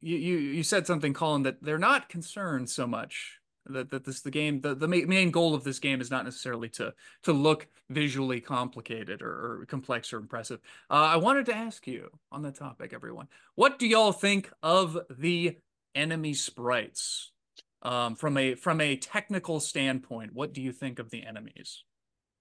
you 0.00 0.16
you 0.16 0.36
you 0.36 0.62
said 0.62 0.86
something, 0.86 1.14
Colin, 1.14 1.44
that 1.44 1.62
they're 1.62 1.78
not 1.78 2.08
concerned 2.08 2.68
so 2.68 2.86
much 2.86 3.35
that, 3.70 3.90
that 3.90 4.04
this 4.04 4.20
the 4.20 4.30
game 4.30 4.60
the, 4.60 4.74
the 4.74 4.88
main 4.88 5.30
goal 5.30 5.54
of 5.54 5.64
this 5.64 5.78
game 5.78 6.00
is 6.00 6.10
not 6.10 6.24
necessarily 6.24 6.68
to 6.70 6.94
to 7.22 7.32
look 7.32 7.68
visually 7.90 8.40
complicated 8.40 9.22
or, 9.22 9.60
or 9.60 9.66
complex 9.66 10.12
or 10.12 10.18
impressive. 10.18 10.60
Uh, 10.90 10.94
i 10.94 11.16
wanted 11.16 11.46
to 11.46 11.54
ask 11.54 11.86
you 11.86 12.10
on 12.32 12.42
the 12.42 12.52
topic 12.52 12.92
everyone 12.92 13.28
what 13.54 13.78
do 13.78 13.86
y'all 13.86 14.12
think 14.12 14.50
of 14.62 14.98
the 15.10 15.56
enemy 15.94 16.34
sprites? 16.34 17.32
Um, 17.82 18.16
from 18.16 18.36
a 18.36 18.54
from 18.54 18.80
a 18.80 18.96
technical 18.96 19.60
standpoint 19.60 20.32
what 20.34 20.52
do 20.52 20.60
you 20.62 20.72
think 20.72 20.98
of 20.98 21.10
the 21.10 21.24
enemies? 21.24 21.84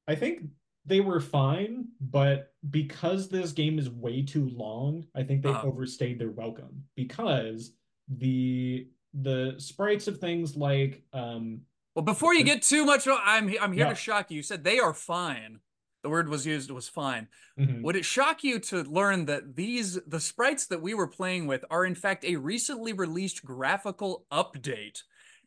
I 0.08 0.16
think 0.16 0.44
they 0.86 1.00
were 1.00 1.20
fine 1.20 1.86
but 2.00 2.54
because 2.70 3.28
this 3.28 3.52
game 3.52 3.80
is 3.80 3.90
way 3.90 4.22
too 4.22 4.50
long 4.50 5.06
i 5.16 5.24
think 5.24 5.42
they 5.42 5.50
uh, 5.50 5.64
overstayed 5.64 6.20
their 6.20 6.30
welcome 6.30 6.84
because 6.96 7.74
the 8.08 8.88
the 9.22 9.56
sprites 9.58 10.08
of 10.08 10.18
things 10.18 10.56
like 10.56 11.02
um 11.14 11.62
well 11.96 12.04
before 12.04 12.34
you 12.34 12.44
get 12.44 12.62
too 12.62 12.86
much 12.86 13.08
i'm 13.08 13.54
i'm 13.62 13.72
here 13.72 13.86
yeah. 13.86 13.90
to 13.90 13.96
shock 13.96 14.30
you 14.30 14.38
you 14.38 14.44
said 14.44 14.64
they 14.64 14.80
are 14.80 14.94
fine 14.94 15.60
the 16.04 16.10
word 16.10 16.28
was 16.28 16.46
used 16.46 16.70
was 16.70 16.90
fine 16.90 17.28
mm-hmm. 17.58 17.82
would 17.82 17.96
it 17.96 18.06
shock 18.06 18.44
you 18.44 18.60
to 18.60 18.84
learn 18.84 19.26
that 19.26 19.56
these 19.56 20.00
the 20.06 20.20
sprites 20.20 20.68
that 20.68 20.82
we 20.82 20.94
were 20.94 21.08
playing 21.08 21.48
with 21.48 21.64
are 21.70 21.86
in 21.86 21.96
fact 21.96 22.26
a 22.26 22.36
recently 22.36 22.94
released 22.94 23.44
graphical 23.44 24.26
update 24.32 25.02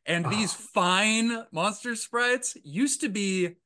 and 0.07 0.27
oh. 0.27 0.31
these 0.31 0.55
fine 0.55 1.45
monster 1.53 1.95
sprites 1.95 2.57
used 2.65 3.01
to 3.03 3.09
be 3.09 3.57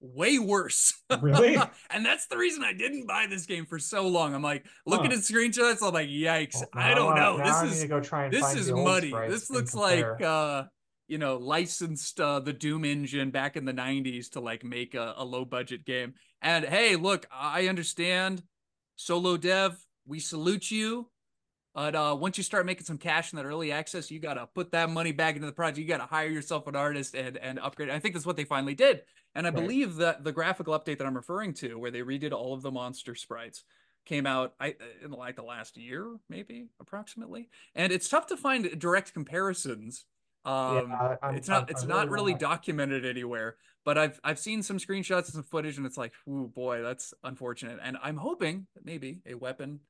way 0.00 0.38
worse. 0.38 0.94
Really? 1.20 1.56
and 1.90 2.04
that's 2.04 2.26
the 2.26 2.36
reason 2.36 2.64
I 2.64 2.72
didn't 2.72 3.06
buy 3.06 3.26
this 3.28 3.46
game 3.46 3.66
for 3.66 3.78
so 3.78 4.06
long. 4.06 4.34
I'm 4.34 4.42
like, 4.42 4.64
look 4.86 5.00
huh. 5.00 5.06
at 5.06 5.18
screenshots, 5.18 5.86
I'm 5.86 5.92
like, 5.92 6.08
yikes. 6.08 6.62
Oh, 6.62 6.66
I 6.72 6.94
don't 6.94 7.16
know. 7.16 7.38
this 7.38 7.74
is 7.74 7.84
go 7.84 8.00
try 8.00 8.24
and 8.24 8.32
this 8.32 8.54
is 8.54 8.70
muddy. 8.70 9.12
This 9.28 9.50
looks 9.50 9.74
like 9.74 10.20
uh 10.22 10.64
you 11.10 11.18
know, 11.18 11.38
licensed 11.38 12.20
uh, 12.20 12.38
the 12.38 12.52
Doom 12.52 12.84
engine 12.84 13.32
back 13.32 13.56
in 13.56 13.64
the 13.64 13.74
90s 13.74 14.30
to 14.30 14.40
like 14.40 14.62
make 14.62 14.94
a, 14.94 15.14
a 15.16 15.24
low 15.24 15.44
budget 15.44 15.84
game. 15.84 16.14
And 16.40 16.64
hey, 16.64 16.94
look, 16.94 17.26
I 17.32 17.66
understand 17.66 18.44
solo 18.94 19.36
dev, 19.36 19.76
we 20.06 20.20
salute 20.20 20.70
you. 20.70 21.10
But 21.74 21.96
uh, 21.96 22.16
once 22.18 22.38
you 22.38 22.44
start 22.44 22.64
making 22.64 22.84
some 22.84 22.96
cash 22.96 23.32
in 23.32 23.38
that 23.38 23.44
early 23.44 23.72
access, 23.72 24.08
you 24.08 24.20
got 24.20 24.34
to 24.34 24.46
put 24.54 24.70
that 24.70 24.88
money 24.88 25.10
back 25.10 25.34
into 25.34 25.46
the 25.46 25.52
project. 25.52 25.78
You 25.78 25.86
got 25.86 25.98
to 25.98 26.04
hire 26.04 26.28
yourself 26.28 26.68
an 26.68 26.76
artist 26.76 27.16
and, 27.16 27.36
and 27.36 27.58
upgrade. 27.58 27.90
I 27.90 27.98
think 27.98 28.14
that's 28.14 28.26
what 28.26 28.36
they 28.36 28.44
finally 28.44 28.74
did. 28.74 29.02
And 29.34 29.46
I 29.46 29.50
right. 29.50 29.60
believe 29.60 29.96
that 29.96 30.24
the 30.24 30.32
graphical 30.32 30.78
update 30.78 30.98
that 30.98 31.06
I'm 31.06 31.16
referring 31.16 31.54
to, 31.54 31.78
where 31.78 31.90
they 31.90 32.00
redid 32.00 32.32
all 32.32 32.52
of 32.52 32.62
the 32.62 32.70
monster 32.70 33.14
sprites, 33.14 33.64
came 34.06 34.26
out 34.26 34.54
I, 34.58 34.74
in 35.04 35.10
like 35.10 35.36
the 35.36 35.42
last 35.42 35.76
year, 35.76 36.16
maybe 36.28 36.68
approximately. 36.80 37.48
And 37.74 37.92
it's 37.92 38.08
tough 38.08 38.26
to 38.28 38.36
find 38.36 38.78
direct 38.78 39.12
comparisons. 39.12 40.04
Um, 40.44 40.88
yeah, 40.90 41.16
I'm, 41.22 41.34
it's 41.34 41.48
not 41.48 41.64
I'm, 41.64 41.68
it's 41.68 41.82
I'm 41.82 41.88
not 41.88 42.08
really, 42.08 42.32
really 42.32 42.38
documented 42.38 43.04
anywhere. 43.04 43.56
But 43.84 43.98
I've 43.98 44.20
I've 44.24 44.38
seen 44.38 44.62
some 44.62 44.78
screenshots 44.78 45.26
and 45.26 45.34
some 45.34 45.42
footage, 45.42 45.76
and 45.76 45.86
it's 45.86 45.96
like, 45.96 46.12
oh 46.28 46.46
boy, 46.46 46.82
that's 46.82 47.14
unfortunate. 47.24 47.78
And 47.82 47.96
I'm 48.02 48.16
hoping 48.16 48.66
that 48.74 48.84
maybe 48.84 49.20
a 49.26 49.34
weapon 49.34 49.80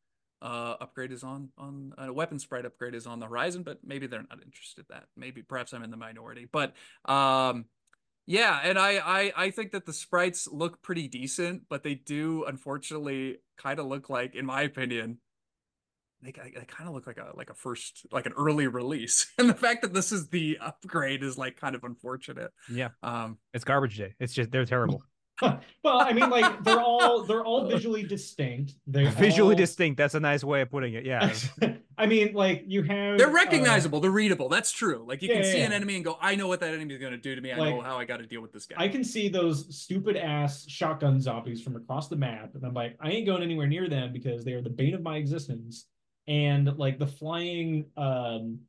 uh, 0.42 0.76
upgrade 0.80 1.12
is 1.12 1.22
on 1.22 1.50
on 1.58 1.92
a 1.98 2.12
weapon 2.12 2.38
sprite 2.38 2.64
upgrade 2.64 2.94
is 2.94 3.06
on 3.06 3.20
the 3.20 3.26
horizon, 3.26 3.62
but 3.62 3.78
maybe 3.84 4.06
they're 4.06 4.24
not 4.28 4.42
interested 4.44 4.80
in 4.80 4.86
that. 4.90 5.04
Maybe 5.16 5.42
perhaps 5.42 5.72
I'm 5.72 5.82
in 5.82 5.90
the 5.90 5.96
minority. 5.96 6.46
But 6.50 6.74
um, 7.04 7.66
yeah, 8.30 8.60
and 8.62 8.78
I, 8.78 8.98
I 8.98 9.32
I 9.36 9.50
think 9.50 9.72
that 9.72 9.86
the 9.86 9.92
sprites 9.92 10.46
look 10.46 10.82
pretty 10.82 11.08
decent, 11.08 11.62
but 11.68 11.82
they 11.82 11.96
do 11.96 12.44
unfortunately 12.44 13.38
kind 13.58 13.80
of 13.80 13.86
look 13.86 14.08
like, 14.08 14.36
in 14.36 14.46
my 14.46 14.62
opinion, 14.62 15.18
they, 16.22 16.30
they 16.30 16.64
kind 16.64 16.88
of 16.88 16.94
look 16.94 17.08
like 17.08 17.18
a 17.18 17.32
like 17.34 17.50
a 17.50 17.54
first 17.54 18.06
like 18.12 18.26
an 18.26 18.32
early 18.38 18.68
release, 18.68 19.32
and 19.38 19.50
the 19.50 19.54
fact 19.54 19.82
that 19.82 19.92
this 19.94 20.12
is 20.12 20.28
the 20.28 20.58
upgrade 20.60 21.24
is 21.24 21.38
like 21.38 21.60
kind 21.60 21.74
of 21.74 21.82
unfortunate. 21.82 22.52
Yeah, 22.72 22.90
um, 23.02 23.38
it's 23.52 23.64
garbage 23.64 23.98
day. 23.98 24.14
It's 24.20 24.32
just 24.32 24.52
they're 24.52 24.64
terrible. 24.64 25.02
well, 25.42 25.58
I 25.84 26.12
mean, 26.12 26.30
like 26.30 26.62
they're 26.62 26.80
all 26.80 27.24
they're 27.24 27.44
all 27.44 27.68
visually 27.68 28.04
distinct. 28.04 28.74
They're 28.86 29.10
visually 29.10 29.56
all... 29.56 29.58
distinct. 29.58 29.98
That's 29.98 30.14
a 30.14 30.20
nice 30.20 30.44
way 30.44 30.60
of 30.60 30.70
putting 30.70 30.94
it. 30.94 31.04
Yeah. 31.04 31.34
I 32.00 32.06
mean, 32.06 32.32
like 32.32 32.64
you 32.66 32.82
have 32.82 33.18
they're 33.18 33.28
uh, 33.28 33.32
recognizable, 33.32 33.98
uh, 33.98 34.02
they're 34.02 34.10
readable. 34.10 34.48
That's 34.48 34.72
true. 34.72 35.04
Like 35.06 35.20
you 35.20 35.28
yeah, 35.28 35.34
can 35.36 35.44
see 35.44 35.58
yeah. 35.58 35.66
an 35.66 35.72
enemy 35.72 35.96
and 35.96 36.04
go, 36.04 36.16
I 36.20 36.34
know 36.34 36.48
what 36.48 36.60
that 36.60 36.72
enemy 36.72 36.94
is 36.94 37.00
going 37.00 37.12
to 37.12 37.18
do 37.18 37.34
to 37.34 37.40
me. 37.40 37.52
I 37.52 37.58
like, 37.58 37.74
know 37.74 37.82
how 37.82 37.98
I 37.98 38.06
got 38.06 38.18
to 38.18 38.26
deal 38.26 38.40
with 38.40 38.52
this 38.52 38.64
guy. 38.64 38.76
I 38.78 38.88
can 38.88 39.04
see 39.04 39.28
those 39.28 39.76
stupid 39.76 40.16
ass 40.16 40.66
shotgun 40.66 41.20
zombies 41.20 41.62
from 41.62 41.76
across 41.76 42.08
the 42.08 42.16
map, 42.16 42.54
and 42.54 42.64
I'm 42.64 42.72
like, 42.72 42.96
I 43.00 43.10
ain't 43.10 43.26
going 43.26 43.42
anywhere 43.42 43.66
near 43.66 43.88
them 43.88 44.12
because 44.12 44.44
they 44.44 44.54
are 44.54 44.62
the 44.62 44.70
bane 44.70 44.94
of 44.94 45.02
my 45.02 45.18
existence. 45.18 45.86
And 46.26 46.78
like 46.78 46.98
the 46.98 47.06
flying, 47.06 47.86
um, 47.96 48.60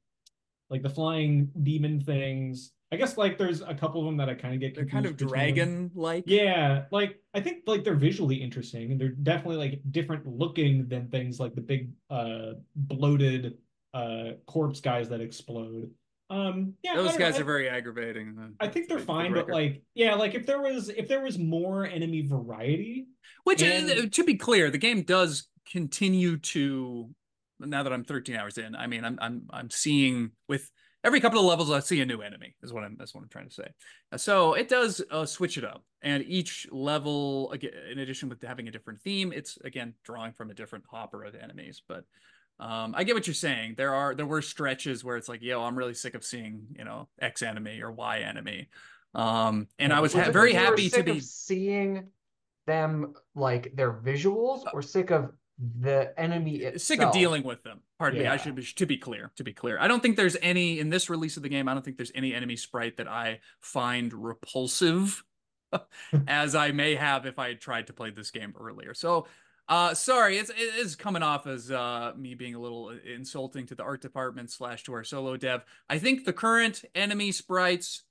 like 0.69 0.83
the 0.83 0.89
flying 0.89 1.51
demon 1.63 2.01
things 2.01 2.73
I 2.91 2.97
guess 2.97 3.17
like 3.17 3.37
there's 3.37 3.61
a 3.61 3.73
couple 3.73 4.01
of 4.01 4.05
them 4.05 4.17
that 4.17 4.27
I 4.27 4.33
kind 4.33 4.53
of 4.53 4.59
get. 4.59 4.75
They're 4.75 4.85
kind 4.85 5.05
of 5.05 5.15
dragon 5.15 5.91
like. 5.95 6.25
Yeah, 6.27 6.85
like 6.91 7.21
I 7.33 7.39
think 7.39 7.63
like 7.65 7.85
they're 7.85 7.95
visually 7.95 8.35
interesting 8.35 8.91
and 8.91 8.99
they're 8.99 9.09
definitely 9.09 9.57
like 9.57 9.81
different 9.91 10.27
looking 10.27 10.87
than 10.89 11.07
things 11.07 11.39
like 11.39 11.55
the 11.55 11.61
big 11.61 11.91
uh 12.09 12.53
bloated 12.75 13.57
uh 13.93 14.31
corpse 14.45 14.81
guys 14.81 15.07
that 15.09 15.21
explode. 15.21 15.89
Um, 16.29 16.73
yeah, 16.81 16.95
those 16.95 17.17
guys 17.17 17.35
know, 17.35 17.41
are 17.41 17.45
very 17.45 17.69
aggravating. 17.69 18.55
I 18.59 18.67
think 18.67 18.87
they're 18.87 18.99
fine, 18.99 19.33
but 19.33 19.49
like, 19.49 19.83
yeah, 19.95 20.15
like 20.15 20.33
if 20.33 20.45
there 20.45 20.61
was 20.61 20.89
if 20.89 21.07
there 21.07 21.21
was 21.21 21.37
more 21.37 21.85
enemy 21.85 22.21
variety, 22.25 23.07
which 23.43 23.61
uh, 23.61 23.67
and... 23.67 24.13
to 24.13 24.23
be 24.23 24.35
clear, 24.35 24.69
the 24.69 24.77
game 24.77 25.03
does 25.03 25.47
continue 25.69 26.37
to. 26.37 27.09
Now 27.59 27.83
that 27.83 27.93
I'm 27.93 28.03
13 28.03 28.35
hours 28.35 28.57
in, 28.57 28.75
I 28.75 28.87
mean, 28.87 29.05
I'm 29.05 29.19
I'm 29.21 29.47
I'm 29.51 29.69
seeing 29.69 30.31
with 30.47 30.71
every 31.03 31.19
couple 31.19 31.39
of 31.39 31.45
levels 31.45 31.71
I 31.71 31.79
see 31.79 32.01
a 32.01 32.05
new 32.05 32.21
enemy 32.21 32.55
is 32.61 32.71
what 32.71 32.83
I'm 32.83 32.95
that's 32.97 33.13
what 33.13 33.21
I'm 33.21 33.29
trying 33.29 33.49
to 33.49 33.53
say. 33.53 33.67
Uh, 34.11 34.17
so 34.17 34.53
it 34.53 34.67
does 34.67 35.01
uh, 35.11 35.25
switch 35.25 35.57
it 35.57 35.63
up, 35.63 35.83
and 36.01 36.23
each 36.27 36.67
level, 36.71 37.51
again, 37.51 37.71
in 37.91 37.99
addition 37.99 38.29
with 38.29 38.41
having 38.41 38.67
a 38.67 38.71
different 38.71 39.01
theme, 39.01 39.31
it's 39.33 39.57
again 39.63 39.93
drawing 40.03 40.33
from 40.33 40.49
a 40.51 40.53
different 40.53 40.85
hopper 40.89 41.23
of 41.23 41.35
enemies. 41.35 41.81
But 41.87 42.05
um, 42.59 42.93
I 42.95 43.03
get 43.03 43.15
what 43.15 43.27
you're 43.27 43.33
saying. 43.33 43.75
There 43.77 43.93
are 43.93 44.15
there 44.15 44.25
were 44.25 44.41
stretches 44.41 45.03
where 45.03 45.17
it's 45.17 45.29
like, 45.29 45.41
yo, 45.41 45.63
I'm 45.63 45.77
really 45.77 45.93
sick 45.93 46.15
of 46.15 46.23
seeing 46.23 46.61
you 46.77 46.85
know 46.85 47.07
X 47.19 47.41
enemy 47.41 47.81
or 47.81 47.91
Y 47.91 48.19
enemy, 48.19 48.69
um, 49.15 49.67
and 49.79 49.91
I 49.91 49.99
was 49.99 50.13
ha- 50.13 50.31
very 50.31 50.53
happy 50.53 50.89
to 50.91 51.03
be 51.03 51.19
seeing 51.19 52.07
them 52.67 53.13
like 53.35 53.75
their 53.75 53.91
visuals, 53.91 54.63
or 54.73 54.81
sick 54.81 55.09
of 55.09 55.31
the 55.79 56.13
enemy 56.19 56.57
itself. 56.57 56.81
sick 56.81 57.01
of 57.01 57.13
dealing 57.13 57.43
with 57.43 57.61
them. 57.63 57.81
Pardon 57.99 58.21
yeah. 58.21 58.29
me 58.29 58.33
i 58.33 58.37
should 58.37 58.55
be 58.55 58.63
to 58.63 58.85
be 58.85 58.97
clear 58.97 59.31
to 59.35 59.43
be 59.43 59.53
clear. 59.53 59.77
I 59.79 59.87
don't 59.87 60.01
think 60.01 60.17
there's 60.17 60.37
any 60.41 60.79
in 60.79 60.89
this 60.89 61.09
release 61.09 61.37
of 61.37 61.43
the 61.43 61.49
game 61.49 61.67
i 61.67 61.73
don't 61.73 61.85
think 61.85 61.97
there's 61.97 62.11
any 62.15 62.33
enemy 62.33 62.55
sprite 62.55 62.97
that 62.97 63.07
i 63.07 63.39
find 63.59 64.11
repulsive 64.13 65.23
as 66.27 66.55
i 66.55 66.71
may 66.71 66.95
have 66.95 67.25
if 67.25 67.37
i 67.37 67.49
had 67.49 67.61
tried 67.61 67.87
to 67.87 67.93
play 67.93 68.09
this 68.09 68.31
game 68.31 68.53
earlier. 68.59 68.93
So 68.93 69.27
uh 69.69 69.93
sorry 69.93 70.37
it's 70.37 70.49
it 70.49 70.75
is 70.79 70.95
coming 70.95 71.21
off 71.21 71.45
as 71.45 71.69
uh 71.69 72.13
me 72.17 72.33
being 72.33 72.55
a 72.55 72.59
little 72.59 72.89
insulting 72.89 73.67
to 73.67 73.75
the 73.75 73.83
art 73.83 74.01
department 74.01 74.49
slash 74.49 74.83
to 74.85 74.93
our 74.93 75.03
solo 75.03 75.37
dev. 75.37 75.63
I 75.87 75.99
think 75.99 76.25
the 76.25 76.33
current 76.33 76.83
enemy 76.95 77.31
sprites 77.31 78.03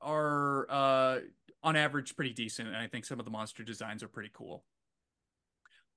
are 0.00 0.66
uh 0.70 1.18
on 1.62 1.76
average 1.76 2.16
pretty 2.16 2.32
decent 2.32 2.68
and 2.68 2.76
i 2.76 2.88
think 2.88 3.04
some 3.04 3.20
of 3.20 3.24
the 3.24 3.30
monster 3.30 3.62
designs 3.62 4.02
are 4.02 4.08
pretty 4.08 4.30
cool 4.32 4.64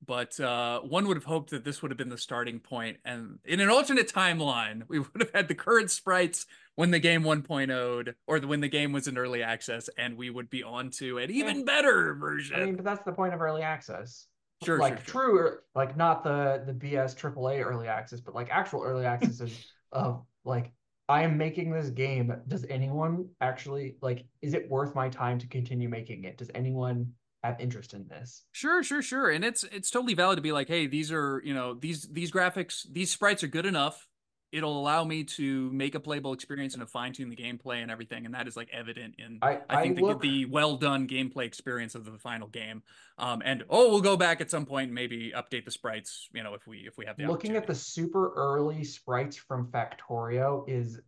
but 0.05 0.39
uh, 0.39 0.81
one 0.81 1.07
would 1.07 1.17
have 1.17 1.25
hoped 1.25 1.51
that 1.51 1.63
this 1.63 1.81
would 1.81 1.91
have 1.91 1.97
been 1.97 2.09
the 2.09 2.17
starting 2.17 2.59
point. 2.59 2.97
And 3.05 3.39
in 3.45 3.59
an 3.59 3.69
alternate 3.69 4.11
timeline, 4.11 4.83
we 4.87 4.99
would 4.99 5.19
have 5.19 5.31
had 5.33 5.47
the 5.47 5.55
current 5.55 5.91
sprites 5.91 6.45
when 6.75 6.91
the 6.91 6.99
game 6.99 7.23
1.0'd 7.23 8.15
or 8.27 8.39
when 8.39 8.61
the 8.61 8.67
game 8.67 8.91
was 8.91 9.07
in 9.07 9.17
early 9.17 9.41
access, 9.41 9.89
and 9.97 10.17
we 10.17 10.29
would 10.29 10.49
be 10.49 10.63
on 10.63 10.89
to 10.91 11.17
an 11.17 11.31
even 11.31 11.65
better 11.65 12.13
version. 12.15 12.59
I 12.59 12.65
mean, 12.65 12.75
but 12.75 12.85
that's 12.85 13.03
the 13.03 13.13
point 13.13 13.33
of 13.33 13.41
early 13.41 13.61
access. 13.61 14.27
Sure, 14.63 14.79
like 14.79 15.05
sure, 15.05 15.05
sure. 15.05 15.21
true, 15.21 15.57
like 15.75 15.97
not 15.97 16.23
the 16.23 16.63
the 16.65 16.73
BS 16.73 17.15
AAA 17.15 17.63
early 17.65 17.87
access, 17.87 18.21
but 18.21 18.33
like 18.33 18.49
actual 18.49 18.83
early 18.83 19.05
access 19.05 19.41
is 19.41 19.65
of 19.91 20.23
like 20.45 20.71
I 21.07 21.23
am 21.23 21.37
making 21.37 21.71
this 21.71 21.89
game. 21.89 22.33
Does 22.47 22.65
anyone 22.69 23.29
actually 23.41 23.97
like? 24.01 24.25
Is 24.41 24.53
it 24.53 24.69
worth 24.69 24.95
my 24.95 25.09
time 25.09 25.37
to 25.39 25.47
continue 25.47 25.89
making 25.89 26.23
it? 26.23 26.37
Does 26.37 26.49
anyone 26.55 27.11
have 27.45 27.59
interest 27.59 27.93
in 27.93 28.07
this. 28.07 28.43
Sure, 28.51 28.83
sure, 28.83 29.01
sure. 29.01 29.29
And 29.29 29.43
it's 29.43 29.63
it's 29.63 29.89
totally 29.89 30.13
valid 30.13 30.37
to 30.37 30.41
be 30.41 30.51
like, 30.51 30.67
hey, 30.67 30.87
these 30.87 31.11
are, 31.11 31.41
you 31.45 31.53
know, 31.53 31.73
these 31.73 32.03
these 32.03 32.31
graphics, 32.31 32.85
these 32.91 33.11
sprites 33.11 33.43
are 33.43 33.47
good 33.47 33.65
enough. 33.65 34.07
It'll 34.51 34.79
allow 34.79 35.03
me 35.03 35.23
to 35.23 35.69
make 35.71 35.95
a 35.95 35.99
playable 35.99 36.31
experience 36.31 36.75
and 36.75 36.81
to 36.81 36.87
fine 36.87 37.11
tune 37.11 37.29
the 37.29 37.35
gameplay 37.35 37.81
and 37.81 37.91
everything, 37.91 38.25
and 38.25 38.33
that 38.35 38.47
is 38.47 38.55
like 38.55 38.69
evident 38.71 39.15
in 39.17 39.39
I, 39.41 39.59
I 39.69 39.81
think 39.81 39.97
I 39.97 40.01
the, 40.01 40.07
look, 40.07 40.21
the 40.21 40.45
well 40.45 40.77
done 40.77 41.07
gameplay 41.07 41.45
experience 41.45 41.93
of 41.93 42.05
the 42.05 42.17
final 42.17 42.47
game. 42.47 42.81
Um, 43.17 43.41
and 43.43 43.63
oh, 43.69 43.89
we'll 43.89 44.01
go 44.01 44.15
back 44.15 44.39
at 44.39 44.49
some 44.49 44.65
point 44.65 44.85
and 44.85 44.95
maybe 44.95 45.33
update 45.35 45.65
the 45.65 45.71
sprites, 45.71 46.29
you 46.33 46.43
know, 46.43 46.53
if 46.53 46.65
we 46.67 46.79
if 46.87 46.97
we 46.97 47.05
have 47.05 47.17
the 47.17 47.25
looking 47.25 47.57
at 47.57 47.67
the 47.67 47.75
super 47.75 48.31
early 48.35 48.83
sprites 48.83 49.35
from 49.35 49.67
Factorio 49.67 50.63
is 50.69 51.01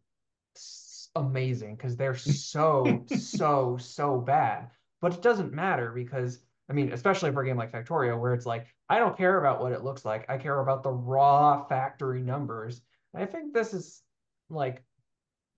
amazing 1.15 1.75
because 1.75 1.95
they're 1.95 2.15
so 2.15 3.05
so 3.17 3.77
so 3.79 4.19
bad. 4.19 4.69
But 5.02 5.14
it 5.14 5.22
doesn't 5.22 5.54
matter 5.54 5.91
because 5.91 6.39
I 6.70 6.74
mean, 6.74 6.91
especially 6.91 7.32
for 7.32 7.41
a 7.43 7.45
game 7.45 7.58
like 7.58 7.72
Factorio, 7.72 8.20
where 8.20 8.34
it's 8.34 8.45
like 8.45 8.68
I 8.89 9.00
don't 9.00 9.18
care 9.18 9.39
about 9.39 9.62
what 9.62 9.72
it 9.72 9.84
looks 9.84 10.06
like. 10.06 10.30
I 10.30 10.38
care 10.38 10.60
about 10.60 10.84
the 10.84 10.91
raw 10.91 11.66
factory 11.66 12.22
numbers. 12.22 12.82
And 13.14 13.24
I 13.24 13.26
think 13.26 13.54
this 13.54 13.74
is 13.74 14.04
like 14.50 14.84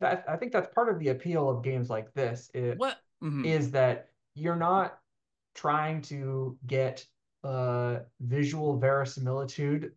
that. 0.01 0.25
I 0.27 0.35
think 0.37 0.51
that's 0.51 0.73
part 0.73 0.89
of 0.89 0.99
the 0.99 1.09
appeal 1.09 1.49
of 1.49 1.63
games 1.63 1.89
like 1.89 2.13
this. 2.13 2.49
It, 2.53 2.77
Mhm. 3.21 3.45
is 3.45 3.71
that 3.71 4.09
you're 4.35 4.55
not 4.55 4.99
trying 5.55 6.01
to 6.03 6.57
get 6.67 7.05
uh 7.43 7.99
visual 8.19 8.77
verisimilitude 8.77 9.93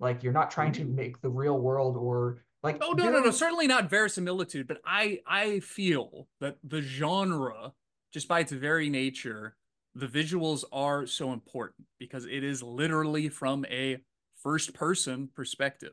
like 0.00 0.22
you're 0.22 0.32
not 0.32 0.50
trying 0.50 0.72
to 0.72 0.84
make 0.84 1.20
the 1.20 1.28
real 1.28 1.58
world 1.58 1.96
or 1.96 2.42
like 2.62 2.78
Oh 2.80 2.92
no, 2.92 3.10
no, 3.10 3.20
no, 3.20 3.30
certainly 3.30 3.66
not 3.66 3.88
verisimilitude, 3.88 4.66
but 4.66 4.80
I 4.84 5.20
I 5.26 5.60
feel 5.60 6.26
that 6.40 6.58
the 6.64 6.80
genre, 6.82 7.72
just 8.16 8.28
by 8.28 8.40
its 8.40 8.50
very 8.50 8.88
nature, 8.88 9.54
the 9.94 10.06
visuals 10.06 10.64
are 10.72 11.06
so 11.06 11.34
important 11.34 11.86
because 11.98 12.24
it 12.24 12.42
is 12.42 12.62
literally 12.62 13.28
from 13.28 13.66
a 13.66 13.98
first 14.42 14.72
person 14.72 15.28
perspective. 15.36 15.92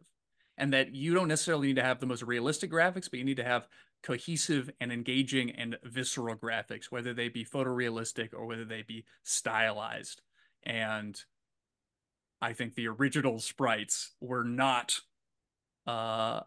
And 0.57 0.71
that 0.71 0.95
you 0.95 1.13
don't 1.13 1.27
necessarily 1.27 1.67
need 1.67 1.75
to 1.75 1.83
have 1.83 1.99
the 1.99 2.05
most 2.05 2.23
realistic 2.23 2.71
graphics, 2.71 3.09
but 3.09 3.19
you 3.19 3.25
need 3.25 3.35
to 3.35 3.43
have 3.43 3.67
cohesive 4.03 4.69
and 4.79 4.89
engaging 4.89 5.51
and 5.51 5.75
visceral 5.83 6.37
graphics, 6.37 6.85
whether 6.89 7.13
they 7.13 7.27
be 7.27 7.43
photorealistic 7.43 8.29
or 8.31 8.45
whether 8.45 8.63
they 8.63 8.83
be 8.87 9.03
stylized. 9.23 10.21
And 10.65 11.19
I 12.41 12.53
think 12.53 12.75
the 12.75 12.87
original 12.87 13.37
sprites 13.39 14.11
were 14.21 14.45
not 14.45 14.97
uh 15.85 16.39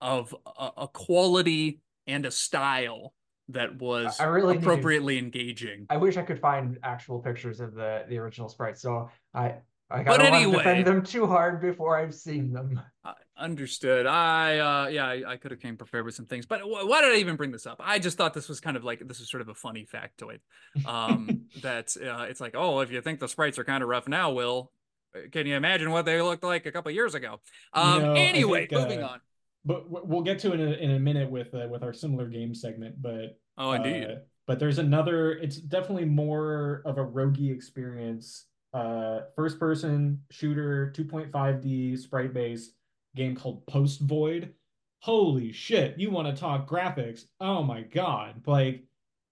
of 0.00 0.34
a, 0.58 0.70
a 0.78 0.88
quality 0.88 1.82
and 2.06 2.24
a 2.24 2.30
style 2.30 3.12
that 3.50 3.76
was 3.80 4.20
I 4.20 4.24
really 4.24 4.54
need 4.54 4.62
to- 4.62 4.70
appropriately 4.70 5.18
engaging. 5.18 5.86
I 5.90 5.96
wish 5.96 6.16
I 6.16 6.22
could 6.22 6.38
find 6.40 6.78
actual 6.82 7.18
pictures 7.20 7.60
of 7.60 7.74
the 7.74 8.04
the 8.08 8.18
original 8.18 8.48
sprites 8.48 8.82
so 8.82 9.10
I 9.34 9.54
I 9.90 10.02
But 10.02 10.18
don't 10.18 10.20
want 10.20 10.34
to 10.34 10.36
anyway. 10.36 10.56
defend 10.58 10.86
them 10.86 11.02
too 11.02 11.26
hard 11.26 11.62
before 11.62 11.96
I've 11.98 12.14
seen 12.14 12.52
them 12.52 12.80
I 13.04 13.14
understood. 13.38 14.04
I 14.06 14.58
uh 14.58 14.88
yeah, 14.88 15.06
I, 15.06 15.22
I 15.32 15.36
could 15.38 15.50
have 15.50 15.60
came 15.60 15.76
prepared 15.78 16.04
with 16.04 16.14
some 16.14 16.26
things, 16.26 16.44
but 16.44 16.60
wh- 16.60 16.86
why 16.86 17.00
did 17.00 17.12
I 17.14 17.16
even 17.16 17.36
bring 17.36 17.52
this 17.52 17.66
up? 17.66 17.80
I 17.82 17.98
just 17.98 18.18
thought 18.18 18.34
this 18.34 18.48
was 18.50 18.60
kind 18.60 18.76
of 18.76 18.84
like 18.84 19.00
this 19.06 19.20
is 19.20 19.30
sort 19.30 19.40
of 19.40 19.48
a 19.48 19.54
funny 19.54 19.86
factoid. 19.90 20.40
Um, 20.86 21.46
that 21.62 21.96
uh, 21.96 22.26
it's 22.28 22.40
like, 22.40 22.54
oh, 22.54 22.80
if 22.80 22.90
you 22.90 23.00
think 23.00 23.18
the 23.20 23.28
sprites 23.28 23.58
are 23.58 23.64
kind 23.64 23.82
of 23.82 23.88
rough 23.88 24.08
now, 24.08 24.32
Will, 24.32 24.70
uh, 25.16 25.20
can 25.32 25.46
you 25.46 25.54
imagine 25.56 25.90
what 25.90 26.04
they 26.04 26.20
looked 26.20 26.44
like 26.44 26.66
a 26.66 26.72
couple 26.72 26.90
years 26.90 27.14
ago? 27.14 27.40
Um, 27.72 28.02
know, 28.02 28.14
I 28.14 28.18
anyway, 28.18 28.66
think, 28.66 28.72
moving 28.82 29.02
uh, 29.02 29.08
on. 29.08 29.20
But 29.68 30.08
we'll 30.08 30.22
get 30.22 30.38
to 30.40 30.54
it 30.54 30.60
in 30.60 30.68
a, 30.68 30.76
in 30.76 30.90
a 30.92 30.98
minute 30.98 31.30
with 31.30 31.54
uh, 31.54 31.68
with 31.70 31.82
our 31.82 31.92
similar 31.92 32.26
game 32.26 32.54
segment. 32.54 33.02
But 33.02 33.38
Oh, 33.58 33.72
indeed. 33.72 34.04
Uh, 34.04 34.14
but 34.46 34.58
there's 34.58 34.78
another. 34.78 35.32
It's 35.32 35.58
definitely 35.58 36.06
more 36.06 36.80
of 36.86 36.96
a 36.96 37.04
roguey 37.04 37.54
experience. 37.54 38.46
Uh, 38.72 39.20
first 39.36 39.58
person 39.58 40.22
shooter, 40.30 40.90
2.5D 40.96 41.98
sprite 41.98 42.32
based 42.32 42.72
game 43.14 43.36
called 43.36 43.66
Post 43.66 44.00
Void. 44.00 44.54
Holy 45.02 45.52
shit! 45.52 45.98
You 45.98 46.10
want 46.10 46.34
to 46.34 46.40
talk 46.40 46.66
graphics? 46.66 47.24
Oh 47.40 47.62
my 47.62 47.82
god! 47.82 48.42
Like 48.46 48.84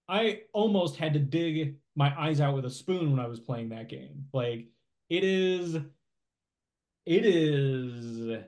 I 0.07 0.41
almost 0.53 0.97
had 0.97 1.13
to 1.13 1.19
dig 1.19 1.77
my 1.95 2.13
eyes 2.15 2.39
out 2.39 2.53
with 2.53 2.65
a 2.65 2.69
spoon 2.69 3.09
when 3.09 3.19
I 3.19 3.27
was 3.27 3.39
playing 3.39 3.69
that 3.69 3.89
game. 3.89 4.25
Like 4.33 4.67
it 5.09 5.23
is, 5.23 5.73
it 5.73 7.25
is 7.25 8.43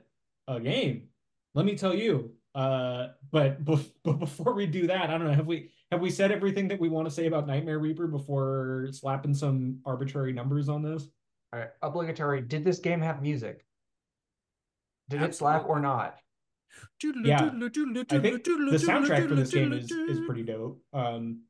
a 0.46 0.60
game. 0.60 1.09
Let 1.54 1.66
me 1.66 1.76
tell 1.76 1.94
you. 1.94 2.32
Uh, 2.54 3.08
but 3.30 3.64
bef- 3.64 3.92
but 4.04 4.18
before 4.18 4.54
we 4.54 4.66
do 4.66 4.86
that, 4.88 5.10
I 5.10 5.18
don't 5.18 5.26
know. 5.26 5.34
Have 5.34 5.46
we 5.46 5.70
have 5.90 6.00
we 6.00 6.10
said 6.10 6.32
everything 6.32 6.68
that 6.68 6.80
we 6.80 6.88
want 6.88 7.06
to 7.08 7.10
say 7.14 7.26
about 7.26 7.46
Nightmare 7.46 7.78
Reaper 7.78 8.06
before 8.06 8.88
slapping 8.92 9.34
some 9.34 9.78
arbitrary 9.84 10.32
numbers 10.32 10.68
on 10.68 10.82
this? 10.82 11.08
all 11.52 11.58
right 11.58 11.70
obligatory 11.82 12.40
did 12.40 12.62
this 12.64 12.78
game 12.78 13.00
have 13.00 13.22
music 13.22 13.64
did 15.08 15.20
it 15.22 15.34
slap 15.34 15.66
or 15.68 15.80
not 15.80 16.16
Yeah, 17.26 17.40
I 18.18 18.20
think 18.20 18.44
the 18.70 18.76
soundtrack 18.86 19.28
for 19.28 19.34
this 19.34 19.50
game 19.50 19.72
is 19.72 19.90
is 19.90 20.20
pretty 20.26 20.44
dope. 20.44 20.80
Um, 20.92 21.42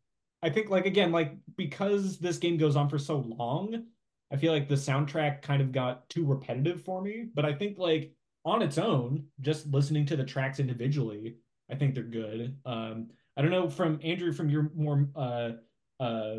I 0.42 0.48
think 0.48 0.70
like 0.70 0.86
again 0.86 1.12
like 1.12 1.36
because 1.58 2.18
this 2.18 2.38
game 2.38 2.56
goes 2.56 2.74
on 2.76 2.88
for 2.88 2.98
so 2.98 3.18
long, 3.18 3.84
I 4.32 4.36
feel 4.38 4.50
like 4.54 4.66
the 4.68 4.76
soundtrack 4.76 5.42
kind 5.42 5.60
of 5.60 5.72
got 5.72 6.08
too 6.08 6.24
repetitive 6.24 6.82
for 6.82 7.02
me. 7.02 7.26
But 7.34 7.44
I 7.44 7.52
think 7.52 7.76
like 7.76 8.14
on 8.44 8.62
its 8.62 8.78
own, 8.78 9.26
just 9.40 9.66
listening 9.66 10.06
to 10.06 10.16
the 10.16 10.24
tracks 10.24 10.60
individually, 10.60 11.36
I 11.70 11.74
think 11.74 11.94
they're 11.94 12.02
good. 12.04 12.56
Um, 12.64 13.08
I 13.36 13.42
don't 13.42 13.50
know 13.50 13.68
from 13.68 14.00
Andrew 14.02 14.32
from 14.32 14.48
your 14.50 14.70
more 14.74 15.08
uh 15.14 15.52
uh 16.00 16.38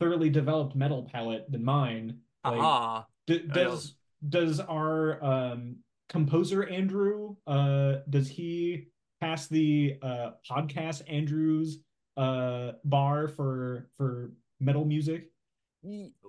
thoroughly 0.00 0.30
developed 0.30 0.74
metal 0.74 1.08
palette 1.10 1.50
than 1.50 1.64
mine. 1.64 2.18
Like, 2.44 2.58
Ah, 2.60 3.06
D- 3.26 3.46
does 3.52 3.96
does 4.28 4.60
our 4.60 5.22
um 5.24 5.76
composer 6.08 6.64
Andrew 6.68 7.36
uh 7.46 7.96
does 8.10 8.28
he 8.28 8.88
pass 9.20 9.46
the 9.46 9.96
uh 10.02 10.30
podcast 10.50 11.02
Andrew's 11.08 11.78
uh 12.16 12.72
bar 12.84 13.28
for 13.28 13.88
for 13.96 14.32
metal 14.60 14.84
music? 14.84 15.30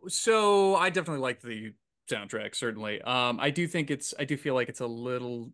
So 0.08 0.76
I 0.76 0.90
definitely 0.90 1.22
like 1.22 1.42
the 1.42 1.74
soundtrack, 2.10 2.56
certainly. 2.56 3.02
Um, 3.02 3.40
I 3.40 3.50
do 3.50 3.68
think 3.68 3.92
it's, 3.92 4.14
I 4.20 4.26
do 4.26 4.38
feel 4.38 4.54
like 4.54 4.70
it's 4.70 4.82
a 4.82 4.88
little 4.88 5.52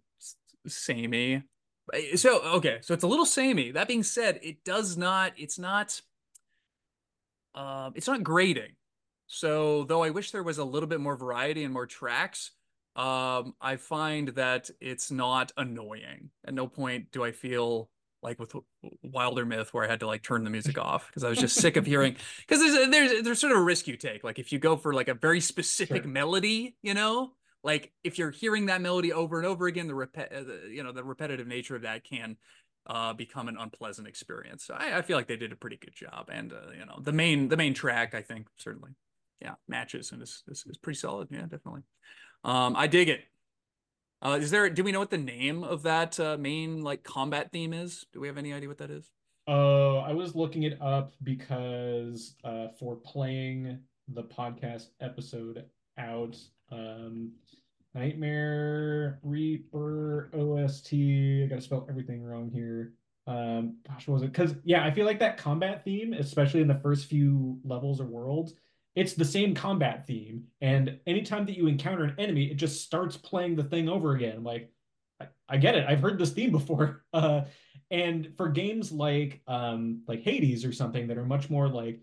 samey. 0.68 1.44
Uh, 1.94 2.16
So, 2.16 2.42
okay, 2.58 2.80
so 2.82 2.94
it's 2.94 3.04
a 3.04 3.08
little 3.08 3.26
samey. 3.26 3.72
That 3.72 3.88
being 3.88 4.04
said, 4.04 4.40
it 4.44 4.64
does 4.64 4.98
not, 4.98 5.34
it's 5.38 5.58
not, 5.60 6.02
um, 7.56 7.94
it's 7.96 8.08
not 8.08 8.24
grating. 8.24 8.76
So, 9.28 9.86
though 9.86 10.04
I 10.04 10.10
wish 10.10 10.32
there 10.32 10.44
was 10.44 10.58
a 10.58 10.66
little 10.66 10.88
bit 10.88 11.00
more 11.00 11.16
variety 11.16 11.64
and 11.64 11.74
more 11.74 11.88
tracks, 11.88 12.52
um, 12.98 13.56
I 13.62 13.78
find 13.78 14.30
that 14.30 14.70
it's 14.82 15.10
not 15.10 15.54
annoying. 15.56 16.32
At 16.46 16.54
no 16.54 16.68
point 16.68 17.12
do 17.12 17.24
I 17.24 17.32
feel 17.32 17.90
like 18.24 18.40
with 18.40 18.54
Wildermyth 19.06 19.70
where 19.70 19.84
I 19.84 19.88
had 19.88 20.00
to 20.02 20.08
like 20.08 20.24
turn 20.24 20.44
the 20.44 20.50
music 20.50 20.78
off 20.80 21.08
because 21.08 21.24
I 21.24 21.30
was 21.30 21.40
just 21.40 21.58
sick 21.58 21.78
of 21.78 21.86
hearing 21.86 22.16
because 22.48 22.60
there's 22.60 22.90
there's 22.90 23.24
there's 23.24 23.40
sort 23.40 23.52
of 23.54 23.60
a 23.60 23.64
risk 23.64 23.88
you 23.88 23.98
take. 23.98 24.24
Like 24.24 24.40
if 24.40 24.52
you 24.52 24.60
go 24.60 24.78
for 24.78 24.94
like 24.94 25.08
a 25.08 25.14
very 25.14 25.42
specific 25.42 26.04
Sure. 26.04 26.12
melody, 26.12 26.76
you 26.82 26.94
know, 26.94 27.34
like 27.64 27.92
if 28.04 28.18
you're 28.18 28.32
hearing 28.32 28.68
that 28.68 28.82
melody 28.82 29.14
over 29.14 29.38
and 29.38 29.48
over 29.48 29.68
again, 29.68 29.88
the 29.88 29.94
repet 29.94 30.32
uh, 30.36 30.44
the, 30.44 30.70
you 30.72 30.84
know 30.84 30.92
the 30.92 31.04
repetitive 31.04 31.48
nature 31.48 31.76
of 31.76 31.84
that 31.84 32.04
can 32.04 32.38
uh 32.88 33.14
become 33.14 33.48
an 33.48 33.58
unpleasant 33.60 34.08
experience. 34.08 34.66
So 34.66 34.74
I, 34.74 34.98
I 35.00 35.02
feel 35.04 35.18
like 35.18 35.28
they 35.28 35.38
did 35.38 35.52
a 35.52 35.56
pretty 35.56 35.78
good 35.78 35.94
job, 35.96 36.30
and 36.32 36.52
uh, 36.54 36.72
you 36.78 36.86
know 36.86 37.00
the 37.02 37.12
main 37.12 37.48
the 37.48 37.58
main 37.58 37.74
track 37.74 38.14
I 38.16 38.22
think 38.22 38.48
certainly 38.58 38.92
yeah 39.42 39.56
matches 39.68 40.12
and 40.12 40.22
is 40.22 40.44
is, 40.48 40.64
is 40.68 40.78
pretty 40.78 40.98
solid. 40.98 41.28
Yeah, 41.32 41.42
definitely. 41.44 41.82
Um, 42.44 42.76
I 42.76 42.88
dig 42.88 43.10
it. 43.10 43.22
Uh, 44.22 44.38
is 44.40 44.52
there? 44.52 44.70
Do 44.70 44.84
we 44.84 44.92
know 44.92 45.00
what 45.00 45.10
the 45.10 45.18
name 45.18 45.64
of 45.64 45.84
that 45.84 46.20
uh, 46.20 46.38
main 46.38 46.84
like 46.84 47.04
combat 47.04 47.52
theme 47.52 47.74
is? 47.74 48.06
Do 48.14 48.20
we 48.20 48.28
have 48.28 48.38
any 48.38 48.54
idea 48.54 48.70
what 48.70 48.78
that 48.78 48.92
is? 48.92 49.10
Oh, 49.48 49.98
I 49.98 50.14
was 50.14 50.36
looking 50.36 50.64
it 50.64 50.80
up 50.82 51.14
because 51.24 52.36
uh 52.44 52.68
for 52.80 52.96
playing 52.96 53.80
the 54.08 54.24
podcast 54.24 54.90
episode 55.00 55.66
out 55.98 56.38
um 56.72 57.32
Nightmare 57.94 59.20
Reaper 59.24 60.30
OST. 60.34 60.94
I 60.94 61.48
gotta 61.50 61.62
spell 61.62 61.86
everything 61.90 62.24
wrong 62.24 62.50
here. 62.50 62.94
Um, 63.28 63.78
gosh, 63.88 64.08
what 64.08 64.16
was 64.16 64.24
it? 64.24 64.32
Because 64.32 64.56
yeah, 64.64 64.86
I 64.86 64.92
feel 64.92 65.06
like 65.06 65.20
that 65.20 65.38
combat 65.38 65.84
theme, 65.84 66.14
especially 66.14 66.62
in 66.62 66.68
the 66.68 66.80
first 66.80 67.08
few 67.08 67.60
levels 67.64 68.00
or 68.00 68.06
worlds, 68.06 68.54
it's 68.96 69.14
the 69.14 69.26
same 69.26 69.56
combat 69.56 70.06
theme. 70.06 70.46
And 70.60 71.00
anytime 71.08 71.46
that 71.46 71.58
you 71.58 71.68
encounter 71.68 72.04
an 72.04 72.16
enemy, 72.18 72.52
it 72.52 72.56
just 72.56 72.84
starts 72.84 73.16
playing 73.18 73.56
the 73.56 73.64
thing 73.64 73.88
over 73.88 74.14
again. 74.14 74.44
Like, 74.44 74.72
I, 75.20 75.28
I 75.48 75.58
get 75.58 75.76
it. 75.76 75.86
I've 75.88 76.02
heard 76.02 76.20
this 76.20 76.32
theme 76.32 76.52
before. 76.52 77.04
Uh, 77.14 77.44
and 77.90 78.30
for 78.38 78.48
games 78.48 78.90
like 78.90 79.42
um, 79.48 80.02
like 80.08 80.22
Hades 80.22 80.64
or 80.64 80.72
something 80.72 81.08
that 81.08 81.18
are 81.18 81.26
much 81.26 81.50
more 81.50 81.68
like 81.68 82.00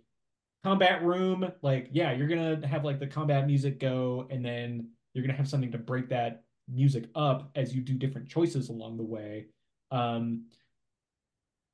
combat 0.62 1.02
room, 1.02 1.51
like 1.62 1.89
yeah, 1.93 2.12
you're 2.12 2.28
gonna 2.28 2.66
have 2.66 2.85
like 2.85 3.01
the 3.01 3.06
combat 3.06 3.47
music 3.47 3.81
go, 3.81 4.28
and 4.31 4.44
then 4.44 4.90
you're 5.15 5.24
gonna 5.24 5.36
have 5.36 5.48
something 5.48 5.73
to 5.73 5.78
break 5.78 6.10
that 6.10 6.44
music 6.69 7.05
up 7.15 7.51
as 7.55 7.74
you 7.74 7.81
do 7.81 7.94
different 7.94 8.28
choices 8.28 8.69
along 8.69 8.98
the 8.98 9.02
way. 9.02 9.47
Um, 9.90 10.44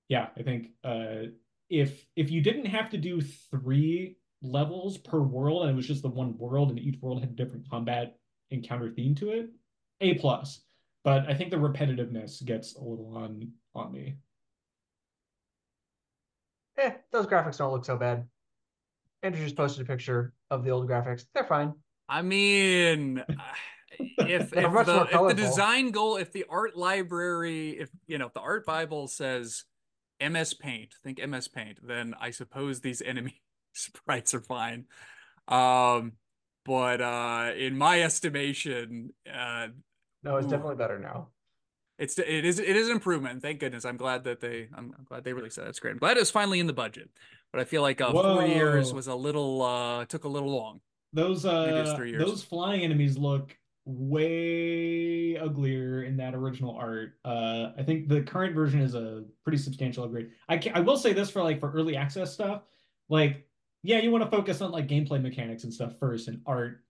yeah, 0.09 0.29
I 0.37 0.43
think 0.43 0.69
uh, 0.85 1.31
if 1.69 2.07
if 2.15 2.31
you 2.31 2.41
didn't 2.41 2.67
have 2.67 2.91
to 2.91 2.99
do 2.99 3.21
three 3.21 4.19
levels 4.45 4.99
per 4.99 5.21
world 5.21 5.63
and 5.63 5.71
it 5.71 5.77
was 5.77 5.87
just 5.87 6.03
the 6.03 6.09
one 6.09 6.37
world 6.39 6.71
and 6.71 6.79
each 6.79 7.01
world 7.01 7.21
had 7.21 7.31
a 7.31 7.33
different 7.33 7.69
combat 7.69 8.17
encounter 8.51 8.91
theme 8.91 9.15
to 9.17 9.31
it, 9.31 9.51
A 10.01 10.15
plus. 10.15 10.61
But 11.03 11.29
I 11.29 11.35
think 11.35 11.51
the 11.51 11.57
repetitiveness 11.57 12.45
gets 12.45 12.77
a 12.77 12.81
little 12.83 13.17
on 13.17 13.51
on 13.75 13.93
me. 13.93 14.17
Eh, 16.79 16.93
those 17.13 17.27
graphics 17.27 17.59
don't 17.59 17.73
look 17.73 17.85
so 17.85 17.97
bad. 17.97 18.27
Andrew 19.23 19.43
just 19.43 19.57
posted 19.57 19.83
a 19.83 19.87
picture 19.87 20.33
of 20.51 20.65
the 20.65 20.71
old 20.71 20.89
graphics. 20.89 21.25
They're 21.35 21.45
fine. 21.45 21.73
I 22.09 22.23
mean, 22.23 23.23
if, 23.99 24.53
if, 24.53 24.53
the, 24.53 25.09
if 25.11 25.29
the 25.29 25.35
design 25.35 25.91
goal, 25.91 26.17
if 26.17 26.33
the 26.33 26.45
art 26.49 26.77
library, 26.77 27.71
if 27.71 27.91
you 28.07 28.19
know, 28.19 28.27
if 28.27 28.35
the 28.35 28.41
art 28.41 28.67
Bible 28.67 29.09
says 29.09 29.65
MS 30.21 30.55
Paint, 30.55 30.95
think 31.03 31.27
MS 31.27 31.49
Paint, 31.49 31.79
then 31.87 32.15
I 32.21 32.31
suppose 32.31 32.81
these 32.81 33.03
enemy 33.03 33.41
sprites 33.75 34.35
are 34.35 34.41
fine. 34.41 34.87
Um, 35.49 36.13
but 36.65 37.01
uh, 37.01 37.53
in 37.57 37.77
my 37.77 38.03
estimation, 38.03 39.13
uh, 39.31 39.69
no, 40.23 40.37
it's 40.37 40.47
ooh, 40.47 40.51
definitely 40.51 40.77
better 40.77 40.99
now. 40.99 41.29
It's 41.99 42.19
it 42.19 42.45
is 42.45 42.59
it 42.59 42.75
is 42.77 42.89
an 42.89 42.95
improvement. 42.95 43.43
Thank 43.43 43.61
goodness. 43.61 43.85
I'm 43.85 43.97
glad 43.97 44.25
that 44.25 44.41
they 44.41 44.69
I'm, 44.75 44.93
I'm 44.99 45.05
glad 45.05 45.23
they 45.25 45.33
released 45.33 45.57
that. 45.57 45.67
That's 45.67 45.79
great. 45.79 45.93
I'm 45.93 45.99
glad 45.99 46.17
it 46.17 46.21
was 46.21 46.31
finally 46.31 46.59
in 46.59 46.67
the 46.67 46.73
budget. 46.73 47.11
But 47.53 47.61
I 47.61 47.65
feel 47.65 47.83
like 47.83 48.01
uh, 48.01 48.11
four 48.11 48.45
years 48.47 48.93
was 48.93 49.07
a 49.07 49.15
little 49.15 49.63
uh 49.63 50.05
took 50.07 50.25
a 50.25 50.29
little 50.29 50.51
long. 50.51 50.81
Those 51.13 51.47
uh 51.47 51.95
those 52.19 52.43
flying 52.43 52.83
enemies 52.83 53.17
look 53.17 53.57
way 53.85 55.37
uglier 55.37 56.03
in 56.03 56.17
that 56.17 56.35
original 56.35 56.75
art. 56.75 57.13
Uh, 57.25 57.73
I 57.79 57.83
think 57.85 58.09
the 58.09 58.23
current 58.23 58.55
version 58.55 58.81
is 58.81 58.95
a 58.95 59.25
pretty 59.43 59.59
substantial 59.59 60.05
upgrade. 60.05 60.31
I 60.49 60.57
can, 60.57 60.75
I 60.75 60.81
will 60.81 60.97
say 60.97 61.13
this 61.13 61.31
for 61.31 61.43
like 61.43 61.61
for 61.61 61.71
early 61.71 61.97
access 61.97 62.33
stuff, 62.33 62.63
like 63.09 63.47
yeah, 63.85 63.99
you 63.99 64.11
want 64.11 64.25
to 64.25 64.31
focus 64.31 64.61
on 64.61 64.73
like 64.73 64.89
gameplay 64.89 65.23
mechanics 65.23 65.63
and 65.63 65.73
stuff 65.73 65.93
first, 66.01 66.27
and 66.27 66.41
art 66.45 66.81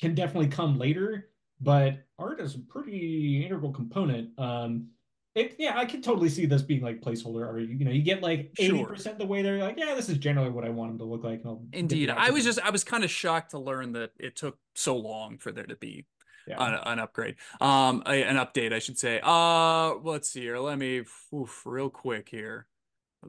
can 0.00 0.14
definitely 0.16 0.48
come 0.48 0.78
later 0.78 1.28
but 1.60 2.04
art 2.18 2.40
is 2.40 2.54
a 2.54 2.60
pretty 2.60 3.44
integral 3.44 3.72
component. 3.72 4.38
Um, 4.38 4.88
it, 5.34 5.56
yeah, 5.58 5.78
I 5.78 5.84
can 5.84 6.02
totally 6.02 6.28
see 6.28 6.46
this 6.46 6.62
being 6.62 6.82
like 6.82 7.00
placeholder 7.00 7.46
art. 7.46 7.62
You 7.62 7.84
know, 7.84 7.90
you 7.90 8.02
get 8.02 8.22
like 8.22 8.50
eighty 8.58 8.84
percent 8.84 9.18
the 9.18 9.26
way 9.26 9.42
they're 9.42 9.58
like, 9.58 9.78
yeah, 9.78 9.94
this 9.94 10.08
is 10.08 10.18
generally 10.18 10.50
what 10.50 10.64
I 10.64 10.70
want 10.70 10.90
them 10.90 10.98
to 10.98 11.04
look 11.04 11.22
like. 11.22 11.42
Indeed, 11.72 12.10
I 12.10 12.30
was 12.30 12.44
just 12.44 12.60
I 12.60 12.70
was 12.70 12.84
kind 12.84 13.04
of 13.04 13.10
shocked 13.10 13.50
to 13.50 13.58
learn 13.58 13.92
that 13.92 14.12
it 14.18 14.36
took 14.36 14.58
so 14.74 14.96
long 14.96 15.38
for 15.38 15.52
there 15.52 15.66
to 15.66 15.76
be 15.76 16.06
yeah. 16.46 16.56
an, 16.64 16.80
an, 16.84 16.98
upgrade, 16.98 17.36
um, 17.60 18.02
a, 18.06 18.22
an 18.24 18.36
update, 18.36 18.72
I 18.72 18.78
should 18.78 18.98
say. 18.98 19.20
Uh, 19.22 19.94
let's 19.96 20.30
see 20.30 20.40
here. 20.40 20.58
Let 20.58 20.78
me 20.78 21.04
oof, 21.32 21.62
real 21.64 21.90
quick 21.90 22.28
here, 22.30 22.66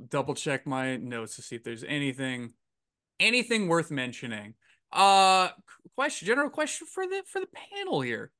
double 0.09 0.33
check 0.33 0.65
my 0.65 0.97
notes 0.97 1.35
to 1.35 1.41
see 1.43 1.57
if 1.57 1.63
there's 1.63 1.83
anything, 1.83 2.53
anything 3.19 3.67
worth 3.67 3.91
mentioning. 3.91 4.53
Uh, 4.91 5.49
question, 5.95 6.27
general 6.27 6.49
question 6.49 6.87
for 6.87 7.05
the 7.05 7.23
for 7.25 7.39
the 7.39 7.47
panel 7.47 8.01
here. 8.01 8.31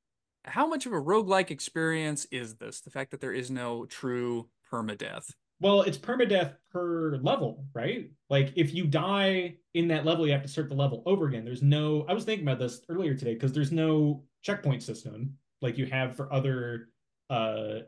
How 0.44 0.66
much 0.66 0.86
of 0.86 0.92
a 0.92 1.00
roguelike 1.00 1.50
experience 1.50 2.26
is 2.30 2.56
this? 2.56 2.80
The 2.80 2.90
fact 2.90 3.10
that 3.10 3.20
there 3.20 3.32
is 3.32 3.50
no 3.50 3.84
true 3.86 4.48
permadeath. 4.72 5.30
Well, 5.60 5.82
it's 5.82 5.98
permadeath 5.98 6.54
per 6.72 7.18
level, 7.18 7.66
right? 7.74 8.10
Like 8.30 8.52
if 8.56 8.72
you 8.72 8.86
die 8.86 9.56
in 9.74 9.88
that 9.88 10.06
level, 10.06 10.26
you 10.26 10.32
have 10.32 10.42
to 10.42 10.48
start 10.48 10.70
the 10.70 10.74
level 10.74 11.02
over 11.04 11.26
again. 11.26 11.44
There's 11.44 11.62
no 11.62 12.06
I 12.08 12.14
was 12.14 12.24
thinking 12.24 12.46
about 12.46 12.58
this 12.58 12.80
earlier 12.88 13.14
today 13.14 13.34
because 13.34 13.52
there's 13.52 13.72
no 13.72 14.24
checkpoint 14.42 14.82
system 14.82 15.36
like 15.60 15.76
you 15.76 15.84
have 15.86 16.16
for 16.16 16.32
other 16.32 16.88
uh 17.28 17.80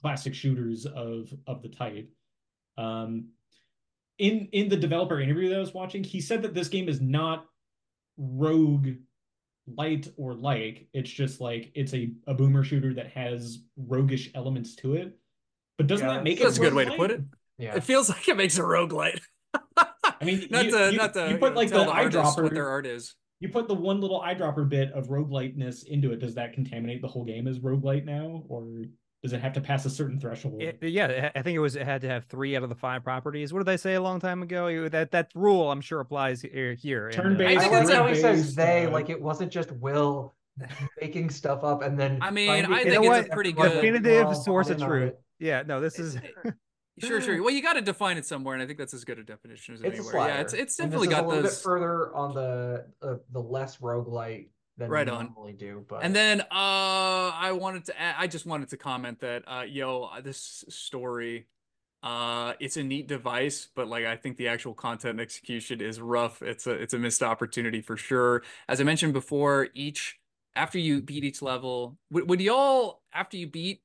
classic 0.00 0.34
shooters 0.34 0.86
of 0.86 1.32
of 1.46 1.62
the 1.62 1.68
type. 1.68 2.10
Um 2.76 3.28
in 4.18 4.48
in 4.52 4.68
the 4.68 4.76
developer 4.76 5.20
interview 5.20 5.48
that 5.50 5.56
I 5.56 5.60
was 5.60 5.74
watching, 5.74 6.04
he 6.04 6.20
said 6.20 6.42
that 6.42 6.54
this 6.54 6.68
game 6.68 6.88
is 6.88 7.00
not 7.00 7.46
rogue 8.16 8.88
light 9.76 10.08
or 10.16 10.34
like. 10.34 10.88
It's 10.92 11.10
just 11.10 11.40
like 11.40 11.70
it's 11.74 11.94
a, 11.94 12.12
a 12.26 12.34
boomer 12.34 12.64
shooter 12.64 12.94
that 12.94 13.08
has 13.08 13.58
roguish 13.76 14.30
elements 14.34 14.74
to 14.76 14.94
it. 14.94 15.16
But 15.76 15.86
doesn't 15.86 16.06
yeah, 16.06 16.14
that 16.14 16.24
make 16.24 16.40
it? 16.40 16.44
That's 16.44 16.58
a 16.58 16.60
good 16.60 16.74
way 16.74 16.84
to 16.84 16.96
put 16.96 17.10
it. 17.10 17.22
Yeah. 17.58 17.76
It 17.76 17.84
feels 17.84 18.08
like 18.08 18.28
it 18.28 18.36
makes 18.36 18.58
a 18.58 18.62
roguelite. 18.62 19.20
I 19.76 20.24
mean, 20.24 20.46
not 20.50 20.64
you, 20.64 20.70
to 20.72 20.92
you, 20.92 20.98
not 20.98 21.14
to 21.14 21.30
you 21.30 21.38
put 21.38 21.54
like 21.54 21.70
the, 21.70 21.84
the 21.84 21.90
eyedropper 21.90 22.42
what 22.42 22.54
their 22.54 22.68
art 22.68 22.86
is. 22.86 23.14
You 23.40 23.48
put 23.48 23.68
the 23.68 23.74
one 23.74 24.00
little 24.00 24.20
eyedropper 24.20 24.68
bit 24.68 24.92
of 24.92 25.08
rogueliteness 25.08 25.84
into 25.86 26.12
it. 26.12 26.18
Does 26.18 26.34
that 26.34 26.52
contaminate 26.54 27.02
the 27.02 27.08
whole 27.08 27.24
game 27.24 27.46
as 27.46 27.60
roguelite 27.60 28.04
now, 28.04 28.42
or 28.48 28.84
does 29.22 29.32
it 29.32 29.40
have 29.40 29.52
to 29.54 29.60
pass 29.60 29.84
a 29.84 29.90
certain 29.90 30.20
threshold? 30.20 30.62
It, 30.62 30.78
yeah, 30.82 31.30
I 31.34 31.42
think 31.42 31.56
it 31.56 31.58
was 31.58 31.74
it 31.74 31.84
had 31.84 32.00
to 32.02 32.08
have 32.08 32.24
three 32.26 32.56
out 32.56 32.62
of 32.62 32.68
the 32.68 32.74
five 32.74 33.02
properties. 33.02 33.52
What 33.52 33.60
did 33.60 33.66
they 33.66 33.76
say 33.76 33.94
a 33.94 34.00
long 34.00 34.20
time 34.20 34.42
ago? 34.42 34.88
That 34.88 35.10
that 35.10 35.30
rule, 35.34 35.70
I'm 35.70 35.80
sure, 35.80 36.00
applies 36.00 36.42
here. 36.42 36.74
here 36.74 37.10
Turn 37.10 37.36
based. 37.36 37.56
Uh, 37.56 37.60
I 37.60 37.62
think 37.62 37.72
that's 37.72 37.90
how 37.90 38.06
he 38.06 38.14
says 38.14 38.54
they. 38.54 38.86
Uh, 38.86 38.90
like 38.90 39.10
it 39.10 39.20
wasn't 39.20 39.50
just 39.50 39.72
Will 39.72 40.34
making 41.00 41.30
stuff 41.30 41.64
up 41.64 41.82
and 41.82 41.98
then. 41.98 42.18
I 42.20 42.30
mean, 42.30 42.66
I 42.66 42.84
think 42.84 43.04
it's 43.04 43.28
a 43.28 43.34
pretty 43.34 43.52
good 43.52 43.72
definitive 43.72 44.36
source 44.36 44.70
of 44.70 44.80
truth. 44.80 45.14
Yeah, 45.38 45.62
no, 45.66 45.80
this 45.80 45.98
is. 45.98 46.18
Sure, 47.00 47.20
sure. 47.20 47.40
Well, 47.40 47.54
you 47.54 47.62
got 47.62 47.74
to 47.74 47.80
define 47.80 48.16
it 48.16 48.26
somewhere, 48.26 48.54
and 48.54 48.62
I 48.62 48.66
think 48.66 48.76
that's 48.76 48.92
as 48.92 49.04
good 49.04 49.20
a 49.20 49.22
definition 49.22 49.74
as 49.74 49.82
it's 49.82 50.00
anywhere. 50.00 50.28
Yeah, 50.28 50.40
it's 50.40 50.52
it's 50.52 50.76
definitely 50.76 51.06
got 51.06 51.22
a 51.22 51.28
little 51.28 51.42
those... 51.44 51.54
bit 51.54 51.62
further 51.62 52.12
on 52.12 52.34
the 52.34 52.86
uh, 53.00 53.14
the 53.30 53.40
less 53.40 53.76
roguelite 53.76 54.48
than 54.78 54.90
right 54.90 55.08
on. 55.08 55.32
normally 55.34 55.52
do. 55.52 55.84
But 55.88 56.02
and 56.02 56.14
then 56.14 56.40
uh, 56.40 56.44
I 56.50 57.52
wanted 57.52 57.84
to 57.86 58.00
add, 58.00 58.14
I 58.18 58.26
just 58.26 58.46
wanted 58.46 58.70
to 58.70 58.76
comment 58.76 59.20
that 59.20 59.42
uh, 59.46 59.64
yo, 59.68 60.04
uh, 60.04 60.20
this 60.20 60.64
story, 60.68 61.46
uh, 62.02 62.54
it's 62.60 62.76
a 62.76 62.82
neat 62.82 63.08
device, 63.08 63.68
but 63.74 63.88
like 63.88 64.06
I 64.06 64.16
think 64.16 64.36
the 64.36 64.48
actual 64.48 64.74
content 64.74 65.20
execution 65.20 65.80
is 65.80 66.00
rough. 66.00 66.40
It's 66.42 66.66
a 66.66 66.72
it's 66.72 66.94
a 66.94 66.98
missed 66.98 67.22
opportunity 67.22 67.80
for 67.80 67.96
sure. 67.96 68.42
As 68.68 68.80
I 68.80 68.84
mentioned 68.84 69.12
before, 69.12 69.68
each 69.74 70.18
after 70.54 70.78
you 70.78 71.02
beat 71.02 71.24
each 71.24 71.42
level, 71.42 71.98
would, 72.10 72.28
would 72.28 72.40
y'all 72.40 73.02
after 73.12 73.36
you 73.36 73.46
beat 73.46 73.82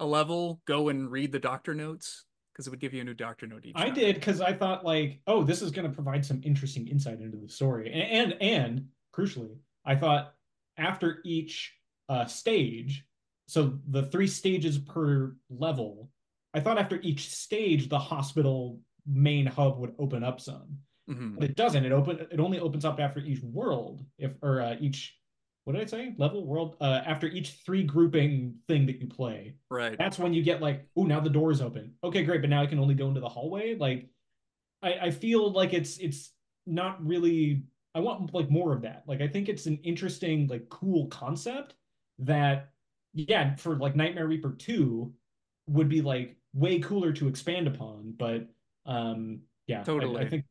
a 0.00 0.06
level 0.06 0.60
go 0.66 0.88
and 0.88 1.10
read 1.10 1.32
the 1.32 1.38
doctor 1.38 1.74
notes? 1.74 2.24
because 2.52 2.66
it 2.66 2.70
would 2.70 2.80
give 2.80 2.92
you 2.92 3.00
a 3.00 3.04
new 3.04 3.14
doctor 3.14 3.46
note 3.46 3.64
each. 3.64 3.72
I 3.74 3.86
time. 3.86 3.94
did 3.94 4.16
because 4.16 4.42
I 4.42 4.52
thought 4.52 4.84
like, 4.84 5.20
oh, 5.26 5.42
this 5.42 5.62
is 5.62 5.70
going 5.70 5.88
to 5.88 5.94
provide 5.94 6.26
some 6.26 6.42
interesting 6.44 6.86
insight 6.88 7.20
into 7.20 7.38
the 7.38 7.48
story, 7.48 7.90
and 7.90 8.32
and, 8.32 8.42
and 8.42 8.88
crucially, 9.14 9.56
I 9.84 9.96
thought 9.96 10.34
after 10.76 11.20
each 11.24 11.74
uh, 12.08 12.26
stage, 12.26 13.04
so 13.46 13.78
the 13.88 14.04
three 14.04 14.26
stages 14.26 14.78
per 14.78 15.34
level, 15.48 16.10
I 16.54 16.60
thought 16.60 16.78
after 16.78 17.00
each 17.02 17.28
stage 17.28 17.88
the 17.88 17.98
hospital 17.98 18.80
main 19.06 19.46
hub 19.46 19.78
would 19.78 19.94
open 19.98 20.22
up 20.22 20.40
some, 20.40 20.78
mm-hmm. 21.08 21.36
but 21.36 21.44
it 21.44 21.56
doesn't. 21.56 21.84
It 21.84 21.92
open 21.92 22.26
it 22.30 22.40
only 22.40 22.60
opens 22.60 22.84
up 22.84 23.00
after 23.00 23.20
each 23.20 23.42
world, 23.42 24.04
if 24.18 24.32
or 24.42 24.60
uh, 24.60 24.76
each 24.80 25.16
what 25.64 25.74
did 25.74 25.82
I 25.82 25.86
say? 25.86 26.14
Level 26.16 26.46
world 26.46 26.76
uh, 26.80 27.02
after 27.04 27.26
each 27.28 27.50
three 27.64 27.82
grouping 27.82 28.56
thing 28.66 28.86
that 28.86 29.00
you 29.00 29.06
play. 29.06 29.54
Right. 29.70 29.96
That's 29.98 30.18
when 30.18 30.32
you 30.32 30.42
get 30.42 30.62
like, 30.62 30.86
oh, 30.96 31.04
now 31.04 31.20
the 31.20 31.30
door 31.30 31.50
is 31.50 31.60
open. 31.60 31.94
Okay, 32.02 32.24
great, 32.24 32.40
but 32.40 32.50
now 32.50 32.62
I 32.62 32.66
can 32.66 32.78
only 32.78 32.94
go 32.94 33.08
into 33.08 33.20
the 33.20 33.28
hallway. 33.28 33.76
Like, 33.76 34.08
I, 34.82 34.94
I 34.94 35.10
feel 35.10 35.52
like 35.52 35.72
it's 35.72 35.98
it's 35.98 36.32
not 36.66 37.04
really 37.06 37.64
I 37.94 38.00
want 38.00 38.32
like 38.32 38.50
more 38.50 38.72
of 38.72 38.82
that. 38.82 39.04
Like 39.06 39.20
I 39.20 39.28
think 39.28 39.48
it's 39.48 39.66
an 39.66 39.78
interesting, 39.82 40.46
like 40.46 40.68
cool 40.68 41.06
concept 41.08 41.74
that 42.18 42.70
yeah, 43.12 43.56
for 43.56 43.76
like 43.76 43.96
Nightmare 43.96 44.28
Reaper 44.28 44.52
2 44.52 45.12
would 45.68 45.88
be 45.88 46.00
like 46.00 46.36
way 46.54 46.78
cooler 46.78 47.12
to 47.12 47.28
expand 47.28 47.66
upon. 47.66 48.14
But 48.16 48.48
um 48.86 49.40
yeah, 49.66 49.82
totally. 49.82 50.18
I, 50.18 50.22
I 50.22 50.28
think 50.28 50.44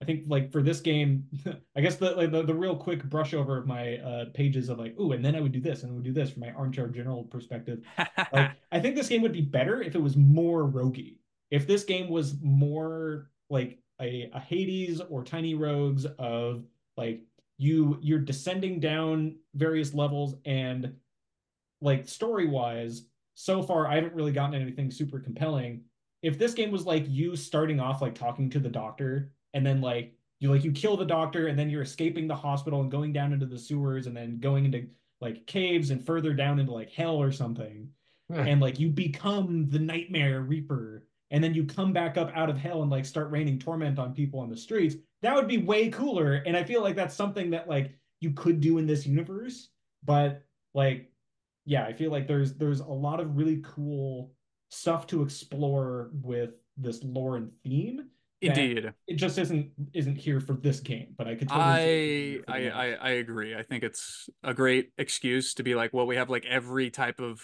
I 0.00 0.04
think 0.04 0.24
like 0.26 0.50
for 0.52 0.62
this 0.62 0.80
game, 0.80 1.24
I 1.76 1.80
guess 1.80 1.96
the 1.96 2.12
like 2.12 2.30
the, 2.30 2.42
the 2.42 2.54
real 2.54 2.76
quick 2.76 3.04
brush 3.04 3.34
over 3.34 3.58
of 3.58 3.66
my 3.66 3.98
uh 3.98 4.24
pages 4.32 4.68
of 4.68 4.78
like, 4.78 4.94
oh, 4.98 5.12
and 5.12 5.24
then 5.24 5.34
I 5.36 5.40
would 5.40 5.52
do 5.52 5.60
this 5.60 5.82
and 5.82 5.92
I 5.92 5.94
would 5.94 6.04
do 6.04 6.12
this 6.12 6.30
from 6.30 6.40
my 6.40 6.50
armchair 6.50 6.88
general 6.88 7.24
perspective. 7.24 7.80
like 8.32 8.52
I 8.72 8.80
think 8.80 8.96
this 8.96 9.08
game 9.08 9.22
would 9.22 9.32
be 9.32 9.42
better 9.42 9.82
if 9.82 9.94
it 9.94 10.02
was 10.02 10.16
more 10.16 10.64
roguey. 10.64 11.18
If 11.50 11.66
this 11.66 11.84
game 11.84 12.08
was 12.08 12.34
more 12.42 13.30
like 13.50 13.78
a, 14.00 14.30
a 14.34 14.40
Hades 14.40 15.00
or 15.00 15.24
Tiny 15.24 15.54
Rogues 15.54 16.06
of 16.18 16.64
like 16.96 17.22
you 17.58 17.98
you're 18.00 18.18
descending 18.18 18.80
down 18.80 19.36
various 19.54 19.94
levels 19.94 20.34
and 20.44 20.92
like 21.80 22.08
story 22.08 22.46
wise 22.46 23.06
so 23.34 23.62
far 23.62 23.86
i 23.86 23.94
haven't 23.94 24.14
really 24.14 24.32
gotten 24.32 24.60
anything 24.60 24.90
super 24.90 25.18
compelling. 25.18 25.82
If 26.22 26.38
this 26.38 26.54
game 26.54 26.70
was 26.72 26.86
like 26.86 27.04
you 27.06 27.36
starting 27.36 27.78
off 27.78 28.02
like 28.02 28.14
talking 28.14 28.50
to 28.50 28.58
the 28.58 28.68
doctor 28.68 29.30
and 29.54 29.64
then 29.64 29.80
like 29.80 30.14
you 30.40 30.50
like 30.50 30.64
you 30.64 30.72
kill 30.72 30.96
the 30.96 31.04
doctor 31.04 31.46
and 31.46 31.58
then 31.58 31.70
you're 31.70 31.82
escaping 31.82 32.26
the 32.26 32.34
hospital 32.34 32.80
and 32.80 32.90
going 32.90 33.12
down 33.12 33.32
into 33.32 33.46
the 33.46 33.58
sewers 33.58 34.06
and 34.06 34.16
then 34.16 34.38
going 34.38 34.64
into 34.64 34.86
like 35.20 35.46
caves 35.46 35.90
and 35.90 36.04
further 36.04 36.34
down 36.34 36.58
into 36.58 36.72
like 36.72 36.90
hell 36.90 37.16
or 37.16 37.30
something 37.30 37.88
and 38.34 38.60
like 38.60 38.80
you 38.80 38.88
become 38.88 39.68
the 39.70 39.78
nightmare 39.78 40.40
reaper 40.40 41.04
and 41.30 41.42
then 41.42 41.54
you 41.54 41.64
come 41.64 41.92
back 41.92 42.16
up 42.16 42.30
out 42.34 42.50
of 42.50 42.56
hell 42.56 42.82
and 42.82 42.90
like 42.90 43.04
start 43.04 43.30
raining 43.30 43.58
torment 43.58 43.98
on 43.98 44.14
people 44.14 44.40
on 44.40 44.48
the 44.48 44.56
streets 44.56 44.96
that 45.22 45.34
would 45.34 45.48
be 45.48 45.58
way 45.58 45.88
cooler 45.88 46.34
and 46.46 46.56
i 46.56 46.64
feel 46.64 46.82
like 46.82 46.96
that's 46.96 47.14
something 47.14 47.50
that 47.50 47.68
like 47.68 47.92
you 48.20 48.30
could 48.32 48.60
do 48.60 48.78
in 48.78 48.86
this 48.86 49.06
universe 49.06 49.70
but 50.04 50.42
like 50.74 51.10
yeah 51.64 51.84
i 51.84 51.92
feel 51.92 52.10
like 52.10 52.26
there's 52.26 52.54
there's 52.54 52.80
a 52.80 52.84
lot 52.84 53.20
of 53.20 53.36
really 53.36 53.62
cool 53.64 54.32
stuff 54.70 55.06
to 55.06 55.22
explore 55.22 56.10
with 56.22 56.50
this 56.76 57.02
lore 57.02 57.36
and 57.36 57.50
theme 57.64 58.06
Indeed, 58.42 58.92
it 59.06 59.14
just 59.14 59.38
isn't 59.38 59.70
isn't 59.94 60.16
here 60.16 60.40
for 60.40 60.52
this 60.52 60.80
game. 60.80 61.14
But 61.16 61.26
I 61.26 61.34
could. 61.36 61.48
Totally 61.48 62.42
I 62.46 62.52
I, 62.52 62.68
I 62.68 62.86
I 62.92 63.10
agree. 63.12 63.54
I 63.54 63.62
think 63.62 63.82
it's 63.82 64.28
a 64.42 64.52
great 64.52 64.90
excuse 64.98 65.54
to 65.54 65.62
be 65.62 65.74
like, 65.74 65.94
well, 65.94 66.06
we 66.06 66.16
have 66.16 66.28
like 66.28 66.44
every 66.44 66.90
type 66.90 67.18
of 67.18 67.40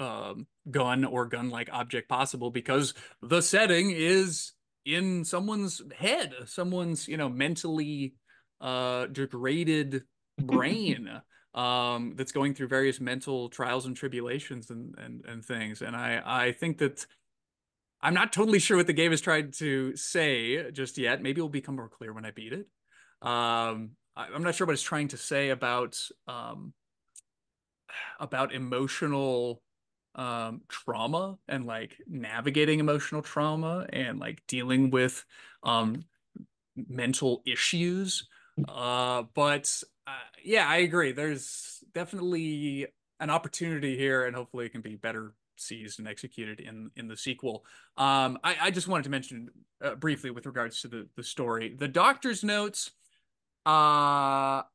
um, 0.00 0.46
gun 0.70 1.04
or 1.04 1.26
gun-like 1.26 1.68
object 1.72 2.08
possible 2.08 2.50
because 2.50 2.94
the 3.22 3.42
setting 3.42 3.90
is 3.90 4.52
in 4.84 5.24
someone's 5.24 5.82
head, 5.96 6.32
someone's 6.46 7.06
you 7.06 7.16
know 7.16 7.28
mentally 7.28 8.14
uh, 8.60 9.06
degraded 9.06 10.02
brain 10.38 11.08
um, 11.54 12.14
that's 12.16 12.32
going 12.32 12.54
through 12.54 12.68
various 12.68 13.00
mental 13.00 13.48
trials 13.48 13.86
and 13.86 13.96
tribulations 13.96 14.70
and 14.70 14.94
and 14.98 15.24
and 15.26 15.44
things. 15.44 15.82
And 15.82 15.94
I 15.94 16.22
I 16.24 16.52
think 16.52 16.78
that 16.78 17.06
I'm 18.00 18.14
not 18.14 18.32
totally 18.32 18.58
sure 18.58 18.76
what 18.76 18.86
the 18.86 18.92
game 18.94 19.12
is 19.12 19.20
trying 19.20 19.52
to 19.52 19.94
say 19.96 20.70
just 20.70 20.96
yet. 20.96 21.22
Maybe 21.22 21.40
it'll 21.40 21.50
become 21.50 21.76
more 21.76 21.88
clear 21.88 22.12
when 22.12 22.24
I 22.24 22.30
beat 22.30 22.52
it. 22.52 22.66
Um, 23.22 23.90
I, 24.16 24.28
am 24.34 24.42
not 24.42 24.54
sure 24.54 24.66
what 24.66 24.72
it's 24.72 24.82
trying 24.82 25.08
to 25.08 25.18
say 25.18 25.50
about 25.50 25.98
um, 26.26 26.72
about 28.18 28.54
emotional 28.54 29.62
um, 30.20 30.60
trauma 30.68 31.38
and 31.48 31.64
like 31.64 31.96
navigating 32.06 32.78
emotional 32.78 33.22
trauma 33.22 33.86
and 33.90 34.20
like 34.20 34.42
dealing 34.46 34.90
with 34.90 35.24
um, 35.62 36.04
mental 36.76 37.42
issues. 37.46 38.28
Uh, 38.68 39.22
but 39.34 39.82
uh, 40.06 40.10
yeah, 40.44 40.68
I 40.68 40.78
agree. 40.78 41.12
There's 41.12 41.82
definitely 41.94 42.86
an 43.18 43.30
opportunity 43.30 43.96
here, 43.96 44.26
and 44.26 44.36
hopefully 44.36 44.66
it 44.66 44.72
can 44.72 44.82
be 44.82 44.96
better 44.96 45.32
seized 45.56 45.98
and 45.98 46.06
executed 46.06 46.60
in 46.60 46.90
in 46.96 47.08
the 47.08 47.16
sequel. 47.16 47.64
Um, 47.96 48.38
I, 48.44 48.56
I 48.60 48.70
just 48.70 48.88
wanted 48.88 49.04
to 49.04 49.10
mention 49.10 49.48
uh, 49.82 49.94
briefly 49.94 50.30
with 50.30 50.44
regards 50.44 50.82
to 50.82 50.88
the 50.88 51.08
the 51.16 51.24
story, 51.24 51.74
the 51.78 51.88
doctor's 51.88 52.44
notes. 52.44 52.90
Uh, 53.64 54.68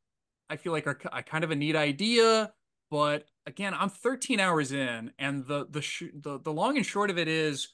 I 0.50 0.58
feel 0.58 0.72
like 0.72 0.88
are, 0.88 1.00
are 1.12 1.24
kind 1.24 1.44
of 1.44 1.52
a 1.52 1.56
neat 1.56 1.76
idea, 1.76 2.52
but 2.90 3.26
again, 3.46 3.74
I'm 3.74 3.90
13 3.90 4.40
hours 4.40 4.72
in, 4.72 5.12
and 5.18 5.46
the 5.46 5.68
the 5.70 5.82
sh- 5.82 6.14
the 6.14 6.40
the 6.40 6.54
long 6.54 6.78
and 6.78 6.86
short 6.86 7.10
of 7.10 7.18
it 7.18 7.28
is, 7.28 7.70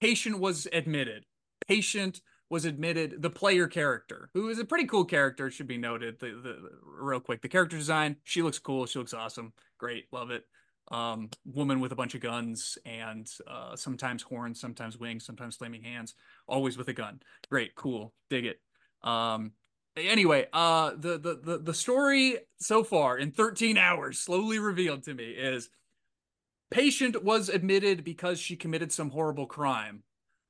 patient 0.00 0.38
was 0.38 0.66
admitted. 0.72 1.24
Patient 1.66 2.20
was 2.48 2.64
admitted 2.64 3.22
the 3.22 3.30
player 3.30 3.66
character 3.66 4.30
who 4.32 4.48
is 4.48 4.60
a 4.60 4.64
pretty 4.64 4.86
cool 4.86 5.04
character 5.04 5.50
should 5.50 5.66
be 5.66 5.76
noted 5.76 6.16
the, 6.20 6.28
the 6.28 6.56
real 6.84 7.18
quick 7.18 7.42
the 7.42 7.48
character 7.48 7.76
design 7.76 8.14
she 8.22 8.40
looks 8.40 8.60
cool 8.60 8.86
she 8.86 9.00
looks 9.00 9.12
awesome 9.12 9.52
great 9.78 10.04
love 10.12 10.30
it 10.30 10.44
um, 10.90 11.30
woman 11.44 11.80
with 11.80 11.92
a 11.92 11.96
bunch 11.96 12.14
of 12.14 12.20
guns 12.20 12.78
and 12.84 13.28
uh, 13.46 13.74
sometimes 13.76 14.22
horns, 14.22 14.60
sometimes 14.60 14.98
wings, 14.98 15.24
sometimes 15.26 15.56
flaming 15.56 15.82
hands, 15.82 16.14
always 16.46 16.78
with 16.78 16.88
a 16.88 16.92
gun. 16.92 17.20
Great, 17.50 17.74
cool, 17.74 18.14
dig 18.30 18.46
it. 18.46 18.60
Um, 19.02 19.52
anyway, 19.96 20.46
uh, 20.52 20.90
the, 20.96 21.18
the 21.18 21.40
the 21.42 21.58
the 21.58 21.74
story 21.74 22.38
so 22.58 22.84
far 22.84 23.18
in 23.18 23.30
13 23.32 23.76
hours, 23.78 24.18
slowly 24.18 24.58
revealed 24.58 25.04
to 25.04 25.14
me, 25.14 25.30
is 25.30 25.70
patient 26.70 27.22
was 27.22 27.48
admitted 27.48 28.04
because 28.04 28.38
she 28.38 28.56
committed 28.56 28.92
some 28.92 29.10
horrible 29.10 29.46
crime. 29.46 30.02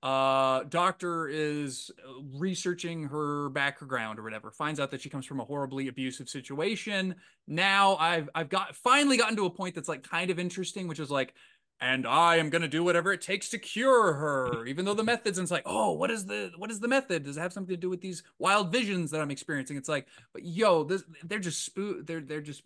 Uh 0.03 0.63
doctor 0.69 1.27
is 1.27 1.91
researching 2.35 3.05
her 3.05 3.49
background 3.49 4.19
or 4.19 4.23
whatever 4.23 4.51
finds 4.51 4.79
out 4.79 4.91
that 4.91 5.01
she 5.01 5.09
comes 5.09 5.25
from 5.25 5.41
a 5.41 5.45
horribly 5.45 5.89
abusive 5.89 6.29
situation. 6.29 7.15
Now 7.47 7.97
i've 7.97 8.29
i've 8.35 8.51
got 8.51 8.77
finally 8.77 9.17
gotten 9.17 9.37
to 9.37 9.47
a 9.47 9.51
point 9.51 9.75
that's 9.75 9.89
like 9.89 10.03
kind 10.03 10.31
of 10.31 10.39
interesting 10.39 10.87
which 10.87 11.01
is 11.01 11.11
like 11.11 11.35
and 11.81 12.07
i 12.07 12.37
am 12.37 12.51
going 12.51 12.63
to 12.63 12.69
do 12.69 12.83
whatever 12.83 13.13
it 13.13 13.21
takes 13.21 13.49
to 13.49 13.59
cure 13.59 14.15
her 14.15 14.65
even 14.67 14.85
though 14.85 14.95
the 14.95 15.05
methods 15.05 15.39
and 15.39 15.45
it's 15.45 15.51
like 15.51 15.63
oh 15.67 15.93
what 15.93 16.11
is 16.11 16.27
the 16.27 16.51
what 16.57 16.71
is 16.71 16.81
the 16.81 16.89
method 16.89 17.23
does 17.23 17.37
it 17.37 17.41
have 17.41 17.53
something 17.53 17.75
to 17.75 17.81
do 17.81 17.91
with 17.91 18.01
these 18.01 18.23
wild 18.39 18.73
visions 18.73 19.11
that 19.11 19.21
i'm 19.21 19.31
experiencing 19.31 19.77
it's 19.77 19.89
like 19.89 20.07
but 20.33 20.45
yo 20.45 20.85
this 20.85 21.05
they're 21.25 21.39
just 21.39 21.75
spoo 21.75 22.07
they're 22.07 22.21
they're 22.21 22.41
just 22.41 22.63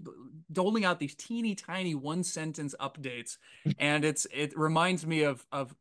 doling 0.52 0.84
out 0.84 0.98
these 0.98 1.14
teeny 1.14 1.54
tiny 1.54 1.94
one 1.94 2.22
sentence 2.22 2.74
updates 2.80 3.36
and 3.78 4.04
it's 4.04 4.26
it 4.32 4.56
reminds 4.56 5.06
me 5.06 5.22
of 5.22 5.44
of 5.52 5.74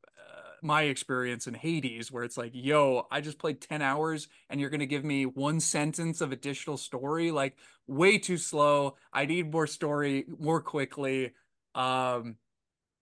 my 0.61 0.83
experience 0.83 1.47
in 1.47 1.53
Hades, 1.53 2.11
where 2.11 2.23
it's 2.23 2.37
like, 2.37 2.51
yo, 2.53 3.07
I 3.11 3.21
just 3.21 3.39
played 3.39 3.61
10 3.61 3.81
hours 3.81 4.27
and 4.49 4.59
you're 4.59 4.69
going 4.69 4.79
to 4.79 4.85
give 4.85 5.03
me 5.03 5.25
one 5.25 5.59
sentence 5.59 6.21
of 6.21 6.31
additional 6.31 6.77
story. 6.77 7.31
Like, 7.31 7.57
way 7.87 8.17
too 8.17 8.37
slow. 8.37 8.95
I 9.13 9.25
need 9.25 9.51
more 9.51 9.67
story 9.67 10.25
more 10.37 10.61
quickly. 10.61 11.31
Um, 11.75 12.35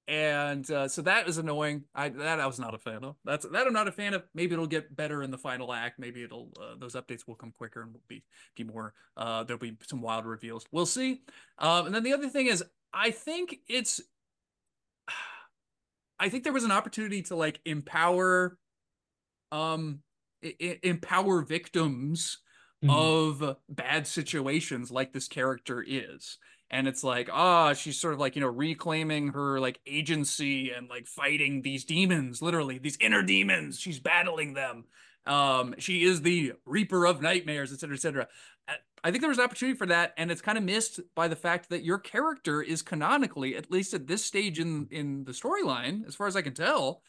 and 0.08 0.70
uh, 0.72 0.88
so 0.88 1.02
that 1.02 1.28
is 1.28 1.38
annoying. 1.38 1.84
I 1.94 2.10
that 2.10 2.40
I 2.40 2.48
was 2.48 2.60
not 2.60 2.74
a 2.74 2.78
fan 2.78 3.04
of. 3.04 3.16
That's 3.26 3.46
that 3.46 3.68
I'm 3.68 3.74
not 3.74 3.90
a 3.90 3.92
fan 3.92 4.14
of. 4.14 4.24
Maybe 4.34 4.54
it'll 4.54 4.66
get 4.66 4.96
better 4.96 5.22
in 5.22 5.32
the 5.32 5.38
final 5.38 5.74
act. 5.74 6.00
Maybe 6.00 6.24
it'll 6.24 6.52
uh, 6.62 6.76
those 6.80 6.96
updates 6.96 7.28
will 7.28 7.36
come 7.36 7.52
quicker 7.52 7.82
and 7.82 7.92
will 7.92 8.02
be 8.08 8.24
be 8.56 8.64
more. 8.64 8.94
Uh, 9.18 9.44
there'll 9.44 9.60
be 9.60 9.76
some 9.84 10.02
wild 10.02 10.26
reveals. 10.26 10.66
We'll 10.72 10.86
see. 10.86 11.22
Um, 11.60 11.88
and 11.88 11.96
then 11.96 12.04
the 12.04 12.14
other 12.14 12.30
thing 12.30 12.48
is, 12.48 12.64
I 12.94 13.12
think 13.12 13.58
it's 13.68 14.00
I 16.20 16.30
think 16.30 16.46
there 16.46 16.54
was 16.54 16.64
an 16.64 16.72
opportunity 16.72 17.22
to 17.24 17.36
like 17.36 17.60
empower 17.66 18.58
um 19.52 20.00
I- 20.44 20.80
empower 20.84 21.42
victims 21.42 22.38
mm-hmm. 22.84 22.90
of 22.90 23.58
bad 23.68 24.08
situations 24.08 24.90
like 24.90 25.12
this 25.12 25.28
character 25.28 25.84
is 25.86 26.38
and 26.70 26.88
it's 26.88 27.04
like 27.04 27.30
ah 27.32 27.70
oh, 27.70 27.74
she's 27.74 28.00
sort 28.00 28.14
of 28.14 28.20
like 28.20 28.36
you 28.36 28.42
know 28.42 28.48
reclaiming 28.48 29.30
her 29.30 29.60
like 29.60 29.80
agency 29.86 30.72
and 30.72 30.90
like 30.90 31.08
fighting 31.08 31.62
these 31.62 31.86
demons 31.86 32.42
literally 32.42 32.78
these 32.78 32.98
inner 33.00 33.24
demons. 33.24 33.80
She's 33.80 34.00
battling 34.00 34.54
them. 34.54 34.86
Um 35.26 35.76
she 35.78 36.04
is 36.04 36.22
the 36.22 36.54
reaper 36.66 37.06
of 37.06 37.22
nightmares 37.22 37.74
etc 37.74 37.96
etc 37.96 38.28
I 39.04 39.12
think 39.12 39.22
there 39.22 39.30
was 39.30 39.38
an 39.38 39.44
opportunity 39.44 39.78
for 39.78 39.86
that, 39.88 40.14
and 40.18 40.32
it's 40.32 40.42
kind 40.42 40.58
of 40.58 40.64
missed 40.64 41.00
by 41.16 41.28
the 41.28 41.36
fact 41.36 41.70
that 41.70 41.84
your 41.84 42.00
character 42.00 42.62
is 42.62 42.82
canonically, 42.82 43.56
at 43.56 43.72
least 43.72 43.94
at 43.94 44.08
this 44.08 44.26
stage 44.26 44.60
in 44.60 44.88
in 44.92 45.24
the 45.24 45.32
storyline, 45.32 46.06
as 46.08 46.16
far 46.16 46.28
as 46.28 46.36
I 46.36 46.42
can 46.42 46.54
tell, 46.54 47.02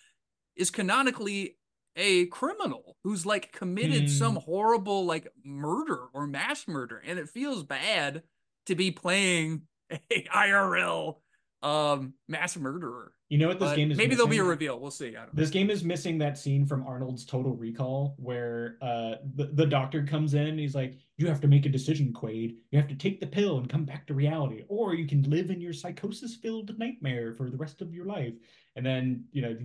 is 0.55 0.71
canonically 0.71 1.57
a 1.97 2.27
criminal 2.27 2.97
who's 3.03 3.27
like 3.27 3.53
committed 3.53 4.05
mm. 4.05 4.11
some 4.11 4.37
horrible 4.37 5.07
like 5.07 5.29
murder 5.45 6.07
or 6.13 6.27
mass 6.27 6.69
murder, 6.69 7.03
and 7.05 7.19
it 7.19 7.29
feels 7.29 7.65
bad 7.65 8.23
to 8.69 8.75
be 8.75 8.91
playing 8.91 9.63
a 9.91 10.27
IRL 10.35 11.17
um 11.61 12.15
mass 12.29 12.57
murderer. 12.57 13.13
You 13.29 13.37
know 13.37 13.49
what 13.49 13.59
this 13.59 13.71
but 13.71 13.77
game 13.77 13.91
is? 13.91 13.99
Maybe 13.99 14.11
missing? 14.11 14.17
there'll 14.17 14.31
be 14.31 14.39
a 14.39 14.45
reveal. 14.45 14.79
We'll 14.79 14.93
see. 14.93 15.15
This 15.35 15.51
game 15.51 15.71
is 15.71 15.83
missing 15.83 16.17
that 16.19 16.39
scene 16.39 16.65
from 16.65 16.87
Arnold's 16.87 17.27
Total 17.27 17.53
Recall 17.53 18.15
where 18.17 18.79
uh 18.81 19.17
the, 19.35 19.51
the 19.53 19.67
doctor 19.67 20.05
comes 20.05 20.35
in 20.35 20.57
he's 20.57 20.75
like, 20.75 20.99
You 21.17 21.27
have 21.27 21.41
to 21.41 21.49
make 21.49 21.67
a 21.67 21.69
decision, 21.69 22.13
Quaid. 22.13 22.57
You 22.71 22.79
have 22.79 22.89
to 22.89 22.95
take 22.95 23.21
the 23.21 23.27
pill 23.27 23.59
and 23.59 23.69
come 23.69 23.85
back 23.85 24.07
to 24.07 24.15
reality, 24.15 24.63
or 24.69 24.95
you 24.95 25.07
can 25.07 25.29
live 25.29 25.51
in 25.51 25.61
your 25.61 25.73
psychosis 25.73 26.37
filled 26.37 26.79
nightmare 26.79 27.35
for 27.35 27.51
the 27.51 27.57
rest 27.57 27.83
of 27.83 27.93
your 27.93 28.07
life. 28.07 28.35
And 28.77 28.87
then, 28.87 29.25
you 29.33 29.43
know, 29.43 29.57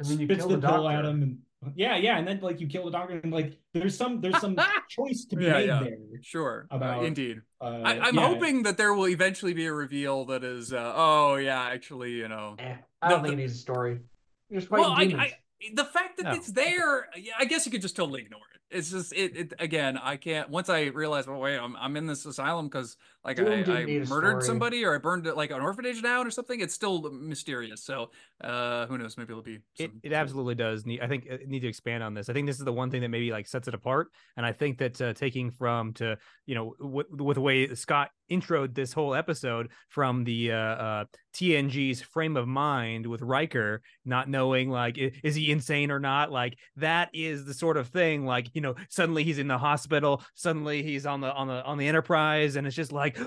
and 0.00 0.08
then 0.08 0.18
you 0.18 0.26
spits 0.26 0.44
the, 0.44 0.56
the 0.56 0.68
pill 0.68 0.88
at 0.88 1.04
him 1.04 1.22
and 1.22 1.38
yeah, 1.74 1.96
yeah, 1.96 2.16
and 2.16 2.26
then 2.26 2.40
like 2.40 2.60
you 2.60 2.66
kill 2.66 2.84
the 2.86 2.90
doctor, 2.90 3.20
and 3.22 3.32
like 3.32 3.58
there's 3.74 3.96
some 3.96 4.20
there's 4.20 4.38
some 4.40 4.56
choice 4.88 5.26
to 5.26 5.36
be 5.36 5.44
yeah, 5.44 5.52
made 5.52 5.66
yeah. 5.66 5.80
there. 5.80 5.98
Sure, 6.22 6.66
uh, 6.70 6.76
about 6.76 7.00
uh, 7.00 7.02
indeed. 7.02 7.42
Uh, 7.60 7.82
I, 7.84 8.08
am 8.08 8.14
yeah. 8.14 8.26
hoping 8.26 8.62
that 8.62 8.78
there 8.78 8.94
will 8.94 9.08
eventually 9.08 9.52
be 9.52 9.66
a 9.66 9.72
reveal 9.72 10.24
that 10.26 10.42
is, 10.42 10.72
uh, 10.72 10.92
oh 10.96 11.36
yeah, 11.36 11.62
actually, 11.62 12.12
you 12.12 12.28
know, 12.28 12.56
eh, 12.58 12.76
I 13.02 13.08
don't 13.10 13.22
the, 13.22 13.28
think 13.28 13.36
the, 13.36 13.42
it 13.42 13.46
needs 13.46 13.54
a 13.56 13.58
story. 13.58 14.00
You're 14.48 14.60
just 14.60 14.70
well, 14.70 14.90
I, 14.90 15.02
I, 15.02 15.32
the 15.74 15.84
fact 15.84 16.16
that 16.16 16.24
no. 16.24 16.32
it's 16.32 16.50
there, 16.50 17.08
I 17.38 17.44
guess 17.44 17.66
you 17.66 17.72
could 17.72 17.82
just 17.82 17.96
totally 17.96 18.22
ignore 18.22 18.40
it 18.54 18.59
it's 18.70 18.90
just 18.90 19.12
it, 19.12 19.36
it 19.36 19.52
again 19.58 19.98
i 19.98 20.16
can't 20.16 20.48
once 20.48 20.68
i 20.68 20.84
realize 20.86 21.26
well 21.26 21.40
wait 21.40 21.58
i'm, 21.58 21.76
I'm 21.76 21.96
in 21.96 22.06
this 22.06 22.24
asylum 22.24 22.68
because 22.68 22.96
like 23.24 23.36
Doom 23.36 23.48
i, 23.48 23.80
I 23.80 24.04
murdered 24.08 24.42
somebody 24.42 24.84
or 24.84 24.94
i 24.94 24.98
burned 24.98 25.26
like 25.26 25.50
an 25.50 25.60
orphanage 25.60 26.02
down 26.02 26.26
or 26.26 26.30
something 26.30 26.60
it's 26.60 26.74
still 26.74 27.10
mysterious 27.10 27.82
so 27.84 28.10
uh 28.42 28.86
who 28.86 28.98
knows 28.98 29.16
maybe 29.18 29.32
it'll 29.32 29.42
be 29.42 29.58
some, 29.74 30.00
it, 30.02 30.10
it 30.10 30.12
absolutely 30.12 30.54
does 30.54 30.86
need 30.86 31.00
i 31.00 31.08
think 31.08 31.26
it 31.26 31.48
need 31.48 31.60
to 31.60 31.68
expand 31.68 32.02
on 32.02 32.14
this 32.14 32.28
i 32.28 32.32
think 32.32 32.46
this 32.46 32.58
is 32.58 32.64
the 32.64 32.72
one 32.72 32.90
thing 32.90 33.00
that 33.00 33.08
maybe 33.08 33.30
like 33.32 33.46
sets 33.46 33.68
it 33.68 33.74
apart 33.74 34.08
and 34.36 34.46
i 34.46 34.52
think 34.52 34.78
that 34.78 35.00
uh, 35.00 35.12
taking 35.12 35.50
from 35.50 35.92
to 35.92 36.16
you 36.46 36.54
know 36.54 36.74
with, 36.80 37.06
with 37.10 37.34
the 37.34 37.40
way 37.40 37.74
scott 37.74 38.10
introed 38.30 38.74
this 38.74 38.92
whole 38.92 39.14
episode 39.14 39.68
from 39.88 40.24
the 40.24 40.52
uh, 40.52 40.56
uh, 40.56 41.04
TNG's 41.34 42.00
frame 42.00 42.36
of 42.36 42.46
mind 42.46 43.06
with 43.06 43.22
Riker 43.22 43.82
not 44.04 44.28
knowing 44.28 44.70
like 44.70 44.96
is 44.98 45.34
he 45.34 45.50
insane 45.50 45.90
or 45.90 46.00
not. 46.00 46.30
Like 46.30 46.56
that 46.76 47.10
is 47.12 47.44
the 47.44 47.54
sort 47.54 47.76
of 47.76 47.88
thing. 47.88 48.24
Like 48.24 48.48
you 48.54 48.59
know, 48.60 48.74
suddenly 48.88 49.24
he's 49.24 49.38
in 49.38 49.48
the 49.48 49.58
hospital, 49.58 50.22
suddenly 50.34 50.82
he's 50.82 51.06
on 51.06 51.20
the 51.20 51.32
on 51.32 51.48
the 51.48 51.64
on 51.64 51.78
the 51.78 51.88
Enterprise, 51.88 52.56
and 52.56 52.66
it's 52.66 52.76
just 52.76 52.92
like, 52.92 53.18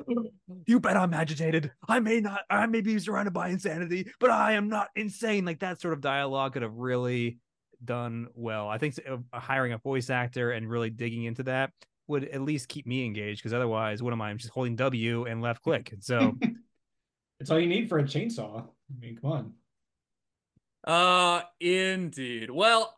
you 0.66 0.80
bet 0.80 0.98
I'm 0.98 1.14
agitated. 1.14 1.72
I 1.88 2.00
may 2.00 2.20
not, 2.20 2.42
I 2.50 2.66
may 2.66 2.82
be 2.82 2.98
surrounded 3.00 3.34
by 3.34 3.50
insanity, 3.50 4.12
but 4.20 4.30
I 4.30 4.54
am 4.54 4.70
not 4.70 4.90
insane. 4.96 5.46
Like 5.46 5.60
that 5.60 5.82
sort 5.82 5.94
of 5.94 6.02
dialogue 6.02 6.54
could 6.54 6.62
have 6.62 6.76
really 6.76 7.40
done 7.84 8.28
well. 8.34 8.68
I 8.68 8.78
think 8.78 9.00
uh, 9.10 9.18
hiring 9.34 9.74
a 9.74 9.78
voice 9.78 10.10
actor 10.10 10.52
and 10.52 10.70
really 10.70 10.90
digging 10.90 11.26
into 11.26 11.44
that 11.44 11.72
would 12.08 12.26
at 12.26 12.42
least 12.42 12.68
keep 12.68 12.86
me 12.86 13.06
engaged 13.06 13.42
because 13.42 13.54
otherwise, 13.54 14.04
what 14.04 14.14
am 14.14 14.22
I? 14.22 14.30
I'm 14.30 14.38
just 14.38 14.54
holding 14.54 14.76
W 14.76 15.26
and 15.26 15.42
left 15.42 15.62
click. 15.62 15.94
So 16.00 16.38
it's 17.40 17.50
all 17.50 17.60
you 17.60 17.68
need 17.68 17.90
for 17.90 18.00
a 18.00 18.04
chainsaw. 18.04 18.62
I 18.62 19.00
mean, 19.00 19.18
come 19.22 19.32
on. 19.32 19.54
Uh, 20.86 21.42
indeed. 21.60 22.50
Well, 22.50 22.94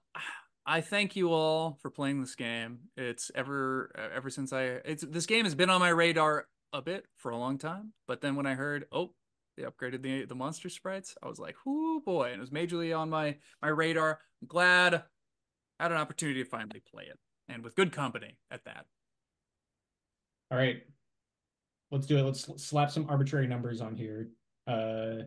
I 0.66 0.82
thank 0.82 1.16
you 1.16 1.32
all 1.32 1.78
for 1.82 1.90
playing 1.90 2.22
this 2.22 2.36
game. 2.36 2.80
It's 2.98 3.30
ever 3.36 3.92
ever 4.14 4.30
since 4.30 4.52
I 4.52 4.64
it's 4.64 5.04
this 5.04 5.26
game 5.26 5.46
has 5.46 5.56
been 5.56 5.70
on 5.70 5.80
my 5.80 5.90
radar 5.90 6.48
a 6.74 6.82
bit 6.82 7.06
for 7.18 7.32
a 7.32 7.38
long 7.38 7.58
time, 7.58 7.94
but 8.08 8.22
then 8.22 8.36
when 8.36 8.46
I 8.46 8.56
heard, 8.56 8.86
oh, 8.92 9.14
they 9.58 9.64
upgraded 9.64 10.02
the 10.02 10.26
the 10.26 10.36
monster 10.36 10.70
sprites, 10.70 11.16
I 11.22 11.28
was 11.28 11.40
like, 11.40 11.56
"Whoo 11.66 12.02
boy!" 12.02 12.32
And 12.32 12.38
it 12.38 12.40
was 12.40 12.50
majorly 12.50 12.98
on 12.98 13.10
my 13.10 13.38
my 13.62 13.70
radar. 13.70 14.20
I'm 14.42 14.48
glad 14.48 14.96
I 15.80 15.84
had 15.84 15.92
an 15.92 15.98
opportunity 15.98 16.44
to 16.44 16.50
finally 16.50 16.82
play 16.92 17.04
it, 17.04 17.20
and 17.48 17.64
with 17.64 17.76
good 17.76 17.92
company 17.92 18.38
at 18.50 18.66
that. 18.66 18.86
All 20.52 20.58
right. 20.58 20.82
Let's 21.92 22.08
do 22.08 22.18
it. 22.18 22.24
Let's 22.24 22.48
slap 22.64 22.92
some 22.92 23.06
arbitrary 23.10 23.48
numbers 23.48 23.82
on 23.82 23.96
here. 23.96 24.30
Uh, 24.68 25.26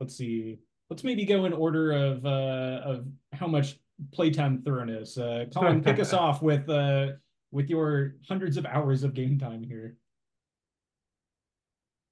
let's 0.00 0.16
see. 0.16 0.58
Let's 0.90 1.04
maybe 1.04 1.24
go 1.24 1.44
in 1.44 1.52
order 1.52 1.92
of 1.92 2.24
uh, 2.24 2.80
of 2.84 3.06
how 3.32 3.46
much 3.46 3.78
playtime 4.12 4.62
thoroughness. 4.62 5.18
Uh, 5.18 5.46
Colin, 5.54 5.82
pick 5.82 5.98
us 5.98 6.12
off 6.12 6.42
with 6.42 6.68
uh, 6.68 7.08
with 7.50 7.68
your 7.68 8.16
hundreds 8.28 8.56
of 8.56 8.66
hours 8.66 9.04
of 9.04 9.14
game 9.14 9.38
time 9.38 9.62
here. 9.62 9.96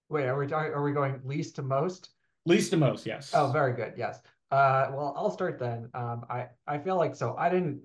Wait, 0.08 0.26
are 0.26 0.38
we 0.38 0.46
talking? 0.46 0.72
Are 0.72 0.82
we 0.82 0.92
going 0.92 1.20
least 1.24 1.56
to 1.56 1.62
most? 1.62 2.10
Least 2.46 2.70
to 2.70 2.76
most, 2.76 3.06
yes. 3.06 3.32
Oh, 3.34 3.50
very 3.52 3.74
good. 3.74 3.94
Yes. 3.96 4.20
Uh, 4.50 4.90
well, 4.92 5.14
I'll 5.16 5.30
start 5.30 5.58
then. 5.58 5.88
Um, 5.94 6.24
I 6.28 6.48
I 6.66 6.78
feel 6.78 6.96
like 6.96 7.14
so 7.14 7.36
I 7.36 7.48
didn't 7.48 7.80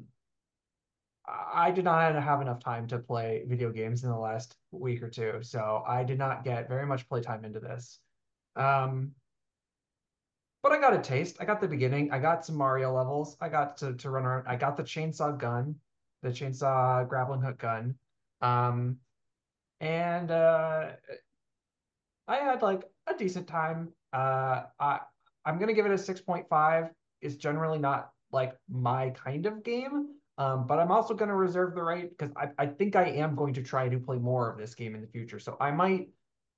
I 1.27 1.72
did 1.72 1.86
not 1.86 2.15
have 2.15 2.41
enough 2.41 2.60
time 2.60 2.88
to 2.88 2.99
play 2.99 3.44
video 3.48 3.72
games 3.72 4.03
in 4.03 4.10
the 4.10 4.18
last 4.18 4.56
week 4.72 5.02
or 5.02 5.10
two, 5.10 5.40
so 5.41 5.84
I 5.88 6.03
did 6.03 6.19
not 6.19 6.44
get 6.44 6.69
very 6.69 6.86
much 6.86 7.07
playtime 7.10 7.45
into 7.45 7.60
this. 7.60 7.99
Um, 8.56 9.11
but 10.66 10.72
I 10.72 10.80
got 10.80 10.96
a 10.96 11.00
taste. 11.00 11.38
I 11.40 11.46
got 11.46 11.62
the 11.62 11.68
beginning. 11.68 12.12
I 12.12 12.18
got 12.18 12.44
some 12.44 12.56
Mario 12.56 12.92
levels. 12.92 13.38
I 13.40 13.50
got 13.50 13.78
to, 13.78 13.94
to 13.94 14.10
run 14.10 14.26
around. 14.26 14.48
I 14.48 14.56
got 14.56 14.76
the 14.76 14.82
chainsaw 14.82 15.38
gun, 15.38 15.76
the 16.24 16.30
chainsaw 16.30 17.08
grappling 17.08 17.42
hook 17.42 17.60
gun. 17.60 17.94
Um, 18.42 18.98
and 19.80 20.32
uh, 20.32 20.88
I 22.28 22.38
had 22.38 22.64
like 22.64 22.82
a 23.06 23.16
decent 23.16 23.48
time. 23.48 23.90
Uh, 24.12 24.64
I 24.80 25.02
I'm 25.46 25.60
gonna 25.60 25.74
give 25.74 25.86
it 25.86 25.92
a 25.92 25.96
6.5. 25.96 26.90
It's 27.22 27.36
generally 27.36 27.78
not 27.78 28.10
like 28.32 28.58
my 28.68 29.12
kind 29.12 29.46
of 29.46 29.64
game. 29.64 30.16
Um, 30.40 30.66
but 30.66 30.80
I'm 30.80 30.92
also 30.92 31.14
going 31.14 31.30
to 31.30 31.36
reserve 31.36 31.76
the 31.76 31.84
right 31.84 32.10
because 32.10 32.34
I, 32.36 32.50
I 32.58 32.66
think 32.66 32.96
I 32.98 33.06
am 33.06 33.36
going 33.36 33.54
to 33.54 33.62
try 33.62 33.88
to 33.88 33.98
play 33.98 34.18
more 34.18 34.52
of 34.52 34.58
this 34.58 34.76
game 34.76 34.94
in 34.94 35.00
the 35.00 35.08
future. 35.08 35.40
So 35.40 35.56
I 35.62 35.72
might 35.72 36.10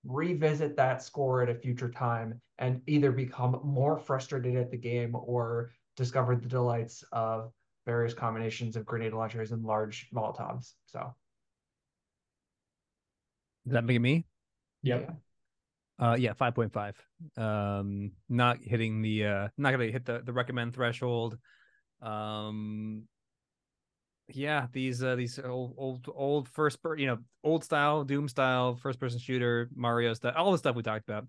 revisit 0.07 0.75
that 0.77 1.03
score 1.03 1.43
at 1.43 1.49
a 1.49 1.55
future 1.55 1.89
time 1.89 2.41
and 2.57 2.81
either 2.87 3.11
become 3.11 3.59
more 3.63 3.99
frustrated 3.99 4.55
at 4.55 4.71
the 4.71 4.77
game 4.77 5.13
or 5.15 5.71
discover 5.95 6.35
the 6.35 6.47
delights 6.47 7.03
of 7.11 7.51
various 7.85 8.13
combinations 8.13 8.75
of 8.75 8.85
grenade 8.85 9.13
launchers 9.13 9.51
and 9.51 9.63
large 9.63 10.09
Molotovs. 10.13 10.73
So. 10.85 11.13
Does 13.65 13.73
that 13.73 13.83
make 13.83 13.99
me? 13.99 14.25
Yep. 14.83 15.01
Yeah. 15.07 15.13
Uh, 15.99 16.15
yeah, 16.17 16.33
five 16.33 16.53
point 16.53 16.71
five. 16.71 16.95
Um, 17.35 18.11
not 18.29 18.59
hitting 18.61 19.01
the 19.01 19.25
uh, 19.25 19.47
not 19.57 19.71
gonna 19.71 19.87
hit 19.87 20.05
the 20.05 20.21
the 20.23 20.31
recommend 20.31 20.75
threshold. 20.75 21.37
Um, 22.01 23.03
yeah, 24.29 24.67
these 24.73 25.01
uh, 25.03 25.15
these 25.15 25.39
old 25.39 25.75
old 25.77 26.09
old 26.13 26.49
first 26.49 26.81
per, 26.81 26.95
you 26.95 27.07
know 27.07 27.17
old 27.43 27.63
style 27.63 28.03
Doom 28.03 28.27
style 28.27 28.75
first 28.75 28.99
person 28.99 29.19
shooter 29.19 29.69
Mario 29.75 30.13
stuff, 30.13 30.33
all 30.37 30.51
the 30.51 30.57
stuff 30.57 30.75
we 30.75 30.83
talked 30.83 31.07
about, 31.07 31.25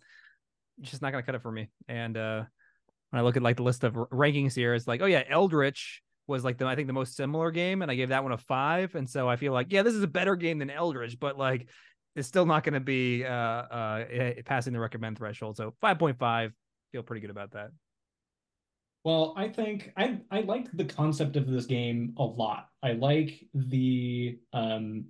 just 0.80 1.02
not 1.02 1.12
gonna 1.12 1.22
cut 1.22 1.34
it 1.34 1.42
for 1.42 1.52
me. 1.52 1.68
And 1.88 2.16
uh, 2.16 2.44
when 3.10 3.20
I 3.20 3.22
look 3.22 3.36
at 3.36 3.42
like 3.42 3.56
the 3.56 3.62
list 3.62 3.84
of 3.84 3.94
rankings 3.94 4.54
here, 4.54 4.74
it's 4.74 4.88
like 4.88 5.00
oh 5.00 5.06
yeah, 5.06 5.22
Eldritch 5.28 6.02
was 6.26 6.44
like 6.44 6.58
the 6.58 6.66
I 6.66 6.74
think 6.74 6.88
the 6.88 6.92
most 6.92 7.16
similar 7.16 7.50
game, 7.50 7.82
and 7.82 7.90
I 7.90 7.94
gave 7.94 8.08
that 8.08 8.22
one 8.22 8.32
a 8.32 8.38
five. 8.38 8.94
And 8.94 9.08
so 9.08 9.28
I 9.28 9.36
feel 9.36 9.52
like 9.52 9.68
yeah, 9.70 9.82
this 9.82 9.94
is 9.94 10.02
a 10.02 10.08
better 10.08 10.34
game 10.34 10.58
than 10.58 10.70
Eldritch, 10.70 11.18
but 11.20 11.38
like 11.38 11.68
it's 12.16 12.26
still 12.26 12.46
not 12.46 12.64
to 12.64 12.80
be 12.80 13.24
uh 13.24 13.28
uh 13.28 14.04
passing 14.44 14.72
the 14.72 14.80
recommend 14.80 15.18
threshold. 15.18 15.56
So 15.56 15.74
five 15.80 15.98
point 15.98 16.18
five, 16.18 16.52
feel 16.90 17.04
pretty 17.04 17.20
good 17.20 17.30
about 17.30 17.52
that. 17.52 17.70
Well, 19.04 19.32
I 19.36 19.48
think 19.48 19.92
I 19.96 20.20
I 20.30 20.40
like 20.40 20.70
the 20.72 20.84
concept 20.84 21.36
of 21.36 21.46
this 21.46 21.66
game 21.66 22.14
a 22.18 22.24
lot. 22.24 22.68
I 22.82 22.92
like 22.92 23.46
the 23.54 24.38
um 24.52 25.06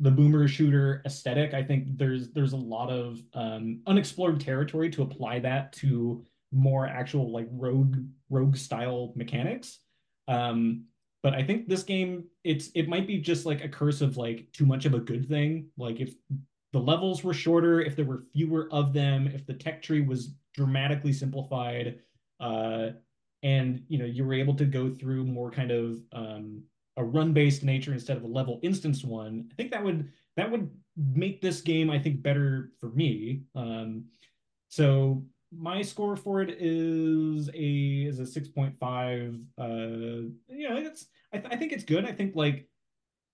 the 0.00 0.10
boomer 0.10 0.48
shooter 0.48 1.02
aesthetic. 1.06 1.54
I 1.54 1.62
think 1.62 1.98
there's 1.98 2.30
there's 2.32 2.52
a 2.52 2.56
lot 2.56 2.90
of 2.90 3.20
um 3.34 3.80
unexplored 3.86 4.40
territory 4.40 4.90
to 4.90 5.02
apply 5.02 5.40
that 5.40 5.72
to 5.74 6.24
more 6.52 6.86
actual 6.86 7.32
like 7.32 7.48
rogue 7.50 7.96
rogue 8.30 8.56
style 8.56 9.12
mechanics. 9.16 9.80
Um 10.28 10.84
but 11.22 11.34
I 11.34 11.42
think 11.42 11.68
this 11.68 11.84
game 11.84 12.24
it's 12.44 12.70
it 12.74 12.88
might 12.88 13.06
be 13.06 13.18
just 13.18 13.46
like 13.46 13.64
a 13.64 13.68
curse 13.68 14.00
of 14.00 14.16
like 14.16 14.46
too 14.52 14.66
much 14.66 14.84
of 14.84 14.94
a 14.94 15.00
good 15.00 15.28
thing. 15.28 15.68
Like 15.76 16.00
if 16.00 16.14
the 16.72 16.80
levels 16.80 17.22
were 17.24 17.34
shorter, 17.34 17.80
if 17.80 17.96
there 17.96 18.04
were 18.04 18.24
fewer 18.32 18.68
of 18.72 18.92
them, 18.92 19.26
if 19.26 19.46
the 19.46 19.54
tech 19.54 19.82
tree 19.82 20.00
was 20.00 20.34
dramatically 20.54 21.12
simplified, 21.12 22.00
uh 22.40 22.90
and 23.42 23.82
you 23.88 23.98
know 23.98 24.04
you 24.04 24.24
were 24.24 24.34
able 24.34 24.54
to 24.54 24.64
go 24.64 24.90
through 24.90 25.24
more 25.24 25.50
kind 25.50 25.70
of 25.70 25.98
um, 26.12 26.62
a 26.96 27.04
run-based 27.04 27.62
nature 27.62 27.92
instead 27.92 28.16
of 28.16 28.24
a 28.24 28.28
level 28.28 28.60
instance 28.62 29.04
one. 29.04 29.48
I 29.50 29.54
think 29.54 29.70
that 29.72 29.84
would 29.84 30.10
that 30.36 30.50
would 30.50 30.70
make 30.96 31.40
this 31.40 31.60
game 31.60 31.90
I 31.90 31.98
think 31.98 32.22
better 32.22 32.72
for 32.80 32.90
me. 32.90 33.42
Um, 33.54 34.04
so 34.68 35.24
my 35.54 35.82
score 35.82 36.16
for 36.16 36.40
it 36.40 36.56
is 36.58 37.48
a 37.50 38.06
is 38.08 38.18
a 38.18 38.26
six 38.26 38.48
point 38.48 38.74
five. 38.78 39.38
Uh, 39.58 40.30
you 40.48 40.68
know, 40.68 40.76
it's 40.76 41.06
I, 41.32 41.38
th- 41.38 41.52
I 41.52 41.56
think 41.56 41.72
it's 41.72 41.84
good. 41.84 42.04
I 42.06 42.12
think 42.12 42.34
like 42.34 42.68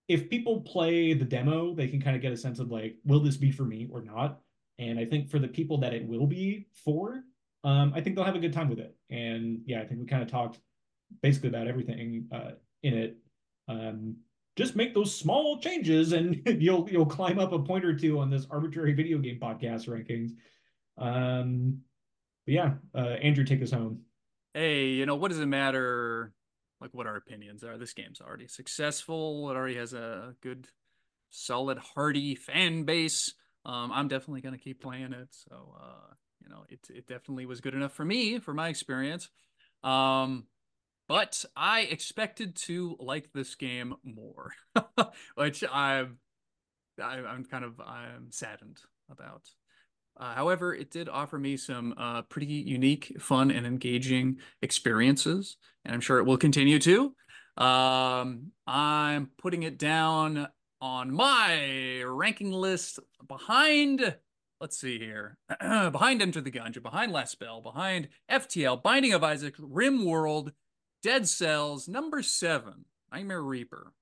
if 0.08 0.30
people 0.30 0.62
play 0.62 1.12
the 1.12 1.24
demo, 1.24 1.74
they 1.74 1.86
can 1.86 2.00
kind 2.00 2.16
of 2.16 2.22
get 2.22 2.32
a 2.32 2.36
sense 2.36 2.58
of 2.58 2.70
like, 2.70 2.96
will 3.04 3.20
this 3.20 3.36
be 3.36 3.50
for 3.50 3.64
me 3.64 3.88
or 3.92 4.02
not? 4.02 4.40
And 4.78 4.98
I 4.98 5.04
think 5.04 5.28
for 5.28 5.38
the 5.38 5.48
people 5.48 5.78
that 5.78 5.92
it 5.92 6.06
will 6.06 6.26
be 6.26 6.66
for, 6.72 7.22
um, 7.64 7.92
I 7.94 8.00
think 8.00 8.16
they'll 8.16 8.24
have 8.24 8.36
a 8.36 8.40
good 8.40 8.52
time 8.52 8.68
with 8.68 8.78
it. 8.78 8.94
And 9.10 9.60
yeah, 9.66 9.80
I 9.80 9.84
think 9.84 10.00
we 10.00 10.06
kind 10.06 10.22
of 10.22 10.30
talked 10.30 10.58
basically 11.22 11.48
about 11.48 11.68
everything 11.68 12.28
uh, 12.32 12.52
in 12.82 12.94
it. 12.94 13.16
Um, 13.68 14.16
just 14.56 14.74
make 14.74 14.94
those 14.94 15.14
small 15.14 15.60
changes, 15.60 16.12
and 16.12 16.42
you'll 16.46 16.88
you'll 16.90 17.06
climb 17.06 17.38
up 17.38 17.52
a 17.52 17.58
point 17.58 17.84
or 17.84 17.94
two 17.94 18.18
on 18.18 18.30
this 18.30 18.46
arbitrary 18.50 18.92
video 18.92 19.18
game 19.18 19.38
podcast 19.40 19.88
rankings. 19.88 20.30
Um, 20.96 21.80
but 22.44 22.54
yeah, 22.54 22.74
uh, 22.94 23.16
Andrew, 23.22 23.44
take 23.44 23.62
us 23.62 23.70
home. 23.70 24.00
Hey, 24.54 24.86
you 24.88 25.06
know 25.06 25.16
what 25.16 25.30
does 25.30 25.40
it 25.40 25.46
matter? 25.46 26.32
Like 26.80 26.90
what 26.92 27.06
our 27.06 27.16
opinions 27.16 27.64
are. 27.64 27.76
This 27.76 27.92
game's 27.92 28.20
already 28.20 28.46
successful. 28.48 29.50
It 29.50 29.56
already 29.56 29.76
has 29.76 29.92
a 29.92 30.34
good, 30.42 30.68
solid, 31.30 31.78
hearty 31.78 32.34
fan 32.34 32.84
base. 32.84 33.34
Um, 33.64 33.92
I'm 33.92 34.08
definitely 34.08 34.40
gonna 34.40 34.58
keep 34.58 34.80
playing 34.80 35.12
it. 35.12 35.28
So 35.30 35.76
uh, 35.80 36.14
you 36.42 36.48
know, 36.48 36.64
it 36.68 36.80
it 36.90 37.06
definitely 37.06 37.46
was 37.46 37.60
good 37.60 37.74
enough 37.74 37.92
for 37.92 38.04
me 38.04 38.38
for 38.38 38.54
my 38.54 38.68
experience. 38.68 39.28
Um, 39.82 40.44
but 41.08 41.44
I 41.56 41.82
expected 41.82 42.56
to 42.56 42.96
like 43.00 43.32
this 43.32 43.54
game 43.54 43.94
more, 44.04 44.52
which 45.34 45.64
I'm 45.72 46.18
I'm 47.00 47.44
kind 47.44 47.64
of 47.64 47.80
I'm 47.80 48.30
saddened 48.30 48.78
about. 49.10 49.42
Uh, 50.18 50.34
however, 50.34 50.74
it 50.74 50.90
did 50.90 51.08
offer 51.08 51.38
me 51.38 51.56
some 51.56 51.94
uh, 51.96 52.22
pretty 52.22 52.46
unique, 52.46 53.14
fun, 53.20 53.50
and 53.52 53.64
engaging 53.64 54.38
experiences, 54.62 55.56
and 55.84 55.94
I'm 55.94 56.00
sure 56.00 56.18
it 56.18 56.24
will 56.24 56.36
continue 56.36 56.80
to. 56.80 57.14
Um, 57.56 58.52
I'm 58.66 59.30
putting 59.38 59.62
it 59.62 59.78
down 59.78 60.48
on 60.80 61.12
my 61.12 62.02
ranking 62.04 62.52
list 62.52 62.98
behind 63.26 64.14
let's 64.60 64.78
see 64.78 64.98
here. 64.98 65.38
behind 65.60 66.22
Enter 66.22 66.40
the 66.40 66.50
Gungeon, 66.50 66.82
behind 66.82 67.12
Last 67.12 67.32
Spell, 67.32 67.60
behind 67.60 68.08
FTL, 68.30 68.82
Binding 68.82 69.12
of 69.12 69.22
Isaac, 69.24 69.56
RimWorld, 69.56 70.52
Dead 71.02 71.28
Cells, 71.28 71.88
number 71.88 72.22
seven, 72.22 72.84
Nightmare 73.12 73.42
Reaper. 73.42 73.92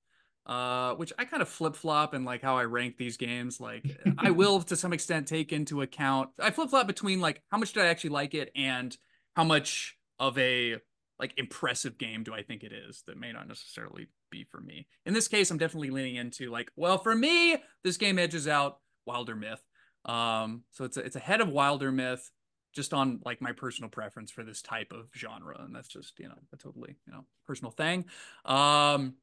uh, 0.47 0.95
which 0.95 1.13
I 1.19 1.25
kind 1.25 1.43
of 1.43 1.49
flip 1.49 1.75
flop 1.75 2.15
in 2.15 2.25
like 2.25 2.41
how 2.43 2.57
I 2.57 2.65
rank 2.65 2.97
these 2.97 3.17
games. 3.17 3.61
Like 3.61 3.85
I 4.19 4.31
will 4.41 4.63
to 4.63 4.77
some 4.77 4.93
extent 4.93 5.27
take 5.27 5.53
into 5.53 5.83
account 5.83 6.31
I 6.41 6.51
flip 6.53 6.71
flop 6.71 6.87
between 6.87 7.21
like 7.21 7.43
how 7.51 7.59
much 7.59 7.73
did 7.73 7.83
I 7.83 7.87
actually 7.89 8.11
like 8.11 8.33
it 8.35 8.51
and 8.55 8.97
how 9.35 9.45
much 9.45 9.97
of 10.21 10.39
a 10.39 10.77
like 11.19 11.33
impressive 11.37 11.99
game 11.99 12.23
do 12.23 12.33
I 12.33 12.43
think 12.43 12.63
it 12.63 12.73
is 12.73 13.03
that 13.07 13.19
may 13.19 13.33
not 13.33 13.49
necessarily 13.49 14.07
be 14.31 14.45
for 14.45 14.61
me. 14.61 14.87
In 15.05 15.15
this 15.15 15.29
case, 15.29 15.51
I'm 15.51 15.59
definitely 15.59 15.91
leaning 15.91 16.17
into 16.17 16.51
like, 16.51 16.71
well, 16.77 16.99
for 16.99 17.15
me, 17.15 17.57
this 17.83 17.97
game 17.97 18.19
edges 18.19 18.47
out 18.47 18.79
Wildermyth. 19.09 19.61
Um, 20.07 20.63
so 20.71 20.85
it's 20.85 20.97
a, 20.97 21.01
it's 21.01 21.17
ahead 21.17 21.41
of 21.41 21.49
Wildermyth, 21.49 22.31
just 22.73 22.95
on 22.95 23.21
like 23.25 23.41
my 23.41 23.53
personal 23.53 23.91
preference 23.91 24.31
for 24.31 24.45
this 24.45 24.63
type 24.63 24.93
of 24.93 25.09
genre, 25.15 25.57
and 25.61 25.75
that's 25.75 25.89
just 25.89 26.19
you 26.19 26.29
know 26.29 26.39
a 26.53 26.57
totally 26.57 26.97
you 27.07 27.13
know 27.13 27.25
personal 27.47 27.71
thing. 27.73 28.05
Um, 28.45 29.15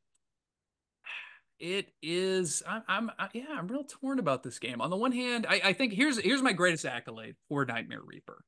it 1.60 1.94
is 2.02 2.62
I'm, 2.68 2.84
I'm 2.88 3.12
I, 3.18 3.30
yeah 3.34 3.46
I'm 3.58 3.68
real 3.68 3.86
torn 3.86 4.20
about 4.20 4.44
this 4.44 4.60
game. 4.60 4.82
On 4.82 4.90
the 4.90 4.98
one 4.98 5.14
hand, 5.14 5.46
I, 5.48 5.62
I 5.64 5.74
think 5.74 5.94
here's 5.94 6.20
here's 6.20 6.42
my 6.42 6.54
greatest 6.54 6.86
accolade 6.86 7.36
for 7.48 7.66
Nightmare 7.66 8.02
Reaper. 8.04 8.44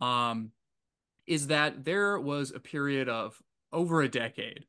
Um, 0.00 0.50
is 1.26 1.46
that 1.46 1.84
there 1.84 2.18
was 2.18 2.52
a 2.54 2.60
period 2.60 3.08
of 3.08 3.40
over 3.72 4.02
a 4.02 4.08
decade 4.08 4.66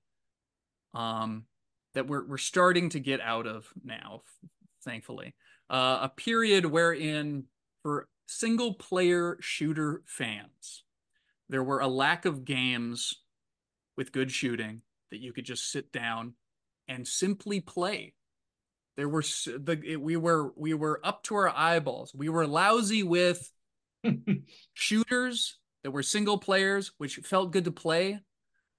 um, 0.94 1.46
that 1.94 2.08
we're, 2.08 2.26
we're 2.26 2.38
starting 2.38 2.90
to 2.90 3.00
get 3.00 3.22
out 3.22 3.48
of 3.48 3.68
now, 3.84 4.22
thankfully. 4.84 5.34
Uh, 5.70 6.00
a 6.02 6.10
period 6.10 6.66
wherein, 6.66 7.46
for 7.82 8.08
single 8.28 8.74
player 8.74 9.38
shooter 9.40 10.04
fans, 10.06 10.84
there 11.50 11.64
were 11.64 11.80
a 11.80 11.88
lack 11.88 12.26
of 12.26 12.46
games 12.46 13.16
with 13.98 14.12
good 14.12 14.32
shooting 14.32 14.82
that 15.12 15.22
you 15.22 15.34
could 15.34 15.46
just 15.46 15.72
sit 15.72 15.92
down 15.92 16.34
and 16.88 17.08
simply 17.08 17.60
play. 17.60 18.14
There 18.96 19.10
were 19.10 19.22
the 19.22 19.98
we 20.00 20.18
were 20.18 20.54
we 20.56 20.74
were 20.74 21.00
up 21.04 21.24
to 21.24 21.36
our 21.36 21.50
eyeballs. 21.50 22.14
We 22.14 22.30
were 22.30 22.46
lousy 22.46 23.04
with 23.04 23.52
shooters 24.74 25.58
that 25.84 25.92
were 25.92 26.04
single 26.04 26.38
players, 26.38 26.92
which 26.98 27.18
felt 27.18 27.52
good 27.52 27.66
to 27.66 27.72
play, 27.72 28.20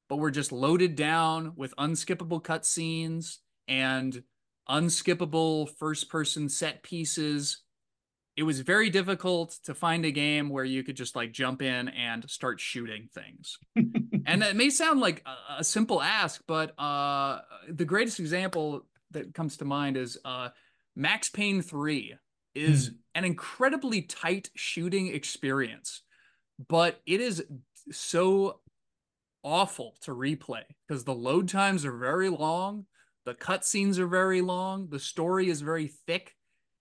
but 0.09 0.17
were 0.17 0.31
just 0.31 0.53
loaded 0.53 0.97
down 0.97 1.53
with 1.57 1.75
unskippable 1.77 2.43
cutscenes 2.43 3.39
and 3.67 4.23
unskippable 4.69 5.71
first 5.79 6.09
person 6.09 6.49
set 6.49 6.83
pieces. 6.83 7.63
It 8.37 8.43
was 8.43 8.61
very 8.61 8.91
difficult 8.91 9.59
to 9.65 9.75
find 9.75 10.05
a 10.05 10.11
game 10.11 10.49
where 10.49 10.65
you 10.65 10.83
could 10.83 10.97
just 10.97 11.15
like 11.15 11.33
jump 11.33 11.63
in 11.63 11.89
and 11.89 12.29
start 12.29 12.61
shooting 12.61 13.09
things. 13.15 13.59
and 13.77 14.43
it 14.43 14.57
may 14.57 14.71
sound 14.71 15.01
like 15.01 15.23
a, 15.25 15.61
a 15.61 15.65
simple 15.65 16.03
ask, 16.03 16.43
but 16.49 16.79
uh, 16.79 17.41
the 17.69 17.85
greatest 17.85 18.19
example 18.19 18.87
that 19.13 19.35
comes 19.35 19.57
to 19.59 19.65
mind 19.65 19.97
is 19.97 20.19
uh, 20.25 20.49
Max 20.97 21.29
Payne 21.29 21.63
3 21.63 22.17
is 22.57 22.91
mm. 22.91 22.95
an 23.15 23.25
incredibly 23.25 24.03
tight 24.03 24.51
shooting 24.57 25.09
experience 25.09 26.03
but 26.69 27.01
it 27.07 27.21
is 27.21 27.45
so 27.91 28.61
awful 29.43 29.95
to 30.03 30.13
replay 30.13 30.63
because 30.87 31.05
the 31.05 31.15
load 31.15 31.49
times 31.49 31.85
are 31.85 31.97
very 31.97 32.29
long, 32.29 32.87
the 33.25 33.35
cutscenes 33.35 33.99
are 33.99 34.07
very 34.07 34.41
long, 34.41 34.89
the 34.89 34.99
story 34.99 35.49
is 35.49 35.61
very 35.61 35.89
thick, 35.89 36.35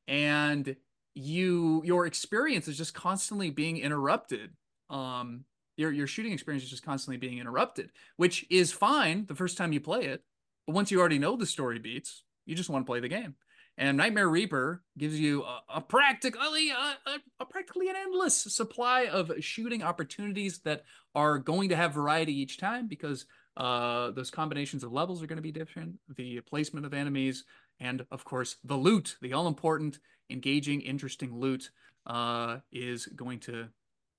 and 0.07 0.75
you 1.15 1.81
your 1.85 2.05
experience 2.05 2.67
is 2.67 2.77
just 2.77 2.93
constantly 2.93 3.49
being 3.49 3.77
interrupted. 3.77 4.51
Um, 4.89 5.45
your 5.77 5.91
your 5.91 6.07
shooting 6.07 6.33
experience 6.33 6.63
is 6.63 6.69
just 6.69 6.85
constantly 6.85 7.17
being 7.17 7.39
interrupted, 7.39 7.91
which 8.17 8.45
is 8.49 8.71
fine 8.71 9.25
the 9.25 9.35
first 9.35 9.57
time 9.57 9.73
you 9.73 9.81
play 9.81 10.05
it, 10.05 10.23
but 10.67 10.75
once 10.75 10.91
you 10.91 10.99
already 10.99 11.19
know 11.19 11.35
the 11.35 11.45
story 11.45 11.79
beats, 11.79 12.23
you 12.45 12.55
just 12.55 12.69
want 12.69 12.85
to 12.85 12.89
play 12.89 12.99
the 12.99 13.07
game. 13.07 13.35
And 13.77 13.97
Nightmare 13.97 14.29
Reaper 14.29 14.83
gives 14.99 15.19
you 15.19 15.43
a, 15.43 15.61
a 15.75 15.81
practically 15.81 16.69
a, 16.69 17.09
a, 17.09 17.19
a, 17.39 17.45
practically 17.45 17.89
an 17.89 17.95
endless 17.95 18.35
supply 18.35 19.07
of 19.07 19.31
shooting 19.39 19.81
opportunities 19.81 20.59
that 20.59 20.83
are 21.15 21.39
going 21.39 21.69
to 21.69 21.75
have 21.75 21.93
variety 21.93 22.39
each 22.39 22.59
time 22.59 22.87
because 22.87 23.25
uh, 23.55 24.11
those 24.11 24.31
combinations 24.31 24.84
of 24.84 24.91
levels 24.91 25.21
are 25.21 25.27
going 25.27 25.38
to 25.38 25.43
be 25.43 25.51
different. 25.51 25.95
The 26.15 26.41
placement 26.41 26.85
of 26.85 26.93
enemies, 26.93 27.45
and 27.80 28.05
of 28.11 28.23
course 28.23 28.57
the 28.63 28.75
loot, 28.75 29.17
the 29.21 29.34
all 29.34 29.47
important, 29.47 29.99
engaging, 30.30 30.81
interesting 30.81 31.39
loot, 31.39 31.71
uh, 32.07 32.57
is 32.71 33.05
going 33.07 33.39
to 33.41 33.69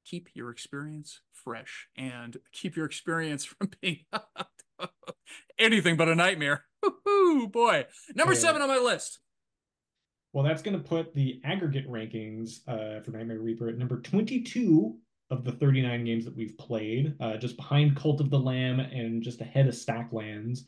keep 0.04 0.28
your 0.34 0.50
experience 0.50 1.20
fresh 1.32 1.88
and 1.96 2.36
keep 2.52 2.76
your 2.76 2.86
experience 2.86 3.44
from 3.44 3.70
being 3.80 4.00
anything 5.58 5.96
but 5.96 6.08
a 6.08 6.14
nightmare. 6.14 6.64
Ooh, 7.08 7.48
boy. 7.48 7.86
Number 8.14 8.34
seven 8.34 8.62
on 8.62 8.68
my 8.68 8.78
list. 8.78 9.18
Well, 10.32 10.44
that's 10.44 10.62
going 10.62 10.76
to 10.76 10.82
put 10.82 11.14
the 11.14 11.40
aggregate 11.44 11.88
rankings 11.88 12.58
uh, 12.66 13.00
for 13.02 13.12
Nightmare 13.12 13.38
Reaper 13.38 13.68
at 13.68 13.78
number 13.78 14.00
22 14.00 14.96
of 15.30 15.44
the 15.44 15.52
39 15.52 16.04
games 16.04 16.24
that 16.24 16.36
we've 16.36 16.56
played, 16.58 17.14
uh, 17.20 17.36
just 17.36 17.56
behind 17.56 17.96
Cult 17.96 18.20
of 18.20 18.30
the 18.30 18.38
Lamb 18.38 18.80
and 18.80 19.22
just 19.22 19.40
ahead 19.40 19.66
of 19.66 19.74
Stacklands. 19.74 20.60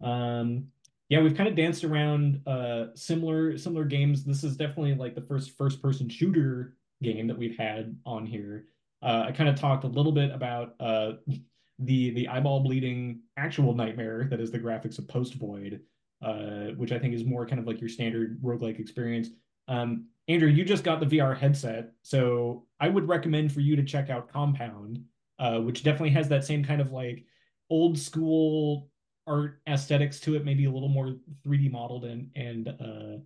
Um, 0.00 0.66
yeah, 1.08 1.20
we've 1.20 1.36
kind 1.36 1.48
of 1.48 1.54
danced 1.54 1.84
around 1.84 2.40
uh, 2.46 2.86
similar 2.94 3.56
similar 3.58 3.84
games. 3.84 4.24
This 4.24 4.44
is 4.44 4.56
definitely 4.56 4.94
like 4.94 5.14
the 5.14 5.20
first 5.22 5.56
first 5.56 5.82
person 5.82 6.08
shooter 6.08 6.76
game 7.02 7.26
that 7.26 7.38
we've 7.38 7.56
had 7.56 7.96
on 8.06 8.26
here. 8.26 8.66
Uh, 9.02 9.24
I 9.28 9.32
kind 9.32 9.48
of 9.48 9.56
talked 9.56 9.84
a 9.84 9.88
little 9.88 10.12
bit 10.12 10.30
about 10.32 10.74
uh, 10.80 11.12
the 11.78 12.10
the 12.10 12.28
eyeball 12.28 12.60
bleeding 12.60 13.20
actual 13.36 13.74
nightmare 13.74 14.26
that 14.30 14.40
is 14.40 14.50
the 14.50 14.58
graphics 14.58 14.98
of 14.98 15.08
Post 15.08 15.34
Void 15.34 15.80
uh, 16.24 16.72
which 16.76 16.90
I 16.90 16.98
think 16.98 17.14
is 17.14 17.24
more 17.24 17.46
kind 17.46 17.60
of 17.60 17.66
like 17.66 17.80
your 17.80 17.88
standard 17.88 18.42
roguelike 18.42 18.80
experience. 18.80 19.28
Um, 19.68 20.06
Andrew, 20.28 20.48
you 20.48 20.64
just 20.64 20.84
got 20.84 21.00
the 21.00 21.18
VR 21.18 21.36
headset, 21.36 21.92
so 22.02 22.66
I 22.80 22.88
would 22.88 23.08
recommend 23.08 23.52
for 23.52 23.60
you 23.60 23.76
to 23.76 23.84
check 23.84 24.08
out 24.08 24.32
Compound, 24.32 25.04
uh, 25.38 25.58
which 25.58 25.82
definitely 25.82 26.10
has 26.10 26.28
that 26.28 26.44
same 26.44 26.64
kind 26.64 26.80
of 26.80 26.92
like 26.92 27.24
old 27.70 27.98
school 27.98 28.88
art 29.26 29.60
aesthetics 29.68 30.20
to 30.20 30.36
it, 30.36 30.44
maybe 30.44 30.64
a 30.64 30.70
little 30.70 30.88
more 30.88 31.16
3D 31.46 31.70
modeled 31.70 32.04
and 32.04 32.30
and 32.36 32.68
uh, 32.68 33.18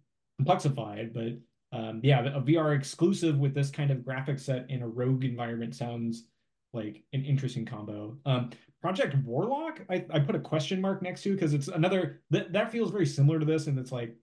complexified. 0.43 1.12
But 1.12 1.79
um, 1.79 2.01
yeah, 2.03 2.25
a 2.25 2.41
VR 2.41 2.75
exclusive 2.75 3.39
with 3.39 3.55
this 3.55 3.70
kind 3.70 3.91
of 3.91 4.05
graphic 4.05 4.39
set 4.39 4.69
in 4.70 4.83
a 4.83 4.89
rogue 4.89 5.25
environment 5.25 5.75
sounds 5.75 6.25
like 6.73 7.03
an 7.12 7.25
interesting 7.25 7.65
combo. 7.65 8.16
Um, 8.27 8.51
Project 8.81 9.16
Warlock, 9.25 9.81
I, 9.91 10.05
I 10.11 10.20
put 10.20 10.37
a 10.37 10.41
question 10.41 10.81
mark 10.81 11.03
next 11.03 11.23
to 11.23 11.35
because 11.35 11.53
it's 11.53 11.69
another 11.69 12.23
that 12.31 12.53
that 12.53 12.70
feels 12.70 12.91
very 12.91 13.07
similar 13.07 13.39
to 13.39 13.47
this, 13.47 13.66
and 13.66 13.79
it's 13.79 13.93
like, 13.93 14.15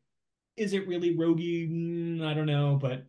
is 0.57 0.73
it 0.73 0.87
really 0.87 1.15
roguey? 1.15 1.69
Mm, 1.69 2.25
I 2.25 2.33
don't 2.33 2.45
know, 2.45 2.77
but 2.81 3.05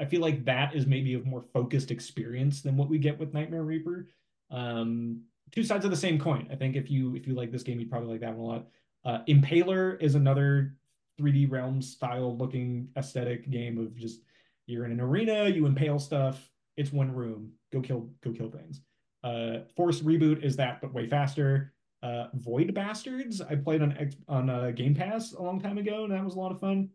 I 0.00 0.04
feel 0.04 0.20
like 0.20 0.44
that 0.44 0.74
is 0.74 0.86
maybe 0.86 1.14
a 1.14 1.20
more 1.20 1.44
focused 1.52 1.90
experience 1.90 2.62
than 2.62 2.76
what 2.76 2.88
we 2.88 2.98
get 2.98 3.18
with 3.18 3.34
Nightmare 3.34 3.64
Reaper. 3.64 4.08
Um, 4.50 5.22
two 5.50 5.62
sides 5.62 5.84
of 5.84 5.90
the 5.90 5.96
same 5.96 6.18
coin. 6.18 6.48
I 6.50 6.56
think 6.56 6.76
if 6.76 6.90
you 6.90 7.14
if 7.16 7.26
you 7.26 7.34
like 7.34 7.50
this 7.50 7.62
game, 7.62 7.80
you'd 7.80 7.90
probably 7.90 8.10
like 8.10 8.20
that 8.20 8.34
one 8.34 8.44
a 8.44 8.48
lot. 8.48 8.66
Uh, 9.04 9.24
Impaler 9.28 10.00
is 10.02 10.14
another 10.14 10.74
3D 11.20 11.50
realm 11.50 11.82
style 11.82 12.36
looking 12.36 12.88
aesthetic 12.96 13.50
game 13.50 13.78
of 13.78 13.96
just 13.96 14.20
you're 14.66 14.84
in 14.84 14.92
an 14.92 15.00
arena, 15.00 15.48
you 15.48 15.66
impale 15.66 15.98
stuff. 15.98 16.50
It's 16.76 16.92
one 16.92 17.12
room. 17.12 17.52
Go 17.72 17.80
kill 17.80 18.10
go 18.22 18.32
kill 18.32 18.50
things. 18.50 18.80
Uh, 19.24 19.64
Force 19.76 20.00
Reboot 20.00 20.44
is 20.44 20.56
that, 20.56 20.80
but 20.80 20.94
way 20.94 21.08
faster. 21.08 21.74
Uh, 22.02 22.26
Void 22.34 22.74
Bastards, 22.74 23.40
I 23.40 23.56
played 23.56 23.82
on 23.82 24.10
on 24.28 24.50
uh, 24.50 24.70
Game 24.70 24.94
Pass 24.94 25.32
a 25.32 25.42
long 25.42 25.60
time 25.60 25.78
ago, 25.78 26.04
and 26.04 26.12
that 26.12 26.24
was 26.24 26.34
a 26.34 26.38
lot 26.38 26.52
of 26.52 26.60
fun. 26.60 26.90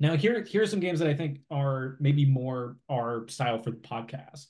Now 0.00 0.16
here 0.16 0.42
here 0.42 0.62
are 0.62 0.66
some 0.66 0.80
games 0.80 1.00
that 1.00 1.08
I 1.08 1.14
think 1.14 1.40
are 1.50 1.96
maybe 2.00 2.24
more 2.24 2.76
our 2.88 3.26
style 3.28 3.62
for 3.62 3.70
the 3.70 3.76
podcast. 3.78 4.46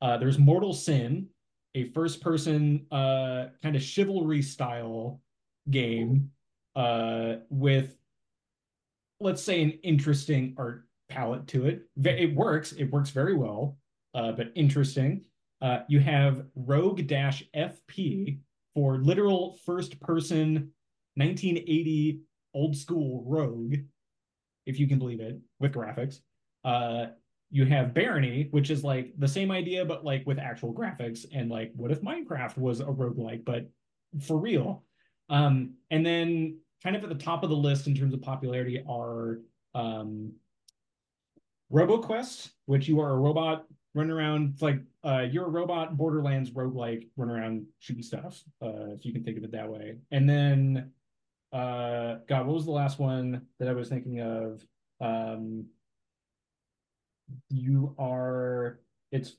Uh, 0.00 0.16
there's 0.16 0.38
Mortal 0.38 0.72
Sin, 0.72 1.28
a 1.74 1.90
first 1.90 2.20
person 2.20 2.86
uh, 2.90 3.46
kind 3.62 3.76
of 3.76 3.82
chivalry 3.82 4.42
style 4.42 5.20
game 5.70 6.30
uh, 6.74 7.36
with 7.50 7.96
let's 9.20 9.42
say 9.42 9.62
an 9.62 9.70
interesting 9.82 10.54
art 10.56 10.84
palette 11.08 11.46
to 11.48 11.66
it. 11.66 11.82
It 12.02 12.34
works. 12.34 12.72
It 12.72 12.90
works 12.90 13.10
very 13.10 13.34
well, 13.34 13.76
uh, 14.14 14.32
but 14.32 14.52
interesting. 14.54 15.24
Uh, 15.60 15.80
you 15.88 16.00
have 16.00 16.44
Rogue 16.54 17.06
Dash 17.06 17.42
FP 17.54 18.38
for 18.78 18.98
literal 18.98 19.58
first 19.66 19.98
person 19.98 20.70
1980 21.16 22.20
old 22.54 22.76
school 22.76 23.24
Rogue, 23.26 23.74
if 24.66 24.78
you 24.78 24.86
can 24.86 25.00
believe 25.00 25.18
it, 25.18 25.36
with 25.58 25.72
graphics. 25.72 26.20
Uh, 26.64 27.06
you 27.50 27.66
have 27.66 27.92
Barony, 27.92 28.46
which 28.52 28.70
is 28.70 28.84
like 28.84 29.12
the 29.18 29.26
same 29.26 29.50
idea, 29.50 29.84
but 29.84 30.04
like 30.04 30.24
with 30.26 30.38
actual 30.38 30.72
graphics. 30.72 31.26
And 31.34 31.50
like, 31.50 31.72
what 31.74 31.90
if 31.90 32.02
Minecraft 32.02 32.56
was 32.56 32.78
a 32.78 32.84
roguelike, 32.84 33.44
but 33.44 33.68
for 34.22 34.38
real? 34.38 34.84
Um, 35.28 35.74
and 35.90 36.06
then 36.06 36.60
kind 36.84 36.94
of 36.94 37.02
at 37.02 37.08
the 37.08 37.16
top 37.16 37.42
of 37.42 37.50
the 37.50 37.56
list 37.56 37.88
in 37.88 37.96
terms 37.96 38.14
of 38.14 38.22
popularity 38.22 38.84
are 38.88 39.40
um, 39.74 40.34
RoboQuest, 41.72 42.50
which 42.66 42.86
you 42.86 43.00
are 43.00 43.10
a 43.10 43.16
robot 43.16 43.64
run 43.94 44.10
around 44.10 44.54
like 44.60 44.80
uh, 45.04 45.24
you're 45.30 45.46
a 45.46 45.50
robot 45.50 45.96
borderlands 45.96 46.50
roguelike 46.50 47.08
run 47.16 47.30
around 47.30 47.64
shooting 47.78 48.02
stuff 48.02 48.42
uh, 48.62 48.90
if 48.92 49.04
you 49.04 49.12
can 49.12 49.24
think 49.24 49.38
of 49.38 49.44
it 49.44 49.52
that 49.52 49.68
way 49.68 49.96
and 50.10 50.28
then 50.28 50.92
uh, 51.52 52.16
God, 52.28 52.46
what 52.46 52.54
was 52.54 52.64
the 52.64 52.70
last 52.70 52.98
one 52.98 53.46
that 53.58 53.68
I 53.68 53.72
was 53.72 53.88
thinking 53.88 54.20
of? 54.20 54.64
Um, 55.00 55.66
you 57.48 57.94
are, 57.98 58.80
it's 59.12 59.36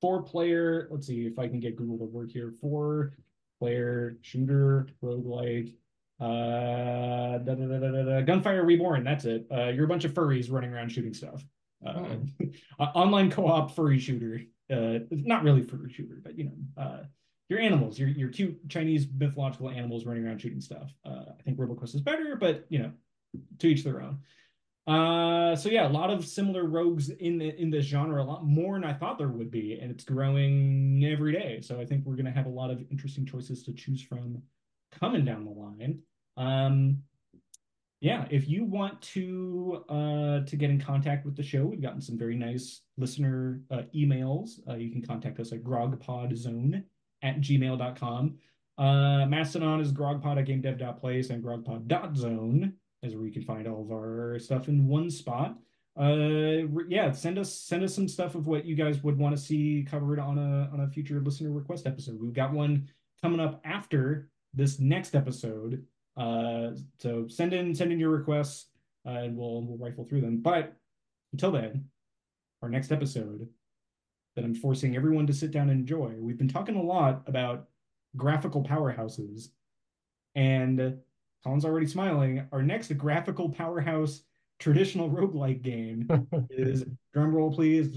four 0.00 0.22
player. 0.22 0.88
Let's 0.90 1.06
see 1.06 1.26
if 1.26 1.38
I 1.38 1.48
can 1.48 1.60
get 1.60 1.76
Google 1.76 1.98
to 1.98 2.04
work 2.04 2.30
here. 2.30 2.52
Four 2.60 3.12
player 3.58 4.16
shooter 4.22 4.88
roguelike. 5.02 5.74
Uh, 6.20 7.38
da, 7.38 7.54
da, 7.54 7.66
da, 7.66 7.78
da, 7.78 8.02
da, 8.02 8.20
Gunfire 8.22 8.64
Reborn. 8.64 9.04
That's 9.04 9.24
it. 9.24 9.46
Uh, 9.50 9.68
you're 9.68 9.84
a 9.84 9.88
bunch 9.88 10.04
of 10.04 10.14
furries 10.14 10.50
running 10.50 10.72
around 10.72 10.90
shooting 10.92 11.12
stuff. 11.12 11.44
Uh, 12.78 12.84
online 12.94 13.30
co-op 13.30 13.74
furry 13.74 13.98
shooter. 13.98 14.40
Uh, 14.70 14.98
not 15.10 15.44
really 15.44 15.62
furry 15.62 15.92
shooter, 15.92 16.20
but 16.22 16.36
you 16.36 16.44
know, 16.44 16.82
uh, 16.82 17.02
your 17.48 17.60
animals, 17.60 17.98
your 17.98 18.08
your 18.08 18.28
cute 18.28 18.68
Chinese 18.68 19.06
mythological 19.16 19.70
animals 19.70 20.04
running 20.04 20.24
around 20.24 20.40
shooting 20.40 20.60
stuff. 20.60 20.92
Uh, 21.04 21.24
I 21.38 21.42
think 21.44 21.58
RoboQuest 21.58 21.94
is 21.94 22.00
better, 22.00 22.36
but 22.36 22.66
you 22.68 22.80
know, 22.80 22.92
to 23.58 23.68
each 23.68 23.84
their 23.84 24.02
own. 24.02 24.18
Uh, 24.86 25.56
so 25.56 25.68
yeah, 25.68 25.86
a 25.86 25.88
lot 25.88 26.10
of 26.10 26.26
similar 26.26 26.64
rogues 26.64 27.08
in 27.08 27.38
the 27.38 27.58
in 27.60 27.70
this 27.70 27.86
genre, 27.86 28.22
a 28.22 28.24
lot 28.24 28.44
more 28.44 28.74
than 28.74 28.84
I 28.84 28.92
thought 28.92 29.18
there 29.18 29.28
would 29.28 29.50
be, 29.50 29.78
and 29.80 29.90
it's 29.90 30.04
growing 30.04 31.04
every 31.06 31.32
day. 31.32 31.60
So 31.62 31.80
I 31.80 31.86
think 31.86 32.04
we're 32.04 32.16
gonna 32.16 32.30
have 32.30 32.46
a 32.46 32.50
lot 32.50 32.70
of 32.70 32.82
interesting 32.90 33.24
choices 33.24 33.62
to 33.64 33.72
choose 33.72 34.02
from 34.02 34.42
coming 34.92 35.24
down 35.24 35.44
the 35.44 35.50
line. 35.50 36.00
Um, 36.36 37.02
yeah, 38.04 38.26
if 38.30 38.46
you 38.46 38.66
want 38.66 39.00
to 39.00 39.82
uh, 39.88 40.40
to 40.44 40.56
get 40.56 40.68
in 40.68 40.78
contact 40.78 41.24
with 41.24 41.36
the 41.36 41.42
show, 41.42 41.64
we've 41.64 41.80
gotten 41.80 42.02
some 42.02 42.18
very 42.18 42.36
nice 42.36 42.82
listener 42.98 43.62
uh, 43.70 43.84
emails. 43.96 44.60
Uh, 44.68 44.74
you 44.74 44.90
can 44.90 45.00
contact 45.00 45.40
us 45.40 45.52
at 45.52 45.64
grogpodzone 45.64 46.84
at 47.22 47.40
gmail.com. 47.40 48.34
Uh, 48.76 49.24
Mastodon 49.24 49.80
is 49.80 49.90
grogpod 49.90 50.38
at 50.38 50.46
gamedev.place 50.46 51.30
and 51.30 51.42
grogpod.zone 51.42 52.74
is 53.02 53.16
where 53.16 53.24
you 53.24 53.32
can 53.32 53.40
find 53.42 53.66
all 53.66 53.80
of 53.80 53.90
our 53.90 54.38
stuff 54.38 54.68
in 54.68 54.86
one 54.86 55.08
spot. 55.08 55.56
Uh, 55.98 56.68
yeah, 56.86 57.10
send 57.10 57.38
us 57.38 57.54
send 57.54 57.82
us 57.82 57.94
some 57.94 58.06
stuff 58.06 58.34
of 58.34 58.46
what 58.46 58.66
you 58.66 58.74
guys 58.74 59.02
would 59.02 59.16
want 59.16 59.34
to 59.34 59.40
see 59.40 59.82
covered 59.90 60.18
on 60.18 60.36
a 60.36 60.68
on 60.74 60.80
a 60.80 60.90
future 60.90 61.22
listener 61.22 61.52
request 61.52 61.86
episode. 61.86 62.20
We've 62.20 62.34
got 62.34 62.52
one 62.52 62.86
coming 63.22 63.40
up 63.40 63.62
after 63.64 64.28
this 64.52 64.78
next 64.78 65.14
episode. 65.14 65.86
Uh, 66.16 66.70
so 66.98 67.26
send 67.28 67.52
in 67.52 67.74
send 67.74 67.92
in 67.92 67.98
your 67.98 68.10
requests, 68.10 68.66
uh, 69.06 69.10
and 69.10 69.36
we'll 69.36 69.62
we'll 69.62 69.78
rifle 69.78 70.04
through 70.04 70.20
them. 70.20 70.40
But 70.40 70.76
until 71.32 71.52
then, 71.52 71.86
our 72.62 72.68
next 72.68 72.92
episode 72.92 73.48
that 74.36 74.44
I'm 74.44 74.54
forcing 74.54 74.96
everyone 74.96 75.26
to 75.26 75.32
sit 75.32 75.50
down 75.50 75.70
and 75.70 75.80
enjoy. 75.80 76.14
We've 76.18 76.38
been 76.38 76.48
talking 76.48 76.76
a 76.76 76.82
lot 76.82 77.22
about 77.26 77.68
graphical 78.16 78.62
powerhouses, 78.62 79.48
and 80.34 80.98
Colin's 81.42 81.64
already 81.64 81.86
smiling. 81.86 82.46
Our 82.52 82.62
next 82.62 82.96
graphical 82.96 83.48
powerhouse 83.48 84.22
traditional 84.58 85.10
roguelike 85.10 85.62
game 85.62 86.08
is 86.50 86.84
drum 87.12 87.34
roll 87.34 87.52
please 87.52 87.94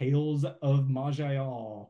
Tales 0.00 0.44
of 0.44 0.86
Maj'Eyal. 0.86 1.88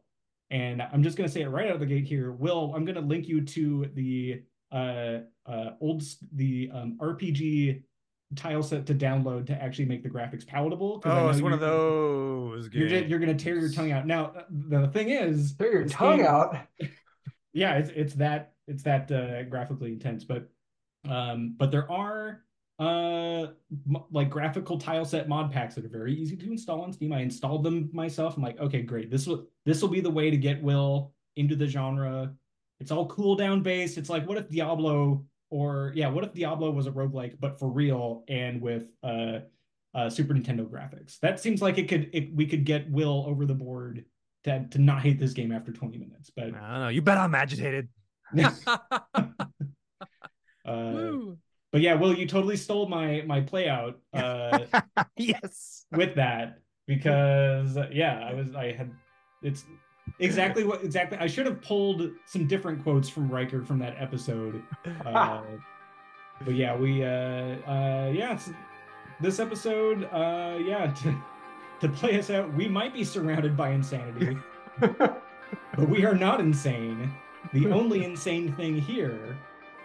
And 0.50 0.82
I'm 0.82 1.02
just 1.02 1.16
going 1.16 1.28
to 1.28 1.32
say 1.32 1.42
it 1.42 1.48
right 1.48 1.68
out 1.68 1.74
of 1.74 1.80
the 1.80 1.86
gate 1.86 2.04
here. 2.04 2.32
Will, 2.32 2.72
I'm 2.74 2.84
going 2.84 2.96
to 2.96 3.00
link 3.00 3.26
you 3.28 3.40
to 3.44 3.90
the 3.94 4.42
uh, 4.74 5.20
uh, 5.46 5.70
old 5.80 6.02
the 6.32 6.70
um, 6.74 6.98
RPG 7.00 7.82
tile 8.34 8.62
set 8.62 8.86
to 8.86 8.94
download 8.94 9.46
to 9.46 9.62
actually 9.62 9.84
make 9.84 10.02
the 10.02 10.10
graphics 10.10 10.46
palatable. 10.46 11.00
Oh, 11.04 11.28
it's 11.28 11.40
one 11.40 11.52
of 11.52 11.60
those. 11.72 12.68
You're 12.72 12.88
just, 12.88 13.06
you're 13.06 13.20
gonna 13.20 13.34
tear 13.34 13.58
your 13.58 13.70
tongue 13.70 13.92
out. 13.92 14.06
Now 14.06 14.32
the 14.50 14.88
thing 14.88 15.10
is, 15.10 15.54
tear 15.54 15.72
your 15.72 15.88
tongue 15.88 16.18
game, 16.18 16.26
out. 16.26 16.56
yeah, 17.52 17.74
it's 17.74 17.90
it's 17.90 18.14
that 18.14 18.54
it's 18.66 18.82
that 18.82 19.10
uh, 19.12 19.44
graphically 19.44 19.92
intense, 19.92 20.24
but 20.24 20.48
um, 21.08 21.54
but 21.56 21.70
there 21.70 21.90
are 21.90 22.40
uh 22.80 23.46
like 24.10 24.28
graphical 24.28 24.76
tile 24.76 25.04
set 25.04 25.28
mod 25.28 25.52
packs 25.52 25.76
that 25.76 25.84
are 25.84 25.88
very 25.88 26.12
easy 26.12 26.36
to 26.36 26.50
install 26.50 26.80
on 26.80 26.92
Steam. 26.92 27.12
I 27.12 27.20
installed 27.20 27.62
them 27.62 27.88
myself. 27.92 28.36
I'm 28.36 28.42
like, 28.42 28.58
okay, 28.58 28.82
great. 28.82 29.12
This 29.12 29.28
will 29.28 29.46
this 29.64 29.80
will 29.80 29.88
be 29.88 30.00
the 30.00 30.10
way 30.10 30.30
to 30.30 30.36
get 30.36 30.60
Will 30.60 31.12
into 31.36 31.54
the 31.54 31.66
genre. 31.66 32.34
It's 32.84 32.90
all 32.90 33.08
cooldown 33.08 33.62
based. 33.62 33.96
It's 33.96 34.10
like, 34.10 34.28
what 34.28 34.36
if 34.36 34.50
Diablo 34.50 35.24
or 35.48 35.90
yeah, 35.94 36.10
what 36.10 36.22
if 36.22 36.34
Diablo 36.34 36.70
was 36.70 36.86
a 36.86 36.90
roguelike 36.90 37.36
but 37.40 37.58
for 37.58 37.70
real 37.70 38.24
and 38.28 38.60
with 38.60 38.88
uh, 39.02 39.38
uh 39.94 40.10
Super 40.10 40.34
Nintendo 40.34 40.68
graphics? 40.68 41.18
That 41.20 41.40
seems 41.40 41.62
like 41.62 41.78
it 41.78 41.88
could 41.88 42.10
it, 42.12 42.34
we 42.34 42.44
could 42.44 42.66
get 42.66 42.90
Will 42.90 43.24
over 43.26 43.46
the 43.46 43.54
board 43.54 44.04
to 44.44 44.66
to 44.68 44.78
not 44.78 45.00
hate 45.00 45.18
this 45.18 45.32
game 45.32 45.50
after 45.50 45.72
20 45.72 45.96
minutes. 45.96 46.30
But 46.36 46.54
I 46.54 46.72
don't 46.72 46.80
know. 46.80 46.88
You 46.88 47.00
bet 47.00 47.16
I'm 47.16 47.34
agitated. 47.34 47.88
uh, 48.38 48.52
but 50.66 51.80
yeah, 51.80 51.94
Will, 51.94 52.14
you 52.14 52.26
totally 52.26 52.58
stole 52.58 52.86
my 52.86 53.22
my 53.26 53.40
play 53.40 53.66
out. 53.66 53.98
Uh, 54.12 54.58
yes. 55.16 55.86
With 55.90 56.16
that, 56.16 56.58
because 56.86 57.78
yeah, 57.90 58.28
I 58.28 58.34
was 58.34 58.54
I 58.54 58.72
had 58.72 58.90
it's 59.42 59.64
exactly 60.18 60.64
what 60.64 60.84
exactly 60.84 61.18
I 61.18 61.26
should 61.26 61.46
have 61.46 61.60
pulled 61.62 62.10
some 62.26 62.46
different 62.46 62.82
quotes 62.82 63.08
from 63.08 63.28
Riker 63.28 63.62
from 63.62 63.78
that 63.80 63.96
episode. 63.98 64.62
Uh, 65.04 65.42
but 66.44 66.54
yeah, 66.54 66.76
we 66.76 67.04
uh 67.04 67.08
uh 67.08 68.10
yeah, 68.12 68.38
this 69.20 69.38
episode 69.38 70.04
uh 70.12 70.58
yeah 70.60 70.92
to 71.02 71.14
to 71.80 71.88
play 71.88 72.18
us 72.18 72.30
out, 72.30 72.52
we 72.54 72.68
might 72.68 72.92
be 72.92 73.04
surrounded 73.04 73.56
by 73.56 73.70
insanity. 73.70 74.36
but 74.80 75.88
we 75.88 76.04
are 76.04 76.14
not 76.14 76.40
insane. 76.40 77.12
The 77.52 77.70
only 77.70 78.04
insane 78.04 78.52
thing 78.54 78.80
here 78.80 79.36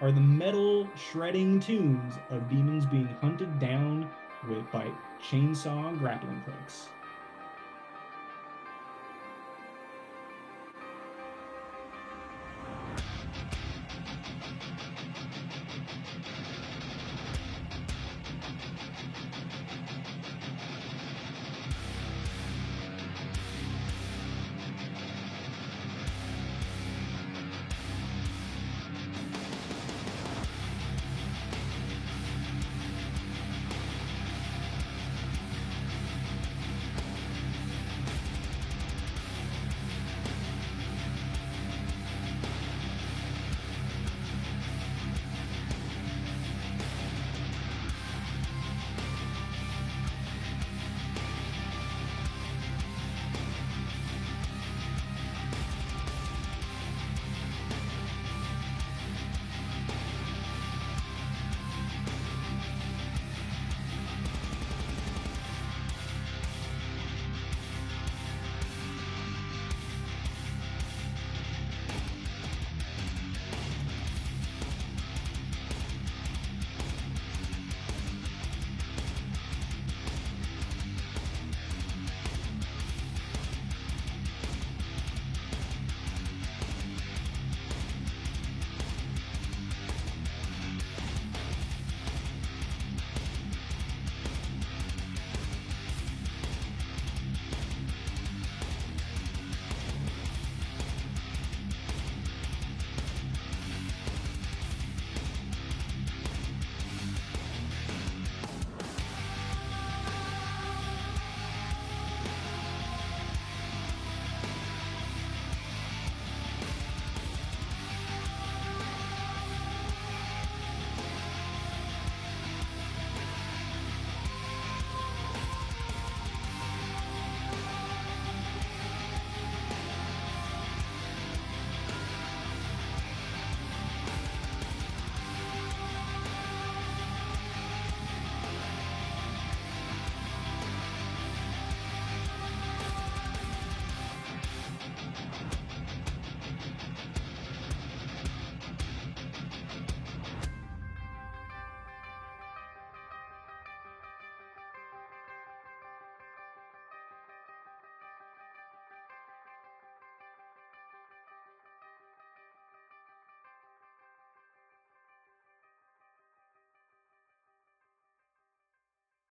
are 0.01 0.11
the 0.11 0.21
metal 0.21 0.87
shredding 0.95 1.59
tunes 1.59 2.13
of 2.29 2.49
demons 2.49 2.85
being 2.85 3.09
hunted 3.21 3.59
down 3.59 4.09
with 4.47 4.69
by 4.71 4.89
chainsaw 5.21 5.97
grappling 5.99 6.41
hooks. 6.45 6.87